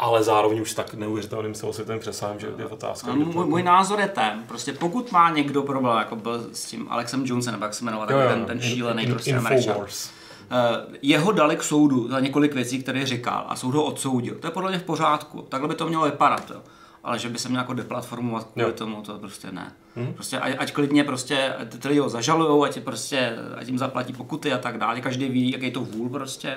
ale 0.00 0.22
zároveň 0.22 0.60
už 0.60 0.74
tak 0.74 0.94
neuvěřitelným 0.94 1.54
celosvětovým 1.54 2.00
přesahem, 2.00 2.40
že 2.40 2.48
je 2.58 2.66
otázka. 2.66 3.06
To- 3.06 3.16
můj, 3.16 3.46
můj 3.46 3.62
názor 3.62 4.00
je 4.00 4.08
ten, 4.08 4.44
prostě 4.48 4.72
pokud 4.72 5.12
má 5.12 5.30
někdo 5.30 5.62
problém, 5.62 5.98
jako 5.98 6.16
byl 6.16 6.46
s 6.52 6.64
tím 6.64 6.86
Alexem 6.90 7.26
Jonesem, 7.26 7.52
nebo 7.52 7.64
jak 7.64 7.74
se 7.74 7.84
jmenoval, 7.84 8.12
Jo, 8.12 8.18
jo, 8.20 8.28
ten, 8.28 8.44
ten 8.44 8.56
in- 8.56 8.62
šílený 8.62 9.02
in- 9.02 9.10
prostě 9.10 9.36
Američan. 9.36 9.68
Infowars. 9.68 10.10
Eh, 10.52 10.96
jeho 11.02 11.32
dali 11.32 11.56
k 11.56 11.62
soudu 11.62 12.08
za 12.08 12.20
několik 12.20 12.54
věcí, 12.54 12.82
které 12.82 13.06
říkal 13.06 13.44
a 13.48 13.56
soud 13.56 13.74
ho 13.74 13.84
odsoudil. 13.84 14.34
To 14.34 14.46
je 14.46 14.50
podle 14.50 14.70
mě 14.70 14.78
v 14.78 14.82
pořádku, 14.82 15.42
takhle 15.42 15.68
by 15.68 15.74
to 15.74 15.88
mělo 15.88 16.04
vypadat. 16.04 16.50
Jo. 16.54 16.60
Ale 17.04 17.18
že 17.18 17.28
by 17.28 17.38
se 17.38 17.48
měl 17.48 17.60
jako 17.60 17.74
deplatformovat 17.74 18.44
kvůli 18.52 18.66
Jo. 18.66 18.72
tomu, 18.72 19.02
to 19.02 19.18
prostě 19.18 19.52
ne. 19.52 19.72
Mhm. 19.96 20.12
Prostě 20.14 20.38
ať, 20.38 20.54
ať 20.58 20.72
klidně 20.72 21.04
prostě 21.04 21.54
ať 21.58 21.78
ty 21.78 21.88
lidi 21.88 22.00
ho 22.00 22.08
zažalujou, 22.08 22.64
ať, 22.64 22.76
je 22.76 22.82
prostě, 22.82 23.36
ať 23.56 23.66
jim 23.66 23.78
zaplatí 23.78 24.12
pokuty 24.12 24.52
a 24.52 24.58
tak 24.58 24.78
dále. 24.78 25.00
Každý 25.00 25.28
ví, 25.28 25.50
jaký 25.52 25.64
je 25.64 25.70
to 25.70 25.80
vůl 25.80 26.08
prostě. 26.08 26.56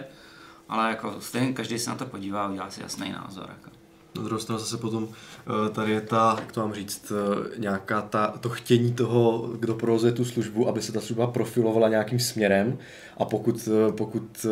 Ale 0.73 0.89
jako 0.89 1.15
stejně 1.19 1.53
každý 1.53 1.79
se 1.79 1.89
na 1.89 1.95
to 1.95 2.05
podívá 2.05 2.45
a 2.45 2.49
udělá 2.49 2.69
si 2.69 2.81
jasný 2.81 3.11
názor. 3.11 3.45
Jako. 3.49 3.69
Na 4.17 4.23
druhou 4.23 4.39
stranu 4.39 4.59
zase 4.59 4.77
potom 4.77 5.07
eh, 5.07 5.69
tady 5.69 5.91
je 5.91 6.01
ta, 6.01 6.35
jak 6.39 6.51
to 6.51 6.59
mám 6.61 6.73
říct, 6.73 7.11
eh, 7.11 7.59
nějaká 7.59 8.01
ta, 8.01 8.27
to 8.39 8.49
chtění 8.49 8.93
toho, 8.93 9.49
kdo 9.59 9.73
provozuje 9.73 10.13
tu 10.13 10.25
službu, 10.25 10.67
aby 10.67 10.81
se 10.81 10.91
ta 10.91 11.01
služba 11.01 11.27
profilovala 11.27 11.89
nějakým 11.89 12.19
směrem 12.19 12.77
a 13.17 13.25
pokud, 13.25 13.69
eh, 13.89 13.91
pokud 13.91 14.45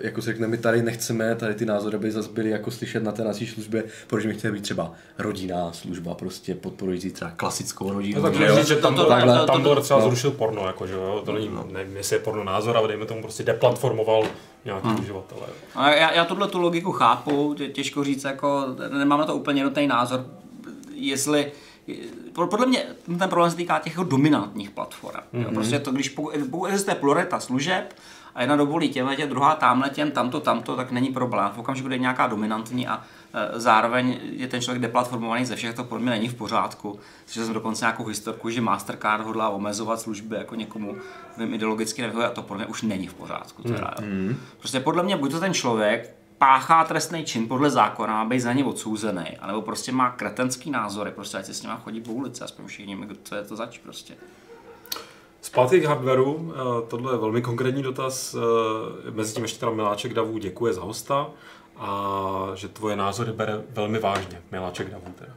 jako 0.00 0.22
se 0.22 0.30
řekne, 0.30 0.48
my 0.48 0.58
tady 0.58 0.82
nechceme 0.82 1.34
tady 1.34 1.54
ty 1.54 1.66
názory, 1.66 1.96
aby 1.96 2.10
zase 2.12 2.28
byly 2.28 2.50
jako 2.50 2.70
slyšet 2.70 3.02
na 3.02 3.12
té 3.12 3.24
naší 3.24 3.46
službě, 3.46 3.84
protože 4.06 4.28
my 4.28 4.34
chceme 4.34 4.52
být 4.52 4.62
třeba 4.62 4.92
rodinná 5.18 5.72
služba, 5.72 6.14
prostě 6.14 6.54
podporující 6.54 7.10
třeba 7.10 7.30
klasickou 7.30 7.92
rodinu. 7.92 8.16
No, 8.16 8.22
tak 8.22 8.34
že 8.34 8.46
jo? 8.46 8.56
říct, 8.56 8.66
že 8.68 8.76
tam, 8.76 8.94
To- 8.94 9.02
to- 9.02 9.08
takhle, 9.08 9.38
to- 9.38 9.46
to- 9.46 9.52
Tumblr 9.52 9.82
třeba 9.82 10.00
no. 10.00 10.06
zrušil 10.06 10.30
porno, 10.30 10.66
jako, 10.66 10.86
že 10.86 10.94
jo? 10.94 11.22
To 11.24 11.32
není, 11.32 11.50
nevím, 11.72 11.96
jestli 11.96 12.16
je 12.16 12.20
porno 12.20 12.44
názor, 12.44 12.76
ale 12.76 12.88
dejme 12.88 13.06
tomu 13.06 13.22
prostě 13.22 13.42
deplatformoval 13.42 14.24
nějaký 14.64 14.88
Hmm. 14.88 15.00
uživatele. 15.00 15.46
A 15.74 15.90
já, 15.90 16.12
já 16.12 16.24
tuhle 16.24 16.48
tu 16.48 16.58
logiku 16.58 16.92
chápu, 16.92 17.54
tě- 17.54 17.68
těžko 17.68 18.04
říct, 18.04 18.24
jako, 18.24 18.64
nemám 18.98 19.18
na 19.18 19.24
to 19.26 19.36
úplně 19.36 19.60
jednotný 19.60 19.86
názor, 19.86 20.26
jestli, 20.94 21.52
po- 22.32 22.46
podle 22.46 22.66
mě 22.66 22.84
ten 23.18 23.28
problém 23.28 23.50
se 23.50 23.56
týká 23.56 23.78
těch 23.78 23.96
dominantních 23.96 24.70
platform. 24.70 25.20
Mm-hmm. 25.34 25.54
Prostě 25.54 25.78
to, 25.78 25.92
když 25.92 26.08
pokud, 26.08 26.30
existuje 26.66 26.94
pluralita 26.94 27.40
služeb 27.40 27.94
a 28.34 28.40
jedna 28.40 28.56
dovolí 28.56 28.88
těmhle, 28.88 29.16
tě, 29.16 29.26
druhá 29.26 29.54
tamhle 29.54 29.90
těm, 29.90 30.10
tamto, 30.10 30.40
tamto, 30.40 30.76
tak 30.76 30.90
není 30.90 31.08
problém. 31.12 31.50
V 31.54 31.58
okamžiku, 31.58 31.86
kdy 31.88 31.94
je 31.94 32.00
nějaká 32.00 32.26
dominantní 32.26 32.88
a 32.88 33.02
zároveň 33.52 34.20
je 34.22 34.48
ten 34.48 34.60
člověk 34.60 34.82
deplatformovaný 34.82 35.44
ze 35.44 35.56
všech, 35.56 35.74
to 35.74 35.84
podle 35.84 36.02
mě 36.02 36.10
není 36.10 36.28
v 36.28 36.34
pořádku. 36.34 36.98
Slyšel 37.26 37.44
jsem 37.44 37.54
dokonce 37.54 37.84
nějakou 37.84 38.04
historku, 38.04 38.50
že 38.50 38.60
Mastercard 38.60 39.24
hodlá 39.24 39.48
omezovat 39.48 40.00
služby 40.00 40.36
jako 40.36 40.54
někomu, 40.54 40.96
kdo 41.36 41.54
ideologicky 41.54 42.02
nevyhovuje 42.02 42.28
a 42.28 42.30
to 42.30 42.42
podle 42.42 42.64
mě 42.64 42.66
už 42.66 42.82
není 42.82 43.06
v 43.06 43.14
pořádku. 43.14 43.62
Teda, 43.62 43.94
jo. 44.00 44.34
Prostě 44.58 44.80
podle 44.80 45.02
mě 45.02 45.16
buď 45.16 45.30
to 45.30 45.40
ten 45.40 45.54
člověk 45.54 46.14
páchá 46.38 46.84
trestný 46.84 47.24
čin 47.24 47.48
podle 47.48 47.70
zákona, 47.70 48.12
má 48.12 48.24
být 48.24 48.40
za 48.40 48.52
ně 48.52 48.64
odsouzený, 48.64 49.38
anebo 49.40 49.62
prostě 49.62 49.92
má 49.92 50.10
kretenský 50.10 50.70
názory, 50.70 51.10
prostě 51.10 51.38
ať 51.38 51.46
si 51.46 51.54
s 51.54 51.62
nima 51.62 51.76
chodí 51.76 52.00
po 52.00 52.12
ulici, 52.12 52.44
aspoň 52.44 52.66
všichni, 52.66 53.08
co 53.22 53.34
je 53.34 53.42
to 53.42 53.56
zač 53.56 53.78
prostě. 53.78 54.14
Zpátky 55.40 55.80
k 55.80 55.84
hardwareu, 55.84 56.52
eh, 56.54 56.88
tohle 56.88 57.14
je 57.14 57.18
velmi 57.18 57.42
konkrétní 57.42 57.82
dotaz, 57.82 58.34
eh, 58.34 59.10
mezi 59.10 59.34
tím 59.34 59.42
ještě 59.42 59.60
teda 59.60 59.72
Miláček 59.72 60.14
Davů 60.14 60.38
děkuje 60.38 60.72
za 60.72 60.82
hosta 60.82 61.30
a 61.76 62.52
že 62.54 62.68
tvoje 62.68 62.96
názory 62.96 63.32
bere 63.32 63.62
velmi 63.70 63.98
vážně, 63.98 64.42
Miláček 64.52 64.90
Davů 64.90 65.14
teda. 65.18 65.32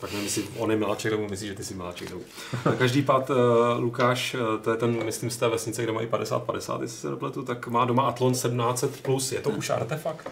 Tak 0.00 0.10
nevím, 0.10 0.24
jestli 0.24 0.44
on 0.56 0.70
je 0.70 0.76
Miláček 0.76 1.10
Davů, 1.10 1.28
myslí, 1.28 1.46
že 1.46 1.54
ty 1.54 1.64
jsi 1.64 1.74
Miláček 1.74 2.08
Davů. 2.08 2.22
Na 2.66 2.72
každý 2.72 3.02
pád 3.02 3.30
uh, 3.30 3.36
Lukáš, 3.78 4.34
eh, 4.34 4.58
to 4.64 4.70
je 4.70 4.76
ten, 4.76 5.04
myslím, 5.04 5.30
z 5.30 5.36
té 5.36 5.48
vesnice, 5.48 5.82
kde 5.82 5.92
mají 5.92 6.06
50-50, 6.06 6.82
jestli 6.82 6.98
se 6.98 7.10
nepletu, 7.10 7.42
tak 7.42 7.68
má 7.68 7.84
doma 7.84 8.02
Atlon 8.02 8.32
1700+, 8.32 8.88
plus. 9.02 9.32
je 9.32 9.40
to 9.40 9.50
už 9.50 9.70
artefakt? 9.70 10.30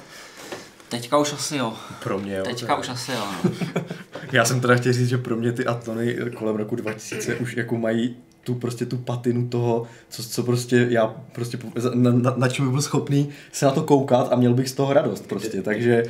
Teďka 0.89 1.19
už 1.19 1.33
asi 1.33 1.57
jo. 1.57 1.75
Pro 2.03 2.19
mě, 2.19 2.37
jo. 2.37 2.45
Teďka 2.45 2.77
už 2.77 2.89
asi 2.89 3.13
jo. 3.13 3.25
No. 3.45 3.51
Já 4.33 4.45
jsem 4.45 4.61
teda 4.61 4.77
chtěl 4.77 4.93
říct, 4.93 5.09
že 5.09 5.19
pro 5.19 5.37
mě 5.37 5.53
ty 5.53 5.67
Atlony 5.67 6.17
kolem 6.39 6.57
roku 6.57 6.77
2000 6.77 7.37
už 7.37 7.57
jako 7.57 7.77
mají 7.77 8.17
tu 8.49 8.55
prostě 8.55 8.87
tu 8.87 8.97
patinu 8.97 9.49
toho, 9.49 9.87
co, 10.09 10.23
co 10.25 10.43
prostě 10.43 10.87
já 10.91 11.07
prostě 11.33 11.59
na, 11.95 12.11
na, 12.11 12.35
na 12.37 12.49
čem 12.49 12.65
bych 12.65 12.73
byl 12.73 12.83
schopný 12.83 13.29
se 13.53 13.67
na 13.67 13.73
to 13.73 13.83
koukat 13.83 14.33
a 14.33 14.37
měl 14.37 14.55
bych 14.55 14.69
z 14.69 14.73
toho 14.73 14.93
radost 14.93 15.27
prostě, 15.29 15.63
takže 15.63 16.03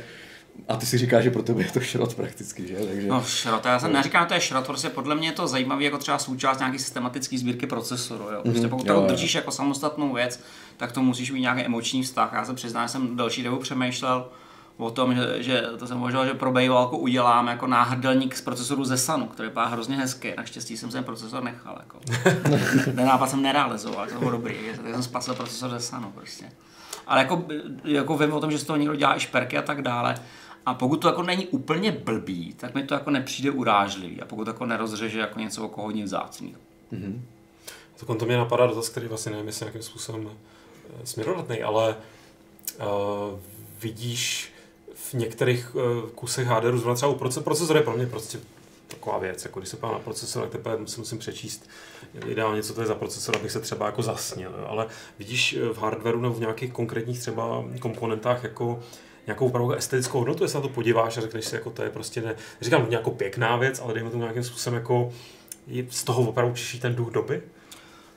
a 0.67 0.75
ty 0.75 0.85
si 0.85 0.97
říkáš, 0.97 1.23
že 1.23 1.31
pro 1.31 1.43
tebe 1.43 1.61
je 1.61 1.71
to 1.71 1.79
šrot 1.79 2.15
prakticky, 2.15 2.67
že? 2.67 2.75
Takže... 2.75 3.07
No 3.07 3.23
šrot, 3.23 3.65
já 3.65 3.79
jsem 3.79 3.93
neříkám, 3.93 4.23
že 4.23 4.27
to 4.27 4.33
je 4.33 4.41
šrot, 4.41 4.65
prostě 4.65 4.89
podle 4.89 5.15
mě 5.15 5.27
je 5.27 5.31
to 5.31 5.47
zajímavé 5.47 5.83
jako 5.83 5.97
třeba 5.97 6.17
součást 6.17 6.59
nějaký 6.59 6.79
systematické 6.79 7.37
sbírky 7.37 7.67
procesoru. 7.67 8.23
Jo. 8.23 8.41
Prostě 8.43 8.67
pokud 8.67 8.87
Jo, 8.87 8.93
to 8.95 9.01
jo. 9.01 9.07
držíš 9.07 9.35
jako 9.35 9.51
samostatnou 9.51 10.13
věc, 10.13 10.39
tak 10.77 10.91
to 10.91 11.01
musíš 11.01 11.31
mít 11.31 11.41
nějaký 11.41 11.61
emoční 11.61 12.03
vztah. 12.03 12.33
Já 12.33 12.45
se 12.45 12.53
přiznám, 12.53 12.87
že 12.87 12.91
jsem 12.91 13.17
delší 13.17 13.43
dobu 13.43 13.57
přemýšlel 13.57 14.25
o 14.79 14.91
tom, 14.91 15.15
že, 15.15 15.43
že 15.43 15.61
to 15.79 15.87
jsem 15.87 15.97
uvažoval, 15.97 16.25
že 16.25 16.33
pro 16.33 16.51
bejvalku 16.51 16.97
udělám 16.97 17.47
jako 17.47 17.67
náhrdelník 17.67 18.35
z 18.35 18.41
procesoru 18.41 18.85
ze 18.85 18.97
Sanu, 18.97 19.27
který 19.27 19.49
vypadá 19.49 19.67
hrozně 19.67 19.97
hezky. 19.97 20.33
Naštěstí 20.37 20.77
jsem 20.77 20.89
ten 20.89 21.03
procesor 21.03 21.43
nechal. 21.43 21.77
Jako. 21.79 21.99
ten 22.95 23.05
nápad 23.05 23.29
jsem 23.29 23.41
nerealizoval, 23.41 24.07
to 24.07 24.19
bylo 24.19 24.31
dobrý, 24.31 24.55
tak 24.75 24.93
jsem 24.93 25.03
spasil 25.03 25.35
procesor 25.35 25.69
ze 25.69 25.79
Sanu 25.79 26.11
prostě. 26.11 26.51
Ale 27.07 27.21
jako, 27.21 27.45
jako 27.83 28.17
vím 28.17 28.33
o 28.33 28.39
tom, 28.39 28.51
že 28.51 28.57
z 28.57 28.63
toho 28.63 28.77
někdo 28.77 28.95
dělá 28.95 29.17
i 29.17 29.19
šperky 29.19 29.57
a 29.57 29.61
tak 29.61 29.81
dále. 29.81 30.15
A 30.65 30.73
pokud 30.73 30.97
to 30.97 31.07
jako 31.07 31.23
není 31.23 31.47
úplně 31.47 31.91
blbý, 31.91 32.53
tak 32.53 32.75
mi 32.75 32.83
to 32.83 32.93
jako 32.93 33.11
nepřijde 33.11 33.51
urážlivý. 33.51 34.21
A 34.21 34.25
pokud 34.25 34.43
to 34.43 34.49
jako 34.49 34.65
nerozřeže 34.65 35.19
jako 35.19 35.39
něco 35.39 35.63
jako 35.63 35.81
hodně 35.81 36.03
vzácného. 36.03 36.59
Tak 37.99 38.09
on 38.09 38.17
to 38.17 38.25
mě 38.25 38.37
napadá 38.37 38.67
dotaz, 38.67 38.89
který 38.89 39.07
vlastně 39.07 39.31
nevím, 39.31 39.47
jestli 39.47 39.63
nějakým 39.63 39.81
způsobem 39.81 40.29
eh, 40.29 41.05
směrodatný, 41.05 41.63
ale 41.63 41.95
uh, 42.79 43.39
vidíš 43.81 44.53
v 45.09 45.13
některých 45.13 45.75
uh, 45.75 46.09
kusech 46.09 46.47
HDRu, 46.47 46.77
zrovna 46.77 46.95
třeba 46.95 47.11
u 47.11 47.15
proces, 47.15 47.43
procesor 47.43 47.75
je 47.75 47.81
pro 47.81 47.93
mě 47.97 48.05
prostě 48.05 48.39
taková 48.87 49.17
věc. 49.17 49.45
Jako 49.45 49.59
když 49.59 49.69
se 49.69 49.77
pán 49.77 49.91
na 49.91 49.99
procesor, 49.99 50.41
tak 50.41 50.51
teprve 50.51 50.87
si 50.87 50.99
musím 50.99 51.17
přečíst 51.17 51.69
ideálně, 52.27 52.63
co 52.63 52.73
to 52.73 52.81
je 52.81 52.87
za 52.87 52.95
procesor, 52.95 53.35
abych 53.35 53.51
se 53.51 53.59
třeba 53.59 53.85
jako 53.85 54.01
zasnil. 54.01 54.65
Ale 54.67 54.87
vidíš 55.19 55.57
v 55.73 55.77
hardwareu 55.77 56.21
nebo 56.21 56.33
v 56.33 56.39
nějakých 56.39 56.73
konkrétních 56.73 57.19
třeba 57.19 57.63
komponentách 57.79 58.43
jako 58.43 58.79
nějakou 59.25 59.47
opravdu 59.47 59.71
estetickou 59.71 60.17
hodnotu, 60.17 60.43
jestli 60.43 60.55
na 60.55 60.61
to 60.61 60.69
podíváš 60.69 61.17
a 61.17 61.21
řekneš 61.21 61.45
si, 61.45 61.55
jako 61.55 61.69
to 61.69 61.83
je 61.83 61.89
prostě 61.89 62.21
ne, 62.21 62.35
říkám 62.61 62.89
nějakou 62.89 63.11
pěkná 63.11 63.55
věc, 63.55 63.79
ale 63.79 63.93
dejme 63.93 64.09
tomu 64.09 64.23
nějakým 64.23 64.43
způsobem 64.43 64.79
jako 64.79 65.11
z 65.89 66.03
toho 66.03 66.29
opravdu 66.29 66.55
čiší 66.55 66.79
ten 66.79 66.95
duch 66.95 67.11
doby? 67.11 67.41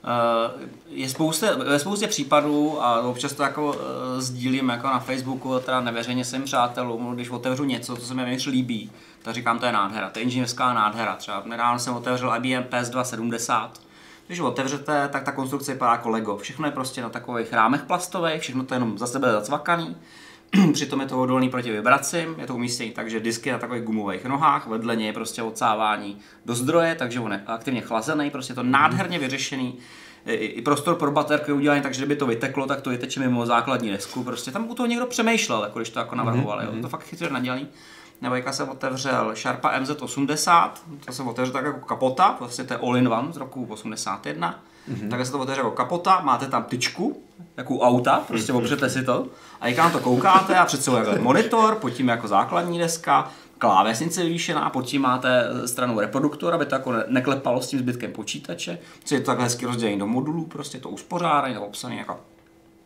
Uh, 0.02 0.62
je 0.90 1.08
spousta, 1.08 1.46
ve 1.56 1.78
spoustě 1.78 2.06
případů 2.08 2.82
a 2.82 3.00
občas 3.00 3.32
to 3.32 3.42
jako 3.42 3.66
uh, 3.66 3.76
sdílím 4.18 4.68
jako 4.68 4.86
na 4.86 4.98
Facebooku, 4.98 5.60
teda 5.60 5.80
neveřejně 5.80 6.24
svým 6.24 6.42
přátelům, 6.42 7.14
když 7.14 7.30
otevřu 7.30 7.64
něco, 7.64 7.96
co 7.96 8.06
se 8.06 8.14
mi 8.14 8.24
většině 8.24 8.52
líbí, 8.52 8.90
tak 9.22 9.34
říkám, 9.34 9.58
to 9.58 9.66
je 9.66 9.72
nádhera, 9.72 10.10
to 10.10 10.18
je 10.18 10.22
inženýrská 10.22 10.72
nádhera. 10.72 11.16
Třeba 11.16 11.42
nedávno 11.46 11.78
jsem 11.78 11.96
otevřel 11.96 12.34
IBM 12.36 12.68
PS270, 12.68 13.70
když 14.26 14.40
ho 14.40 14.48
otevřete, 14.48 15.08
tak 15.12 15.24
ta 15.24 15.32
konstrukce 15.32 15.72
vypadá 15.72 15.92
jako 15.92 16.08
Lego. 16.08 16.36
Všechno 16.36 16.66
je 16.66 16.72
prostě 16.72 17.02
na 17.02 17.08
takových 17.08 17.52
rámech 17.52 17.82
plastových, 17.82 18.40
všechno 18.40 18.64
to 18.64 18.74
je 18.74 18.76
jenom 18.76 18.98
za 18.98 19.06
sebe 19.06 19.32
zacvakaný. 19.32 19.96
Přitom 20.72 21.00
je 21.00 21.06
to 21.06 21.20
odolný 21.20 21.48
proti 21.48 21.70
vibracím, 21.70 22.34
je 22.38 22.46
to 22.46 22.54
umístění 22.54 22.90
tak, 22.90 23.10
že 23.10 23.20
disk 23.20 23.46
je 23.46 23.52
na 23.52 23.58
takových 23.58 23.82
gumových 23.82 24.24
nohách, 24.24 24.66
vedle 24.66 24.96
něj 24.96 25.06
je 25.06 25.12
prostě 25.12 25.42
odsávání 25.42 26.18
do 26.44 26.54
zdroje, 26.54 26.94
takže 26.94 27.20
on 27.20 27.32
je 27.32 27.42
aktivně 27.46 27.80
chlazený, 27.80 28.30
prostě 28.30 28.50
je 28.50 28.54
to 28.54 28.62
nádherně 28.62 29.18
vyřešený. 29.18 29.78
I 30.26 30.62
prostor 30.62 30.94
pro 30.94 31.10
baterky 31.10 31.52
udělaný 31.52 31.80
tak, 31.80 31.94
že 31.94 32.00
kdyby 32.00 32.16
to 32.16 32.26
vyteklo, 32.26 32.66
tak 32.66 32.80
to 32.80 32.90
vyteče 32.90 33.20
mimo 33.20 33.46
základní 33.46 33.90
desku. 33.90 34.24
Prostě 34.24 34.50
tam 34.50 34.70
u 34.70 34.74
toho 34.74 34.86
někdo 34.86 35.06
přemýšlel, 35.06 35.62
jako 35.62 35.78
když 35.78 35.90
to 35.90 35.98
jako 35.98 36.14
navrhoval. 36.14 36.58
Mm-hmm. 36.58 36.76
Jo. 36.76 36.82
To 36.82 36.88
fakt 36.88 37.04
chytře 37.04 37.30
nadělaný. 37.30 37.68
Nebo 38.20 38.34
jak 38.34 38.54
jsem 38.54 38.68
otevřel 38.68 39.32
Sharpa 39.36 39.78
MZ80, 39.80 40.70
to 41.06 41.12
jsem 41.12 41.28
otevřel 41.28 41.52
tak 41.52 41.64
jako 41.64 41.80
kapota, 41.80 42.36
vlastně 42.38 42.64
to 42.64 42.74
je 42.74 42.78
all-in-one 42.78 43.32
z 43.32 43.36
roku 43.36 43.66
81. 43.70 44.62
Mm-hmm. 44.90 45.08
Tak 45.08 45.26
se 45.26 45.32
to 45.32 45.38
otevře 45.38 45.60
jako 45.60 45.70
kapota, 45.70 46.20
máte 46.20 46.46
tam 46.46 46.64
tyčku, 46.64 47.22
jako 47.56 47.78
auta, 47.78 48.24
prostě 48.28 48.52
opřete 48.52 48.90
si 48.90 49.04
to 49.04 49.26
a 49.60 49.68
jak 49.68 49.78
na 49.78 49.90
to 49.90 50.00
koukáte 50.00 50.56
a 50.56 50.64
před 50.64 50.84
sebou 50.84 50.96
je 50.96 51.18
monitor, 51.18 51.74
pod 51.74 51.90
tím 51.90 52.08
jako 52.08 52.28
základní 52.28 52.78
deska, 52.78 53.32
klávesnice 53.58 54.22
vyvýšená, 54.22 54.70
pod 54.70 54.86
tím 54.86 55.02
máte 55.02 55.44
stranu 55.66 56.00
reproduktor, 56.00 56.54
aby 56.54 56.66
to 56.66 56.74
jako 56.74 56.94
neklepalo 57.06 57.62
s 57.62 57.68
tím 57.68 57.78
zbytkem 57.78 58.12
počítače, 58.12 58.78
co 59.04 59.14
je 59.14 59.20
to 59.20 59.26
takhle 59.26 59.44
hezky 59.44 59.66
rozdělené 59.66 59.98
do 59.98 60.06
modulů, 60.06 60.44
prostě 60.44 60.78
to 60.78 60.88
uspořádané, 60.88 61.54
to 61.54 61.62
obsané 61.62 61.96
jako 61.96 62.16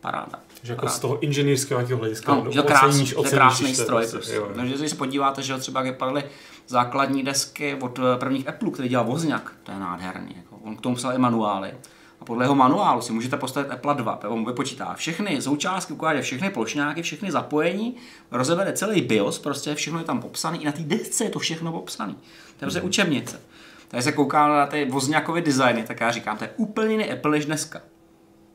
paráda. 0.00 0.38
Takže 0.60 0.72
jako 0.72 0.88
z 0.88 0.98
toho 0.98 1.18
inženýrského 1.20 1.80
nějakého 1.80 1.98
hlediska 1.98 2.34
no, 2.34 2.52
že 2.52 2.62
krásný, 2.62 3.14
oceníš, 3.14 3.30
krásný 3.30 3.74
stroj. 3.74 4.00
Prostě. 4.00 4.16
prostě. 4.16 4.34
Jo. 4.34 4.50
Takže 4.56 4.74
když 4.74 4.90
se 4.90 4.96
podíváte, 4.96 5.42
že 5.42 5.58
třeba 5.58 5.80
jak 5.80 5.92
vypadaly 5.92 6.24
základní 6.68 7.22
desky 7.22 7.76
od 7.80 7.98
eh, 7.98 8.18
prvních 8.18 8.48
Apple, 8.48 8.70
který 8.70 8.88
dělal 8.88 9.06
Vozňak, 9.06 9.52
to 9.62 9.72
je 9.72 9.78
nádherný. 9.78 10.34
Jako. 10.36 10.55
On 10.66 10.76
k 10.76 10.80
tomu 10.80 10.96
psal 10.96 11.14
i 11.14 11.18
manuály. 11.18 11.74
A 12.20 12.24
podle 12.24 12.44
jeho 12.44 12.54
manuálu 12.54 13.00
si 13.00 13.12
můžete 13.12 13.36
postavit 13.36 13.70
Apple 13.70 13.94
2. 13.94 14.20
On 14.28 14.44
vypočítá 14.44 14.94
všechny 14.94 15.42
součástky, 15.42 15.92
ukáže 15.92 16.22
všechny 16.22 16.50
plošňáky, 16.50 17.02
všechny 17.02 17.32
zapojení, 17.32 17.96
rozebere 18.30 18.72
celý 18.72 19.00
BIOS, 19.00 19.38
prostě 19.38 19.74
všechno 19.74 19.98
je 19.98 20.04
tam 20.04 20.20
popsané, 20.20 20.58
i 20.58 20.64
na 20.64 20.72
té 20.72 20.82
desce 20.82 21.24
je 21.24 21.30
to 21.30 21.38
všechno 21.38 21.72
popsané. 21.72 22.12
To 22.12 22.18
je 22.18 22.60
prostě 22.60 22.80
mm. 22.80 22.86
učebnice. 22.86 23.40
Takže 23.88 24.02
se 24.02 24.12
koukám 24.12 24.50
na 24.50 24.66
ty 24.66 24.84
vozňákové 24.84 25.40
designy, 25.40 25.82
tak 25.82 26.00
já 26.00 26.10
říkám, 26.10 26.38
to 26.38 26.44
je 26.44 26.50
úplně 26.56 26.92
jiný 26.92 27.12
Apple 27.12 27.30
než 27.30 27.46
dneska. 27.46 27.80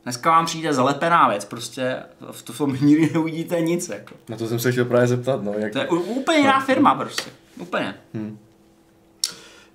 Dneska 0.03 0.31
vám 0.31 0.45
přijde 0.45 0.73
zalepená 0.73 1.29
věc, 1.29 1.45
prostě 1.45 2.03
v 2.31 2.57
tom 2.57 2.75
nikdy 2.81 3.09
neuvidíte 3.13 3.61
nic. 3.61 3.89
Jako. 3.89 4.15
Na 4.29 4.37
to 4.37 4.47
jsem 4.47 4.59
se 4.59 4.71
chtěl 4.71 4.85
právě 4.85 5.07
zeptat. 5.07 5.43
No, 5.43 5.53
jak... 5.53 5.73
To 5.73 5.79
je 5.79 5.87
úplně 5.87 6.37
jiná 6.37 6.59
firma 6.59 6.95
prostě. 6.95 7.31
Úplně. 7.59 7.95
Hmm. 8.13 8.37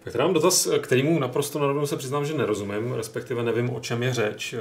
Tak 0.07 0.13
tady 0.13 0.25
mám 0.25 0.35
dotaz, 0.35 0.69
kterýmu 0.81 1.19
naprosto 1.19 1.75
na 1.75 1.87
se 1.87 1.97
přiznám, 1.97 2.25
že 2.25 2.35
nerozumím, 2.35 2.93
respektive 2.93 3.43
nevím, 3.43 3.71
o 3.71 3.81
čem 3.81 4.03
je 4.03 4.15
řeč. 4.15 4.55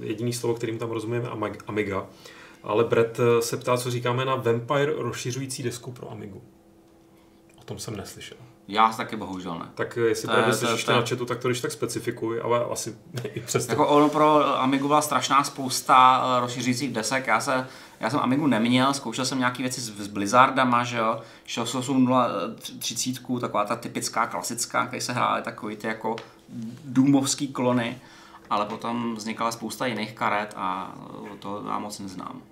Jediný 0.00 0.32
slovo, 0.32 0.54
kterým 0.54 0.78
tam 0.78 0.90
rozumím, 0.90 1.22
je 1.22 1.58
Amiga. 1.66 2.06
Ale 2.62 2.84
Brett 2.84 3.20
se 3.40 3.56
ptá, 3.56 3.76
co 3.76 3.90
říkáme 3.90 4.24
na 4.24 4.34
Vampire 4.34 4.92
rozšiřující 4.96 5.62
desku 5.62 5.92
pro 5.92 6.10
Amigu. 6.10 6.42
O 7.60 7.64
tom 7.64 7.78
jsem 7.78 7.96
neslyšel. 7.96 8.36
Já 8.68 8.92
taky 8.92 9.16
bohužel 9.16 9.58
ne. 9.58 9.66
Tak 9.74 9.96
jestli 9.96 10.28
to 10.28 10.34
právě 10.34 10.54
slyšíš 10.54 10.86
na 10.86 11.00
chatu, 11.06 11.26
tak 11.26 11.38
to 11.38 11.48
když 11.48 11.60
tak 11.60 11.72
specifikuj, 11.72 12.40
ale 12.44 12.64
asi 12.64 12.96
i 13.34 13.40
přesto. 13.40 13.72
Jako 13.72 13.88
ono 13.88 14.08
pro 14.08 14.58
Amigu 14.58 14.88
byla 14.88 15.02
strašná 15.02 15.44
spousta 15.44 16.24
eh, 16.24 16.40
rozšířících 16.40 16.92
desek. 16.92 17.26
Já, 17.26 17.40
se, 17.40 17.66
já 18.00 18.10
jsem 18.10 18.20
Amigu 18.20 18.46
neměl, 18.46 18.94
zkoušel 18.94 19.24
jsem 19.24 19.38
nějaké 19.38 19.62
věci 19.62 19.80
s, 19.80 20.00
s 20.00 20.06
Blizzardama, 20.06 20.84
že 20.84 20.98
jo, 20.98 21.20
6830, 21.44 23.40
taková 23.40 23.64
ta 23.64 23.76
typická, 23.76 24.26
klasická, 24.26 24.86
kde 24.86 25.00
se 25.00 25.12
hrály 25.12 25.42
takový 25.42 25.76
ty 25.76 25.86
jako 25.86 26.16
důmovský 26.84 27.48
klony, 27.48 27.98
ale 28.50 28.66
potom 28.66 29.14
vznikala 29.14 29.52
spousta 29.52 29.86
jiných 29.86 30.12
karet 30.12 30.54
a 30.56 30.94
to 31.38 31.64
já 31.68 31.78
moc 31.78 31.98
neznám. 31.98 32.42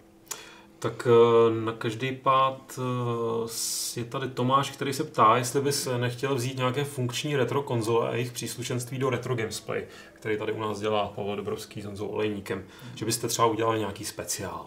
Tak 0.79 1.09
eh, 1.11 1.65
na 1.65 1.73
každý 1.73 2.13
pád 2.13 2.79
eh, 2.79 4.01
je 4.01 4.05
tady 4.05 4.29
Tomáš, 4.29 4.71
který 4.71 4.93
se 4.93 5.05
ptá, 5.05 5.37
jestli 5.37 5.61
bys 5.61 5.89
nechtěl 5.99 6.35
vzít 6.35 6.57
nějaké 6.57 6.85
funkční 6.85 7.37
retro 7.37 7.63
konzole 7.63 8.09
a 8.09 8.15
jejich 8.15 8.33
příslušenství 8.33 8.99
do 8.99 9.11
Retro 9.11 9.35
Gamesplay, 9.35 9.87
který 10.13 10.39
tady 10.39 10.53
u 10.53 10.61
nás 10.61 10.81
dělá 10.81 11.09
Pavel 11.09 11.37
Dobrovský 11.37 11.83
s 11.83 11.85
Honzou 11.85 12.07
Olejníkem. 12.07 12.65
Že 12.95 13.05
byste 13.05 13.29
třeba 13.29 13.49
udělali 13.49 13.79
nějaký 13.79 14.05
speciál. 14.05 14.67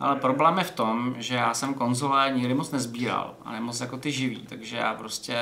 Ale 0.00 0.16
problém 0.16 0.58
je 0.58 0.64
v 0.64 0.70
tom, 0.70 1.14
že 1.18 1.34
já 1.34 1.54
jsem 1.54 1.74
konzole 1.74 2.32
nikdy 2.34 2.54
moc 2.54 2.70
nezbíral, 2.70 3.34
ale 3.44 3.60
moc 3.60 3.80
jako 3.80 3.96
ty 3.96 4.12
živý, 4.12 4.46
takže 4.48 4.76
já 4.76 4.94
prostě, 4.94 5.36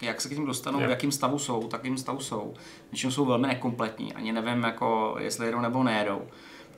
jak 0.00 0.20
se 0.20 0.28
k 0.28 0.34
tím 0.34 0.46
dostanu, 0.46 0.78
v 0.78 0.82
jakým 0.82 1.12
stavu 1.12 1.38
jsou, 1.38 1.68
takým 1.68 1.98
stavu 1.98 2.20
jsou. 2.20 2.54
Většinou 2.92 3.12
jsou 3.12 3.24
velmi 3.24 3.46
nekompletní, 3.46 4.14
ani 4.14 4.32
nevím, 4.32 4.62
jako, 4.62 5.16
jestli 5.18 5.46
jedou 5.46 5.60
nebo 5.60 5.82
nejedou. 5.82 6.22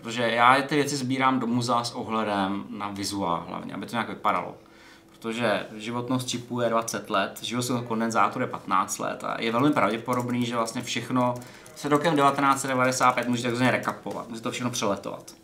Protože 0.01 0.23
já 0.23 0.63
ty 0.63 0.75
věci 0.75 0.97
sbírám 0.97 1.41
do 1.41 1.47
muzea 1.47 1.85
s 1.85 1.95
ohledem 1.95 2.65
na 2.71 2.89
vizuál 2.89 3.45
hlavně, 3.49 3.75
aby 3.75 3.87
to 3.87 3.93
nějak 3.93 4.09
vypadalo. 4.09 4.55
Protože 5.11 5.67
životnost 5.77 6.29
čipu 6.29 6.61
je 6.61 6.71
20 6.71 7.11
let, 7.11 7.39
životnost 7.43 7.87
kondenzátoru 7.87 8.45
je 8.45 8.51
15 8.51 8.99
let 8.99 9.25
a 9.25 9.41
je 9.41 9.53
velmi 9.53 9.73
pravděpodobný, 9.73 10.47
že 10.47 10.57
vlastně 10.57 10.83
všechno 10.83 11.35
se 11.77 11.89
rokem 11.89 12.17
1995 12.17 13.29
můžete 13.29 13.49
takzvaně 13.49 13.71
rekapovat, 13.71 14.29
můžete 14.29 14.43
to 14.43 14.51
všechno 14.51 14.71
přeletovat. 14.71 15.42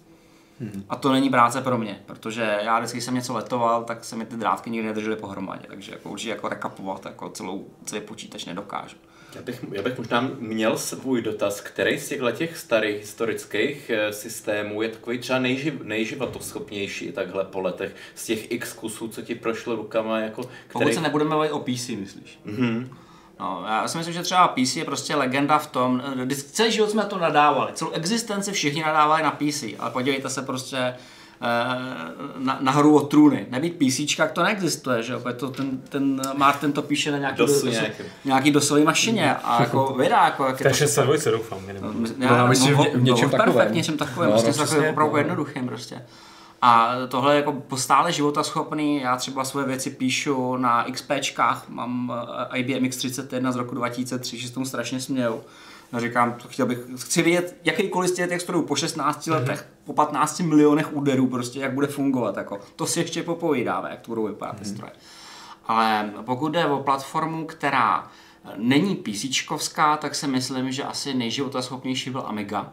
Hmm. 0.60 0.84
A 0.88 0.96
to 0.96 1.12
není 1.12 1.30
práce 1.30 1.60
pro 1.60 1.78
mě, 1.78 2.02
protože 2.06 2.58
já 2.62 2.78
vždycky 2.78 3.00
jsem 3.00 3.14
něco 3.14 3.34
letoval, 3.34 3.84
tak 3.84 4.04
se 4.04 4.16
mi 4.16 4.26
ty 4.26 4.36
drátky 4.36 4.70
nikdy 4.70 4.86
nedržely 4.86 5.16
pohromadě, 5.16 5.64
takže 5.68 5.92
jako 5.92 6.10
určitě 6.10 6.30
jako 6.30 6.48
rekapovat 6.48 7.06
jako 7.06 7.30
celou, 7.30 7.66
celý 7.84 8.00
počítač 8.00 8.44
nedokážu. 8.44 8.96
Já 9.34 9.42
bych, 9.42 9.64
já 9.72 9.82
bych 9.82 9.98
možná 9.98 10.30
měl 10.38 10.78
svůj 10.78 11.22
dotaz, 11.22 11.60
který 11.60 11.98
z 11.98 12.08
těchto 12.08 12.30
těch 12.30 12.58
starých 12.58 13.00
historických 13.00 13.90
eh, 13.90 14.12
systémů 14.12 14.82
je 14.82 14.88
takový 14.88 15.18
třeba 15.18 15.38
nejživ, 15.38 15.82
nejživotoschopnější 15.82 17.12
takhle 17.12 17.44
po 17.44 17.60
letech 17.60 17.94
z 18.14 18.26
těch 18.26 18.50
x 18.50 18.72
kusů, 18.72 19.08
co 19.08 19.22
ti 19.22 19.34
prošlo 19.34 19.76
rukama. 19.76 20.20
Jako, 20.20 20.42
který... 20.42 20.52
Pokud 20.72 20.94
se 20.94 21.00
nebudeme 21.00 21.30
bavit 21.30 21.50
o 21.50 21.58
PC, 21.58 21.88
myslíš? 21.88 22.38
Mm-hmm. 22.46 22.88
No, 23.40 23.64
já 23.68 23.88
si 23.88 23.98
myslím, 23.98 24.14
že 24.14 24.22
třeba 24.22 24.48
PC 24.48 24.76
je 24.76 24.84
prostě 24.84 25.14
legenda 25.14 25.58
v 25.58 25.66
tom, 25.66 26.02
eh, 26.30 26.34
celý 26.34 26.72
život 26.72 26.90
jsme 26.90 27.04
to 27.04 27.18
nadávali, 27.18 27.72
celou 27.72 27.90
existenci 27.90 28.52
všichni 28.52 28.82
nadávali 28.82 29.22
na 29.22 29.30
PC, 29.30 29.76
ale 29.78 29.90
podívejte 29.90 30.30
se 30.30 30.42
prostě 30.42 30.94
Eh, 31.40 32.10
na, 32.38 32.58
na 32.60 32.72
hru 32.72 32.96
o 32.96 33.00
trůny. 33.00 33.46
Nebýt 33.50 33.78
PC, 33.78 34.16
to 34.32 34.42
neexistuje, 34.42 35.02
že 35.02 35.12
jo? 35.12 35.20
To 35.36 35.48
ten, 35.48 35.80
ten 35.88 36.20
Martin 36.36 36.72
to 36.72 36.82
píše 36.82 37.10
na 37.10 37.18
nějaký, 37.18 37.38
Dosu, 37.38 37.66
do, 37.66 37.72
nějaký. 37.72 38.02
nějaký 38.24 38.50
dosový 38.50 38.84
mašině 38.84 39.34
a 39.34 39.62
jako 39.62 39.94
vydá, 39.98 40.24
jako 40.24 40.46
jak 40.46 40.60
je 40.60 40.70
to... 40.70 40.76
602 40.76 41.30
doufám. 41.30 41.58
Já, 42.18 42.36
no, 42.36 42.48
myslím, 42.48 42.74
v, 42.74 42.94
v 42.94 43.02
něčem 43.02 43.30
takovém. 43.30 43.52
Perfekt, 43.52 43.74
něčem 43.74 43.96
takovém, 43.96 44.30
no, 44.30 44.42
prostě 44.42 44.60
no, 44.60 44.66
takovým 44.66 44.90
opravdu 44.90 45.16
jednoduchým 45.16 45.66
prostě. 45.66 46.02
A 46.62 46.94
tohle 47.08 47.34
je 47.34 47.36
jako 47.36 47.52
postále 47.52 48.12
života 48.12 48.42
schopný, 48.42 49.00
já 49.00 49.16
třeba 49.16 49.44
svoje 49.44 49.66
věci 49.66 49.90
píšu 49.90 50.56
na 50.56 50.84
XPčkách, 50.92 51.68
mám 51.68 52.12
eh, 52.52 52.58
IBM 52.58 52.84
X31 52.84 53.52
z 53.52 53.56
roku 53.56 53.74
2003, 53.74 54.38
že 54.38 54.48
s 54.48 54.50
tomu 54.50 54.66
strašně 54.66 55.00
směju 55.00 55.40
a 55.92 56.00
říkám, 56.00 56.36
chtěl 56.48 56.66
bych, 56.66 56.78
chci 56.96 57.22
vidět 57.22 57.56
jakýkoliv 57.64 58.10
z 58.10 58.14
těch 58.14 58.28
texturů 58.28 58.62
po 58.62 58.76
16 58.76 59.26
mm-hmm. 59.26 59.32
letech, 59.32 59.68
po 59.84 59.92
15 59.92 60.40
milionech 60.40 60.96
úderů, 60.96 61.26
prostě 61.26 61.60
jak 61.60 61.72
bude 61.72 61.86
fungovat. 61.86 62.36
Jako. 62.36 62.60
To 62.76 62.86
si 62.86 63.00
ještě 63.00 63.22
popovídáme, 63.22 63.90
jak 63.90 64.00
to 64.00 64.10
budou 64.10 64.26
vypadat 64.26 64.54
mm-hmm. 64.54 64.58
ty 64.58 64.64
mhm. 64.64 64.74
stroje. 64.74 64.92
Ale 65.66 66.10
pokud 66.24 66.48
jde 66.48 66.66
o 66.66 66.82
platformu, 66.82 67.46
která 67.46 68.10
není 68.56 68.96
PC, 68.96 69.40
tak 69.98 70.14
si 70.14 70.26
myslím, 70.26 70.72
že 70.72 70.84
asi 70.84 71.14
nejživotaschopnější 71.14 72.10
byl 72.10 72.24
Amiga, 72.26 72.72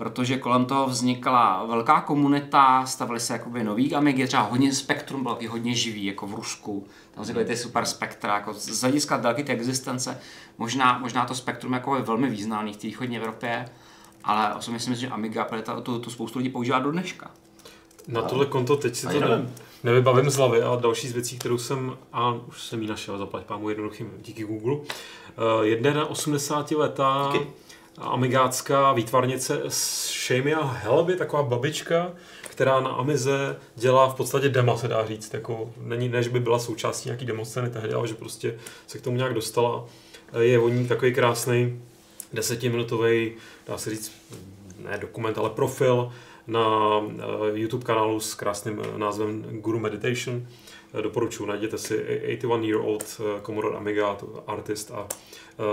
protože 0.00 0.38
kolem 0.38 0.64
toho 0.64 0.86
vznikla 0.86 1.64
velká 1.64 2.00
komunita, 2.00 2.86
stavily 2.86 3.20
se 3.20 3.32
jakoby 3.32 3.64
nový 3.64 3.94
Amigy, 3.94 4.26
třeba 4.26 4.42
hodně 4.42 4.74
Spektrum 4.74 5.22
byl 5.22 5.38
hodně 5.48 5.74
živý, 5.74 6.04
jako 6.04 6.26
v 6.26 6.34
Rusku, 6.34 6.86
tam 7.14 7.22
vznikly 7.22 7.44
ty 7.44 7.56
super 7.56 7.84
spektra, 7.84 8.34
jako 8.34 8.52
z 8.54 8.80
hlediska 8.80 9.16
délky 9.16 9.44
té 9.44 9.52
existence, 9.52 10.20
možná, 10.58 10.98
možná 10.98 11.24
to 11.24 11.34
Spektrum 11.34 11.72
jako 11.72 11.96
je 11.96 12.02
velmi 12.02 12.30
významný 12.30 12.72
v 12.72 12.76
té 12.76 12.86
východní 12.86 13.16
Evropě, 13.16 13.68
ale 14.24 14.54
osobně 14.54 14.80
si 14.80 14.90
myslím, 14.90 15.08
že 15.08 15.14
Amiga 15.14 15.46
tu, 15.82 15.98
tu 15.98 16.10
spoustu 16.10 16.38
lidí 16.38 16.50
používá 16.50 16.78
do 16.78 16.90
dneška. 16.90 17.30
Na 18.08 18.22
tohle 18.22 18.46
konto 18.46 18.76
teď 18.76 18.96
si 18.96 19.06
to 19.06 19.20
ne, 19.20 19.28
nevím. 19.28 19.54
nevybavím 19.84 20.30
z 20.30 20.36
hlavy, 20.36 20.62
ale 20.62 20.82
další 20.82 21.08
z 21.08 21.12
věcí, 21.12 21.38
kterou 21.38 21.58
jsem, 21.58 21.96
a 22.12 22.32
už 22.32 22.62
jsem 22.62 22.82
ji 22.82 22.88
našel, 22.88 23.18
zaplať 23.18 23.44
pámu 23.44 23.68
jednoduchým 23.68 24.10
díky 24.18 24.44
Google, 24.44 24.74
uh, 24.74 24.84
jedna 25.62 25.92
na 25.92 26.06
80 26.06 26.70
letá 26.70 27.30
Díky. 27.32 27.46
Amigácká 28.00 28.92
výtvarnice 28.92 29.62
Shamia 29.68 30.62
Helby, 30.62 31.16
taková 31.16 31.42
babička, 31.42 32.12
která 32.42 32.80
na 32.80 32.90
Amize 32.90 33.56
dělá 33.76 34.08
v 34.08 34.14
podstatě 34.14 34.48
dema, 34.48 34.76
se 34.76 34.88
dá 34.88 35.06
říct. 35.06 35.34
Jako, 35.34 35.70
není, 35.80 36.08
ne, 36.08 36.22
že 36.22 36.30
by 36.30 36.40
byla 36.40 36.58
součástí 36.58 37.08
nějaký 37.08 37.26
demoscény 37.26 37.70
tehdy, 37.70 37.92
ale 37.92 38.08
že 38.08 38.14
prostě 38.14 38.58
se 38.86 38.98
k 38.98 39.02
tomu 39.02 39.16
nějak 39.16 39.34
dostala. 39.34 39.84
Je 40.40 40.58
o 40.58 40.68
ní 40.68 40.88
takový 40.88 41.14
krásný 41.14 41.82
desetiminutový, 42.32 43.32
dá 43.66 43.78
se 43.78 43.90
říct, 43.90 44.12
ne 44.78 44.98
dokument, 44.98 45.38
ale 45.38 45.50
profil 45.50 46.12
na 46.46 46.66
eh, 47.00 47.22
YouTube 47.52 47.84
kanálu 47.84 48.20
s 48.20 48.34
krásným 48.34 48.82
eh, 48.84 48.98
názvem 48.98 49.42
Guru 49.42 49.78
Meditation. 49.78 50.46
Eh, 50.98 51.02
Doporučuji, 51.02 51.46
najděte 51.46 51.78
si 51.78 51.94
81 51.94 52.66
year 52.66 52.80
old 52.80 53.20
Commodore 53.46 53.76
Amiga 53.76 54.14
to 54.14 54.44
artist 54.46 54.90
a 54.90 55.08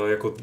jako 0.08 0.34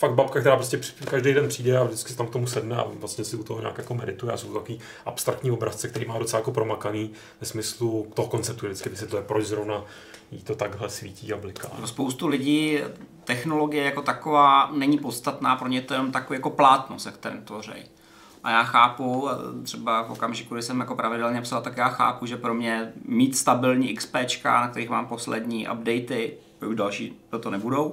fakt 0.00 0.14
babka, 0.14 0.40
která 0.40 0.56
prostě 0.56 0.80
každý 1.04 1.34
den 1.34 1.48
přijde 1.48 1.78
a 1.78 1.84
vždycky 1.84 2.12
si 2.12 2.18
tam 2.18 2.26
k 2.26 2.30
tomu 2.30 2.46
sedne 2.46 2.76
a 2.76 2.84
vlastně 2.94 3.24
si 3.24 3.36
u 3.36 3.44
toho 3.44 3.60
nějak 3.60 3.78
jako 3.78 3.94
medituje 3.94 4.32
a 4.32 4.36
jsou 4.36 4.48
to 4.48 4.54
takový 4.54 4.80
abstraktní 5.06 5.50
obrazce, 5.50 5.88
který 5.88 6.06
má 6.06 6.18
docela 6.18 6.40
jako 6.40 6.52
promakaný 6.52 7.10
ve 7.40 7.46
smyslu 7.46 8.06
toho 8.14 8.28
konceptu, 8.28 8.66
vždycky 8.66 8.88
vysvětluje, 8.88 9.22
proč 9.22 9.46
zrovna 9.46 9.84
jí 10.30 10.42
to 10.42 10.54
takhle 10.54 10.90
svítí 10.90 11.32
a 11.32 11.36
bliká. 11.36 11.68
Pro 11.68 11.86
spoustu 11.86 12.26
lidí 12.26 12.78
technologie 13.24 13.84
jako 13.84 14.02
taková 14.02 14.70
není 14.72 14.98
podstatná, 14.98 15.56
pro 15.56 15.68
ně 15.68 15.80
to 15.80 15.94
je 15.94 15.98
jenom 15.98 16.12
takový 16.12 16.36
jako 16.36 16.50
plátno, 16.50 16.98
se 16.98 17.12
kterým 17.12 17.42
tvoří. 17.42 17.72
A 18.44 18.50
já 18.50 18.62
chápu, 18.62 19.28
eh, 19.30 19.62
třeba 19.62 20.02
v 20.02 20.10
okamžiku, 20.10 20.54
kdy 20.54 20.62
jsem 20.62 20.80
jako 20.80 20.94
pravidelně 20.94 21.42
psal, 21.42 21.62
tak 21.62 21.76
já 21.76 21.88
chápu, 21.88 22.26
že 22.26 22.36
pro 22.36 22.54
mě 22.54 22.92
mít 23.04 23.36
stabilní 23.36 23.94
XPčka, 23.94 24.60
na 24.60 24.68
kterých 24.68 24.90
mám 24.90 25.06
poslední 25.06 25.68
updaty, 25.68 26.34
už 26.68 26.76
další 26.76 27.20
to 27.40 27.50
nebudou, 27.50 27.92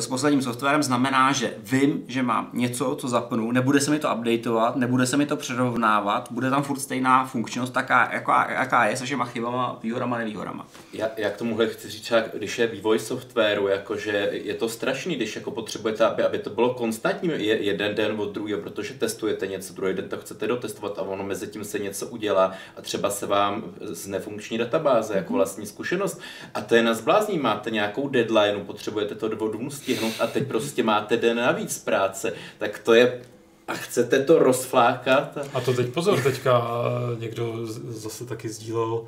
s 0.00 0.06
posledním 0.06 0.42
softwarem 0.42 0.82
znamená, 0.82 1.32
že 1.32 1.54
vím, 1.58 2.04
že 2.08 2.22
mám 2.22 2.50
něco, 2.52 2.96
co 2.96 3.08
zapnu, 3.08 3.52
nebude 3.52 3.80
se 3.80 3.90
mi 3.90 3.98
to 3.98 4.14
updateovat, 4.14 4.76
nebude 4.76 5.06
se 5.06 5.16
mi 5.16 5.26
to 5.26 5.36
přerovnávat, 5.36 6.28
bude 6.30 6.50
tam 6.50 6.62
furt 6.62 6.78
stejná 6.78 7.24
funkčnost, 7.24 7.72
taká, 7.72 8.12
jaká, 8.12 8.52
jaká 8.52 8.84
je, 8.84 8.96
se 8.96 9.04
všema 9.04 9.24
chybama, 9.24 9.78
výhodama, 9.82 10.18
nevýhodama. 10.18 10.66
Já, 10.92 11.08
já 11.16 11.30
k 11.30 11.36
tomuhle 11.36 11.68
chci 11.68 11.88
říct, 11.88 12.12
když 12.34 12.58
je 12.58 12.66
vývoj 12.66 12.98
softwaru, 12.98 13.68
jakože 13.68 14.30
je 14.32 14.54
to 14.54 14.68
strašný, 14.68 15.16
když 15.16 15.36
jako 15.36 15.50
potřebujete, 15.50 16.04
aby, 16.04 16.22
aby 16.22 16.38
to 16.38 16.50
bylo 16.50 16.74
konstantní 16.74 17.28
je, 17.28 17.62
jeden 17.62 17.94
den 17.94 18.20
od 18.20 18.32
druhého, 18.32 18.60
protože 18.60 18.94
testujete 18.94 19.46
něco, 19.46 19.74
druhý 19.74 19.94
den 19.94 20.08
to 20.08 20.16
chcete 20.16 20.46
dotestovat 20.46 20.98
a 20.98 21.02
ono 21.02 21.24
mezi 21.24 21.46
tím 21.46 21.64
se 21.64 21.78
něco 21.78 22.06
udělá 22.06 22.52
a 22.76 22.82
třeba 22.82 23.10
se 23.10 23.26
vám 23.26 23.64
z 23.80 24.06
nefunkční 24.06 24.58
databáze 24.58 25.14
jako 25.16 25.32
vlastní 25.32 25.66
zkušenost 25.66 26.20
a 26.54 26.60
to 26.60 26.74
je 26.74 26.82
na 26.82 26.94
zblázní, 26.94 27.38
máte 27.38 27.70
nějakou 27.70 28.08
deadline, 28.08 28.64
potřebujete 28.66 29.14
to 29.14 29.28
do 29.28 29.36
stihnout 29.84 30.14
a 30.20 30.26
teď 30.26 30.46
prostě 30.46 30.82
máte 30.82 31.16
den 31.16 31.36
navíc 31.36 31.78
práce, 31.78 32.32
tak 32.58 32.78
to 32.78 32.94
je 32.94 33.20
a 33.68 33.74
chcete 33.74 34.24
to 34.24 34.38
rozflákat? 34.38 35.38
A 35.54 35.60
to 35.60 35.74
teď 35.74 35.88
pozor, 35.88 36.20
teďka 36.22 36.62
eh, 36.62 37.20
někdo 37.20 37.66
zase 37.88 38.26
taky 38.26 38.48
sdílel, 38.48 39.04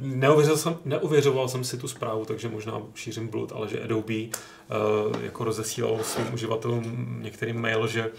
neuvěřil 0.00 0.56
jsem, 0.56 0.76
neuvěřoval 0.84 1.48
jsem 1.48 1.64
si 1.64 1.78
tu 1.78 1.88
zprávu, 1.88 2.24
takže 2.24 2.48
možná 2.48 2.82
šířím 2.94 3.28
blud, 3.28 3.52
ale 3.52 3.68
že 3.68 3.82
Adobe 3.82 4.14
uh, 4.14 5.22
jako 5.22 5.44
rozesílal 5.44 5.98
svým 6.02 6.34
uživatelům 6.34 7.18
některým 7.22 7.60
mail, 7.60 7.86
že 7.86 8.10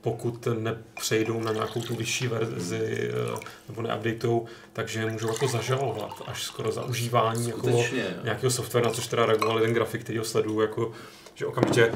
pokud 0.00 0.48
nepřejdou 0.58 1.40
na 1.40 1.52
nějakou 1.52 1.82
tu 1.82 1.94
vyšší 1.94 2.28
verzi 2.28 3.10
eh, 3.10 3.38
nebo 3.68 3.82
neupdateujou, 3.82 4.46
takže 4.72 5.00
je 5.00 5.10
můžou 5.10 5.28
jako 5.28 5.48
zažalovat 5.48 6.22
až 6.26 6.42
skoro 6.42 6.72
za 6.72 6.84
užívání 6.84 7.48
jako 7.48 7.68
jo. 7.68 7.84
nějakého 8.24 8.50
softwaru, 8.50 8.86
na 8.86 8.92
což 8.92 9.06
teda 9.06 9.26
reagoval 9.26 9.58
jeden 9.58 9.74
grafik, 9.74 10.02
který 10.02 10.18
ho 10.18 10.24
sleduju, 10.24 10.60
jako 10.60 10.92
že 11.36 11.46
okamžitě 11.46 11.92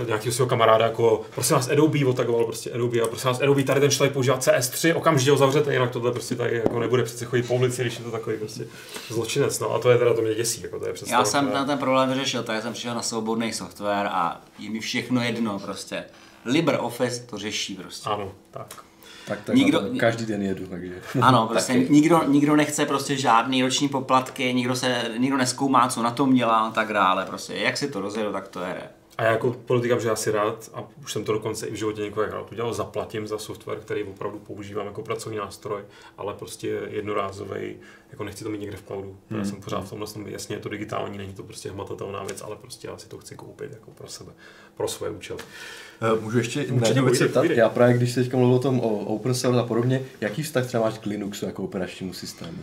eh, 0.00 0.04
nějakého 0.06 0.32
svého 0.32 0.48
kamaráda 0.48 0.84
jako 0.84 1.22
prosím 1.34 1.56
vás 1.56 1.68
Adobe 1.68 2.06
otagoval 2.06 2.44
prostě 2.44 2.72
Adobe 2.72 3.00
a 3.00 3.06
prosím 3.06 3.28
vás 3.28 3.40
Adobe 3.40 3.62
tady 3.62 3.80
ten 3.80 3.90
člověk 3.90 4.12
používá 4.12 4.38
CS3, 4.38 4.96
okamžitě 4.96 5.30
ho 5.30 5.36
zavřete, 5.36 5.72
jinak 5.72 5.90
tohle 5.90 6.12
prostě 6.12 6.34
tady 6.34 6.56
jako 6.56 6.80
nebude 6.80 7.02
přece 7.02 7.24
chodit 7.24 7.42
po 7.42 7.54
ulici, 7.54 7.82
když 7.82 7.98
je 7.98 8.04
to 8.04 8.10
takový 8.10 8.36
prostě 8.36 8.66
zločinec, 9.08 9.60
no 9.60 9.74
a 9.74 9.78
to 9.78 9.90
je 9.90 9.98
teda 9.98 10.14
to 10.14 10.22
mě 10.22 10.34
děsí, 10.34 10.62
jako 10.62 10.78
to 10.78 10.86
je 10.86 10.92
představa. 10.92 11.20
Já 11.20 11.24
jsem 11.24 11.52
na 11.52 11.64
ten 11.64 11.78
problém 11.78 12.08
vyřešil, 12.08 12.42
tak 12.42 12.62
jsem 12.62 12.72
přišel 12.72 12.94
na 12.94 13.02
svobodný 13.02 13.52
software 13.52 14.06
a 14.06 14.40
je 14.58 14.70
mi 14.70 14.80
všechno 14.80 15.22
jedno 15.22 15.58
prostě. 15.58 16.04
LibreOffice 16.44 17.22
to 17.26 17.38
řeší 17.38 17.74
prostě. 17.74 18.10
Ano, 18.10 18.32
tak. 18.50 18.84
Tak, 19.26 19.38
tak 19.44 19.54
Nikdo- 19.56 19.82
každý 19.98 20.26
den 20.26 20.42
jedu, 20.42 20.66
takže... 20.66 20.94
Ano, 21.20 21.46
prostě 21.46 21.72
Taky. 21.72 21.88
nikdo, 21.92 22.22
nikdo 22.28 22.56
nechce 22.56 22.86
prostě 22.86 23.16
žádný 23.16 23.62
roční 23.62 23.88
poplatky, 23.88 24.54
nikdo 24.54 24.76
se, 24.76 25.04
nikdo 25.18 25.36
neskoumá, 25.36 25.88
co 25.88 26.02
na 26.02 26.10
tom 26.10 26.34
dělá 26.34 26.58
a 26.58 26.70
tak 26.70 26.92
dále. 26.92 27.24
Prostě 27.24 27.54
jak 27.54 27.76
si 27.76 27.88
to 27.90 28.00
rozjedu, 28.00 28.32
tak 28.32 28.48
to 28.48 28.60
jede. 28.60 28.82
A 29.20 29.24
já 29.24 29.30
jako 29.30 29.52
politikám, 29.52 30.00
že 30.00 30.08
já 30.08 30.16
si 30.16 30.30
rád, 30.30 30.70
a 30.74 30.84
už 31.02 31.12
jsem 31.12 31.24
to 31.24 31.32
dokonce 31.32 31.66
i 31.66 31.70
v 31.70 31.74
životě 31.74 32.02
několikrát 32.02 32.52
udělal, 32.52 32.74
zaplatím 32.74 33.26
za 33.26 33.38
software, 33.38 33.78
který 33.78 34.04
opravdu 34.04 34.38
používám 34.38 34.86
jako 34.86 35.02
pracovní 35.02 35.38
nástroj, 35.38 35.82
ale 36.18 36.34
prostě 36.34 36.80
jednorázový, 36.88 37.76
jako 38.10 38.24
nechci 38.24 38.44
to 38.44 38.50
mít 38.50 38.60
někde 38.60 38.76
v 38.76 38.82
cloudu. 38.82 39.16
Hmm. 39.30 39.38
Já 39.38 39.44
jsem 39.44 39.60
pořád 39.60 39.80
v 39.80 39.90
tomhle, 39.90 40.08
tom, 40.08 40.26
jasně 40.26 40.56
je 40.56 40.60
to 40.60 40.68
digitální, 40.68 41.18
není 41.18 41.32
to 41.32 41.42
prostě 41.42 41.70
hmatatelná 41.70 42.22
věc, 42.24 42.42
ale 42.42 42.56
prostě 42.56 42.88
já 42.88 42.98
si 42.98 43.08
to 43.08 43.18
chci 43.18 43.34
koupit 43.34 43.70
jako 43.72 43.90
pro 43.90 44.08
sebe, 44.08 44.32
pro 44.76 44.88
svoje 44.88 45.12
účely. 45.12 45.40
Eh, 46.00 46.20
Můžu 46.20 46.38
ještě 46.38 46.66
na 46.70 46.88
jednu 46.88 47.04
věc 47.04 47.18
zeptat? 47.18 47.44
Já 47.44 47.68
právě, 47.68 47.96
když 47.96 48.12
se 48.12 48.22
teďka 48.22 48.36
mluvil 48.36 48.56
o 48.56 48.58
tom 48.60 48.80
o 48.80 48.98
open 48.98 49.34
source 49.34 49.60
a 49.60 49.64
podobně, 49.64 50.02
jaký 50.20 50.42
vztah 50.42 50.66
třeba 50.66 50.82
máš 50.82 50.98
k 50.98 51.06
Linuxu 51.06 51.46
jako 51.46 51.62
operačnímu 51.62 52.12
systému? 52.12 52.58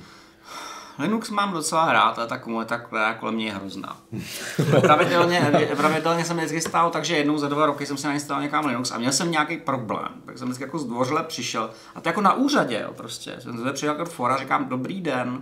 Linux 0.99 1.29
mám 1.29 1.53
docela 1.53 1.93
rád 1.93 2.19
a 2.19 2.25
ta 2.25 2.37
komunita, 2.37 2.77
která 2.77 3.13
kolem 3.13 3.35
mě 3.35 3.45
je 3.45 3.53
hrozná. 3.53 3.97
pravidelně, 4.81 5.69
pravidelně 5.77 6.25
jsem 6.25 6.37
vždycky 6.37 6.61
stál, 6.61 6.89
takže 6.89 7.17
jednou 7.17 7.37
za 7.37 7.47
dva 7.47 7.65
roky 7.65 7.85
jsem 7.85 7.97
si 7.97 8.07
nainstaloval 8.07 8.43
někam 8.43 8.65
Linux 8.65 8.91
a 8.91 8.97
měl 8.97 9.11
jsem 9.11 9.31
nějaký 9.31 9.57
problém. 9.57 10.09
Tak 10.25 10.37
jsem 10.37 10.47
vždycky 10.47 10.63
jako 10.63 10.79
zdvořile 10.79 11.23
přišel 11.23 11.69
a 11.95 12.01
to 12.01 12.09
jako 12.09 12.21
na 12.21 12.33
úřadě, 12.33 12.79
jo, 12.83 12.93
prostě. 12.93 13.35
Jsem 13.39 13.63
se 13.63 13.73
přijel 13.73 13.95
jako 13.95 14.05
fora, 14.09 14.37
říkám, 14.37 14.69
dobrý 14.69 15.01
den, 15.01 15.41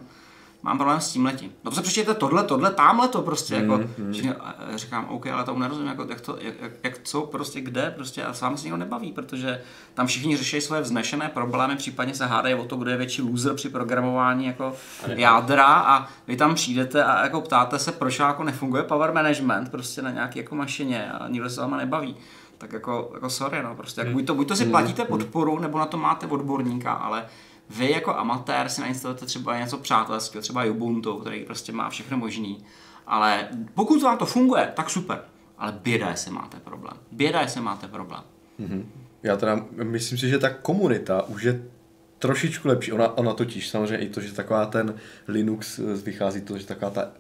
mám 0.65 0.77
problém 0.77 1.01
s 1.01 1.11
tím 1.11 1.25
letím. 1.25 1.51
No 1.63 1.71
se 1.71 1.81
přečtěte 1.81 2.13
tohle, 2.13 2.43
tohle, 2.43 2.71
tamhle 2.71 3.07
to 3.07 3.21
prostě, 3.21 3.55
jako, 3.55 3.77
mm, 3.77 4.33
a 4.39 4.55
říkám, 4.75 5.05
OK, 5.09 5.27
ale 5.27 5.43
tomu 5.43 5.59
nerozumím, 5.59 5.89
jako, 5.89 6.05
jak, 6.09 6.21
to, 6.21 6.37
jak, 6.41 6.55
jak, 6.83 6.99
co, 7.03 7.21
prostě, 7.21 7.61
kde, 7.61 7.93
prostě, 7.95 8.23
a 8.23 8.33
s 8.33 8.41
vámi 8.41 8.57
se 8.57 8.63
nikdo 8.63 8.77
nebaví, 8.77 9.11
protože 9.11 9.61
tam 9.93 10.07
všichni 10.07 10.37
řeší 10.37 10.61
svoje 10.61 10.81
vznešené 10.81 11.29
problémy, 11.29 11.75
případně 11.75 12.15
se 12.15 12.25
hádají 12.25 12.55
o 12.55 12.65
to, 12.65 12.75
kdo 12.75 12.91
je 12.91 12.97
větší 12.97 13.21
loser 13.21 13.53
při 13.53 13.69
programování 13.69 14.45
jako 14.45 14.73
jádra 15.07 15.65
a 15.65 16.07
vy 16.27 16.37
tam 16.37 16.55
přijdete 16.55 17.03
a 17.03 17.23
jako 17.23 17.41
ptáte 17.41 17.79
se, 17.79 17.91
proč 17.91 18.19
jako 18.19 18.43
nefunguje 18.43 18.83
power 18.83 19.13
management 19.13 19.71
prostě 19.71 20.01
na 20.01 20.11
nějaký 20.11 20.39
jako 20.39 20.55
mašině 20.55 21.11
a 21.11 21.27
nikdo 21.27 21.49
se 21.49 21.55
s 21.55 21.57
váma 21.57 21.77
nebaví. 21.77 22.15
Tak 22.57 22.73
jako, 22.73 23.11
jako 23.13 23.29
sorry, 23.29 23.63
no, 23.63 23.75
prostě, 23.75 24.01
jako, 24.01 24.13
buď, 24.13 24.27
to, 24.27 24.35
buď 24.35 24.47
to 24.47 24.55
si 24.55 24.65
platíte 24.65 25.05
podporu, 25.05 25.59
nebo 25.59 25.79
na 25.79 25.85
to 25.85 25.97
máte 25.97 26.27
odborníka, 26.27 26.93
ale 26.93 27.25
vy 27.69 27.91
jako 27.91 28.15
amatér 28.15 28.69
si 28.69 28.81
nainstalujete 28.81 29.25
třeba 29.25 29.59
něco 29.59 29.77
přátelského, 29.77 30.41
třeba 30.41 30.65
Ubuntu, 30.65 31.17
který 31.17 31.45
prostě 31.45 31.71
má 31.71 31.89
všechno 31.89 32.17
možný, 32.17 32.65
ale 33.07 33.47
pokud 33.73 34.01
vám 34.01 34.17
to 34.17 34.25
funguje, 34.25 34.71
tak 34.75 34.89
super. 34.89 35.21
Ale 35.57 35.71
běda, 35.71 36.09
jestli 36.09 36.31
máte 36.31 36.57
problém. 36.59 36.97
Běda, 37.11 37.41
jestli 37.41 37.61
máte 37.61 37.87
problém. 37.87 38.23
Já 39.23 39.37
teda 39.37 39.65
myslím 39.83 40.17
si, 40.17 40.29
že 40.29 40.39
ta 40.39 40.49
komunita 40.49 41.21
už 41.21 41.43
je 41.43 41.63
trošičku 42.25 42.67
lepší. 42.67 42.91
Ona, 42.91 43.17
ona 43.17 43.33
totiž 43.33 43.69
samozřejmě 43.69 43.97
i 43.97 44.09
to, 44.09 44.21
že 44.21 44.33
taková 44.33 44.65
ten 44.65 44.93
Linux 45.27 45.79
eh, 45.79 45.83
vychází 46.05 46.41
to, 46.41 46.57
že 46.57 46.65
taková 46.65 46.91
ta 46.91 47.11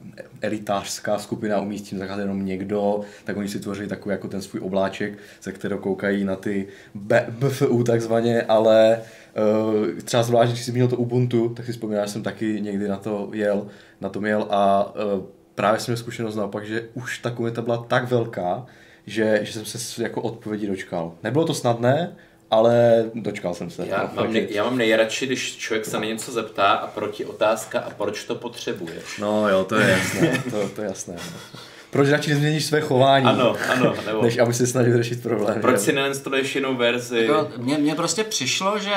elitářská 0.41 1.19
skupina 1.19 1.61
umí 1.61 1.79
s 1.79 1.81
tím 1.81 1.99
zacházet 1.99 2.23
jenom 2.23 2.45
někdo, 2.45 3.01
tak 3.23 3.37
oni 3.37 3.47
si 3.47 3.59
tvoří 3.59 3.87
takový 3.87 4.13
jako 4.13 4.27
ten 4.27 4.41
svůj 4.41 4.61
obláček, 4.61 5.17
ze 5.41 5.51
kterého 5.51 5.81
koukají 5.81 6.23
na 6.23 6.35
ty 6.35 6.67
BFU 6.95 7.83
takzvaně, 7.83 8.41
ale 8.41 9.01
uh, 9.37 9.99
třeba 10.03 10.23
zvlášť, 10.23 10.51
když 10.51 10.65
jsi 10.65 10.71
měl 10.71 10.87
to 10.87 10.97
Ubuntu, 10.97 11.49
tak 11.49 11.65
si 11.65 11.71
vzpomínám, 11.71 12.05
že 12.05 12.11
jsem 12.11 12.23
taky 12.23 12.61
někdy 12.61 12.87
na 12.87 12.97
to 12.97 13.29
jel, 13.33 13.67
na 14.01 14.09
tom 14.09 14.25
jel 14.25 14.47
a 14.49 14.93
uh, 14.95 15.25
právě 15.55 15.79
jsem 15.79 15.91
měl 15.91 15.97
zkušenost 15.97 16.35
naopak, 16.35 16.65
že 16.65 16.89
už 16.93 17.19
ta 17.19 17.31
komunita 17.31 17.61
byla 17.61 17.77
tak 17.77 18.09
velká, 18.09 18.65
že, 19.05 19.39
že 19.43 19.53
jsem 19.53 19.65
se 19.65 20.03
jako 20.03 20.21
odpovědi 20.21 20.67
dočkal. 20.67 21.13
Nebylo 21.23 21.45
to 21.45 21.53
snadné, 21.53 22.15
ale 22.51 23.05
dočkal 23.13 23.53
jsem 23.53 23.69
se. 23.69 23.87
Já 23.87 24.01
No, 24.15 24.23
mám, 24.23 24.33
nej, 24.33 24.47
já 24.51 24.63
mám 24.63 24.77
nejradši, 24.77 25.25
když 25.25 25.55
člověk 25.57 25.85
se 25.85 25.97
na 25.99 26.05
něco 26.05 26.31
zeptá 26.31 26.71
a 26.71 26.87
proti 26.87 27.25
otázka 27.25 27.79
a 27.79 27.89
proč 27.89 28.23
to 28.23 28.35
potřebuješ. 28.35 29.17
No 29.21 29.49
jo, 29.49 29.63
to 29.63 29.75
je 29.75 29.89
jasné, 29.89 30.43
to, 30.51 30.69
to 30.69 30.81
je 30.81 30.87
jasné. 30.87 31.13
no. 31.17 31.59
Proč 31.91 32.09
radši 32.09 32.29
nezměníš 32.29 32.65
své 32.65 32.81
chování, 32.81 33.25
Ano, 33.25 33.55
ano, 33.69 33.93
nebo 34.05 34.21
než 34.21 34.37
aby 34.37 34.53
se 34.53 34.67
snažil 34.67 34.97
řešit 34.97 35.23
problém. 35.23 35.61
proč 35.61 35.79
si 35.79 35.93
neinstaluješ 35.93 36.55
jinou 36.55 36.75
verzi? 36.75 37.19
Jako, 37.19 37.51
mně, 37.57 37.77
mně 37.77 37.95
prostě 37.95 38.23
přišlo, 38.23 38.79
že 38.79 38.93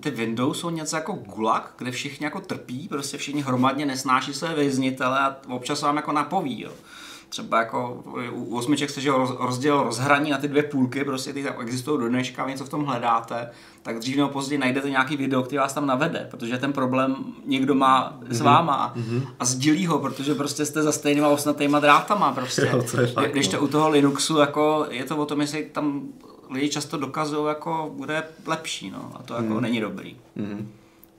ty 0.00 0.10
Windows 0.10 0.60
jsou 0.60 0.70
něco 0.70 0.96
jako 0.96 1.12
gulag, 1.12 1.74
kde 1.78 1.90
všichni 1.90 2.24
jako 2.24 2.40
trpí, 2.40 2.88
prostě 2.88 3.18
všichni 3.18 3.42
hromadně 3.42 3.86
nesnáší 3.86 4.34
své 4.34 4.54
věznitele 4.54 5.18
a 5.18 5.36
občas 5.48 5.82
vám 5.82 5.96
jako 5.96 6.12
napoví, 6.12 6.60
jo. 6.62 6.70
Třeba 7.32 7.58
jako 7.58 8.02
u 8.32 8.56
osmiček 8.56 8.90
se 8.90 9.00
že 9.00 9.10
roz, 9.10 9.30
rozdělil 9.38 9.82
rozhraní 9.82 10.30
na 10.30 10.38
ty 10.38 10.48
dvě 10.48 10.62
půlky, 10.62 11.04
prostě 11.04 11.32
ty 11.32 11.44
tam 11.44 11.54
existují 11.60 12.00
do 12.00 12.08
dneška, 12.08 12.48
něco 12.48 12.64
v 12.64 12.68
tom 12.68 12.84
hledáte, 12.84 13.50
tak 13.82 13.98
dřív 13.98 14.16
nebo 14.16 14.28
později 14.28 14.58
najdete 14.58 14.90
nějaký 14.90 15.16
video, 15.16 15.42
který 15.42 15.58
vás 15.58 15.74
tam 15.74 15.86
navede, 15.86 16.28
protože 16.30 16.58
ten 16.58 16.72
problém 16.72 17.16
někdo 17.46 17.74
má 17.74 18.18
s 18.28 18.40
mhm. 18.40 18.46
váma 18.46 18.94
mm-hmm. 18.96 19.26
a 19.40 19.44
sdílí 19.44 19.86
ho, 19.86 19.98
protože 19.98 20.34
prostě 20.34 20.66
jste 20.66 20.82
za 20.82 20.92
stejnýma 20.92 21.28
osnatýma 21.28 21.80
drátama 21.80 22.32
prostě. 22.32 22.62
Jo, 22.72 22.82
to 22.90 23.00
je 23.00 23.06
fakt, 23.06 23.32
Když 23.32 23.48
to 23.48 23.56
no. 23.56 23.62
u 23.62 23.68
toho 23.68 23.88
Linuxu, 23.88 24.38
jako 24.38 24.86
je 24.90 25.04
to 25.04 25.16
o 25.16 25.26
tom, 25.26 25.40
jestli 25.40 25.64
tam 25.72 26.02
lidi 26.50 26.68
často 26.68 26.96
dokazují, 26.96 27.48
jako 27.48 27.90
bude 27.96 28.22
lepší, 28.46 28.90
no, 28.90 29.12
a 29.14 29.22
to 29.22 29.34
jako 29.34 29.54
mm. 29.54 29.60
není 29.60 29.80
dobrý. 29.80 30.16
Mm. 30.36 30.72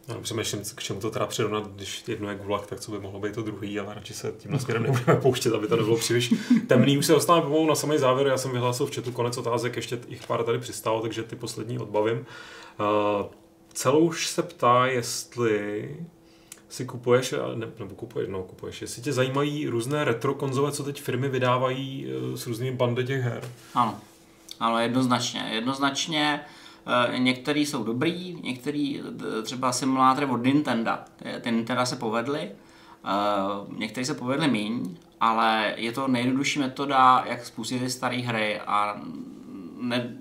Já 0.07 0.19
přemýšlím, 0.21 0.61
k 0.75 0.84
čemu 0.84 0.99
to 0.99 1.11
teda 1.11 1.25
přirovnat, 1.25 1.67
když 1.67 2.03
jedno 2.07 2.30
je 2.30 2.35
vlak, 2.35 2.65
tak 2.65 2.80
co 2.80 2.91
by 2.91 2.99
mohlo 2.99 3.19
být 3.19 3.35
to 3.35 3.41
druhý, 3.41 3.80
ale 3.80 3.93
radši 3.93 4.13
se 4.13 4.34
tímhle 4.38 4.59
směrem 4.59 4.84
nebudeme 4.84 5.21
pouštět, 5.21 5.53
aby 5.53 5.67
to 5.67 5.75
nebylo 5.75 5.97
příliš 5.97 6.34
temný. 6.67 6.97
Už 6.97 7.05
se 7.05 7.13
dostáváme 7.13 7.45
pomalu 7.45 7.67
na 7.67 7.75
samý 7.75 7.97
závěr, 7.97 8.27
já 8.27 8.38
jsem 8.38 8.51
vyhlásil 8.51 8.85
v 8.85 8.95
chatu 8.95 9.11
konec 9.11 9.38
otázek, 9.38 9.75
ještě 9.75 9.99
jich 10.07 10.27
pár 10.27 10.43
tady 10.43 10.59
přistálo, 10.59 11.01
takže 11.01 11.23
ty 11.23 11.35
poslední 11.35 11.80
odbavím. 11.80 12.17
Uh, 12.17 13.25
celou 13.73 13.99
už 13.99 14.27
se 14.27 14.43
ptá, 14.43 14.85
jestli 14.85 15.89
si 16.69 16.85
kupuješ, 16.85 17.34
ne, 17.55 17.67
nebo 17.80 17.95
kupuješ, 17.95 18.30
no 18.30 18.43
kupuješ, 18.43 18.81
jestli 18.81 19.01
tě 19.01 19.13
zajímají 19.13 19.67
různé 19.67 20.03
retro 20.03 20.34
konzole, 20.34 20.71
co 20.71 20.84
teď 20.84 21.01
firmy 21.01 21.30
vydávají 21.30 22.07
eh, 22.07 22.38
s 22.38 22.47
různými 22.47 22.77
bandy 22.77 23.03
těch 23.03 23.21
her. 23.21 23.49
Ano, 23.73 23.99
ano, 24.59 24.80
jednoznačně. 24.80 25.49
Jednoznačně 25.51 26.39
Eh, 26.39 26.62
některý 27.18 27.65
jsou 27.65 27.84
dobrý, 27.84 28.38
některý 28.43 29.01
eh, 29.01 29.41
třeba 29.41 29.72
simulátory 29.72 30.26
od 30.26 30.43
Nintendo, 30.43 30.91
ty 31.41 31.51
Nintendo 31.51 31.85
se 31.85 31.95
povedly, 31.95 32.51
eh, 33.05 33.77
některý 33.77 34.05
se 34.05 34.14
povedly 34.14 34.47
míň, 34.47 34.97
ale 35.19 35.73
je 35.77 35.91
to 35.91 36.07
nejjednodušší 36.07 36.60
metoda, 36.60 37.23
jak 37.27 37.45
spustit 37.45 37.89
staré 37.89 38.18
hry 38.18 38.60
a 38.60 39.01
ne, 39.77 40.15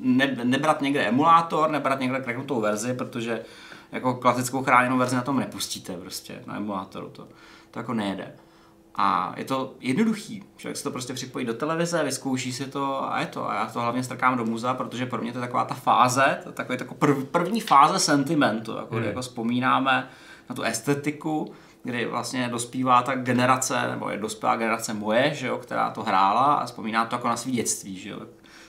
ne, 0.00 0.36
nebrat 0.44 0.80
někde 0.80 1.00
emulátor, 1.00 1.70
nebrat 1.70 2.00
někde 2.00 2.20
kreknutou 2.20 2.60
verzi, 2.60 2.94
protože 2.94 3.44
jako 3.92 4.14
klasickou 4.14 4.64
chráněnou 4.64 4.98
verzi 4.98 5.16
na 5.16 5.22
tom 5.22 5.38
nepustíte 5.38 5.96
prostě, 5.96 6.42
na 6.46 6.56
emulátoru 6.56 7.08
to, 7.08 7.28
to 7.70 7.78
jako 7.78 7.94
nejede. 7.94 8.32
A 9.00 9.34
je 9.36 9.44
to 9.44 9.74
jednoduchý. 9.80 10.42
Člověk 10.56 10.76
si 10.76 10.82
to 10.82 10.90
prostě 10.90 11.14
připojí 11.14 11.46
do 11.46 11.54
televize, 11.54 12.04
vyzkouší 12.04 12.52
si 12.52 12.66
to 12.66 13.12
a 13.12 13.20
je 13.20 13.26
to. 13.26 13.50
A 13.50 13.54
já 13.54 13.66
to 13.66 13.80
hlavně 13.80 14.02
strkám 14.02 14.36
do 14.36 14.44
muzea, 14.44 14.74
protože 14.74 15.06
pro 15.06 15.22
mě 15.22 15.32
to 15.32 15.38
je 15.38 15.40
taková 15.40 15.64
ta 15.64 15.74
fáze, 15.74 16.38
to 16.44 16.52
takový 16.52 16.78
jako 16.80 16.94
prv, 16.94 17.24
první 17.24 17.60
fáze 17.60 17.98
sentimentu, 17.98 18.76
jako, 18.76 18.94
hmm. 18.94 19.04
jako 19.04 19.20
vzpomínáme 19.20 20.08
na 20.50 20.56
tu 20.56 20.62
estetiku, 20.62 21.52
kdy 21.82 22.06
vlastně 22.06 22.48
dospívá 22.48 23.02
ta 23.02 23.14
generace, 23.14 23.88
nebo 23.90 24.10
je 24.10 24.18
dospělá 24.18 24.56
generace 24.56 24.94
moje, 24.94 25.34
že 25.34 25.46
jo, 25.46 25.58
která 25.58 25.90
to 25.90 26.02
hrála 26.02 26.54
a 26.54 26.66
vzpomíná 26.66 27.06
to 27.06 27.14
jako 27.14 27.28
na 27.28 27.36
svý 27.36 27.52
dětství, 27.52 27.96
že 27.98 28.10
jo 28.10 28.20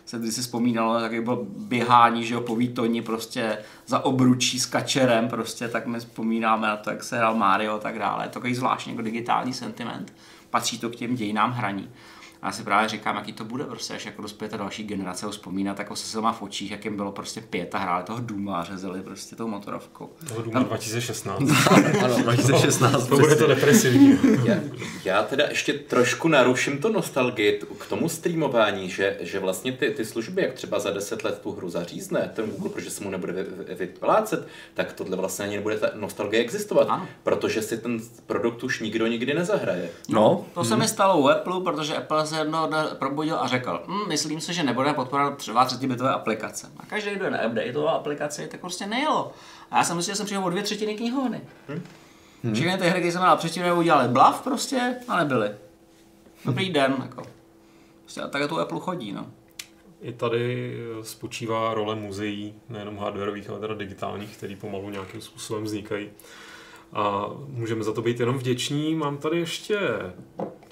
se 0.10 0.20
když 0.20 0.34
si 0.34 0.42
vzpomínalo, 0.42 1.00
tak 1.00 1.24
bylo 1.24 1.46
běhání, 1.58 2.26
že 2.26 2.34
jo, 2.34 2.42
po 2.42 2.56
výtoni 2.56 3.02
prostě 3.02 3.58
za 3.88 4.06
obručí 4.06 4.60
s 4.60 4.66
kačerem 4.66 5.28
prostě, 5.28 5.68
tak 5.68 5.86
my 5.86 6.00
vzpomínáme 6.00 6.68
na 6.68 6.78
to, 6.78 6.90
jak 6.90 7.04
se 7.04 7.18
hrál 7.18 7.36
Mario 7.36 7.76
a 7.76 7.80
tak 7.80 8.00
dále. 8.00 8.30
Takový 8.30 8.56
zvláštní 8.56 8.92
jako 8.92 9.02
digitální 9.02 9.54
sentiment. 9.54 10.14
Patří 10.50 10.80
to 10.80 10.90
k 10.90 10.96
těm 10.96 11.16
dějinám 11.16 11.52
hraní. 11.52 11.90
A 12.42 12.46
já 12.46 12.52
si 12.52 12.64
právě 12.64 12.90
říkám, 12.90 13.16
jaký 13.16 13.34
to 13.34 13.44
bude 13.46 13.64
prostě, 13.64 13.94
až 13.94 14.06
jako 14.06 14.22
dospějete 14.22 14.58
další 14.58 14.84
generace 14.84 15.26
ho 15.26 15.32
vzpomínat 15.32 15.80
jako 15.80 15.96
se 15.96 16.08
silma 16.08 16.32
v 16.32 16.42
očích, 16.42 16.72
jak 16.72 16.86
jim 16.86 16.96
bylo 16.96 17.12
prostě 17.12 17.42
pět 17.42 17.76
a 17.76 17.78
hráli 17.78 18.04
toho 18.04 18.20
Duma 18.22 18.60
a 18.60 18.64
řezali 18.64 19.02
prostě 19.02 19.36
tou 19.36 19.48
motorovkou. 19.48 20.10
Toho 20.28 20.42
Duma 20.42 20.54
Tam... 20.54 20.64
2016. 20.64 21.42
ano, 22.04 22.18
2016. 22.24 23.08
to 23.08 23.18
bude 23.18 23.36
to 23.36 23.48
depresivní. 23.48 24.20
já, 24.46 24.56
já, 25.06 25.24
teda 25.24 25.46
ještě 25.50 25.74
trošku 25.74 26.28
naruším 26.28 26.78
to 26.78 26.90
nostalgii 26.90 27.62
k 27.80 27.86
tomu 27.86 28.10
streamování, 28.10 28.90
že, 28.90 29.18
že 29.20 29.40
vlastně 29.40 29.72
ty, 29.72 29.90
ty 29.90 30.06
služby, 30.06 30.42
jak 30.42 30.54
třeba 30.54 30.80
za 30.80 30.92
10 30.92 31.24
let 31.24 31.40
tu 31.44 31.52
hru 31.52 31.70
zařízne 31.70 32.32
ten 32.36 32.46
Google, 32.46 32.70
protože 32.70 32.90
se 32.90 33.04
mu 33.04 33.10
nebude 33.10 33.34
vy, 33.34 33.76
vyplácet, 33.76 34.48
tak 34.74 34.94
tohle 34.94 35.18
vlastně 35.18 35.46
ani 35.46 35.56
nebude 35.56 35.78
ta 35.78 35.90
nostalgie 35.96 36.42
existovat, 36.42 36.88
ano. 36.90 37.08
protože 37.24 37.62
si 37.62 37.78
ten 37.78 38.00
produkt 38.26 38.64
už 38.64 38.80
nikdo 38.80 39.08
nikdy 39.08 39.34
nezahraje. 39.34 39.90
No, 40.10 40.46
to 40.54 40.60
hmm. 40.60 40.70
se 40.70 40.76
mi 40.76 40.88
stalo 40.88 41.22
u 41.22 41.30
Apple, 41.30 41.62
protože 41.62 41.96
Apple 41.96 42.29
se 42.30 42.38
jedno 42.38 42.68
dne 42.68 42.86
probudil 43.00 43.36
a 43.40 43.48
řekl, 43.48 43.84
hm, 43.88 44.08
myslím 44.08 44.42
si, 44.42 44.54
že 44.54 44.64
nebudeme 44.64 44.94
podporovat 44.94 45.38
třeba 45.38 45.68
bitové 45.88 46.14
aplikace. 46.14 46.72
A 46.78 46.86
každý, 46.86 47.12
kdo 47.12 47.26
je 47.26 47.32
neupdateoval 47.32 47.96
aplikaci, 47.96 48.48
tak 48.48 48.60
prostě 48.60 48.88
nejelo. 48.88 49.32
A 49.72 49.78
já 49.78 49.84
jsem 49.84 49.98
myslel, 49.98 50.14
že 50.14 50.18
jsem 50.18 50.26
přijel 50.26 50.46
o 50.46 50.50
dvě 50.50 50.64
třetiny 50.64 50.96
knihovny. 50.96 51.42
Hmm. 51.68 51.84
Hmm. 52.44 52.54
Všechny 52.54 52.78
ty 52.78 52.90
hry, 52.90 53.00
které 53.00 53.12
jsem 53.12 53.22
měl 53.22 53.38
předtím, 53.38 53.64
udělali 53.78 54.08
blav 54.08 54.42
prostě 54.44 54.96
a 55.08 55.18
nebyly. 55.18 55.52
Dobrý 56.46 56.66
hmm. 56.66 56.74
den, 56.74 56.96
jako. 57.02 57.24
Prostě 58.02 58.22
tak 58.30 58.50
to 58.50 58.60
Apple 58.60 58.80
chodí, 58.80 59.12
no. 59.12 59.28
I 60.02 60.14
tady 60.14 60.76
spočívá 61.02 61.74
role 61.74 61.96
muzeí, 61.96 62.54
nejenom 62.70 62.98
hardwareových, 62.98 63.50
ale 63.50 63.60
teda 63.60 63.74
digitálních, 63.74 64.38
které 64.38 64.56
pomalu 64.56 64.90
nějakým 64.90 65.22
způsobem 65.22 65.64
vznikají 65.64 66.10
a 66.94 67.30
můžeme 67.48 67.84
za 67.84 67.94
to 67.94 68.02
být 68.02 68.20
jenom 68.20 68.38
vděční. 68.38 68.96
Mám 68.96 69.18
tady 69.18 69.40
ještě, 69.40 69.80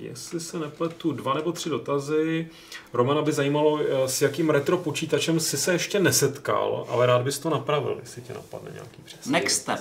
jestli 0.02 0.40
se 0.40 0.60
nepletu, 0.60 1.11
dva 1.11 1.34
nebo 1.34 1.52
tři 1.52 1.69
dotazy. 1.69 2.49
Romana 2.94 3.22
by 3.22 3.32
zajímalo, 3.32 3.80
eh, 3.80 4.07
s 4.07 4.22
jakým 4.22 4.49
retro 4.49 4.78
počítačem 4.78 5.40
si 5.40 5.57
se 5.57 5.74
ještě 5.74 5.99
nesetkal, 5.99 6.86
ale 6.90 7.06
rád 7.06 7.22
bys 7.22 7.40
to 7.40 7.49
napravil, 7.49 7.98
jestli 7.99 8.22
tě 8.22 8.34
napadne 8.34 8.72
nějaký 8.74 9.02
přesný. 9.06 9.32
Next 9.32 9.61
step. 9.61 9.80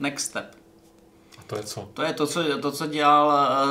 Next 0.00 0.26
step. 0.26 0.44
A 1.38 1.42
to 1.46 1.56
je 1.56 1.62
co? 1.62 1.88
To 1.94 2.02
je 2.02 2.12
to, 2.12 2.26
co, 2.26 2.58
to, 2.58 2.72
co 2.72 2.86
dělal 2.86 3.26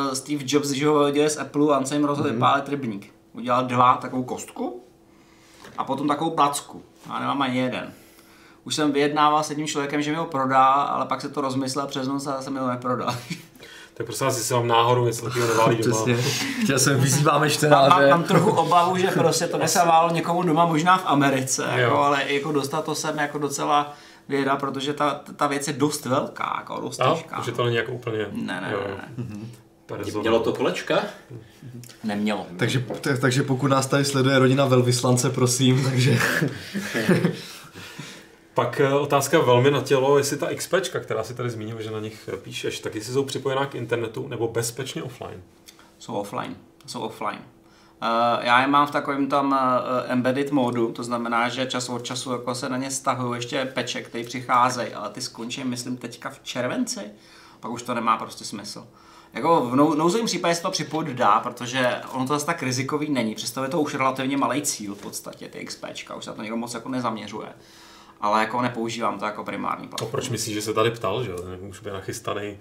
uh, 0.07 0.13
Steve 0.13 0.43
Jobs, 0.47 0.69
když 0.69 0.83
ho 0.83 1.11
dělal 1.11 1.29
z 1.29 1.37
Apple 1.37 1.75
a 1.75 1.77
on 1.77 1.85
se 1.85 1.95
jim 1.95 2.05
rozhodl 2.05 2.29
mm-hmm. 2.29 2.39
pálit 2.39 2.69
rybník. 2.69 3.13
Udělal 3.33 3.65
dva 3.65 3.97
takovou 3.97 4.23
kostku 4.23 4.83
a 5.77 5.83
potom 5.83 6.07
takovou 6.07 6.31
placku. 6.31 6.83
A 7.09 7.19
nemám 7.19 7.41
ani 7.41 7.59
jeden 7.59 7.93
už 8.65 8.75
jsem 8.75 8.91
vyjednával 8.91 9.43
s 9.43 9.49
jedním 9.49 9.67
člověkem, 9.67 10.01
že 10.01 10.11
mi 10.11 10.17
ho 10.17 10.25
prodá, 10.25 10.65
ale 10.65 11.05
pak 11.05 11.21
se 11.21 11.29
to 11.29 11.41
rozmyslel 11.41 11.87
přes 11.87 12.07
noc 12.07 12.27
a 12.27 12.41
jsem 12.41 12.53
mi 12.53 12.59
ho 12.59 12.67
neprodal. 12.67 13.15
Tak 13.97 14.05
prosím 14.05 14.26
vás, 14.26 14.38
jestli 14.38 14.55
vám 14.55 14.67
náhodou 14.67 15.05
něco 15.05 15.26
takového 15.26 15.53
neválí 15.53 15.77
doma. 15.84 16.05
Přesně. 16.05 16.31
Chtěl 16.63 16.80
jsem 16.80 16.99
vyzýváme 16.99 17.49
čtenáře. 17.49 17.89
Mám, 17.89 18.09
mám, 18.09 18.23
trochu 18.23 18.49
obavu, 18.51 18.97
že 18.97 19.07
prostě 19.07 19.47
to 19.47 19.57
nesávalo 19.57 20.13
někomu 20.13 20.43
doma, 20.43 20.65
možná 20.65 20.97
v 20.97 21.05
Americe, 21.05 21.65
jako, 21.76 21.97
ale 21.97 22.34
jako 22.34 22.51
dostat 22.51 22.85
to 22.85 22.95
sem 22.95 23.17
jako 23.17 23.38
docela 23.38 23.93
věda, 24.30 24.55
protože 24.55 24.93
ta, 24.93 25.22
ta 25.35 25.47
věc 25.47 25.67
je 25.67 25.73
dost 25.73 26.05
velká, 26.05 26.55
jako 26.57 26.81
dost 26.81 26.97
no, 26.99 27.13
těžká. 27.13 27.35
Takže 27.35 27.51
to 27.51 27.63
není 27.63 27.76
jako 27.76 27.91
úplně... 27.91 28.27
Ne, 28.31 28.61
ne, 28.61 28.69
jo, 28.72 28.80
ne. 28.88 28.95
ne. 28.95 29.09
Mhm. 29.17 29.51
Mělo 30.19 30.39
to 30.39 30.53
kolečka? 30.53 30.99
Nemělo. 32.03 32.47
Takže, 32.57 32.85
takže 33.22 33.43
pokud 33.43 33.67
nás 33.67 33.88
tady 33.88 34.05
sleduje 34.05 34.39
rodina 34.39 34.65
velvyslance, 34.65 35.30
prosím, 35.30 35.84
takže... 35.84 36.19
Pak 38.56 38.80
eh, 38.80 38.94
otázka 38.94 39.40
velmi 39.40 39.72
na 39.72 39.82
tělo, 39.82 40.18
jestli 40.18 40.38
ta 40.38 40.56
XP, 40.56 40.73
která 40.99 41.23
si 41.23 41.34
tady 41.34 41.49
zmínil, 41.49 41.82
že 41.82 41.91
na 41.91 41.99
nich 41.99 42.30
eh, 42.34 42.38
píšeš, 42.38 42.80
tak 42.80 42.95
jestli 42.95 43.14
jsou 43.14 43.23
připojená 43.23 43.65
k 43.65 43.76
internetu 43.76 44.27
nebo 44.27 44.48
bezpečně 44.48 45.03
offline? 45.03 45.44
Jsou 45.99 46.14
offline. 46.14 46.56
Jsou 46.86 46.99
offline. 47.02 47.41
Uh, 48.02 48.45
já 48.45 48.61
je 48.61 48.68
mám 48.68 48.88
v 48.88 48.91
takovém 48.91 49.27
tam 49.27 49.60
embedded 50.07 50.52
módu, 50.52 50.91
to 50.91 51.03
znamená, 51.03 51.49
že 51.49 51.65
čas 51.65 51.90
od 51.90 52.03
času 52.03 52.32
jako 52.32 52.56
se 52.56 52.69
na 52.69 52.77
ně 52.77 52.91
stahují 52.91 53.38
ještě 53.38 53.65
peče, 53.65 54.02
které 54.02 54.23
přicházejí, 54.23 54.94
ale 54.94 55.10
ty 55.10 55.22
skončí, 55.22 55.64
myslím, 55.64 55.98
teďka 55.98 56.30
v 56.30 56.40
červenci, 56.44 57.02
pak 57.60 57.72
už 57.72 57.84
to 57.84 57.94
nemá 57.94 58.18
prostě 58.18 58.45
smysl. 58.45 58.88
Jako 59.34 59.61
v 59.61 59.76
nou, 59.76 59.94
nouzovém 59.94 60.26
případě 60.26 60.56
se 60.56 60.61
to 60.61 60.72
připojit 60.72 61.07
dá, 61.07 61.40
protože 61.40 62.02
ono 62.11 62.27
to 62.27 62.34
zase 62.34 62.45
tak 62.45 62.64
rizikový 62.64 63.10
není. 63.10 63.36
Představuje 63.36 63.69
to 63.69 63.82
už 63.82 63.94
relativně 63.94 64.38
malý 64.38 64.61
cíl 64.61 64.95
v 64.95 65.02
podstatě, 65.02 65.48
ty 65.48 65.65
XP, 65.65 65.86
už 66.18 66.23
se 66.23 66.30
na 66.30 66.36
to 66.36 66.41
někdo 66.41 66.57
moc 66.57 66.73
jako 66.73 66.90
nezaměřuje 66.90 67.48
ale 68.26 68.39
jako 68.39 68.61
nepoužívám 68.61 69.19
to 69.19 69.26
jako 69.26 69.43
primární 69.43 69.88
platformu. 69.88 70.10
A 70.10 70.11
proč 70.11 70.30
myslíš, 70.30 70.56
že 70.56 70.61
se 70.61 70.73
tady 70.73 70.91
ptal, 70.91 71.23
že 71.23 71.34
už 71.69 71.80
by 71.80 71.89
nachystaný, 71.91 72.57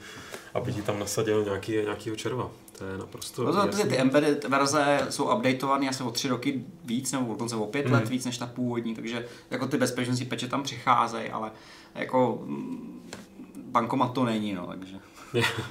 aby 0.54 0.72
ti 0.72 0.82
tam 0.82 0.98
nasadil 0.98 1.44
nějaký, 1.44 1.72
nějakýho 1.72 2.16
červa? 2.16 2.50
To 2.78 2.84
je 2.84 2.98
naprosto 2.98 3.44
no 3.44 3.52
to, 3.52 3.76
ty, 3.76 3.88
ty 3.88 3.98
embedded 3.98 4.44
verze 4.44 5.06
jsou 5.10 5.36
updateované 5.36 5.88
asi 5.88 6.02
o 6.02 6.10
tři 6.10 6.28
roky 6.28 6.64
víc, 6.84 7.12
nebo 7.12 7.32
dokonce 7.32 7.56
o 7.56 7.66
pět 7.66 7.86
mm. 7.86 7.92
let 7.92 8.08
víc 8.08 8.24
než 8.24 8.38
ta 8.38 8.46
původní, 8.46 8.94
takže 8.94 9.26
jako 9.50 9.66
ty 9.66 9.76
bezpečnostní 9.76 10.26
peče 10.26 10.48
tam 10.48 10.62
přicházejí, 10.62 11.30
ale 11.30 11.50
jako 11.94 12.42
mm, 12.44 13.10
bankomat 13.56 14.12
to 14.12 14.24
není, 14.24 14.54
no, 14.54 14.66
takže. 14.66 14.96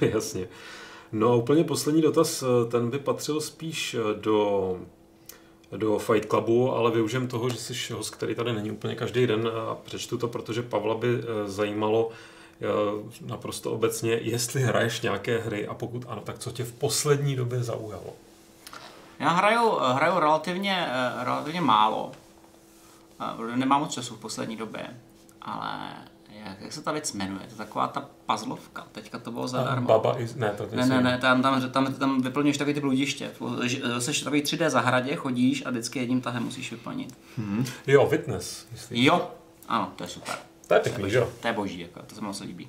Jasně. 0.00 0.48
No 1.12 1.28
a 1.28 1.34
úplně 1.34 1.64
poslední 1.64 2.02
dotaz, 2.02 2.44
ten 2.70 2.90
by 2.90 2.98
patřil 2.98 3.40
spíš 3.40 3.96
do 4.20 4.78
do 5.76 5.98
Fight 5.98 6.28
Clubu, 6.28 6.72
ale 6.72 6.90
využijem 6.90 7.28
toho, 7.28 7.48
že 7.48 7.56
jsi 7.56 7.92
host, 7.92 8.14
který 8.14 8.34
tady 8.34 8.52
není 8.52 8.70
úplně 8.70 8.94
každý 8.94 9.26
den 9.26 9.50
a 9.70 9.74
přečtu 9.74 10.18
to, 10.18 10.28
protože 10.28 10.62
Pavla 10.62 10.94
by 10.94 11.08
eh, 11.18 11.48
zajímalo 11.48 12.10
eh, 12.10 12.66
naprosto 13.26 13.72
obecně, 13.72 14.12
jestli 14.12 14.62
hraješ 14.62 15.00
nějaké 15.00 15.38
hry 15.38 15.66
a 15.66 15.74
pokud 15.74 16.04
ano, 16.08 16.20
tak 16.20 16.38
co 16.38 16.50
tě 16.50 16.64
v 16.64 16.72
poslední 16.72 17.36
době 17.36 17.62
zaujalo? 17.62 18.12
Já 19.18 19.28
hraju, 19.28 19.70
hraju 19.70 20.18
relativně, 20.18 20.86
eh, 20.88 21.24
relativně 21.24 21.60
málo. 21.60 22.12
Nemám 23.54 23.80
moc 23.80 23.92
času 23.92 24.14
v 24.14 24.20
poslední 24.20 24.56
době, 24.56 24.86
ale 25.42 25.90
jak, 26.44 26.60
jak 26.60 26.72
se 26.72 26.82
ta 26.82 26.92
věc 26.92 27.12
jmenuje, 27.12 27.40
to 27.46 27.52
je 27.52 27.56
taková 27.58 27.88
ta 27.88 28.08
puzzlovka, 28.26 28.86
teďka 28.92 29.18
to 29.18 29.30
bylo 29.30 29.48
zadarmo. 29.48 29.86
Baba 29.88 30.18
is... 30.18 30.34
Ne, 30.34 30.50
to 30.56 30.66
Ne, 30.72 30.86
ne, 30.86 31.00
ne, 31.02 31.18
tam, 31.18 31.42
tam, 31.42 31.70
tam, 31.70 31.94
tam 31.94 32.22
vyplňuješ 32.22 32.56
takový 32.58 32.74
ty 32.74 32.80
bludiště. 32.80 33.30
Jsi 33.98 34.12
v 34.12 34.24
takový 34.24 34.42
3D 34.42 34.68
zahradě, 34.70 35.16
chodíš 35.16 35.62
a 35.66 35.70
vždycky 35.70 35.98
jedním 35.98 36.20
tahem 36.20 36.42
musíš 36.42 36.70
vyplnit. 36.70 37.18
Jo, 37.86 38.06
Witness, 38.06 38.66
myslím. 38.72 39.04
Jo, 39.04 39.30
ano, 39.68 39.92
to 39.96 40.04
je 40.04 40.08
super. 40.08 40.34
To 40.66 40.74
je 40.74 40.80
pěkný, 40.80 41.10
že 41.10 41.16
jo? 41.18 41.28
To 41.40 41.46
je 41.46 41.52
boží, 41.52 41.80
jako, 41.80 42.00
to 42.06 42.14
se 42.14 42.20
mi 42.20 42.26
moc 42.26 42.40
líbí. 42.40 42.68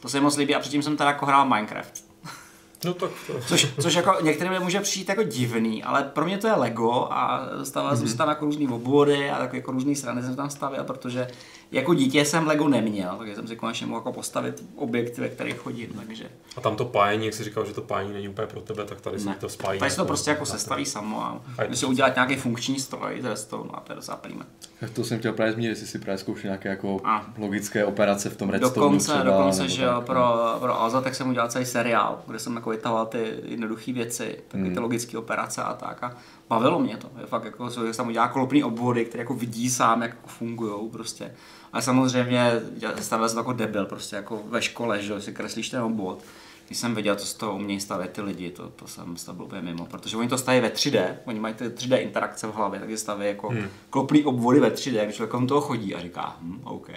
To 0.00 0.08
se 0.08 0.16
mi 0.20 0.24
moc 0.24 0.36
líbí 0.36 0.54
a 0.54 0.58
předtím 0.60 0.82
jsem 0.82 0.96
teda 0.96 1.10
jako 1.10 1.26
hrál 1.26 1.48
Minecraft. 1.48 2.04
No 2.84 2.94
tak 2.94 3.10
to... 3.26 3.32
Což, 3.46 3.68
což 3.80 3.94
jako 3.94 4.16
některým 4.22 4.60
může 4.62 4.80
přijít 4.80 5.08
jako 5.08 5.22
divný, 5.22 5.84
ale 5.84 6.02
pro 6.02 6.24
mě 6.24 6.38
to 6.38 6.46
je 6.46 6.52
Lego 6.52 7.08
a 7.10 7.48
stavil 7.64 7.90
Mhm. 7.90 7.98
jsem 7.98 8.08
si 8.08 8.16
tam 8.16 8.28
jako 8.28 8.44
různý 8.44 8.68
obvody 8.68 9.30
a 9.30 9.38
takové 9.38 9.58
jako 9.58 9.72
různý 9.72 9.96
strany 9.96 10.22
jsem 10.22 10.36
tam 10.36 10.50
stavěl, 10.50 10.84
protože 10.84 11.28
jako 11.72 11.94
dítě 11.94 12.24
jsem 12.24 12.46
Lego 12.46 12.68
neměl, 12.68 13.16
takže 13.18 13.34
jsem 13.34 13.48
si 13.48 13.56
konečně 13.56 13.86
mohl 13.86 13.98
jako 13.98 14.12
postavit 14.12 14.64
objekty, 14.76 15.20
ve 15.20 15.28
kterých 15.28 15.56
chodím, 15.58 15.88
takže 16.06 16.24
A 16.56 16.60
tam 16.60 16.76
to 16.76 16.84
pájení, 16.84 17.26
jak 17.26 17.34
jsi 17.34 17.44
říkal, 17.44 17.64
že 17.66 17.72
to 17.74 17.80
pájení 17.82 18.12
není 18.12 18.28
úplně 18.28 18.46
pro 18.46 18.60
tebe, 18.60 18.84
tak 18.84 19.00
tady 19.00 19.18
se 19.20 19.28
ne. 19.28 19.36
to 19.40 19.48
spájí. 19.48 19.78
Tady 19.80 19.90
se 19.90 19.96
to 19.96 20.02
jako- 20.02 20.06
prostě 20.08 20.30
jako 20.30 20.46
sestaví 20.46 20.84
samo 20.86 21.22
a 21.24 21.40
A 21.70 21.74
si 21.76 21.86
udělat 21.86 22.14
nějaký 22.14 22.36
funkční 22.36 22.80
stroj 22.80 23.18
z 23.22 23.24
redstone 23.24 23.70
a 23.74 23.80
to 23.80 23.92
je 23.92 23.96
docela 23.96 24.16
prýma. 24.16 24.46
Tak 24.80 24.90
to 24.90 25.04
jsem 25.04 25.18
chtěl 25.18 25.32
právě 25.32 25.52
zmínit, 25.52 25.68
jestli 25.68 25.86
si 25.86 25.98
právě 25.98 26.18
zkoušel 26.18 26.48
nějaké 26.48 26.68
jako 26.68 27.00
A. 27.04 27.26
logické 27.38 27.84
operace 27.84 28.30
v 28.30 28.36
tom 28.36 28.50
redstone 28.50 28.74
Dokonce, 28.74 29.04
třeba, 29.12 29.22
dokonce, 29.24 29.68
že 29.68 29.84
tak, 29.86 29.94
no. 29.94 30.02
pro, 30.02 30.24
pro 30.60 30.80
Alza, 30.80 31.00
tak 31.00 31.14
jsem 31.14 31.28
udělal 31.30 31.48
celý 31.48 31.64
seriál, 31.66 32.22
kde 32.26 32.38
jsem 32.38 32.56
jako 32.56 32.70
vytahoval 32.70 33.06
ty 33.06 33.34
jednoduché 33.44 33.92
věci, 33.92 34.38
takové 34.48 34.70
ty 34.70 34.78
logické 34.78 35.18
operace 35.18 35.62
a 35.62 35.74
tak 35.74 36.02
a 36.02 36.16
bavilo 36.48 36.78
mě 36.78 36.96
to. 36.96 37.10
Je 37.20 37.26
fakt 37.26 37.44
jako, 37.44 37.70
že 37.70 37.92
jsem 37.94 38.08
udělal 38.08 38.28
klopný 38.28 38.64
obvody, 38.64 39.04
které 39.04 39.22
jako 39.22 39.34
vidí 39.34 39.70
sám, 39.70 40.02
jak 40.02 40.26
fungují 40.26 40.90
prostě. 40.90 41.34
A 41.72 41.80
samozřejmě 41.80 42.52
stavil 43.00 43.28
jsem 43.28 43.38
jako 43.38 43.52
debil, 43.52 43.86
prostě 43.86 44.16
jako 44.16 44.42
ve 44.48 44.62
škole, 44.62 45.02
že 45.02 45.20
si 45.20 45.32
kreslíš 45.32 45.68
ten 45.68 45.82
obvod. 45.82 46.22
Když 46.66 46.78
jsem 46.78 46.94
viděl, 46.94 47.16
co 47.16 47.26
z 47.26 47.34
toho 47.34 47.54
umějí 47.54 47.80
stavět 47.80 48.12
ty 48.12 48.20
lidi, 48.20 48.50
to, 48.50 48.68
to 48.68 48.86
jsem 48.86 49.16
byl 49.32 49.44
úplně 49.44 49.62
mimo, 49.62 49.86
protože 49.86 50.16
oni 50.16 50.28
to 50.28 50.38
staví 50.38 50.60
ve 50.60 50.68
3D, 50.68 51.14
oni 51.24 51.40
mají 51.40 51.54
ty 51.54 51.64
3D 51.64 52.02
interakce 52.02 52.46
v 52.46 52.54
hlavě, 52.54 52.80
takže 52.80 52.98
staví 52.98 53.26
jako 53.26 53.48
hmm. 53.48 53.68
klopný 53.90 54.24
obvody 54.24 54.60
ve 54.60 54.70
3D, 54.70 55.04
když 55.04 55.16
člověk 55.16 55.30
kolem 55.30 55.46
toho 55.46 55.60
chodí 55.60 55.94
a 55.94 56.00
říká, 56.00 56.36
hm, 56.40 56.60
OK. 56.64 56.88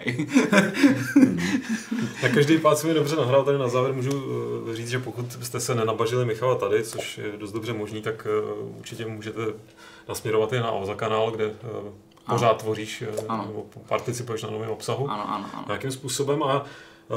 Tak 2.22 2.34
každý 2.34 2.58
pád 2.58 2.78
se 2.78 2.88
mi 2.88 2.94
dobře 2.94 3.16
nahrál, 3.16 3.44
tady 3.44 3.58
na 3.58 3.68
závěr 3.68 3.94
můžu 3.94 4.24
eh, 4.72 4.76
říct, 4.76 4.90
že 4.90 5.00
pokud 5.00 5.32
jste 5.44 5.60
se 5.60 5.76
nenabažili 5.76 6.26
Michala 6.26 6.56
tady, 6.56 6.84
což 6.84 7.18
je 7.18 7.38
dost 7.38 7.52
dobře 7.52 7.74
možný, 7.74 8.02
tak 8.02 8.28
eh, 8.30 8.54
určitě 8.80 9.06
můžete 9.06 9.42
nasměrovat 10.10 10.54
i 10.54 10.60
na 10.60 10.68
Alza 10.68 10.96
kanál, 10.96 11.32
kde 11.32 11.46
eh, 11.46 11.92
pořád 12.30 12.58
tvoříš 12.58 13.02
eh, 13.02 13.26
Ano. 13.28 13.46
nebo 13.48 13.66
participuješ 13.88 14.44
na 14.44 14.50
novém 14.50 14.70
obsahu. 14.70 15.12
ano, 15.12 15.30
ano, 15.30 15.50
ano. 15.54 15.64
Nějakým 15.68 15.92
způsobem 15.92 16.44
a 16.44 16.66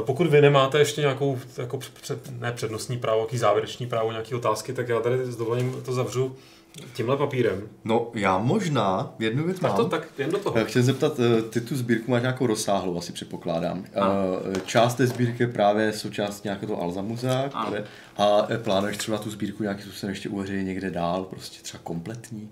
pokud 0.01 0.27
vy 0.27 0.40
nemáte 0.40 0.78
ještě 0.78 1.01
nějakou 1.01 1.39
jako 1.56 1.78
před, 2.01 2.40
ne 2.40 2.52
přednostní 2.52 2.98
právo, 2.98 3.20
jaký 3.20 3.39
závěrečný 3.39 3.86
právo, 3.86 4.10
nějaké 4.10 4.36
otázky, 4.36 4.73
tak 4.73 4.89
já 4.89 5.01
tady 5.01 5.24
s 5.24 5.36
dovolením 5.36 5.82
to 5.85 5.93
zavřu 5.93 6.36
tímhle 6.94 7.16
papírem. 7.16 7.62
No, 7.85 8.10
já 8.14 8.39
možná 8.39 9.14
jednu 9.19 9.44
věc 9.44 9.60
Tak 9.60 9.70
mám. 9.70 9.77
to 9.77 9.85
tak 9.89 10.09
jen 10.19 10.31
do 10.31 10.39
toho. 10.39 10.59
Já 10.59 10.64
chtěl 10.64 10.82
zeptat, 10.82 11.12
eh, 11.20 11.43
ty 11.43 11.60
tu 11.60 11.77
sbírku 11.77 12.10
máš 12.10 12.23
nějakou 12.23 12.47
rozsáhlou, 12.47 12.98
asi 12.98 13.12
předpokládám. 13.12 13.85
Eh, 14.56 14.60
Část 14.66 14.94
té 14.94 15.06
sbírky 15.06 15.43
je 15.43 15.47
právě 15.47 15.93
součást 15.93 16.44
nějakého 16.44 16.69
toho 16.73 16.82
Alza 16.82 17.02
muzea, 17.02 17.51
Ano. 17.55 17.66
které, 17.66 17.85
a 18.16 18.47
eh, 18.51 18.59
plánuješ 18.59 18.97
třeba 18.97 19.19
tu 19.19 19.31
sbírku 19.31 19.62
nějakým 19.62 19.85
způsobem 19.85 20.10
ještě 20.10 20.28
uveřejnit 20.28 20.64
někde 20.64 20.90
dál, 20.90 21.24
prostě 21.24 21.62
třeba 21.62 21.81
kompletní? 21.85 22.51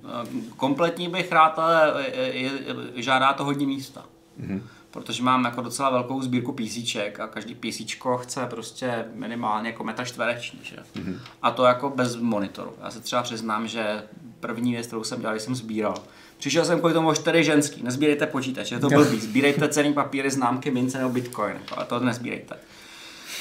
Kompletní 0.56 1.08
bych 1.08 1.32
rád, 1.32 1.58
ale 1.58 2.04
je, 2.14 2.40
je, 2.42 2.50
žádá 2.94 3.32
to 3.32 3.44
hodně 3.44 3.66
místa. 3.66 4.04
Mm-hmm. 4.40 4.60
Protože 4.90 5.22
mám 5.22 5.44
jako 5.44 5.62
docela 5.62 5.90
velkou 5.90 6.22
sbírku 6.22 6.52
písíček 6.52 7.20
a 7.20 7.26
každý 7.26 7.54
písíčko 7.54 8.18
chce 8.18 8.46
prostě 8.46 9.04
minimálně 9.14 9.68
jako 9.68 9.84
metr 9.84 10.04
čtvereční, 10.04 10.60
že? 10.62 10.76
Mm-hmm. 10.76 11.18
A 11.42 11.50
to 11.50 11.64
jako 11.64 11.90
bez 11.90 12.16
monitoru. 12.16 12.72
Já 12.82 12.90
se 12.90 13.00
třeba 13.00 13.22
přiznám, 13.22 13.68
že 13.68 14.02
první 14.40 14.72
věc, 14.72 14.86
kterou 14.86 15.04
jsem 15.04 15.20
dělal, 15.20 15.38
jsem 15.38 15.54
sbíral, 15.54 15.94
Přišel 16.40 16.64
jsem 16.64 16.78
kvůli 16.78 16.94
tomu 16.94 17.08
o 17.08 17.14
čtyři 17.14 17.44
ženský, 17.44 17.82
nezbírejte 17.82 18.26
počítač, 18.26 18.70
je 18.70 18.78
to 18.78 18.88
blbý, 18.88 19.20
sbírejte 19.20 19.68
cený 19.68 19.92
papíry, 19.92 20.30
známky, 20.30 20.70
mince 20.70 20.98
nebo 20.98 21.10
bitcoin, 21.10 21.56
ale 21.76 21.86
to 21.86 22.00
nezbírejte. 22.00 22.56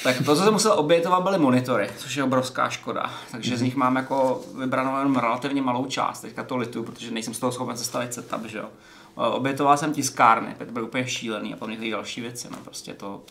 Tak 0.04 0.18
to, 0.18 0.36
co 0.36 0.44
jsem 0.44 0.54
musel 0.54 0.74
obětovat, 0.80 1.24
byly 1.24 1.38
monitory, 1.38 1.90
což 1.98 2.16
je 2.16 2.24
obrovská 2.24 2.70
škoda. 2.70 3.12
Takže 3.32 3.58
z 3.58 3.62
nich 3.62 3.76
mám 3.76 3.96
jako 3.96 4.42
vybranou 4.60 4.98
jenom 4.98 5.16
relativně 5.16 5.62
malou 5.62 5.86
část. 5.86 6.22
Teďka 6.22 6.44
to 6.44 6.58
lituju, 6.58 6.86
protože 6.86 7.12
nejsem 7.12 7.34
z 7.34 7.40
toho 7.40 7.52
schopen 7.52 7.78
sestavit 7.78 8.14
setup, 8.14 8.46
že 8.46 8.58
jo. 8.58 8.70
Obětoval 9.16 9.78
jsem 9.78 9.94
tiskárny, 9.94 10.56
to 10.66 10.72
byl 10.72 10.84
úplně 10.84 11.08
šílený 11.08 11.54
a 11.54 11.58
potom 11.58 11.70
některé 11.70 11.92
další 11.92 12.22
věci. 12.22 12.48
No, 12.52 12.58
prostě 12.64 12.94
to 12.94 13.22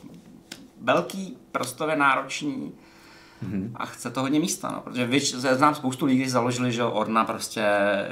velký, 0.80 1.36
prostorově 1.52 1.96
náročný 1.96 2.72
a 3.74 3.86
chce 3.86 4.10
to 4.10 4.20
hodně 4.20 4.40
místa, 4.40 4.70
no, 4.70 4.80
protože 4.80 5.06
víš, 5.06 5.34
já 5.44 5.54
znám 5.54 5.74
spoustu 5.74 6.06
lidí, 6.06 6.18
kteří 6.18 6.30
založili, 6.30 6.72
že 6.72 6.84
Orna, 6.84 7.24
prostě 7.24 7.64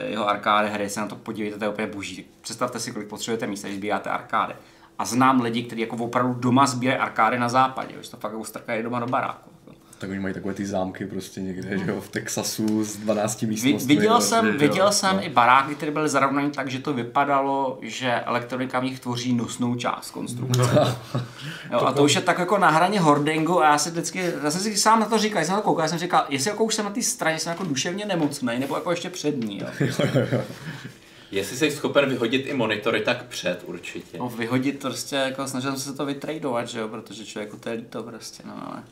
jeho 0.06 0.28
arkády, 0.28 0.68
hry, 0.68 0.90
se 0.90 1.00
na 1.00 1.06
to 1.06 1.16
podívejte, 1.16 1.58
to 1.58 1.64
je 1.64 1.70
úplně 1.70 1.86
boží. 1.86 2.26
Představte 2.40 2.80
si, 2.80 2.92
kolik 2.92 3.08
potřebujete 3.08 3.46
místa, 3.46 3.68
když 3.68 3.78
sbíráte 3.78 4.10
arkády. 4.10 4.54
A 4.98 5.05
znám 5.05 5.40
lidi, 5.40 5.62
kteří 5.62 5.81
jako 5.81 5.97
opravdu 5.97 6.35
doma 6.35 6.66
sbírají 6.66 6.98
arkády 7.01 7.39
na 7.39 7.48
západě, 7.48 7.94
že 8.01 8.10
to 8.10 8.16
fakt 8.16 8.32
jako 8.32 8.44
strkají 8.44 8.82
doma 8.82 9.01
do 9.01 9.06
baráku. 9.06 9.51
Tak 9.98 10.10
oni 10.10 10.18
mají 10.20 10.35
takové 10.35 10.55
ty 10.55 10.66
zámky 10.66 11.06
prostě 11.06 11.40
někde, 11.40 11.78
že 11.78 11.90
jo, 11.90 12.01
v 12.01 12.09
Texasu 12.09 12.85
s 12.85 12.97
12 12.97 13.40
Vi- 13.40 13.47
místnostmi. 13.47 13.97
viděl 13.97 14.14
jo, 14.14 14.20
jsem, 14.20 14.47
že 14.47 14.52
jo, 14.52 14.59
viděl 14.59 14.93
jsem 14.93 15.16
no. 15.16 15.24
i 15.24 15.28
baráky, 15.28 15.74
které 15.74 15.93
byly 15.93 16.09
zarovnané 16.09 16.51
tak, 16.51 16.70
že 16.70 16.78
to 16.78 16.93
vypadalo, 16.93 17.78
že 17.82 18.12
elektronika 18.12 18.81
v 18.81 18.85
nich 18.85 19.01
tvoří 19.01 19.32
nosnou 19.32 19.74
část 19.74 20.10
konstrukce. 20.10 20.62
jo, 21.73 21.81
a 21.81 21.93
to 21.93 22.05
už 22.05 22.14
je 22.14 22.20
tak 22.20 22.39
jako 22.39 22.59
na 22.59 22.70
hraně 22.70 23.01
hoardingu 23.01 23.62
a 23.62 23.70
já 23.70 23.78
si 23.78 23.90
vždycky, 23.90 24.32
já 24.44 24.51
jsem 24.51 24.60
si 24.60 24.77
sám 24.77 25.01
na 25.01 25.06
to 25.06 25.18
říkal, 25.18 25.44
jsem 25.44 25.55
na 25.55 25.60
to 25.60 25.64
koukal, 25.68 25.85
já 25.85 25.89
jsem 25.89 25.98
říkal, 25.98 26.24
jestli 26.28 26.51
jako 26.51 26.64
už 26.64 26.74
jsem 26.74 26.85
na 26.85 26.90
té 26.90 27.02
straně, 27.02 27.39
jsem 27.39 27.51
jako 27.51 27.64
duševně 27.64 28.05
nemocný, 28.06 28.59
nebo 28.59 28.74
jako 28.74 28.90
ještě 28.90 29.10
před 29.10 29.44
ní. 29.44 29.60
Jo. 29.60 29.66
Jestli 31.36 31.56
jsi 31.56 31.70
schopen 31.70 32.08
vyhodit 32.08 32.46
i 32.46 32.54
monitory, 32.54 33.00
tak 33.00 33.26
před 33.26 33.62
určitě. 33.66 34.18
No, 34.18 34.28
vyhodit 34.28 34.80
prostě, 34.80 35.16
jako 35.16 35.48
snažil 35.48 35.70
jsem 35.70 35.92
se 35.92 35.96
to 35.96 36.06
vytradovat, 36.06 36.68
že 36.68 36.78
jo, 36.78 36.88
protože 36.88 37.26
člověku 37.26 37.56
to 37.56 37.68
je 37.68 37.74
líto 37.74 38.02
prostě, 38.02 38.42
no 38.46 38.68
ale. 38.70 38.82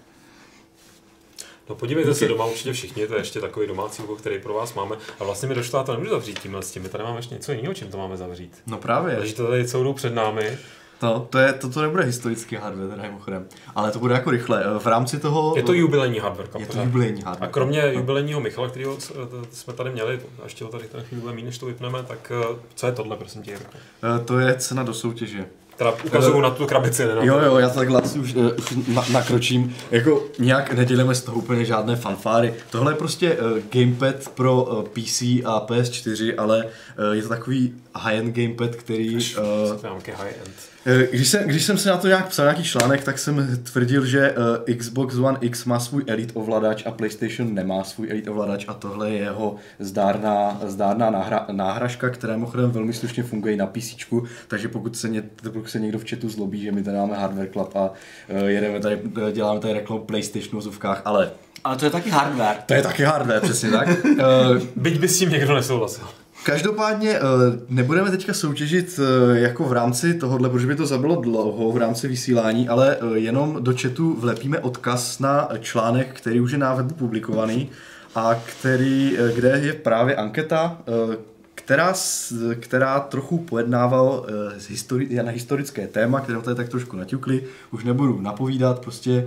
No 1.68 1.74
podívejte 1.74 2.14
se 2.14 2.28
doma 2.28 2.44
určitě 2.44 2.72
všichni, 2.72 3.06
to 3.06 3.14
je 3.14 3.20
ještě 3.20 3.40
takový 3.40 3.66
domácí 3.66 4.02
úkol, 4.02 4.16
který 4.16 4.38
pro 4.38 4.54
vás 4.54 4.74
máme. 4.74 4.96
A 5.20 5.24
vlastně 5.24 5.48
mi 5.48 5.54
došlo, 5.54 5.78
a 5.78 5.82
to 5.82 5.92
nemůžu 5.92 6.10
zavřít 6.10 6.38
tímhle 6.38 6.62
s 6.62 6.70
tím, 6.70 6.82
my 6.82 6.88
tady 6.88 7.04
máme 7.04 7.18
ještě 7.18 7.34
něco 7.34 7.52
jiného, 7.52 7.74
čím 7.74 7.88
to 7.88 7.98
máme 7.98 8.16
zavřít. 8.16 8.62
No 8.66 8.78
právě. 8.78 9.18
Leží 9.18 9.34
to 9.34 9.48
tady 9.48 9.68
celou 9.68 9.84
dobu 9.84 9.94
před 9.94 10.14
námi. 10.14 10.58
To, 11.00 11.26
to, 11.30 11.38
je, 11.38 11.52
to, 11.52 11.68
to 11.70 11.82
nebude 11.82 12.04
historický 12.04 12.56
hardware, 12.56 12.88
teda 12.88 13.02
mimochodem. 13.02 13.46
Ale 13.74 13.90
to 13.90 13.98
bude 13.98 14.14
jako 14.14 14.30
rychle. 14.30 14.64
V 14.78 14.86
rámci 14.86 15.18
toho... 15.18 15.54
Je 15.56 15.62
to 15.62 15.72
jubilejní 15.72 16.18
hardware. 16.18 16.48
Je 16.58 16.66
to 16.66 16.80
jubilejní 16.80 17.22
A 17.24 17.28
hardware. 17.28 17.50
kromě 17.50 17.92
jubilejního 17.94 18.40
Michala, 18.40 18.68
kterého 18.68 18.96
jsme 19.52 19.72
tady 19.72 19.90
měli, 19.90 20.20
a 20.40 20.44
ještě 20.44 20.64
ho 20.64 20.70
tady 20.70 20.84
ten 20.84 21.02
chvíli 21.02 21.32
mít, 21.34 21.44
než 21.44 21.58
to 21.58 21.66
vypneme, 21.66 22.02
tak 22.02 22.32
eh, 22.42 22.56
co 22.74 22.86
je 22.86 22.92
tohle, 22.92 23.16
prosím 23.16 23.42
tě? 23.42 23.54
Eh, 23.54 24.24
To 24.24 24.38
je 24.38 24.54
cena 24.54 24.82
do 24.82 24.94
soutěže. 24.94 25.46
Teda 25.76 25.92
ukazuju 26.04 26.40
na 26.40 26.50
tu 26.50 26.66
krabici, 26.66 27.04
ne 27.04 27.10
Jo, 27.20 27.40
jo, 27.40 27.58
já 27.58 27.68
to 27.68 27.74
takhle 27.78 28.00
asi 28.02 28.18
už, 28.18 28.34
uh, 28.34 28.50
už 28.58 28.74
na, 28.88 29.04
nakročím. 29.12 29.76
Jako 29.90 30.22
nějak 30.38 30.72
nedělíme 30.72 31.14
z 31.14 31.22
toho 31.22 31.36
úplně 31.38 31.64
žádné 31.64 31.96
fanfáry. 31.96 32.54
Tohle 32.70 32.92
je 32.92 32.96
prostě 32.96 33.32
uh, 33.36 33.58
gamepad 33.72 34.28
pro 34.34 34.62
uh, 34.62 34.82
PC 34.84 35.22
a 35.22 35.66
PS4, 35.66 36.34
ale 36.38 36.64
uh, 36.64 37.14
je 37.14 37.22
to 37.22 37.28
takový 37.28 37.74
high-end 37.96 38.36
gamepad, 38.36 38.76
který... 38.76 39.14
Uh, 39.14 39.22
high-end. 40.06 40.73
Eh, 40.86 41.06
Když 41.12 41.28
jsem, 41.28 41.42
když 41.48 41.64
jsem 41.64 41.78
se 41.78 41.88
na 41.88 41.96
to 41.96 42.06
nějak 42.08 42.28
psal 42.28 42.44
nějaký 42.46 42.64
článek, 42.64 43.04
tak 43.04 43.18
jsem 43.18 43.58
tvrdil, 43.72 44.06
že 44.06 44.34
uh, 44.68 44.74
Xbox 44.76 45.14
One 45.16 45.38
X 45.40 45.64
má 45.64 45.80
svůj 45.80 46.04
Elite 46.06 46.32
ovladač 46.34 46.86
a 46.86 46.90
PlayStation 46.90 47.54
nemá 47.54 47.84
svůj 47.84 48.10
Elite 48.10 48.30
ovladač 48.30 48.64
a 48.68 48.74
tohle 48.74 49.10
je 49.10 49.18
jeho 49.18 49.56
zdárná, 49.78 50.60
zdárná 50.66 51.10
náhra, 51.10 51.46
náhražka, 51.52 52.08
která 52.10 52.34
mimochodem 52.34 52.70
velmi 52.70 52.92
slušně 52.92 53.22
funguje 53.22 53.54
i 53.54 53.56
na 53.56 53.66
PC, 53.66 53.94
takže 54.48 54.68
pokud 54.68 54.96
se, 54.96 55.08
ně, 55.08 55.22
pokud 55.52 55.70
se 55.70 55.80
někdo 55.80 55.98
v 55.98 56.10
chatu 56.10 56.28
zlobí, 56.28 56.62
že 56.62 56.72
my 56.72 56.82
tady 56.82 56.96
máme 56.96 57.16
Hardware 57.16 57.48
Club 57.52 57.76
a 57.76 57.90
uh, 57.90 58.46
jedeme 58.46 58.80
tady, 58.80 58.98
děláme 59.32 59.60
tady 59.60 59.74
reklamu 59.74 60.02
PlayStationu 60.02 60.58
v 60.60 60.62
zovkách, 60.62 61.02
ale 61.04 61.30
Ale 61.64 61.76
to 61.76 61.84
je 61.84 61.90
taky 61.90 62.10
hardware. 62.10 62.56
to 62.66 62.74
je 62.74 62.82
taky 62.82 63.02
hardware, 63.02 63.40
přesně 63.40 63.70
tak. 63.70 63.88
Uh, 64.04 64.16
Byť 64.76 64.98
by 65.00 65.08
s 65.08 65.18
tím 65.18 65.30
někdo 65.30 65.54
nesouhlasil. 65.54 66.04
Každopádně 66.44 67.10
eh, 67.10 67.20
nebudeme 67.68 68.10
teďka 68.10 68.34
soutěžit 68.34 69.00
eh, 69.00 69.38
jako 69.38 69.64
v 69.64 69.72
rámci 69.72 70.14
tohohle, 70.14 70.50
protože 70.50 70.66
by 70.66 70.76
to 70.76 70.86
zabilo 70.86 71.16
dlouho 71.16 71.72
v 71.72 71.76
rámci 71.76 72.08
vysílání, 72.08 72.68
ale 72.68 72.96
eh, 72.96 73.18
jenom 73.18 73.56
do 73.60 73.74
chatu 73.82 74.16
vlepíme 74.20 74.58
odkaz 74.58 75.18
na 75.18 75.48
článek, 75.60 76.08
který 76.12 76.40
už 76.40 76.52
je 76.52 76.58
na 76.58 76.74
webu 76.74 76.94
publikovaný 76.94 77.70
a 78.14 78.34
který, 78.34 79.18
kde 79.34 79.60
je 79.62 79.72
právě 79.72 80.16
anketa, 80.16 80.78
která, 81.54 81.94
která 82.60 83.00
trochu 83.00 83.38
pojednával 83.38 84.26
na 85.22 85.30
historické 85.30 85.86
téma, 85.86 86.20
které 86.20 86.40
tady 86.40 86.56
tak 86.56 86.68
trošku 86.68 86.96
naťukli. 86.96 87.44
Už 87.70 87.84
nebudu 87.84 88.20
napovídat, 88.20 88.78
prostě 88.78 89.26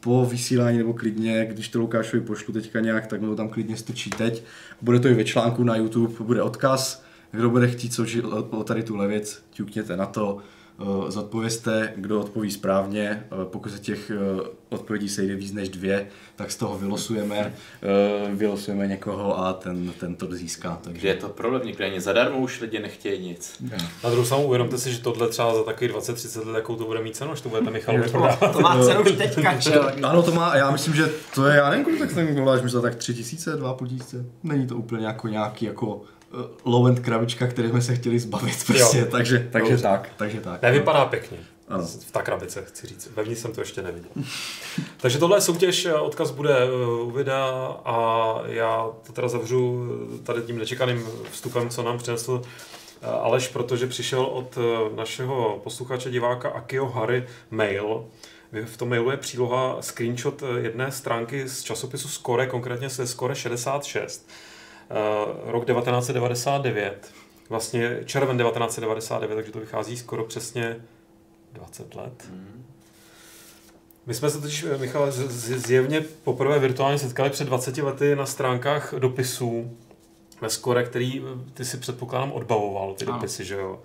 po 0.00 0.26
vysílání 0.26 0.78
nebo 0.78 0.92
klidně, 0.92 1.46
když 1.50 1.68
to 1.68 1.78
Lukášovi 1.78 2.22
pošlu 2.22 2.54
teďka 2.54 2.80
nějak, 2.80 3.06
tak 3.06 3.20
mu 3.20 3.26
to 3.26 3.36
tam 3.36 3.48
klidně 3.48 3.76
strčí 3.76 4.10
teď. 4.10 4.42
Bude 4.82 5.00
to 5.00 5.08
i 5.08 5.14
ve 5.14 5.24
článku 5.24 5.64
na 5.64 5.76
YouTube, 5.76 6.14
bude 6.20 6.42
odkaz. 6.42 7.04
Kdo 7.30 7.50
bude 7.50 7.68
chtít 7.68 7.94
soutěžit 7.94 8.24
o 8.24 8.42
o 8.42 8.64
tady 8.64 8.82
tuhle 8.82 9.08
věc, 9.08 9.42
ťukněte 9.50 9.96
na 9.96 10.06
to. 10.06 10.38
Uh, 10.78 11.10
zodpovězte, 11.10 11.92
kdo 11.96 12.20
odpoví 12.20 12.50
správně. 12.50 13.26
Uh, 13.32 13.44
pokud 13.44 13.72
se 13.72 13.78
těch 13.78 14.12
uh, 14.36 14.46
odpovědí 14.68 15.08
sejde 15.08 15.34
víc 15.34 15.52
než 15.52 15.68
dvě, 15.68 16.06
tak 16.36 16.50
z 16.50 16.56
toho 16.56 16.78
vylosujeme, 16.78 17.54
vylosujeme 18.34 18.86
někoho 18.86 19.38
a 19.38 19.52
ten, 19.52 19.92
ten 20.00 20.14
to 20.14 20.26
získá. 20.34 20.78
Takže 20.82 21.08
je 21.08 21.14
to 21.14 21.28
problém, 21.28 21.62
nikdy 21.64 21.84
ani 21.84 22.00
zadarmo 22.00 22.38
už 22.38 22.60
lidi 22.60 22.78
nechtějí 22.78 23.22
nic. 23.22 23.56
Ja. 23.72 23.78
Na 24.04 24.10
druhou 24.10 24.24
stranu 24.24 24.44
uvědomte 24.44 24.78
si, 24.78 24.92
že 24.92 25.00
tohle 25.00 25.28
třeba 25.28 25.54
za 25.54 25.62
takový 25.62 25.90
20-30 25.90 26.46
let, 26.46 26.56
jakou 26.56 26.76
to 26.76 26.84
bude 26.84 27.02
mít 27.02 27.16
cenu, 27.16 27.32
až 27.32 27.40
to 27.40 27.48
budete 27.48 27.70
Michal 27.70 27.94
prodávat. 28.10 28.52
To 28.52 28.60
má 28.60 28.84
cenu 28.84 29.00
už 29.00 29.12
teďka, 29.12 29.58
Ano, 30.02 30.22
to 30.22 30.32
má, 30.32 30.56
já 30.56 30.70
myslím, 30.70 30.94
že 30.94 31.10
to 31.34 31.46
je, 31.46 31.56
já 31.56 31.70
nevím, 31.70 31.84
kolik 31.84 32.00
tak 32.00 32.12
ten 32.12 32.34
voláš, 32.34 32.62
myslím, 32.62 32.82
tak 32.82 32.94
3 32.94 33.14
tisíce, 33.14 33.56
2,5 33.60 33.86
tisíce. 33.86 34.24
Není 34.42 34.66
to 34.66 34.76
úplně 34.76 35.06
jako 35.06 35.28
nějaký 35.28 35.64
jako 35.64 36.02
Eh, 36.15 36.15
low-end 36.64 37.00
krabička, 37.00 37.46
které 37.46 37.68
jsme 37.68 37.82
se 37.82 37.94
chtěli 37.94 38.18
zbavit 38.18 38.66
prostě, 38.66 38.98
jo. 38.98 39.06
takže, 39.10 39.48
takže 39.52 39.78
tak, 39.78 40.10
takže 40.16 40.40
tak. 40.40 40.62
Nevypadá 40.62 41.00
no. 41.00 41.06
pěkně. 41.06 41.38
Ano. 41.68 41.86
V 41.86 42.12
ta 42.12 42.22
krabice, 42.22 42.64
chci 42.64 42.86
říct. 42.86 43.10
Vevnitř 43.16 43.40
jsem 43.40 43.52
to 43.52 43.60
ještě 43.60 43.82
neviděl. 43.82 44.10
Takže 44.96 45.18
tohle 45.18 45.36
je 45.36 45.40
soutěž, 45.40 45.84
eh, 45.84 45.94
odkaz 45.94 46.30
bude 46.30 46.58
eh, 46.58 46.70
u 47.02 47.10
videa 47.10 47.76
a 47.84 48.40
já 48.46 48.90
to 49.06 49.12
teda 49.12 49.28
zavřu 49.28 49.88
tady 50.22 50.42
tím 50.42 50.58
nečekaným 50.58 51.06
vstupem, 51.30 51.68
co 51.68 51.82
nám 51.82 51.98
přinesl 51.98 52.42
Aleš, 53.02 53.48
protože 53.48 53.86
přišel 53.86 54.24
od 54.24 54.58
našeho 54.96 55.60
posluchače, 55.64 56.10
diváka 56.10 56.48
Akio 56.48 56.86
Harry 56.86 57.26
mail. 57.50 58.04
V 58.64 58.76
tom 58.76 58.88
mailu 58.88 59.10
je 59.10 59.16
příloha 59.16 59.76
screenshot 59.80 60.42
jedné 60.58 60.92
stránky 60.92 61.48
z 61.48 61.62
časopisu 61.62 62.08
Score, 62.08 62.46
konkrétně 62.46 62.90
se 62.90 63.06
Score 63.06 63.34
66 63.34 64.28
Eh, 64.28 64.55
rok 65.44 65.64
1999, 65.66 67.12
vlastně 67.48 68.00
červen 68.04 68.38
1999, 68.38 69.34
takže 69.34 69.52
to 69.52 69.60
vychází 69.60 69.96
skoro 69.96 70.24
přesně 70.24 70.76
20 71.52 71.94
let. 71.94 72.28
My 74.06 74.14
jsme 74.14 74.30
se 74.30 74.40
totiž, 74.40 74.62
eh, 74.64 74.78
Michal, 74.78 75.06
zjevně 75.10 76.00
poprvé 76.00 76.58
virtuálně 76.58 76.98
setkali 76.98 77.30
před 77.30 77.44
20 77.44 77.82
lety 77.82 78.16
na 78.16 78.26
stránkách 78.26 78.94
dopisů 78.98 79.76
ve 80.40 80.50
Skore, 80.50 80.84
který 80.84 81.20
eh, 81.20 81.50
ty 81.54 81.64
si 81.64 81.76
předpokládám 81.76 82.32
odbavoval, 82.32 82.94
ty 82.94 83.06
dopisy, 83.06 83.44
že 83.44 83.54
jo. 83.54 83.80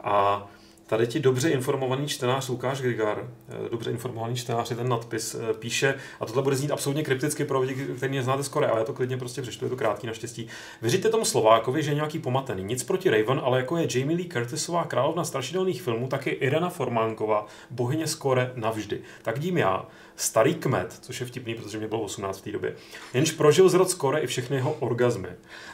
A 0.00 0.46
Tady 0.92 1.06
ti 1.06 1.20
dobře 1.20 1.50
informovaný 1.50 2.08
čtenář 2.08 2.48
Lukáš 2.48 2.80
Grigar, 2.80 3.30
eh, 3.48 3.68
dobře 3.70 3.90
informovaný 3.90 4.36
čtenář 4.36 4.70
je 4.70 4.76
ten 4.76 4.88
nadpis, 4.88 5.34
eh, 5.34 5.54
píše, 5.54 5.94
a 6.20 6.26
tohle 6.26 6.42
bude 6.42 6.56
znít 6.56 6.70
absolutně 6.70 7.02
krypticky 7.02 7.44
pro 7.44 7.60
lidi, 7.60 7.86
kteří 7.96 8.14
neznáte 8.14 8.42
skoro, 8.42 8.70
ale 8.70 8.78
já 8.78 8.84
to 8.84 8.92
klidně 8.92 9.16
prostě 9.16 9.42
přečtu, 9.42 9.64
je 9.64 9.68
to 9.68 9.76
krátký 9.76 10.06
naštěstí. 10.06 10.48
Věříte 10.82 11.08
tomu 11.08 11.24
Slovákovi, 11.24 11.82
že 11.82 11.90
je 11.90 11.94
nějaký 11.94 12.18
pomatený. 12.18 12.64
Nic 12.64 12.82
proti 12.82 13.10
Raven, 13.10 13.40
ale 13.44 13.58
jako 13.58 13.76
je 13.76 13.88
Jamie 13.94 14.16
Lee 14.16 14.28
Curtisová 14.28 14.84
královna 14.84 15.24
strašidelných 15.24 15.82
filmů, 15.82 16.08
tak 16.08 16.26
je 16.26 16.32
Irena 16.32 16.70
Formánková, 16.70 17.46
bohyně 17.70 18.06
skore 18.06 18.52
navždy. 18.56 19.00
Tak 19.22 19.38
dím 19.38 19.58
já, 19.58 19.86
starý 20.16 20.54
kmet, 20.54 20.98
což 21.00 21.20
je 21.20 21.26
vtipný, 21.26 21.54
protože 21.54 21.78
mě 21.78 21.88
bylo 21.88 22.00
18 22.00 22.38
v 22.38 22.42
té 22.42 22.52
době, 22.52 22.74
jenž 23.14 23.30
prožil 23.30 23.68
z 23.68 23.74
rod 23.74 23.90
skore 23.90 24.20
i 24.20 24.26
všechny 24.26 24.56
jeho 24.56 24.72
orgazmy. 24.72 25.28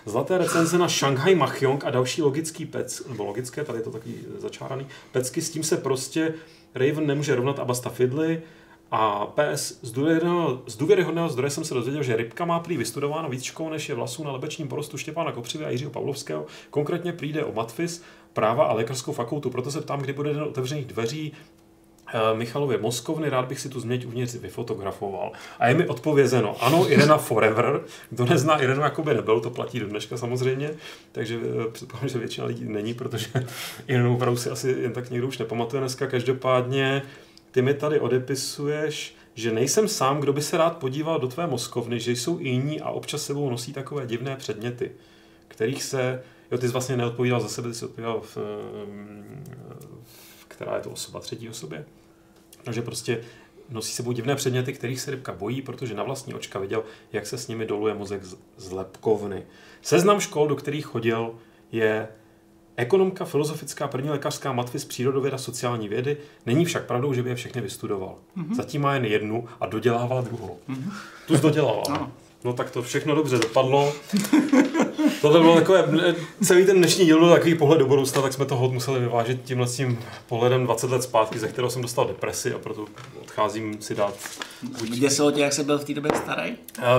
Zlaté 0.06 0.38
recenze 0.38 0.78
na 0.78 0.88
Shanghai 0.88 1.34
Machyong 1.34 1.84
a 1.84 1.90
další 1.90 2.22
logický 2.22 2.66
pec, 2.66 3.02
nebo 3.08 3.24
logické, 3.24 3.64
tady 3.64 3.78
je 3.78 3.82
to 3.82 3.90
takový 3.90 4.14
začáraný, 4.38 4.86
pecky, 5.12 5.42
s 5.42 5.50
tím 5.50 5.62
se 5.62 5.76
prostě 5.76 6.34
Raven 6.74 7.06
nemůže 7.06 7.34
rovnat 7.34 7.58
Abasta 7.58 7.90
Fidley, 7.90 8.42
a 8.90 9.26
PS, 9.26 9.78
z 9.82 9.92
důvěryhodného, 9.92 10.62
z 10.66 10.76
důvěryhodného 10.76 11.28
zdroje 11.28 11.50
jsem 11.50 11.64
se 11.64 11.74
dozvěděl, 11.74 12.02
že 12.02 12.16
rybka 12.16 12.44
má 12.44 12.60
prý 12.60 12.76
vystudováno 12.76 13.28
víc 13.28 13.42
škol, 13.42 13.70
než 13.70 13.88
je 13.88 13.94
vlasů 13.94 14.24
na 14.24 14.32
lebečním 14.32 14.68
porostu 14.68 14.98
Štěpána 14.98 15.32
Kopřivy 15.32 15.64
a 15.64 15.70
Jiřího 15.70 15.90
Pavlovského. 15.90 16.46
Konkrétně 16.70 17.12
přijde 17.12 17.44
o 17.44 17.52
matfis, 17.52 18.02
práva 18.32 18.64
a 18.64 18.72
lékařskou 18.72 19.12
fakultu. 19.12 19.50
Proto 19.50 19.70
se 19.70 19.80
ptám, 19.80 20.00
kdy 20.00 20.12
bude 20.12 20.32
den 20.32 20.42
otevřených 20.42 20.86
dveří 20.86 21.32
Michalově 22.34 22.78
Moskovny, 22.78 23.28
rád 23.28 23.48
bych 23.48 23.60
si 23.60 23.68
tu 23.68 23.80
změť 23.80 24.06
uvnitř 24.06 24.34
vyfotografoval. 24.34 25.32
A 25.58 25.68
je 25.68 25.74
mi 25.74 25.86
odpovězeno, 25.86 26.64
ano, 26.64 26.92
Irena 26.92 27.18
Forever, 27.18 27.80
kdo 28.10 28.26
nezná 28.26 28.62
Irenu, 28.62 28.82
jako 28.82 29.02
by 29.02 29.14
nebyl, 29.14 29.40
to 29.40 29.50
platí 29.50 29.80
do 29.80 29.86
dneška 29.86 30.16
samozřejmě, 30.16 30.70
takže 31.12 31.40
eh, 31.42 31.70
předpokládám, 31.70 32.08
že 32.08 32.18
většina 32.18 32.46
lidí 32.46 32.64
není, 32.64 32.94
protože 32.94 33.26
Irenu 33.86 34.14
opravdu 34.14 34.36
si 34.36 34.50
asi 34.50 34.70
jen 34.70 34.92
tak 34.92 35.10
někdo 35.10 35.28
už 35.28 35.38
nepamatuje 35.38 35.80
dneska. 35.80 36.06
Každopádně 36.06 37.02
ty 37.50 37.62
mi 37.62 37.74
tady 37.74 38.00
odepisuješ, 38.00 39.14
že 39.34 39.52
nejsem 39.52 39.88
sám, 39.88 40.20
kdo 40.20 40.32
by 40.32 40.42
se 40.42 40.56
rád 40.56 40.76
podíval 40.76 41.20
do 41.20 41.28
tvé 41.28 41.46
Moskovny, 41.46 42.00
že 42.00 42.12
jsou 42.12 42.40
i 42.40 42.48
jiní 42.48 42.80
a 42.80 42.90
občas 42.90 43.22
sebou 43.22 43.50
nosí 43.50 43.72
takové 43.72 44.06
divné 44.06 44.36
předměty, 44.36 44.90
kterých 45.48 45.82
se, 45.82 46.22
jo, 46.52 46.58
ty 46.58 46.66
jsi 46.66 46.72
vlastně 46.72 46.96
neodpovídal 46.96 47.40
za 47.40 47.48
sebe, 47.48 47.68
ty 47.68 47.74
jsi 47.74 47.84
odpovídal 47.84 48.20
v, 48.20 48.36
v 50.36 50.44
která 50.48 50.76
je 50.76 50.82
to 50.82 50.90
osoba, 50.90 51.20
třetí 51.20 51.48
osobě. 51.48 51.84
Takže 52.68 52.82
prostě 52.82 53.20
nosí 53.70 53.92
sebou 53.92 54.12
divné 54.12 54.36
předměty, 54.36 54.72
kterých 54.72 55.00
se 55.00 55.10
rybka 55.10 55.32
bojí, 55.32 55.62
protože 55.62 55.94
na 55.94 56.02
vlastní 56.02 56.34
očka 56.34 56.58
viděl, 56.58 56.84
jak 57.12 57.26
se 57.26 57.38
s 57.38 57.48
nimi 57.48 57.66
doluje 57.66 57.94
mozek 57.94 58.22
z 58.56 58.72
lepkovny. 58.72 59.42
Seznam 59.82 60.20
škol, 60.20 60.48
do 60.48 60.56
kterých 60.56 60.86
chodil, 60.86 61.34
je 61.72 62.08
ekonomka, 62.76 63.24
filozofická, 63.24 63.88
první 63.88 64.10
lékařská, 64.10 64.52
matfis, 64.52 64.84
přírodověda, 64.84 65.38
sociální 65.38 65.88
vědy. 65.88 66.16
Není 66.46 66.64
však 66.64 66.84
pravdou, 66.84 67.14
že 67.14 67.22
by 67.22 67.30
je 67.30 67.36
všechny 67.36 67.60
vystudoval. 67.60 68.14
Mm-hmm. 68.36 68.54
Zatím 68.54 68.82
má 68.82 68.94
jen 68.94 69.04
jednu 69.04 69.48
a 69.60 69.66
dodělává 69.66 70.20
druhou. 70.20 70.58
Mm-hmm. 70.68 70.92
Tu 71.26 71.36
dodělával. 71.36 71.84
No. 71.88 72.12
no 72.44 72.52
tak 72.52 72.70
to 72.70 72.82
všechno 72.82 73.14
dobře 73.14 73.38
dopadlo. 73.38 73.92
Tohle 75.20 75.40
bylo 75.40 75.54
takové, 75.54 76.14
celý 76.44 76.66
ten 76.66 76.76
dnešní 76.76 77.04
díl 77.04 77.18
byl 77.18 77.30
takový 77.30 77.54
pohled 77.54 77.78
do 77.78 77.86
budoucna, 77.86 78.22
tak 78.22 78.32
jsme 78.32 78.44
to 78.44 78.56
hod 78.56 78.72
museli 78.72 79.00
vyvážit 79.00 79.40
tímhle 79.44 79.66
tím 79.66 79.98
pohledem 80.28 80.64
20 80.64 80.90
let 80.90 81.02
zpátky, 81.02 81.38
ze 81.38 81.48
kterého 81.48 81.70
jsem 81.70 81.82
dostal 81.82 82.06
depresi 82.06 82.54
a 82.54 82.58
proto 82.58 82.86
odcházím 83.20 83.82
si 83.82 83.94
dát. 83.94 84.14
Vyděsilo 84.90 85.30
tě, 85.30 85.40
jak 85.40 85.52
jsi 85.52 85.64
byl 85.64 85.78
v 85.78 85.84
té 85.84 85.94
době 85.94 86.10
starý? 86.14 86.52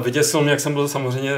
Vyděsilo 0.04 0.44
mě, 0.44 0.52
jak 0.52 0.60
jsem 0.60 0.74
byl 0.74 0.88
samozřejmě, 0.88 1.32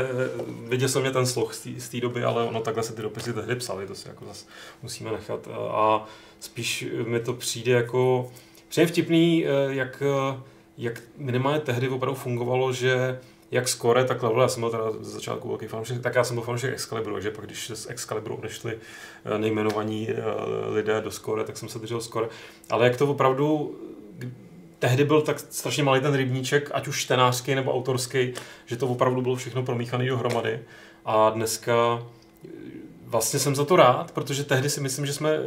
vyděsil 0.69 1.01
mě 1.01 1.11
ten 1.11 1.25
sloh 1.25 1.53
z 1.77 1.89
té 1.89 1.99
doby, 1.99 2.23
ale 2.23 2.43
ono 2.43 2.61
takhle 2.61 2.83
se 2.83 2.93
ty 2.93 3.01
dopisy 3.01 3.33
tehdy 3.33 3.55
psaly, 3.55 3.87
to 3.87 3.95
si 3.95 4.07
jako 4.07 4.25
zase 4.25 4.45
musíme 4.83 5.11
nechat. 5.11 5.47
A 5.71 6.05
spíš 6.39 6.85
mi 7.07 7.19
to 7.19 7.33
přijde 7.33 7.71
jako, 7.71 8.31
přijde 8.69 8.87
vtipný, 8.87 9.45
jak, 9.69 10.03
jak 10.77 11.01
minimálně 11.17 11.59
tehdy 11.59 11.89
opravdu 11.89 12.19
fungovalo, 12.19 12.73
že 12.73 13.19
jak 13.51 13.67
Score, 13.67 14.05
tak 14.05 14.23
Level, 14.23 14.41
já 14.41 14.47
jsem 14.47 14.61
byl 14.61 14.69
teda 14.69 14.91
z 14.91 15.07
začátku 15.07 15.47
velký 15.47 15.67
fanoušek, 15.67 16.01
tak 16.01 16.15
já 16.15 16.23
jsem 16.23 16.35
byl 16.35 16.43
fanoušek 16.43 16.73
Excaliburu, 16.73 17.15
takže 17.15 17.31
pak 17.31 17.45
když 17.45 17.71
z 17.73 17.89
Excaliburu 17.89 18.35
odešli 18.35 18.77
eh, 19.25 19.37
nejmenovaní 19.37 20.09
eh, 20.09 20.15
lidé 20.69 21.01
do 21.01 21.11
Score, 21.11 21.43
tak 21.43 21.57
jsem 21.57 21.69
se 21.69 21.79
držel 21.79 22.01
Score. 22.01 22.27
Ale 22.69 22.85
jak 22.85 22.97
to 22.97 23.07
opravdu 23.07 23.79
tehdy 24.79 25.03
byl 25.03 25.21
tak 25.21 25.39
strašně 25.39 25.83
malý 25.83 26.01
ten 26.01 26.13
rybníček, 26.13 26.69
ať 26.73 26.87
už 26.87 27.01
čtenářský 27.01 27.55
nebo 27.55 27.73
autorský, 27.73 28.33
že 28.65 28.77
to 28.77 28.87
opravdu 28.87 29.21
bylo 29.21 29.35
všechno 29.35 29.63
promíchané 29.63 30.05
dohromady. 30.05 30.59
A 31.05 31.29
dneska 31.29 32.07
eh, 32.45 32.49
vlastně 33.05 33.39
jsem 33.39 33.55
za 33.55 33.65
to 33.65 33.75
rád, 33.75 34.11
protože 34.11 34.43
tehdy 34.43 34.69
si 34.69 34.81
myslím, 34.81 35.05
že 35.05 35.13
jsme, 35.13 35.37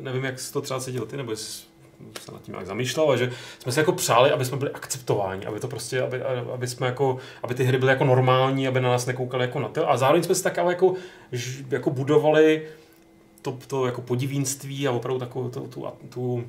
nevím, 0.00 0.24
jak 0.24 0.40
jsi 0.40 0.52
to 0.52 0.60
třeba 0.60 0.80
cítil 0.80 1.06
ty, 1.06 1.16
nebo 1.16 1.30
jestli 1.30 1.69
se 2.20 2.32
nad 2.32 2.42
tím 2.42 2.52
nějak 2.52 2.66
zamýšlel, 2.66 3.10
a 3.10 3.16
že 3.16 3.32
jsme 3.58 3.72
si 3.72 3.80
jako 3.80 3.92
přáli, 3.92 4.30
aby 4.30 4.44
jsme 4.44 4.56
byli 4.56 4.70
akceptováni, 4.70 5.46
aby 5.46 5.60
to 5.60 5.68
prostě, 5.68 6.02
aby, 6.02 6.22
aby 6.54 6.66
jsme 6.66 6.86
jako, 6.86 7.18
aby 7.42 7.54
ty 7.54 7.64
hry 7.64 7.78
byly 7.78 7.92
jako 7.92 8.04
normální, 8.04 8.68
aby 8.68 8.80
na 8.80 8.88
nás 8.88 9.06
nekoukali 9.06 9.44
jako 9.44 9.60
na 9.60 9.68
to. 9.68 9.90
A 9.90 9.96
zároveň 9.96 10.22
jsme 10.22 10.34
si 10.34 10.42
tak 10.42 10.56
jako, 10.56 10.94
jako 11.70 11.90
budovali 11.90 12.68
to, 13.42 13.58
to 13.66 13.86
jako 13.86 14.02
podivínství 14.02 14.88
a 14.88 14.92
opravdu 14.92 15.20
takovou 15.20 15.48
tu, 15.48 15.60
tu, 15.60 15.86
tu 16.08 16.44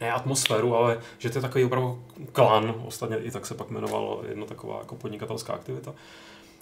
ne 0.00 0.12
atmosféru, 0.12 0.76
ale 0.76 0.98
že 1.18 1.30
to 1.30 1.38
je 1.38 1.42
takový 1.42 1.64
opravdu 1.64 2.02
klan, 2.32 2.74
ostatně 2.86 3.16
i 3.16 3.30
tak 3.30 3.46
se 3.46 3.54
pak 3.54 3.70
jmenoval 3.70 4.22
jedna 4.28 4.46
taková 4.46 4.78
jako 4.78 4.94
podnikatelská 4.94 5.52
aktivita. 5.52 5.94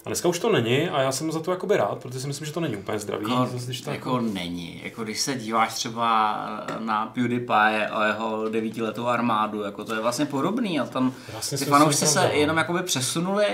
A 0.05 0.09
dneska 0.09 0.29
už 0.29 0.39
to 0.39 0.53
není 0.53 0.89
a 0.89 1.03
já 1.03 1.13
jsem 1.13 1.33
za 1.33 1.41
to 1.41 1.51
jakoby 1.51 1.77
rád, 1.77 1.99
protože 1.99 2.21
si 2.21 2.27
myslím, 2.27 2.47
že 2.47 2.53
to 2.53 2.61
není 2.61 2.77
úplně 2.77 2.99
zdravý. 2.99 3.31
Jako, 3.31 3.47
zase, 3.47 3.67
když 3.67 3.81
to 3.81 3.91
jako, 3.91 4.11
jako 4.11 4.21
není. 4.21 4.81
Jako 4.85 5.05
když 5.05 5.21
se 5.21 5.35
díváš 5.35 5.75
třeba 5.75 6.37
na 6.79 7.07
PewDiePie 7.07 7.89
a 7.89 8.07
jeho 8.07 8.49
devítiletou 8.49 9.07
armádu, 9.07 9.63
jako 9.63 9.85
to 9.85 9.95
je 9.95 10.01
vlastně 10.01 10.27
podobný 10.27 10.81
a 10.81 10.87
tam 10.87 11.13
vlastně 11.33 11.59
ty 11.59 11.65
fanoušci 11.65 12.07
se 12.07 12.23
no. 12.23 12.29
jenom 12.33 12.57
jakoby 12.57 12.83
přesunuli, 12.83 13.47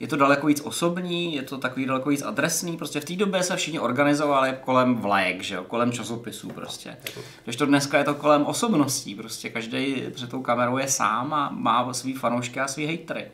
je 0.00 0.08
to 0.08 0.16
daleko 0.16 0.46
víc 0.46 0.60
osobní, 0.60 1.34
je 1.34 1.42
to 1.42 1.58
takový 1.58 1.86
daleko 1.86 2.08
víc 2.08 2.22
adresný, 2.22 2.76
prostě 2.76 3.00
v 3.00 3.04
té 3.04 3.16
době 3.16 3.42
se 3.42 3.56
všichni 3.56 3.80
organizovali 3.80 4.54
kolem 4.64 4.96
vlajek, 4.96 5.42
že 5.42 5.54
jo, 5.54 5.64
kolem 5.64 5.92
časopisů 5.92 6.48
prostě. 6.48 6.96
Když 7.44 7.56
to 7.56 7.66
dneska 7.66 7.98
je 7.98 8.04
to 8.04 8.14
kolem 8.14 8.46
osobností, 8.46 9.14
prostě 9.14 9.48
každý 9.48 10.04
před 10.14 10.30
tou 10.30 10.42
kamerou 10.42 10.78
je 10.78 10.88
sám 10.88 11.34
a 11.34 11.50
má 11.52 11.94
svý 11.94 12.14
fanoušky 12.14 12.60
a 12.60 12.68
svý 12.68 12.86
hejtry. 12.86 13.26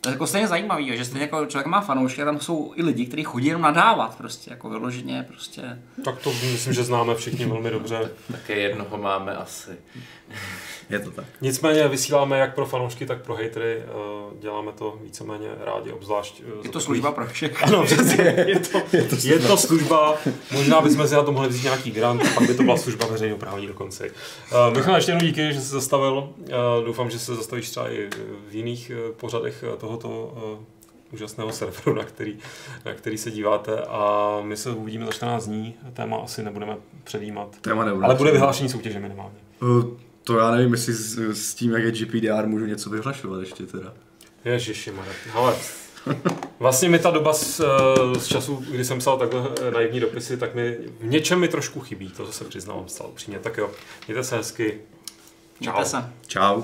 To 0.00 0.08
je 0.08 0.12
jako 0.12 0.26
stejně 0.26 0.48
zajímavý, 0.48 0.96
že 0.96 1.04
stejně 1.04 1.22
jako 1.22 1.46
člověk 1.46 1.66
má 1.66 1.80
fanoušky, 1.80 2.24
tam 2.24 2.40
jsou 2.40 2.72
i 2.76 2.82
lidi, 2.82 3.06
kteří 3.06 3.24
chodí 3.24 3.46
jenom 3.46 3.62
nadávat, 3.62 4.16
prostě 4.16 4.50
jako 4.50 4.68
vyloženě, 4.70 5.24
prostě. 5.28 5.82
Tak 6.04 6.18
to 6.18 6.32
myslím, 6.32 6.72
že 6.72 6.84
známe 6.84 7.14
všichni 7.14 7.46
velmi 7.46 7.70
dobře. 7.70 8.10
Také 8.32 8.54
jednoho 8.54 8.98
máme 8.98 9.36
asi. 9.36 9.70
Je 10.90 10.98
to 10.98 11.10
tak. 11.10 11.24
Nicméně 11.40 11.88
vysíláme 11.88 12.38
jak 12.38 12.54
pro 12.54 12.66
fanoušky, 12.66 13.06
tak 13.06 13.22
pro 13.22 13.34
hejtry. 13.34 13.76
eh, 13.78 13.88
Děláme 14.40 14.72
to 14.72 14.98
víceméně 15.02 15.48
rádi, 15.64 15.92
obzvlášť. 15.92 16.42
eh, 16.46 16.50
Je 16.64 16.70
to 16.70 16.80
služba 16.80 17.12
pro 17.12 17.26
všechny. 17.26 17.58
Ano, 17.62 17.84
přesně. 17.84 18.24
Je 18.48 18.58
to, 18.60 18.78
je 19.24 19.38
to 19.38 19.56
služba. 19.56 20.14
Možná 20.52 20.80
bychom 20.80 21.08
si 21.08 21.14
na 21.14 21.22
to 21.22 21.32
mohli 21.32 21.48
vzít 21.48 21.64
nějaký 21.64 21.90
grant, 21.90 22.22
pak 22.34 22.46
by 22.46 22.54
to 22.54 22.62
byla 22.62 22.76
služba 22.76 23.06
veřejnoprávní 23.06 23.66
dokonce. 23.66 24.04
Uh, 24.08 24.76
Michal, 24.76 24.94
ještě 24.94 25.12
jednou 25.12 25.26
díky, 25.26 25.52
že 25.52 25.60
jsi 25.60 25.66
zastavil. 25.66 26.14
Uh, 26.38 26.84
doufám, 26.84 27.10
že 27.10 27.18
se 27.18 27.34
zastavíš 27.34 27.70
třeba 27.70 27.90
i 27.90 28.08
v 28.50 28.54
jiných 28.54 28.90
eh, 28.94 29.12
pořadech 29.12 29.64
eh, 29.74 29.76
tohoto 29.76 30.34
úžasného 31.12 31.52
serveru, 31.52 31.94
na 31.94 32.04
který, 32.04 32.38
na 32.84 32.94
který 32.94 33.18
se 33.18 33.30
díváte. 33.30 33.80
A 33.82 34.30
my 34.42 34.56
se 34.56 34.70
uvidíme 34.70 35.06
za 35.06 35.12
14 35.12 35.46
dní. 35.46 35.74
Téma 35.94 36.16
asi 36.16 36.42
nebudeme 36.42 36.76
předjímat. 37.04 37.56
Téma 37.60 37.84
nebude. 37.84 38.04
Ale 38.06 38.14
bude 38.14 38.30
vyhlášení 38.32 38.68
soutěže 38.68 39.00
minimálně. 39.00 39.36
Uh, 39.62 39.84
To 40.28 40.38
já 40.38 40.50
nevím, 40.50 40.72
jestli 40.72 40.92
s, 40.92 41.18
s 41.18 41.54
tím, 41.54 41.72
jak 41.72 41.82
je 41.82 41.92
GPDR, 41.92 42.46
můžu 42.46 42.66
něco 42.66 42.90
vyhlašovat 42.90 43.40
ještě 43.40 43.66
teda. 43.66 43.94
Ježiši, 44.44 44.92
Ale 45.34 45.56
vlastně 46.58 46.88
mi 46.88 46.98
ta 46.98 47.10
doba 47.10 47.32
z, 47.32 47.60
eh, 47.60 48.20
z 48.20 48.26
času, 48.26 48.64
kdy 48.70 48.84
jsem 48.84 48.98
psal 48.98 49.18
takhle 49.18 49.48
eh, 49.60 49.70
naivní 49.70 50.00
dopisy, 50.00 50.36
tak 50.36 50.54
mi 50.54 50.78
v 51.00 51.04
něčem 51.04 51.40
mi 51.40 51.48
trošku 51.48 51.80
chybí, 51.80 52.08
to 52.08 52.32
se 52.32 52.44
přiznávám 52.44 52.88
zcela 52.88 53.08
upřímně. 53.08 53.38
Tak 53.38 53.56
jo, 53.56 53.70
mějte 54.06 54.24
se 54.24 54.36
hezky. 54.36 54.80
Čau. 55.60 55.72
Mějte 55.72 55.84
se. 55.84 56.12
Čau. 56.26 56.62